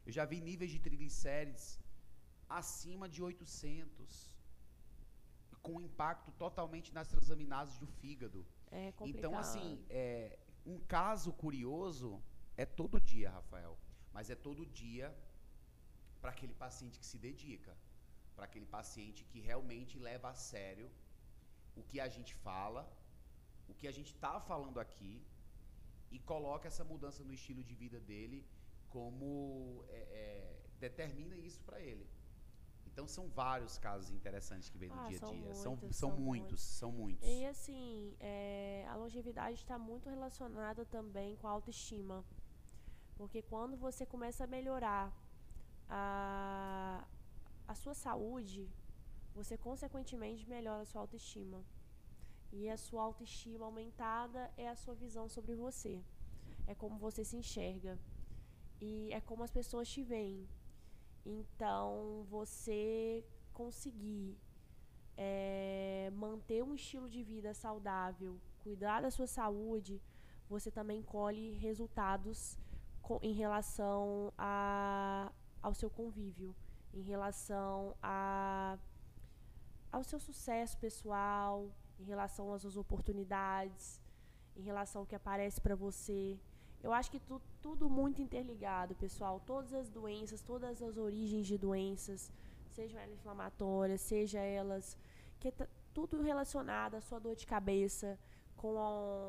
Eu 0.06 0.12
já 0.12 0.26
vi 0.26 0.40
níveis 0.40 0.72
de 0.72 0.80
triglicérides 0.80 1.80
acima 2.50 3.08
de 3.08 3.22
800, 3.22 4.34
com 5.62 5.80
impacto 5.80 6.32
totalmente 6.32 6.94
nas 6.94 7.08
transaminases 7.08 7.78
do 7.78 7.88
fígado. 7.88 8.46
É 8.72 8.92
complicado. 8.92 9.20
Então, 9.20 9.38
assim, 9.38 9.86
é, 9.90 10.38
um 10.66 10.80
caso 10.80 11.32
curioso 11.34 12.22
é 12.56 12.66
todo 12.66 13.00
dia, 13.00 13.30
Rafael, 13.30 13.78
mas 14.14 14.30
é 14.30 14.36
todo 14.36 14.66
dia 14.66 15.14
para 16.22 16.32
aquele 16.32 16.54
paciente 16.54 17.00
que 17.00 17.06
se 17.06 17.18
dedica, 17.18 17.76
para 18.36 18.46
aquele 18.46 18.66
paciente 18.66 19.24
que 19.26 19.40
realmente 19.40 19.98
leva 20.00 20.30
a 20.30 20.34
sério 20.34 20.90
o 21.76 21.84
que 21.84 22.00
a 22.00 22.08
gente 22.08 22.34
fala, 22.36 22.82
o 23.68 23.74
que 23.74 23.88
a 23.88 23.92
gente 23.92 24.12
está 24.14 24.40
falando 24.40 24.80
aqui, 24.80 25.22
e 26.12 26.20
coloca 26.20 26.68
essa 26.68 26.84
mudança 26.84 27.24
no 27.24 27.34
estilo 27.34 27.64
de 27.64 27.74
vida 27.74 28.00
dele 28.00 28.46
como 28.90 29.86
é, 29.90 30.02
é, 30.22 30.60
determina 30.80 31.36
isso 31.36 31.62
para 31.64 31.80
ele. 31.80 32.06
Então 32.92 33.08
são 33.08 33.28
vários 33.30 33.78
casos 33.78 34.12
interessantes 34.12 34.70
que 34.70 34.78
vem 34.78 34.90
no 34.90 35.00
Ah, 35.00 35.08
dia 35.08 35.18
a 35.22 35.26
dia. 35.26 35.40
muitos, 35.40 35.58
são, 35.60 35.78
são, 35.80 35.92
são 35.92 36.10
muitos, 36.12 36.26
muitos. 36.26 36.62
são 36.62 36.92
muitos. 36.92 37.28
E 37.28 37.46
assim, 37.46 38.16
é, 38.20 38.86
a 38.90 38.96
longevidade 38.96 39.56
está 39.56 39.78
muito 39.78 40.10
relacionada 40.10 40.86
também 40.86 41.36
com 41.38 41.48
a 41.48 41.52
autoestima. 41.52 42.24
Porque 43.16 43.42
quando 43.42 43.78
você 43.78 44.06
começa 44.06 44.44
a 44.44 44.48
melhorar 44.48 45.14
a, 45.90 47.06
a 47.68 47.76
sua 47.76 47.94
saúde, 47.94 48.68
você 49.34 49.58
consequentemente 49.58 50.48
melhora 50.50 50.82
a 50.82 50.86
sua 50.86 51.02
autoestima. 51.02 51.64
E 52.52 52.70
a 52.70 52.78
sua 52.78 53.04
autoestima 53.04 53.66
aumentada 53.66 54.52
é 54.58 54.68
a 54.68 54.76
sua 54.76 54.94
visão 54.94 55.30
sobre 55.30 55.56
você. 55.56 56.04
É 56.68 56.76
como 56.76 56.98
você 56.98 57.24
se 57.24 57.38
enxerga. 57.38 57.98
E 58.82 59.12
é 59.14 59.22
como 59.22 59.44
as 59.44 59.52
pessoas 59.52 59.88
te 59.88 60.04
veem. 60.04 60.48
Então, 61.26 62.26
você 62.30 63.24
conseguir 63.54 64.38
é, 65.18 66.12
manter 66.16 66.64
um 66.64 66.74
estilo 66.74 67.10
de 67.10 67.24
vida 67.24 67.54
saudável, 67.54 68.40
cuidar 68.64 69.02
da 69.02 69.12
sua 69.12 69.28
saúde, 69.28 70.02
você 70.50 70.72
também 70.72 71.02
colhe 71.04 71.54
resultados 71.58 72.58
co- 73.02 73.20
em 73.22 73.34
relação 73.34 74.34
a, 74.38 75.32
ao 75.62 75.74
seu 75.74 75.90
convívio, 75.90 76.56
em 76.94 77.02
relação 77.02 77.96
a, 78.02 78.78
ao 79.92 80.04
seu 80.04 80.20
sucesso 80.20 80.78
pessoal, 80.78 81.70
em 82.00 82.04
relação 82.04 82.52
às 82.54 82.62
suas 82.64 82.78
oportunidades, 82.78 84.02
em 84.56 84.62
relação 84.62 85.02
ao 85.02 85.06
que 85.06 85.16
aparece 85.16 85.62
para 85.62 85.76
você. 85.76 86.38
Eu 86.84 86.92
acho 86.92 87.12
que 87.12 87.20
tu, 87.20 87.42
tudo 87.62 87.90
muito 87.90 88.22
interligado, 88.22 88.96
pessoal. 88.96 89.40
Todas 89.46 89.74
as 89.74 89.90
doenças, 89.90 90.42
todas 90.42 90.82
as 90.82 90.98
origens 90.98 91.46
de 91.46 91.58
doenças, 91.58 92.32
sejam 92.70 93.00
elas 93.00 93.14
inflamatórias, 93.14 94.02
seja 94.02 94.40
elas 94.40 94.98
que 95.40 95.52
tá 95.52 95.68
tudo 95.94 96.22
relacionado 96.22 96.96
à 96.96 97.02
sua 97.02 97.20
dor 97.20 97.36
de 97.36 97.46
cabeça, 97.46 98.18
com 98.56 98.78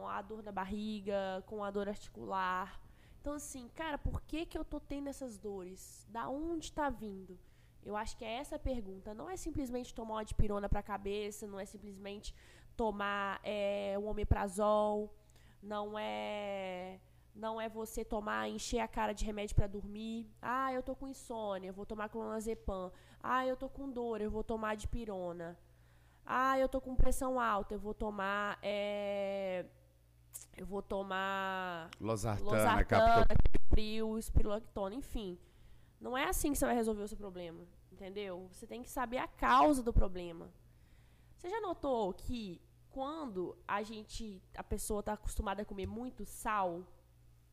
a, 0.06 0.18
a 0.18 0.22
dor 0.22 0.42
da 0.42 0.52
barriga, 0.52 1.42
com 1.46 1.62
a 1.62 1.70
dor 1.70 1.88
articular. 1.88 2.80
Então, 3.20 3.34
assim, 3.34 3.68
cara, 3.74 3.98
por 3.98 4.20
que, 4.22 4.46
que 4.46 4.56
eu 4.56 4.64
tô 4.64 4.80
tendo 4.80 5.08
essas 5.08 5.38
dores? 5.38 6.06
Da 6.08 6.28
onde 6.28 6.66
está 6.66 6.88
vindo? 6.90 7.38
Eu 7.84 7.96
acho 7.96 8.16
que 8.16 8.24
é 8.24 8.34
essa 8.34 8.56
a 8.56 8.58
pergunta. 8.58 9.12
Não 9.14 9.28
é 9.28 9.36
simplesmente 9.36 9.94
tomar 9.94 10.14
uma 10.14 10.24
dipirona 10.24 10.68
para 10.68 10.80
a 10.80 10.82
cabeça, 10.82 11.46
não 11.46 11.58
é 11.58 11.64
simplesmente 11.64 12.34
tomar 12.76 13.40
é, 13.42 13.96
um 13.98 14.06
omeprazol, 14.06 15.12
não 15.62 15.98
é 15.98 17.00
não 17.34 17.60
é 17.60 17.68
você 17.68 18.04
tomar, 18.04 18.48
encher 18.48 18.80
a 18.80 18.88
cara 18.88 19.12
de 19.12 19.24
remédio 19.24 19.56
para 19.56 19.66
dormir. 19.66 20.30
Ah, 20.40 20.72
eu 20.72 20.82
tô 20.82 20.94
com 20.94 21.08
insônia, 21.08 21.68
eu 21.68 21.74
vou 21.74 21.86
tomar 21.86 22.08
clonazepam. 22.08 22.92
Ah, 23.22 23.46
eu 23.46 23.56
tô 23.56 23.68
com 23.68 23.90
dor, 23.90 24.20
eu 24.20 24.30
vou 24.30 24.44
tomar 24.44 24.76
dipirona. 24.76 25.58
Ah, 26.24 26.58
eu 26.58 26.68
tô 26.68 26.80
com 26.80 26.94
pressão 26.94 27.40
alta, 27.40 27.74
eu 27.74 27.80
vou 27.80 27.94
tomar 27.94 28.58
é, 28.62 29.66
eu 30.56 30.66
vou 30.66 30.82
tomar 30.82 31.90
Losartana, 32.00 32.50
losartana, 32.50 32.84
captoprim. 32.84 33.68
frio, 33.68 34.18
espirulactona, 34.18 34.94
enfim. 34.94 35.38
Não 36.00 36.16
é 36.16 36.24
assim 36.24 36.52
que 36.52 36.58
você 36.58 36.66
vai 36.66 36.74
resolver 36.74 37.02
o 37.02 37.08
seu 37.08 37.16
problema, 37.16 37.64
entendeu? 37.90 38.48
Você 38.50 38.66
tem 38.66 38.82
que 38.82 38.90
saber 38.90 39.18
a 39.18 39.28
causa 39.28 39.82
do 39.82 39.92
problema. 39.92 40.52
Você 41.36 41.48
já 41.48 41.60
notou 41.60 42.12
que 42.12 42.60
quando 42.90 43.56
a 43.66 43.82
gente, 43.82 44.42
a 44.54 44.62
pessoa 44.62 45.00
está 45.00 45.14
acostumada 45.14 45.62
a 45.62 45.64
comer 45.64 45.86
muito 45.86 46.24
sal, 46.24 46.82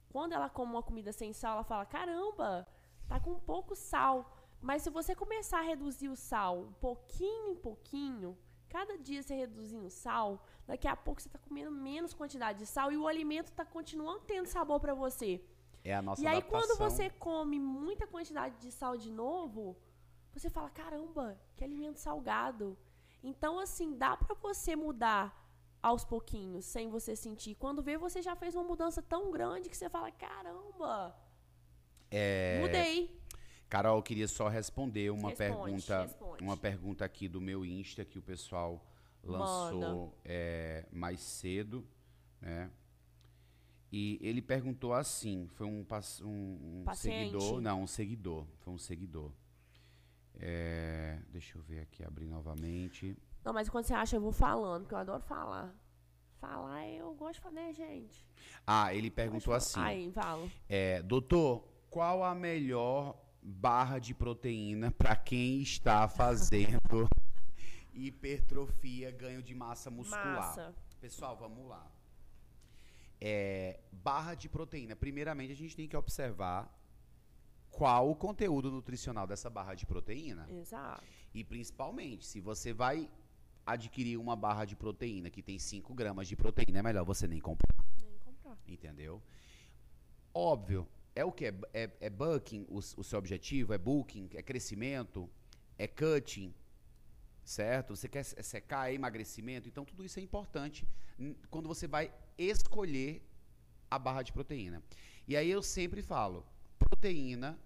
quando 0.09 0.33
ela 0.33 0.49
come 0.49 0.71
uma 0.73 0.83
comida 0.83 1.11
sem 1.11 1.31
sal, 1.33 1.53
ela 1.53 1.63
fala: 1.63 1.85
"Caramba, 1.85 2.67
tá 3.07 3.19
com 3.19 3.39
pouco 3.39 3.75
sal". 3.75 4.35
Mas 4.61 4.81
se 4.81 4.89
você 4.89 5.15
começar 5.15 5.59
a 5.59 5.63
reduzir 5.63 6.09
o 6.09 6.15
sal 6.15 6.59
um 6.59 6.73
pouquinho 6.73 7.51
em 7.51 7.55
pouquinho, 7.55 8.37
cada 8.67 8.97
dia 8.97 9.21
você 9.23 9.33
reduzindo 9.35 9.85
o 9.85 9.89
sal, 9.89 10.43
daqui 10.67 10.87
a 10.87 10.95
pouco 10.95 11.21
você 11.21 11.29
está 11.29 11.39
comendo 11.39 11.71
menos 11.71 12.13
quantidade 12.13 12.59
de 12.59 12.65
sal 12.65 12.91
e 12.91 12.97
o 12.97 13.07
alimento 13.07 13.47
está 13.47 13.63
continuando 13.63 14.21
tendo 14.25 14.47
sabor 14.47 14.79
para 14.79 14.93
você. 14.93 15.41
É 15.83 15.95
a 15.95 16.01
nossa 16.01 16.21
E 16.21 16.27
aí, 16.27 16.37
adaptação. 16.37 16.67
quando 16.67 16.77
você 16.77 17.09
come 17.11 17.57
muita 17.57 18.05
quantidade 18.05 18.57
de 18.57 18.69
sal 18.71 18.97
de 18.97 19.09
novo, 19.09 19.77
você 20.33 20.49
fala: 20.49 20.69
caramba, 20.69 21.39
que 21.55 21.63
alimento 21.63 21.97
salgado. 21.97 22.77
Então, 23.23 23.59
assim, 23.59 23.97
dá 23.97 24.15
pra 24.17 24.35
você 24.35 24.75
mudar 24.75 25.23
aos 25.81 26.03
pouquinhos, 26.03 26.65
sem 26.65 26.89
você 26.89 27.15
sentir. 27.15 27.55
Quando 27.55 27.81
vê, 27.81 27.97
você 27.97 28.21
já 28.21 28.35
fez 28.35 28.55
uma 28.55 28.63
mudança 28.63 29.01
tão 29.01 29.31
grande 29.31 29.69
que 29.69 29.77
você 29.77 29.89
fala: 29.89 30.11
caramba, 30.11 31.15
É, 32.11 32.59
mudei. 32.61 33.19
Carol, 33.69 33.97
eu 33.97 34.03
queria 34.03 34.27
só 34.27 34.47
responder 34.47 35.11
uma 35.11 35.29
Responde, 35.29 35.37
pergunta, 35.53 36.01
responde. 36.01 36.43
uma 36.43 36.57
pergunta 36.57 37.05
aqui 37.05 37.27
do 37.27 37.39
meu 37.39 37.63
Insta 37.63 38.03
que 38.03 38.17
o 38.17 38.21
pessoal 38.21 38.83
lançou 39.23 40.17
é, 40.25 40.85
mais 40.91 41.19
cedo, 41.21 41.85
né? 42.41 42.71
E 43.91 44.19
ele 44.21 44.41
perguntou 44.41 44.93
assim, 44.93 45.47
foi 45.53 45.65
um, 45.65 45.85
um, 46.23 46.83
um 46.87 46.95
seguidor, 46.95 47.59
não, 47.61 47.83
um 47.83 47.87
seguidor, 47.87 48.45
foi 48.59 48.73
um 48.73 48.77
seguidor. 48.77 49.31
É, 50.39 51.19
deixa 51.29 51.57
eu 51.57 51.61
ver 51.61 51.81
aqui, 51.81 52.03
abrir 52.03 52.27
novamente. 52.27 53.15
Não, 53.43 53.53
mas 53.53 53.69
quando 53.69 53.85
você 53.85 53.93
acha, 53.93 54.15
eu 54.15 54.21
vou 54.21 54.31
falando, 54.31 54.83
porque 54.83 54.95
eu 54.95 54.99
adoro 54.99 55.23
falar. 55.23 55.73
Falar, 56.39 56.87
eu 56.87 57.13
gosto 57.15 57.35
de 57.35 57.39
falar, 57.41 57.55
né, 57.55 57.73
gente? 57.73 58.25
Ah, 58.65 58.93
ele 58.93 59.09
perguntou 59.11 59.53
assim, 59.53 59.79
Aí, 59.79 60.11
falo. 60.11 60.49
é, 60.69 61.01
doutor, 61.01 61.67
qual 61.89 62.23
a 62.23 62.33
melhor 62.33 63.17
barra 63.41 63.99
de 63.99 64.13
proteína 64.13 64.91
para 64.91 65.15
quem 65.15 65.61
está 65.61 66.07
fazendo 66.09 67.07
hipertrofia, 67.93 69.11
ganho 69.11 69.41
de 69.41 69.53
massa 69.53 69.89
muscular? 69.89 70.35
Massa. 70.35 70.75
Pessoal, 71.01 71.35
vamos 71.35 71.67
lá. 71.67 71.85
É, 73.19 73.79
barra 73.91 74.33
de 74.33 74.47
proteína. 74.47 74.95
Primeiramente, 74.95 75.51
a 75.51 75.55
gente 75.55 75.75
tem 75.75 75.87
que 75.87 75.97
observar 75.97 76.73
qual 77.69 78.09
o 78.09 78.15
conteúdo 78.15 78.71
nutricional 78.71 79.27
dessa 79.27 79.49
barra 79.49 79.73
de 79.73 79.85
proteína. 79.85 80.47
Exato. 80.49 81.03
E 81.33 81.43
principalmente, 81.43 82.25
se 82.25 82.39
você 82.39 82.73
vai 82.73 83.09
adquirir 83.73 84.17
uma 84.17 84.35
barra 84.35 84.65
de 84.65 84.75
proteína 84.75 85.29
que 85.29 85.41
tem 85.41 85.57
5 85.59 85.93
gramas 85.93 86.27
de 86.27 86.35
proteína, 86.35 86.79
é 86.79 86.83
melhor 86.83 87.05
você 87.05 87.27
nem 87.27 87.39
comprar. 87.39 87.75
Nem 88.01 88.17
comprar. 88.19 88.57
Entendeu? 88.67 89.21
Óbvio, 90.33 90.87
é 91.15 91.23
o 91.25 91.31
que? 91.31 91.45
É, 91.45 91.53
é, 91.73 91.91
é 92.01 92.09
bulking 92.09 92.65
o, 92.69 92.77
o 92.77 93.03
seu 93.03 93.17
objetivo? 93.19 93.73
É 93.73 93.77
bulking? 93.77 94.29
É 94.33 94.41
crescimento? 94.41 95.29
É 95.77 95.87
cutting? 95.87 96.53
Certo? 97.43 97.95
Você 97.95 98.07
quer 98.07 98.23
se- 98.23 98.41
secar, 98.43 98.91
é 98.91 98.93
emagrecimento? 98.93 99.67
Então, 99.67 99.83
tudo 99.85 100.03
isso 100.05 100.19
é 100.19 100.21
importante 100.21 100.87
quando 101.49 101.67
você 101.67 101.87
vai 101.87 102.13
escolher 102.37 103.21
a 103.89 103.97
barra 103.99 104.21
de 104.21 104.31
proteína. 104.31 104.83
E 105.27 105.35
aí 105.35 105.49
eu 105.49 105.61
sempre 105.61 106.01
falo, 106.01 106.45
proteína, 106.77 107.59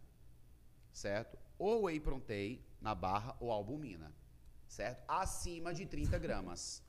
certo? 0.91 1.38
Ou 1.57 1.84
whey 1.84 1.99
protein 1.99 2.61
na 2.81 2.95
barra 2.95 3.35
ou 3.39 3.51
albumina, 3.51 4.11
certo? 4.73 5.03
Acima 5.07 5.71
de 5.73 5.85
30 5.85 6.17
gramas, 6.17 6.83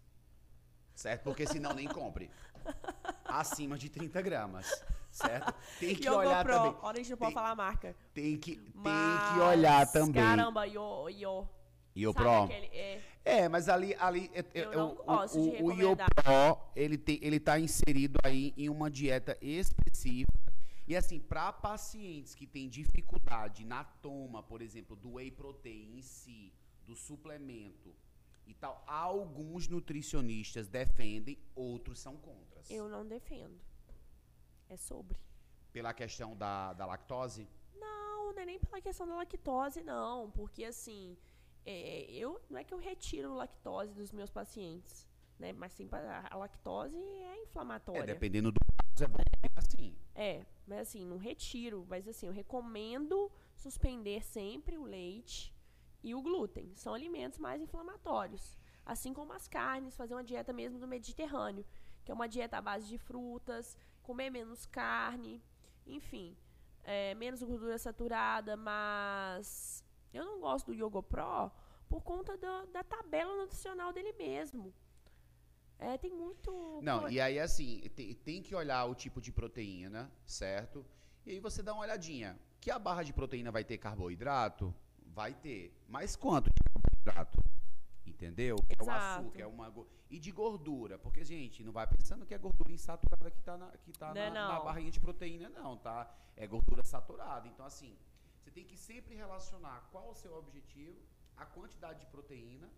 certo? 0.95 1.23
Porque 1.25 1.47
senão 1.47 1.75
nem 1.75 1.87
compre. 1.87 2.31
Acima 3.27 3.77
de 3.77 3.91
30 3.91 4.23
gramas, 4.23 4.67
certo? 5.11 5.55
Tem 5.79 5.95
que 5.95 6.07
Yoga 6.09 6.17
olhar 6.19 6.45
Pro. 6.45 6.55
também. 6.55 6.77
Olha, 6.83 6.93
a 6.93 6.97
gente 6.97 7.11
não 7.11 7.19
pode 7.19 7.31
Tem- 7.31 7.35
falar 7.35 7.51
a 7.51 7.55
marca. 7.55 7.97
Tem 8.15 8.39
que, 8.39 8.57
tem 8.57 8.73
Mas, 8.75 9.33
que 9.35 9.41
olhar 9.41 9.93
também. 9.93 10.23
Caramba, 10.23 10.65
Yo, 10.67 11.09
Yo. 11.11 11.49
O 11.97 12.13
Sabe 12.13 12.15
Pro? 12.15 12.43
aquele- 12.45 12.67
é, 12.67 13.03
É, 13.27 13.49
mas 13.49 13.69
ali, 13.69 13.95
ali 14.01 14.31
é- 14.35 14.41
é- 14.41 14.65
Eu 14.65 14.73
não 14.73 14.93
o, 14.93 15.05
gosto 15.05 15.39
o, 15.39 15.43
de 15.43 15.49
o, 15.63 15.67
o 15.67 15.69
recomendar. 15.71 16.09
Iopro, 16.27 16.61
ele 16.75 16.99
tem, 16.99 17.19
ele 17.23 17.39
tá 17.41 17.59
inserido 17.59 18.19
aí 18.25 18.53
em 18.57 18.69
uma 18.69 18.91
dieta 18.91 19.37
específica. 19.41 20.33
E 20.87 20.95
assim, 20.97 21.19
para 21.21 21.53
pacientes 21.53 22.35
que 22.35 22.47
têm 22.47 22.69
dificuldade 22.69 23.65
na 23.65 23.85
toma, 23.85 24.43
por 24.43 24.61
exemplo, 24.61 24.95
do 24.97 25.15
whey 25.15 25.31
protein 25.31 25.97
em 25.99 26.03
si, 26.03 26.53
do 26.87 26.95
suplemento 26.97 27.95
e 28.47 28.55
tal, 28.55 28.83
alguns 28.87 29.69
nutricionistas 29.69 30.69
defendem, 30.69 31.39
outros 31.55 31.99
são 31.99 32.17
contras. 32.17 32.71
eu 32.71 32.89
não 32.89 33.07
defendo. 33.07 33.59
É 34.69 34.77
sobre. 34.77 35.19
Pela 35.73 35.93
questão 35.95 36.37
da, 36.37 36.73
da 36.75 36.87
lactose? 36.87 37.49
Não, 37.75 38.33
não 38.33 38.43
é 38.43 38.47
nem 38.47 38.59
pela 38.59 38.81
questão 38.81 39.07
da 39.07 39.15
lactose, 39.17 39.81
não. 39.83 40.31
Porque, 40.31 40.65
assim, 40.65 41.17
é, 41.67 42.05
eu 42.11 42.41
não 42.51 42.59
é 42.59 42.65
que 42.65 42.73
eu 42.73 42.79
retiro 42.79 43.35
lactose 43.35 43.93
dos 43.95 44.13
meus 44.13 44.31
pacientes, 44.31 45.07
né? 45.39 45.53
Mas 45.53 45.73
sim, 45.73 45.89
a 46.31 46.37
lactose 46.37 46.97
é 46.97 47.37
É, 47.39 47.43
inflamatória. 47.43 48.05
dependendo 48.07 48.53
do 48.53 48.61
caso, 48.61 49.05
é 49.05 49.09
bom 49.09 49.19
ficar 49.43 49.61
assim. 49.61 49.97
É, 50.15 50.45
mas 50.67 50.79
assim, 50.81 51.05
não 51.05 51.17
retiro. 51.17 51.87
Mas 51.89 52.07
assim, 52.09 52.27
eu 52.27 52.33
recomendo 52.33 53.31
suspender 53.55 54.23
sempre 54.23 54.77
o 54.77 54.85
leite 54.85 55.54
e 56.05 56.15
o 56.15 56.23
glúten. 56.23 56.67
São 56.77 56.95
alimentos 56.95 57.39
mais 57.39 57.61
inflamatórios. 57.61 58.45
Assim 58.85 59.13
como 59.13 59.33
as 59.33 59.49
carnes, 59.49 59.97
fazer 59.97 60.15
uma 60.15 60.23
dieta 60.23 60.53
mesmo 60.53 60.79
do 60.79 60.87
Mediterrâneo, 60.87 61.65
que 62.05 62.13
é 62.13 62.15
uma 62.15 62.29
dieta 62.29 62.59
à 62.59 62.61
base 62.61 62.87
de 62.87 62.99
frutas, 62.99 63.77
comer 64.03 64.31
menos 64.31 64.67
carne, 64.67 65.43
enfim. 65.87 66.37
é, 66.85 67.15
menos 67.15 67.43
gordura 67.43 67.79
saturada, 67.79 68.57
mas 68.57 69.83
eu 70.13 70.25
não 70.25 70.39
gosto 70.41 70.67
do 70.67 70.75
Yogo 70.75 71.03
Pro 71.03 71.51
por 71.89 72.03
conta 72.03 72.37
do, 72.37 72.67
da 72.73 72.83
tabela 72.85 73.35
nutricional 73.37 73.93
dele 73.93 74.13
mesmo. 74.13 74.73
É, 75.79 75.99
tem 75.99 76.13
muito. 76.13 76.81
Não, 76.83 77.09
e 77.09 77.21
aí 77.21 77.39
assim, 77.39 77.81
tem, 77.97 78.15
tem 78.15 78.43
que 78.43 78.55
olhar 78.55 78.85
o 78.85 78.95
tipo 78.95 79.21
de 79.21 79.33
proteína, 79.33 80.11
certo? 80.25 80.85
E 81.27 81.33
aí 81.33 81.41
você 81.41 81.63
dá 81.63 81.73
uma 81.73 81.83
olhadinha. 81.83 82.39
Que 82.61 82.71
a 82.71 82.79
barra 82.79 83.03
de 83.03 83.13
proteína 83.13 83.51
vai 83.51 83.65
ter 83.65 83.79
carboidrato? 83.79 84.75
Vai 85.15 85.33
ter. 85.33 85.73
Mas 85.89 86.17
quanto 86.17 86.51
de 86.51 86.61
carboidrato? 86.61 87.39
Entendeu? 88.05 88.57
É 88.69 88.83
o 88.83 88.91
açúcar, 88.91 89.41
é 89.41 89.47
uma. 89.47 89.73
E 90.11 90.19
de 90.19 90.33
gordura. 90.33 90.99
Porque, 90.99 91.25
gente, 91.25 91.63
não 91.63 91.73
vai 91.73 91.87
pensando 91.87 92.27
que 92.27 92.35
é 92.35 92.39
gordura 92.39 92.73
insaturada 92.73 93.31
que 93.31 93.41
tá 93.41 93.57
na, 93.57 93.71
que 93.79 93.93
tá 93.93 94.09
não, 94.09 94.15
na, 94.15 94.31
não. 94.31 94.55
na 94.55 94.61
barrinha 94.61 94.91
de 94.91 94.99
proteína, 94.99 95.49
não, 95.49 95.77
tá? 95.77 96.13
É 96.37 96.47
gordura 96.49 96.83
saturada. 96.83 97.47
Então, 97.47 97.65
assim, 97.65 97.97
você 98.41 98.51
tem 98.51 98.65
que 98.65 98.77
sempre 98.77 99.15
relacionar 99.15 99.89
qual 99.93 100.11
o 100.11 100.15
seu 100.17 100.35
objetivo, 100.35 101.01
a 101.37 101.47
quantidade 101.47 102.01
de 102.01 102.07
proteína, 102.07 102.69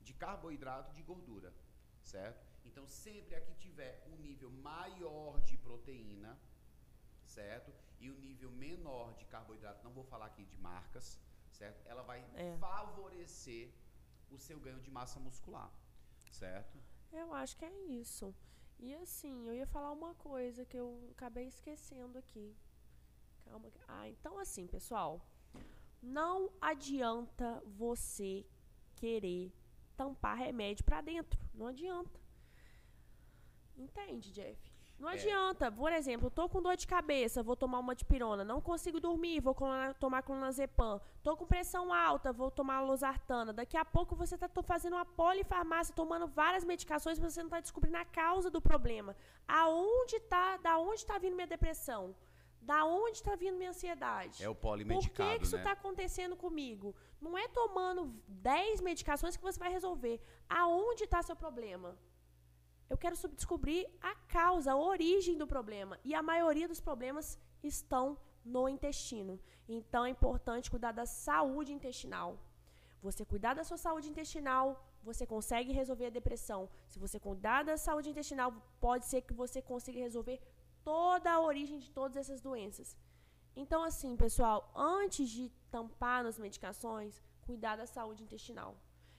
de 0.00 0.14
carboidrato 0.14 0.90
de 0.94 1.02
gordura. 1.02 1.52
Certo? 2.02 2.42
Então, 2.64 2.86
sempre 2.88 3.34
a 3.34 3.40
que 3.42 3.54
tiver 3.54 4.02
um 4.10 4.16
nível 4.16 4.50
maior 4.50 5.40
de 5.42 5.58
proteína, 5.58 6.38
certo? 7.26 7.72
E 8.00 8.10
o 8.10 8.14
um 8.14 8.18
nível 8.18 8.50
menor 8.50 9.14
de 9.14 9.26
carboidrato, 9.26 9.84
não 9.84 9.92
vou 9.92 10.04
falar 10.04 10.26
aqui 10.26 10.44
de 10.44 10.56
marcas, 10.58 11.20
certo? 11.54 11.86
Ela 11.86 12.02
vai 12.02 12.24
é. 12.34 12.56
favorecer 12.58 13.70
o 14.30 14.38
seu 14.38 14.58
ganho 14.58 14.80
de 14.80 14.90
massa 14.90 15.18
muscular, 15.20 15.70
certo? 16.30 16.78
Eu 17.12 17.32
acho 17.32 17.56
que 17.56 17.64
é 17.64 17.72
isso. 17.86 18.34
E 18.78 18.94
assim, 18.96 19.46
eu 19.46 19.54
ia 19.54 19.66
falar 19.66 19.92
uma 19.92 20.14
coisa 20.14 20.64
que 20.64 20.76
eu 20.76 21.08
acabei 21.12 21.46
esquecendo 21.46 22.18
aqui. 22.18 22.54
Calma. 23.44 23.70
Ah, 23.86 24.08
então 24.08 24.38
assim, 24.38 24.66
pessoal, 24.66 25.24
não 26.02 26.50
adianta 26.60 27.62
você 27.64 28.44
querer 28.96 29.52
tampar 29.96 30.36
remédio 30.36 30.84
para 30.84 31.00
dentro. 31.00 31.40
Não 31.54 31.68
adianta. 31.68 32.20
Entende, 33.76 34.32
Jeff? 34.32 34.73
Não 34.98 35.10
é. 35.10 35.14
adianta. 35.14 35.70
Por 35.70 35.92
exemplo, 35.92 36.30
tô 36.30 36.48
com 36.48 36.62
dor 36.62 36.76
de 36.76 36.86
cabeça, 36.86 37.42
vou 37.42 37.56
tomar 37.56 37.78
uma 37.78 37.94
dipirona. 37.94 38.44
Não 38.44 38.60
consigo 38.60 39.00
dormir, 39.00 39.40
vou 39.40 39.56
tomar 39.98 40.22
clonazepam. 40.22 41.00
Tô 41.22 41.36
com 41.36 41.46
pressão 41.46 41.92
alta, 41.92 42.32
vou 42.32 42.50
tomar 42.50 42.80
losartana. 42.80 43.52
Daqui 43.52 43.76
a 43.76 43.84
pouco 43.84 44.14
você 44.14 44.34
está 44.34 44.48
fazendo 44.62 44.94
uma 44.94 45.04
polifarmácia, 45.04 45.94
tomando 45.94 46.26
várias 46.26 46.64
medicações, 46.64 47.18
mas 47.18 47.34
você 47.34 47.40
não 47.40 47.48
está 47.48 47.60
descobrindo 47.60 47.96
a 47.96 48.04
causa 48.04 48.50
do 48.50 48.60
problema. 48.60 49.16
Aonde 49.46 50.20
tá, 50.20 50.56
da 50.58 50.78
onde 50.78 51.00
está 51.00 51.18
vindo 51.18 51.34
minha 51.34 51.46
depressão? 51.46 52.14
Da 52.60 52.82
onde 52.86 53.18
está 53.18 53.36
vindo 53.36 53.58
minha 53.58 53.70
ansiedade? 53.70 54.42
É 54.42 54.48
o 54.48 54.54
polimedicado, 54.54 55.28
Por 55.28 55.32
que, 55.32 55.38
que 55.40 55.44
isso 55.44 55.56
está 55.56 55.70
né? 55.70 55.76
acontecendo 55.78 56.34
comigo? 56.34 56.96
Não 57.20 57.36
é 57.36 57.46
tomando 57.48 58.14
10 58.26 58.80
medicações 58.80 59.36
que 59.36 59.42
você 59.42 59.58
vai 59.58 59.70
resolver. 59.70 60.18
Aonde 60.48 61.04
está 61.04 61.22
seu 61.22 61.36
problema? 61.36 61.94
Eu 62.88 62.98
quero 62.98 63.16
descobrir 63.40 63.88
a 64.00 64.14
causa, 64.38 64.72
a 64.72 64.76
origem 64.76 65.36
do 65.36 65.46
problema. 65.46 65.98
E 66.04 66.14
a 66.14 66.22
maioria 66.22 66.68
dos 66.68 66.80
problemas 66.80 67.38
estão 67.62 68.18
no 68.44 68.68
intestino. 68.68 69.40
Então 69.68 70.04
é 70.04 70.10
importante 70.10 70.70
cuidar 70.70 70.92
da 70.92 71.06
saúde 71.06 71.72
intestinal. 71.72 72.38
Você 73.02 73.24
cuidar 73.24 73.54
da 73.54 73.64
sua 73.64 73.76
saúde 73.76 74.08
intestinal, 74.08 74.66
você 75.02 75.26
consegue 75.26 75.72
resolver 75.72 76.06
a 76.06 76.16
depressão. 76.18 76.68
Se 76.88 76.98
você 76.98 77.18
cuidar 77.20 77.62
da 77.62 77.76
saúde 77.76 78.10
intestinal, 78.10 78.52
pode 78.80 79.06
ser 79.06 79.20
que 79.22 79.34
você 79.34 79.60
consiga 79.60 79.98
resolver 79.98 80.40
toda 80.82 81.30
a 81.32 81.40
origem 81.40 81.78
de 81.78 81.90
todas 81.90 82.16
essas 82.16 82.40
doenças. 82.40 82.96
Então, 83.56 83.82
assim, 83.82 84.16
pessoal, 84.16 84.70
antes 84.74 85.28
de 85.28 85.50
tampar 85.70 86.24
nas 86.24 86.38
medicações, 86.38 87.22
cuidar 87.42 87.76
da 87.76 87.86
saúde 87.86 88.22
intestinal. 88.22 88.76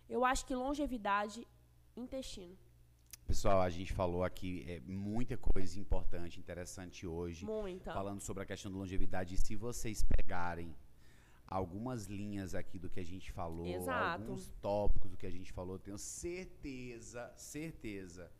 Eu 0.09 0.25
acho 0.25 0.45
que 0.45 0.53
longevidade, 0.53 1.47
intestino. 1.95 2.57
Pessoal, 3.27 3.61
a 3.61 3.69
gente 3.69 3.91
falou 3.91 4.23
aqui 4.23 4.63
é, 4.67 4.79
muita 4.85 5.35
coisa 5.35 5.79
importante, 5.79 6.39
interessante 6.39 7.07
hoje. 7.07 7.43
Muita. 7.45 7.91
Falando 7.91 8.21
sobre 8.21 8.43
a 8.43 8.45
questão 8.45 8.71
da 8.71 8.77
longevidade. 8.77 9.33
E 9.33 9.37
se 9.37 9.55
vocês 9.55 10.03
pegarem 10.03 10.75
algumas 11.47 12.05
linhas 12.05 12.53
aqui 12.53 12.77
do 12.77 12.89
que 12.89 12.99
a 12.99 13.05
gente 13.05 13.31
falou, 13.31 13.65
Exato. 13.65 14.21
alguns 14.21 14.51
tópicos 14.61 15.11
do 15.11 15.17
que 15.17 15.25
a 15.25 15.31
gente 15.31 15.51
falou, 15.51 15.79
tenho 15.79 15.97
certeza, 15.97 17.31
certeza, 17.35 18.31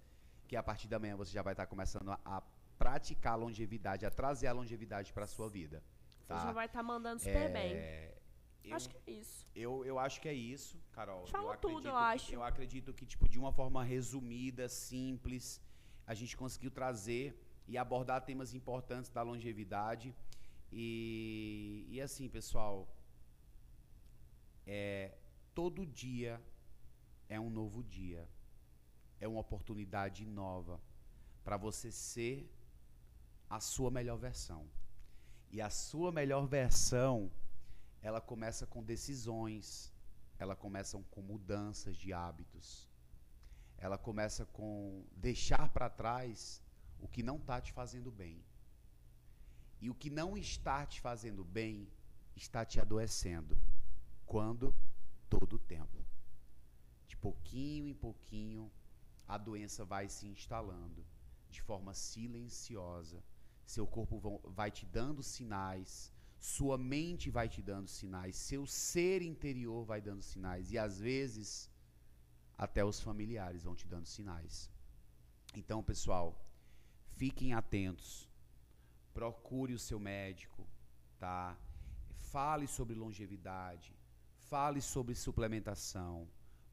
que 0.47 0.55
a 0.55 0.63
partir 0.63 0.87
da 0.87 0.99
manhã 0.99 1.15
você 1.15 1.31
já 1.31 1.41
vai 1.41 1.53
estar 1.53 1.65
começando 1.65 2.09
a, 2.09 2.19
a 2.23 2.41
praticar 2.77 3.33
a 3.33 3.37
longevidade, 3.37 4.05
a 4.05 4.11
trazer 4.11 4.47
a 4.47 4.53
longevidade 4.53 5.11
para 5.13 5.23
a 5.23 5.27
sua 5.27 5.49
vida. 5.49 5.83
Tá? 6.27 6.37
Você 6.37 6.45
já 6.45 6.53
vai 6.53 6.65
estar 6.67 6.83
mandando 6.83 7.19
super 7.19 7.35
é, 7.35 7.49
bem. 7.49 8.14
Eu, 8.69 8.75
acho 8.75 8.89
que 8.89 8.97
é 8.97 9.11
isso. 9.11 9.47
Eu, 9.55 9.85
eu 9.85 9.99
acho 9.99 10.21
que 10.21 10.27
é 10.27 10.33
isso, 10.33 10.77
Carol. 10.91 11.25
Fala 11.27 11.53
eu 11.53 11.57
tudo, 11.57 11.87
eu 11.87 11.95
acho. 11.95 12.33
eu 12.33 12.43
acredito 12.43 12.93
que, 12.93 13.05
tipo, 13.05 13.27
de 13.27 13.39
uma 13.39 13.51
forma 13.51 13.83
resumida, 13.83 14.67
simples, 14.67 15.61
a 16.05 16.13
gente 16.13 16.35
conseguiu 16.35 16.71
trazer 16.71 17.39
e 17.67 17.77
abordar 17.77 18.25
temas 18.25 18.53
importantes 18.53 19.09
da 19.09 19.21
longevidade. 19.21 20.13
E, 20.71 21.85
e 21.89 22.01
assim, 22.01 22.27
pessoal, 22.27 22.87
é, 24.65 25.17
todo 25.53 25.85
dia 25.85 26.41
é 27.29 27.39
um 27.39 27.49
novo 27.49 27.83
dia. 27.83 28.27
É 29.19 29.27
uma 29.27 29.39
oportunidade 29.39 30.25
nova 30.25 30.81
para 31.43 31.57
você 31.57 31.91
ser 31.91 32.51
a 33.49 33.59
sua 33.59 33.89
melhor 33.89 34.17
versão. 34.17 34.67
E 35.51 35.61
a 35.61 35.69
sua 35.69 36.11
melhor 36.11 36.45
versão 36.45 37.31
ela 38.07 38.21
começa 38.21 38.67
com 38.67 38.83
decisões, 38.83 39.91
ela 40.37 40.55
começa 40.55 40.95
com 41.09 41.21
mudanças 41.23 41.97
de 41.97 42.13
hábitos, 42.13 42.87
ela 43.79 43.97
começa 43.97 44.45
com 44.57 45.03
deixar 45.27 45.69
para 45.69 45.89
trás 45.89 46.61
o 46.99 47.07
que 47.07 47.23
não 47.23 47.37
está 47.37 47.59
te 47.59 47.73
fazendo 47.73 48.11
bem. 48.11 48.45
E 49.81 49.89
o 49.89 49.95
que 49.95 50.11
não 50.11 50.37
está 50.37 50.85
te 50.85 51.01
fazendo 51.01 51.43
bem 51.43 51.91
está 52.35 52.63
te 52.63 52.79
adoecendo. 52.79 53.57
Quando? 54.23 54.73
Todo 55.27 55.53
o 55.55 55.59
tempo. 55.75 56.05
De 57.07 57.17
pouquinho 57.17 57.87
em 57.87 57.95
pouquinho, 57.95 58.71
a 59.27 59.35
doença 59.35 59.83
vai 59.83 60.07
se 60.09 60.27
instalando 60.27 61.03
de 61.49 61.59
forma 61.59 61.93
silenciosa. 61.95 63.23
Seu 63.65 63.87
corpo 63.87 64.19
vai 64.59 64.69
te 64.69 64.85
dando 64.85 65.23
sinais 65.23 66.13
sua 66.39 66.77
mente 66.77 67.29
vai 67.29 67.47
te 67.49 67.61
dando 67.61 67.87
sinais, 67.87 68.35
seu 68.35 68.65
ser 68.65 69.21
interior 69.21 69.83
vai 69.85 70.01
dando 70.01 70.21
sinais 70.21 70.71
e 70.71 70.77
às 70.77 70.99
vezes 70.99 71.69
até 72.57 72.83
os 72.83 72.99
familiares 72.99 73.63
vão 73.63 73.75
te 73.75 73.87
dando 73.87 74.05
sinais. 74.05 74.71
Então, 75.55 75.83
pessoal, 75.83 76.45
fiquem 77.17 77.53
atentos. 77.53 78.29
Procure 79.13 79.73
o 79.73 79.79
seu 79.79 79.99
médico, 79.99 80.67
tá? 81.17 81.57
Fale 82.31 82.67
sobre 82.67 82.93
longevidade, 82.95 83.95
fale 84.49 84.81
sobre 84.81 85.15
suplementação. 85.15 86.27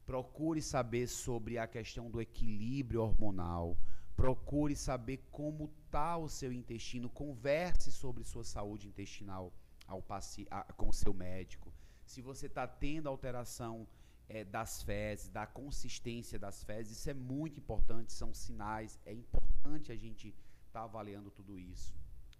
Procure 0.05 0.61
saber 0.61 1.07
sobre 1.07 1.57
a 1.57 1.65
questão 1.65 2.11
do 2.11 2.19
equilíbrio 2.19 3.01
hormonal. 3.01 3.77
Procure 4.15 4.75
saber 4.75 5.17
como 5.31 5.65
está 5.65 6.17
o 6.17 6.29
seu 6.29 6.51
intestino. 6.51 7.09
Converse 7.09 7.91
sobre 7.91 8.23
sua 8.23 8.43
saúde 8.43 8.87
intestinal 8.87 9.51
ao 9.87 10.03
a, 10.49 10.63
com 10.73 10.89
o 10.89 10.93
seu 10.93 11.13
médico, 11.13 11.73
se 12.05 12.21
você 12.21 12.47
está 12.47 12.67
tendo 12.67 13.07
alteração 13.09 13.87
é, 14.27 14.43
das 14.43 14.83
fezes, 14.83 15.29
da 15.29 15.45
consistência 15.45 16.39
das 16.39 16.63
fezes, 16.63 16.97
isso 16.97 17.09
é 17.09 17.13
muito 17.13 17.59
importante, 17.59 18.13
são 18.13 18.33
sinais, 18.33 18.99
é 19.05 19.13
importante 19.13 19.91
a 19.91 19.95
gente 19.95 20.29
estar 20.29 20.81
tá 20.81 20.83
avaliando 20.83 21.29
tudo 21.31 21.57
isso. 21.57 21.93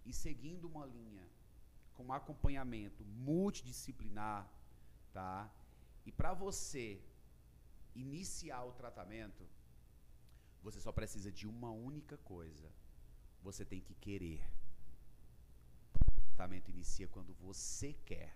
E 0.05 0.13
seguindo 0.13 0.65
uma 0.65 0.85
linha 0.85 1.27
com 1.93 2.11
acompanhamento 2.11 3.03
multidisciplinar, 3.05 4.49
tá? 5.13 5.49
E 6.05 6.11
para 6.11 6.33
você 6.33 6.99
iniciar 7.95 8.63
o 8.63 8.73
tratamento, 8.73 9.47
você 10.63 10.79
só 10.79 10.91
precisa 10.91 11.31
de 11.31 11.47
uma 11.47 11.71
única 11.71 12.17
coisa. 12.17 12.71
Você 13.41 13.63
tem 13.65 13.81
que 13.81 13.93
querer 13.93 14.41
tratamento 16.33 16.69
inicia 16.69 17.07
quando 17.07 17.33
você 17.35 17.93
quer. 18.05 18.35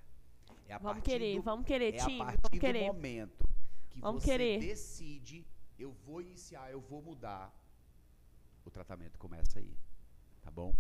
É 0.68 0.74
a 0.74 0.78
vamos 0.78 1.04
querer, 1.04 1.36
do, 1.36 1.42
vamos 1.42 1.66
querer, 1.66 1.96
é 1.96 1.98
time. 1.98 2.22
a 2.22 2.26
partir 2.26 2.42
vamos 2.42 2.58
do 2.58 2.60
querer. 2.60 2.88
momento 2.88 3.50
que 3.90 4.00
vamos 4.00 4.24
você 4.24 4.32
querer. 4.32 4.60
decide, 4.60 5.46
eu 5.78 5.92
vou 5.92 6.22
iniciar, 6.22 6.72
eu 6.72 6.80
vou 6.80 7.02
mudar, 7.02 7.54
o 8.64 8.70
tratamento 8.70 9.18
começa 9.20 9.60
aí, 9.60 9.78
tá 10.42 10.50
bom? 10.52 10.74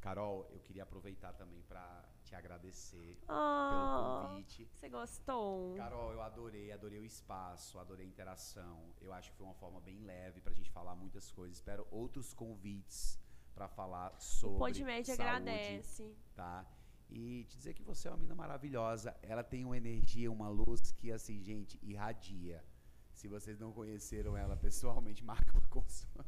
Carol, 0.00 0.46
eu 0.50 0.60
queria 0.60 0.82
aproveitar 0.82 1.32
também 1.32 1.62
para 1.62 2.04
te 2.26 2.34
agradecer 2.34 3.16
oh, 3.22 3.70
pelo 3.70 4.28
convite. 4.28 4.68
Você 4.74 4.88
gostou? 4.88 5.74
Carol, 5.76 6.12
eu 6.12 6.20
adorei, 6.20 6.72
adorei 6.72 6.98
o 6.98 7.04
espaço, 7.04 7.78
adorei 7.78 8.04
a 8.04 8.08
interação. 8.08 8.92
Eu 9.00 9.12
acho 9.12 9.30
que 9.30 9.36
foi 9.36 9.46
uma 9.46 9.54
forma 9.54 9.80
bem 9.80 10.00
leve 10.00 10.40
para 10.40 10.52
a 10.52 10.56
gente 10.56 10.70
falar 10.70 10.96
muitas 10.96 11.30
coisas. 11.30 11.56
Espero 11.56 11.86
outros 11.90 12.34
convites 12.34 13.18
para 13.54 13.68
falar 13.68 14.18
sobre. 14.18 14.56
O 14.56 14.58
Podmed 14.58 15.10
agradece. 15.12 16.16
Tá? 16.34 16.66
E 17.08 17.44
te 17.44 17.56
dizer 17.56 17.74
que 17.74 17.84
você 17.84 18.08
é 18.08 18.10
uma 18.10 18.16
menina 18.16 18.34
maravilhosa. 18.34 19.16
Ela 19.22 19.44
tem 19.44 19.64
uma 19.64 19.76
energia, 19.76 20.30
uma 20.30 20.48
luz 20.48 20.90
que, 20.90 21.12
assim, 21.12 21.40
gente, 21.40 21.78
irradia. 21.80 22.64
Se 23.12 23.28
vocês 23.28 23.58
não 23.58 23.72
conheceram 23.72 24.36
ela 24.36 24.56
pessoalmente, 24.56 25.22
marca 25.24 25.56
uma 25.56 25.68
consulta. 25.68 26.26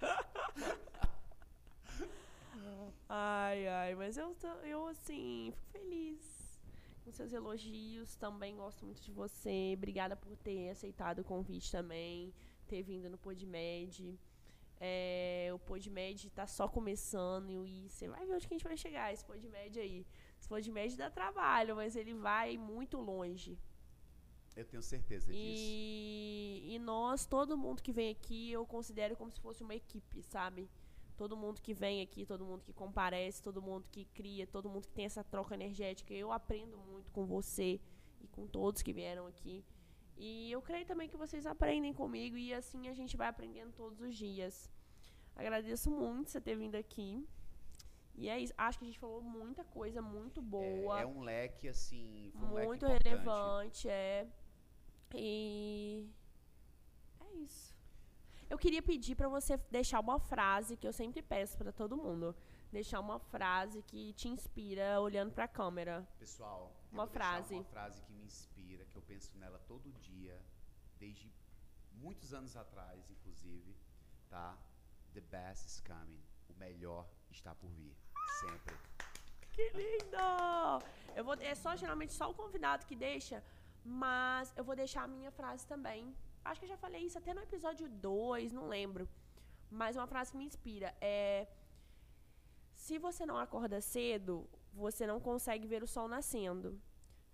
ai, 3.08 3.66
ai, 3.68 3.94
mas 3.94 4.16
eu, 4.16 4.36
eu 4.64 4.86
assim, 4.86 5.52
fico 5.52 5.66
feliz 5.70 6.60
com 7.04 7.12
seus 7.12 7.32
elogios. 7.32 8.16
Também 8.16 8.56
gosto 8.56 8.84
muito 8.84 9.00
de 9.02 9.12
você. 9.12 9.74
Obrigada 9.76 10.16
por 10.16 10.36
ter 10.36 10.70
aceitado 10.70 11.20
o 11.20 11.24
convite 11.24 11.70
também, 11.70 12.34
ter 12.66 12.82
vindo 12.82 13.08
no 13.08 13.16
PodMed. 13.16 14.18
É, 14.78 15.50
o 15.54 15.58
PodMed 15.58 16.26
está 16.26 16.46
só 16.46 16.68
começando 16.68 17.64
e 17.66 17.88
você 17.88 18.08
vai 18.08 18.26
ver 18.26 18.34
onde 18.34 18.46
que 18.46 18.54
a 18.54 18.58
gente 18.58 18.66
vai 18.66 18.76
chegar, 18.76 19.12
esse 19.12 19.24
PodMed 19.24 19.78
aí. 19.78 20.06
Esse 20.38 20.48
PodMed 20.48 20.96
dá 20.96 21.08
trabalho, 21.08 21.76
mas 21.76 21.96
ele 21.96 22.12
vai 22.14 22.58
muito 22.58 22.98
longe. 22.98 23.58
Eu 24.54 24.64
tenho 24.64 24.82
certeza 24.82 25.26
disso. 25.26 25.36
E, 25.38 26.74
e 26.74 26.78
nós, 26.78 27.26
todo 27.26 27.56
mundo 27.58 27.82
que 27.82 27.92
vem 27.92 28.10
aqui, 28.10 28.50
eu 28.50 28.66
considero 28.66 29.16
como 29.16 29.30
se 29.30 29.40
fosse 29.40 29.62
uma 29.62 29.74
equipe, 29.74 30.22
sabe? 30.22 30.68
Todo 31.16 31.36
mundo 31.36 31.60
que 31.60 31.72
vem 31.72 32.02
aqui, 32.02 32.26
todo 32.26 32.44
mundo 32.44 32.62
que 32.62 32.72
comparece, 32.72 33.42
todo 33.42 33.62
mundo 33.62 33.88
que 33.90 34.04
cria, 34.06 34.46
todo 34.46 34.68
mundo 34.68 34.86
que 34.86 34.92
tem 34.92 35.06
essa 35.06 35.24
troca 35.24 35.54
energética. 35.54 36.12
Eu 36.12 36.30
aprendo 36.32 36.76
muito 36.76 37.10
com 37.10 37.24
você 37.24 37.80
e 38.20 38.28
com 38.28 38.46
todos 38.46 38.82
que 38.82 38.92
vieram 38.92 39.26
aqui. 39.26 39.64
E 40.16 40.50
eu 40.50 40.62
creio 40.62 40.86
também 40.86 41.08
que 41.08 41.16
vocês 41.16 41.46
aprendem 41.46 41.92
comigo 41.92 42.36
e 42.36 42.52
assim 42.52 42.88
a 42.88 42.94
gente 42.94 43.16
vai 43.16 43.28
aprendendo 43.28 43.72
todos 43.72 44.00
os 44.00 44.14
dias. 44.14 44.70
Agradeço 45.34 45.90
muito 45.90 46.30
você 46.30 46.40
ter 46.40 46.56
vindo 46.56 46.74
aqui. 46.74 47.26
E 48.14 48.28
é 48.30 48.40
isso. 48.40 48.54
Acho 48.56 48.78
que 48.78 48.84
a 48.84 48.88
gente 48.88 48.98
falou 48.98 49.20
muita 49.20 49.62
coisa 49.64 50.00
muito 50.00 50.40
boa. 50.40 50.98
É, 50.98 51.02
é 51.02 51.06
um 51.06 51.20
leque, 51.20 51.68
assim. 51.68 52.32
Um 52.34 52.46
muito 52.46 52.86
leque 52.86 53.08
relevante, 53.08 53.88
é. 53.88 54.26
E. 55.14 56.08
É 57.20 57.34
isso. 57.34 57.75
Eu 58.48 58.56
queria 58.56 58.80
pedir 58.80 59.16
para 59.16 59.28
você 59.28 59.56
deixar 59.70 60.00
uma 60.00 60.20
frase 60.20 60.76
que 60.76 60.86
eu 60.86 60.92
sempre 60.92 61.20
peço 61.20 61.58
para 61.58 61.72
todo 61.72 61.96
mundo. 61.96 62.34
Deixar 62.70 63.00
uma 63.00 63.18
frase 63.18 63.82
que 63.82 64.12
te 64.12 64.28
inspira 64.28 65.00
olhando 65.00 65.32
para 65.32 65.44
a 65.44 65.48
câmera. 65.48 66.06
Pessoal, 66.18 66.72
uma 66.92 67.06
frase. 67.06 67.54
Uma 67.54 67.64
frase 67.64 68.00
que 68.02 68.12
me 68.12 68.24
inspira, 68.24 68.84
que 68.86 68.96
eu 68.96 69.02
penso 69.02 69.36
nela 69.38 69.58
todo 69.66 69.92
dia, 69.94 70.40
desde 70.98 71.32
muitos 71.92 72.32
anos 72.32 72.56
atrás, 72.56 73.10
inclusive, 73.10 73.76
tá? 74.28 74.56
The 75.12 75.20
best 75.22 75.66
is 75.66 75.80
coming. 75.80 76.22
O 76.48 76.54
melhor 76.54 77.08
está 77.30 77.54
por 77.54 77.70
vir, 77.70 77.96
sempre. 78.40 78.76
Que 79.50 79.70
lindo! 79.70 80.84
Eu 81.16 81.24
vou 81.24 81.34
é 81.34 81.54
só 81.54 81.74
geralmente 81.74 82.12
só 82.12 82.30
o 82.30 82.34
convidado 82.34 82.86
que 82.86 82.94
deixa, 82.94 83.42
mas 83.84 84.52
eu 84.56 84.62
vou 84.62 84.76
deixar 84.76 85.04
a 85.04 85.08
minha 85.08 85.30
frase 85.30 85.66
também. 85.66 86.14
Acho 86.48 86.60
que 86.60 86.66
eu 86.66 86.74
já 86.74 86.76
falei 86.76 87.02
isso 87.02 87.18
até 87.18 87.34
no 87.34 87.42
episódio 87.48 87.88
2, 87.88 88.52
não 88.52 88.68
lembro. 88.68 89.08
Mas 89.70 89.96
uma 89.96 90.06
frase 90.06 90.30
que 90.30 90.38
me 90.38 90.44
inspira 90.44 90.94
é 91.00 91.48
se 92.74 92.98
você 92.98 93.26
não 93.26 93.36
acorda 93.36 93.80
cedo, 93.80 94.48
você 94.72 95.06
não 95.06 95.18
consegue 95.20 95.66
ver 95.66 95.82
o 95.82 95.88
sol 95.94 96.06
nascendo. 96.06 96.80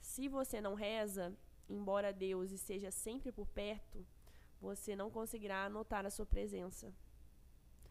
Se 0.00 0.28
você 0.28 0.60
não 0.60 0.74
reza, 0.74 1.36
embora 1.68 2.12
Deus 2.12 2.50
esteja 2.50 2.90
sempre 2.90 3.30
por 3.30 3.46
perto, 3.48 4.06
você 4.60 4.96
não 4.96 5.10
conseguirá 5.10 5.68
notar 5.68 6.06
a 6.06 6.10
sua 6.10 6.24
presença. 6.24 6.94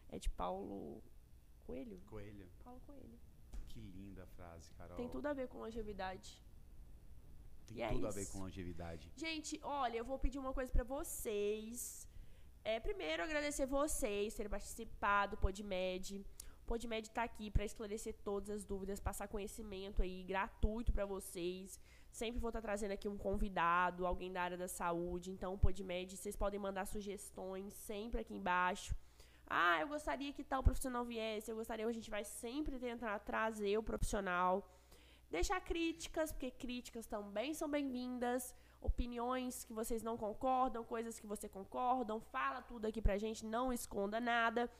É 0.08 0.18
de 0.18 0.28
Paulo 0.28 1.02
Coelho? 1.64 2.00
Coelho. 2.06 2.50
Paulo 2.64 2.80
Coelho. 2.80 3.18
Que 3.68 3.80
linda 3.80 4.26
frase, 4.26 4.72
Carol. 4.74 4.96
Tem 4.96 5.08
tudo 5.08 5.26
a 5.26 5.32
ver 5.32 5.48
com 5.48 5.58
longevidade. 5.58 6.42
Tem 7.72 7.80
e 7.80 7.82
é 7.82 7.88
tudo 7.88 8.06
é 8.06 8.08
a 8.08 8.12
ver 8.12 8.26
com 8.30 8.38
longevidade. 8.38 9.10
Gente, 9.16 9.58
olha, 9.62 9.96
eu 9.96 10.04
vou 10.04 10.18
pedir 10.18 10.38
uma 10.38 10.52
coisa 10.52 10.70
para 10.70 10.84
vocês. 10.84 12.06
É, 12.64 12.78
primeiro, 12.78 13.22
agradecer 13.22 13.66
vocês 13.66 14.34
terem 14.34 14.50
participado 14.50 15.36
do 15.36 15.40
PodMed. 15.40 16.24
O 16.62 16.66
PodMed 16.66 17.08
está 17.08 17.24
aqui 17.24 17.50
para 17.50 17.64
esclarecer 17.64 18.14
todas 18.22 18.50
as 18.50 18.64
dúvidas, 18.64 19.00
passar 19.00 19.26
conhecimento 19.26 20.00
aí 20.02 20.22
gratuito 20.22 20.92
para 20.92 21.04
vocês. 21.04 21.78
Sempre 22.10 22.40
vou 22.40 22.50
estar 22.50 22.60
tá 22.60 22.68
trazendo 22.68 22.92
aqui 22.92 23.08
um 23.08 23.16
convidado, 23.16 24.06
alguém 24.06 24.32
da 24.32 24.42
área 24.42 24.56
da 24.56 24.68
saúde. 24.68 25.30
Então, 25.30 25.54
o 25.54 25.58
PodMed, 25.58 26.16
vocês 26.16 26.36
podem 26.36 26.60
mandar 26.60 26.86
sugestões 26.86 27.74
sempre 27.74 28.20
aqui 28.20 28.34
embaixo. 28.34 28.94
Ah, 29.46 29.80
eu 29.80 29.88
gostaria 29.88 30.32
que 30.32 30.44
tal 30.44 30.62
profissional 30.62 31.04
viesse, 31.04 31.50
eu 31.50 31.56
gostaria, 31.56 31.86
a 31.86 31.92
gente 31.92 32.10
vai 32.10 32.24
sempre 32.24 32.78
tentar 32.78 33.18
trazer 33.18 33.76
o 33.76 33.82
profissional. 33.82 34.66
Deixar 35.32 35.60
críticas, 35.62 36.30
porque 36.30 36.50
críticas 36.50 37.06
também 37.06 37.54
são 37.54 37.66
bem-vindas. 37.66 38.54
Opiniões 38.82 39.64
que 39.64 39.72
vocês 39.72 40.02
não 40.02 40.14
concordam, 40.14 40.84
coisas 40.84 41.18
que 41.18 41.26
você 41.26 41.48
concordam, 41.48 42.20
fala 42.20 42.60
tudo 42.60 42.84
aqui 42.84 43.00
pra 43.00 43.16
gente, 43.16 43.46
não 43.46 43.72
esconda 43.72 44.20
nada. 44.20 44.70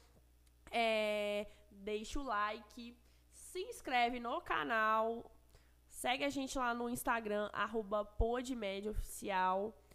É, 0.70 1.46
deixa 1.70 2.20
o 2.20 2.22
like, 2.22 2.94
se 3.32 3.60
inscreve 3.62 4.20
no 4.20 4.42
canal, 4.42 5.34
segue 5.88 6.22
a 6.22 6.28
gente 6.28 6.58
lá 6.58 6.74
no 6.74 6.86
Instagram, 6.90 7.48
arroba. 7.50 8.06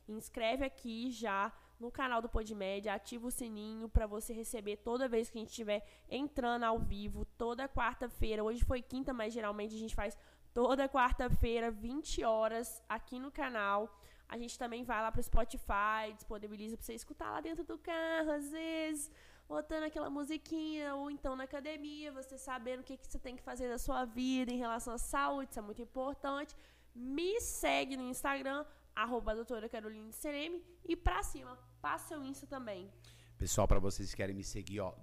Inscreve 0.08 0.66
aqui 0.66 1.12
já 1.12 1.54
no 1.80 1.92
canal 1.92 2.22
do 2.22 2.30
Podmed, 2.30 2.90
ativa 2.90 3.28
o 3.28 3.32
sininho 3.32 3.88
para 3.88 4.08
você 4.08 4.34
receber 4.34 4.78
toda 4.78 5.08
vez 5.08 5.30
que 5.30 5.38
a 5.38 5.42
gente 5.42 5.52
estiver 5.52 5.86
entrando 6.10 6.64
ao 6.64 6.80
vivo, 6.80 7.26
toda 7.38 7.70
quarta-feira. 7.70 8.44
Hoje 8.44 8.64
foi 8.66 8.82
quinta, 8.82 9.14
mas 9.14 9.34
geralmente 9.34 9.76
a 9.76 9.78
gente 9.78 9.94
faz 9.94 10.18
toda 10.58 10.90
quarta-feira, 10.90 11.70
20 11.70 12.24
horas, 12.24 12.82
aqui 12.90 13.20
no 13.20 13.32
canal. 13.32 13.96
A 14.28 14.40
gente 14.40 14.58
também 14.58 14.84
vai 14.84 15.00
lá 15.04 15.12
pro 15.12 15.22
Spotify, 15.22 16.12
disponibiliza 16.16 16.76
para 16.76 16.84
você 16.84 16.96
escutar 16.96 17.30
lá 17.30 17.42
dentro 17.42 17.64
do 17.64 17.78
carro, 17.78 18.32
às 18.32 18.50
vezes, 18.50 19.12
botando 19.48 19.84
aquela 19.84 20.10
musiquinha, 20.10 20.96
ou 20.96 21.12
então 21.12 21.36
na 21.36 21.44
academia, 21.44 22.12
você 22.12 22.40
sabendo 22.40 22.80
o 22.80 22.84
que, 22.84 22.98
que 22.98 23.06
você 23.06 23.20
tem 23.20 23.36
que 23.36 23.44
fazer 23.44 23.70
da 23.70 23.78
sua 23.78 24.04
vida 24.06 24.52
em 24.52 24.58
relação 24.58 24.96
à 24.96 24.98
saúde, 24.98 25.52
isso 25.52 25.60
é 25.60 25.62
muito 25.62 25.80
importante. 25.80 26.56
Me 26.96 27.40
segue 27.40 27.96
no 27.96 28.10
Instagram, 28.10 28.66
arroba 28.96 29.36
doutora 29.36 29.70
Caroline 29.70 30.12
Sereme, 30.12 30.66
e 30.84 30.96
pra 30.96 31.22
cima, 31.22 31.56
passa 31.80 32.08
seu 32.08 32.24
Insta 32.24 32.48
também. 32.48 32.90
Pessoal, 33.38 33.68
para 33.68 33.78
vocês 33.78 34.10
que 34.10 34.18
querem 34.18 34.36
me 34.36 34.44
seguir, 34.44 34.80
ó, 34.80 34.96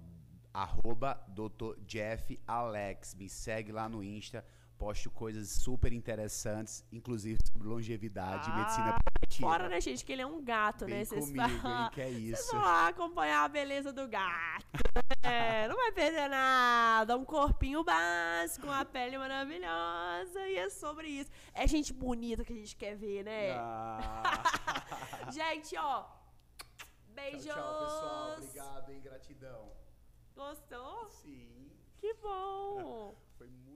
arroba 0.53 1.13
Dr. 1.29 1.79
Jeff 1.85 2.37
Alex, 2.45 3.15
me 3.15 3.29
segue 3.29 3.71
lá 3.71 3.87
no 3.87 4.03
Insta, 4.03 4.45
posto 4.77 5.09
coisas 5.09 5.49
super 5.49 5.91
interessantes, 5.93 6.83
inclusive 6.91 7.39
sobre 7.51 7.67
longevidade 7.67 8.49
ah, 8.49 8.53
e 8.53 8.59
medicina 8.59 8.99
preventiva. 9.03 9.49
Fora, 9.49 9.69
né, 9.69 9.81
gente, 9.81 10.05
que 10.05 10.11
ele 10.11 10.21
é 10.21 10.25
um 10.25 10.43
gato, 10.43 10.85
Vem 10.85 10.95
né? 10.95 11.05
Vocês 11.05 11.25
comigo, 11.25 11.67
hein, 11.67 11.89
que 11.91 12.01
é 12.01 12.09
isso. 12.09 12.43
Vocês 12.43 12.51
vão 12.51 12.61
lá 12.61 12.87
acompanhar 12.87 13.43
a 13.43 13.47
beleza 13.47 13.91
do 13.91 14.07
gato. 14.07 14.65
é, 15.23 15.67
não 15.69 15.75
vai 15.75 15.91
perder 15.91 16.29
nada. 16.29 17.17
Um 17.17 17.25
corpinho 17.25 17.83
básico, 17.83 18.67
uma 18.67 18.85
pele 18.85 19.17
maravilhosa. 19.17 20.47
E 20.47 20.57
é 20.57 20.69
sobre 20.69 21.07
isso. 21.07 21.31
É 21.53 21.67
gente 21.67 21.93
bonita 21.93 22.43
que 22.43 22.53
a 22.53 22.55
gente 22.55 22.75
quer 22.75 22.95
ver, 22.95 23.23
né? 23.23 23.51
Ah. 23.53 24.23
gente, 25.31 25.75
ó. 25.77 26.05
Beijos. 27.09 27.45
Tchau, 27.45 27.55
tchau, 27.55 27.79
pessoal. 27.85 28.33
Obrigado, 28.37 28.91
hein? 28.91 29.01
Gratidão. 29.01 29.71
Gostou? 30.35 31.07
Sim. 31.09 31.71
Que 31.95 32.13
bom. 32.15 33.15
Foi 33.37 33.47
muito 33.47 33.74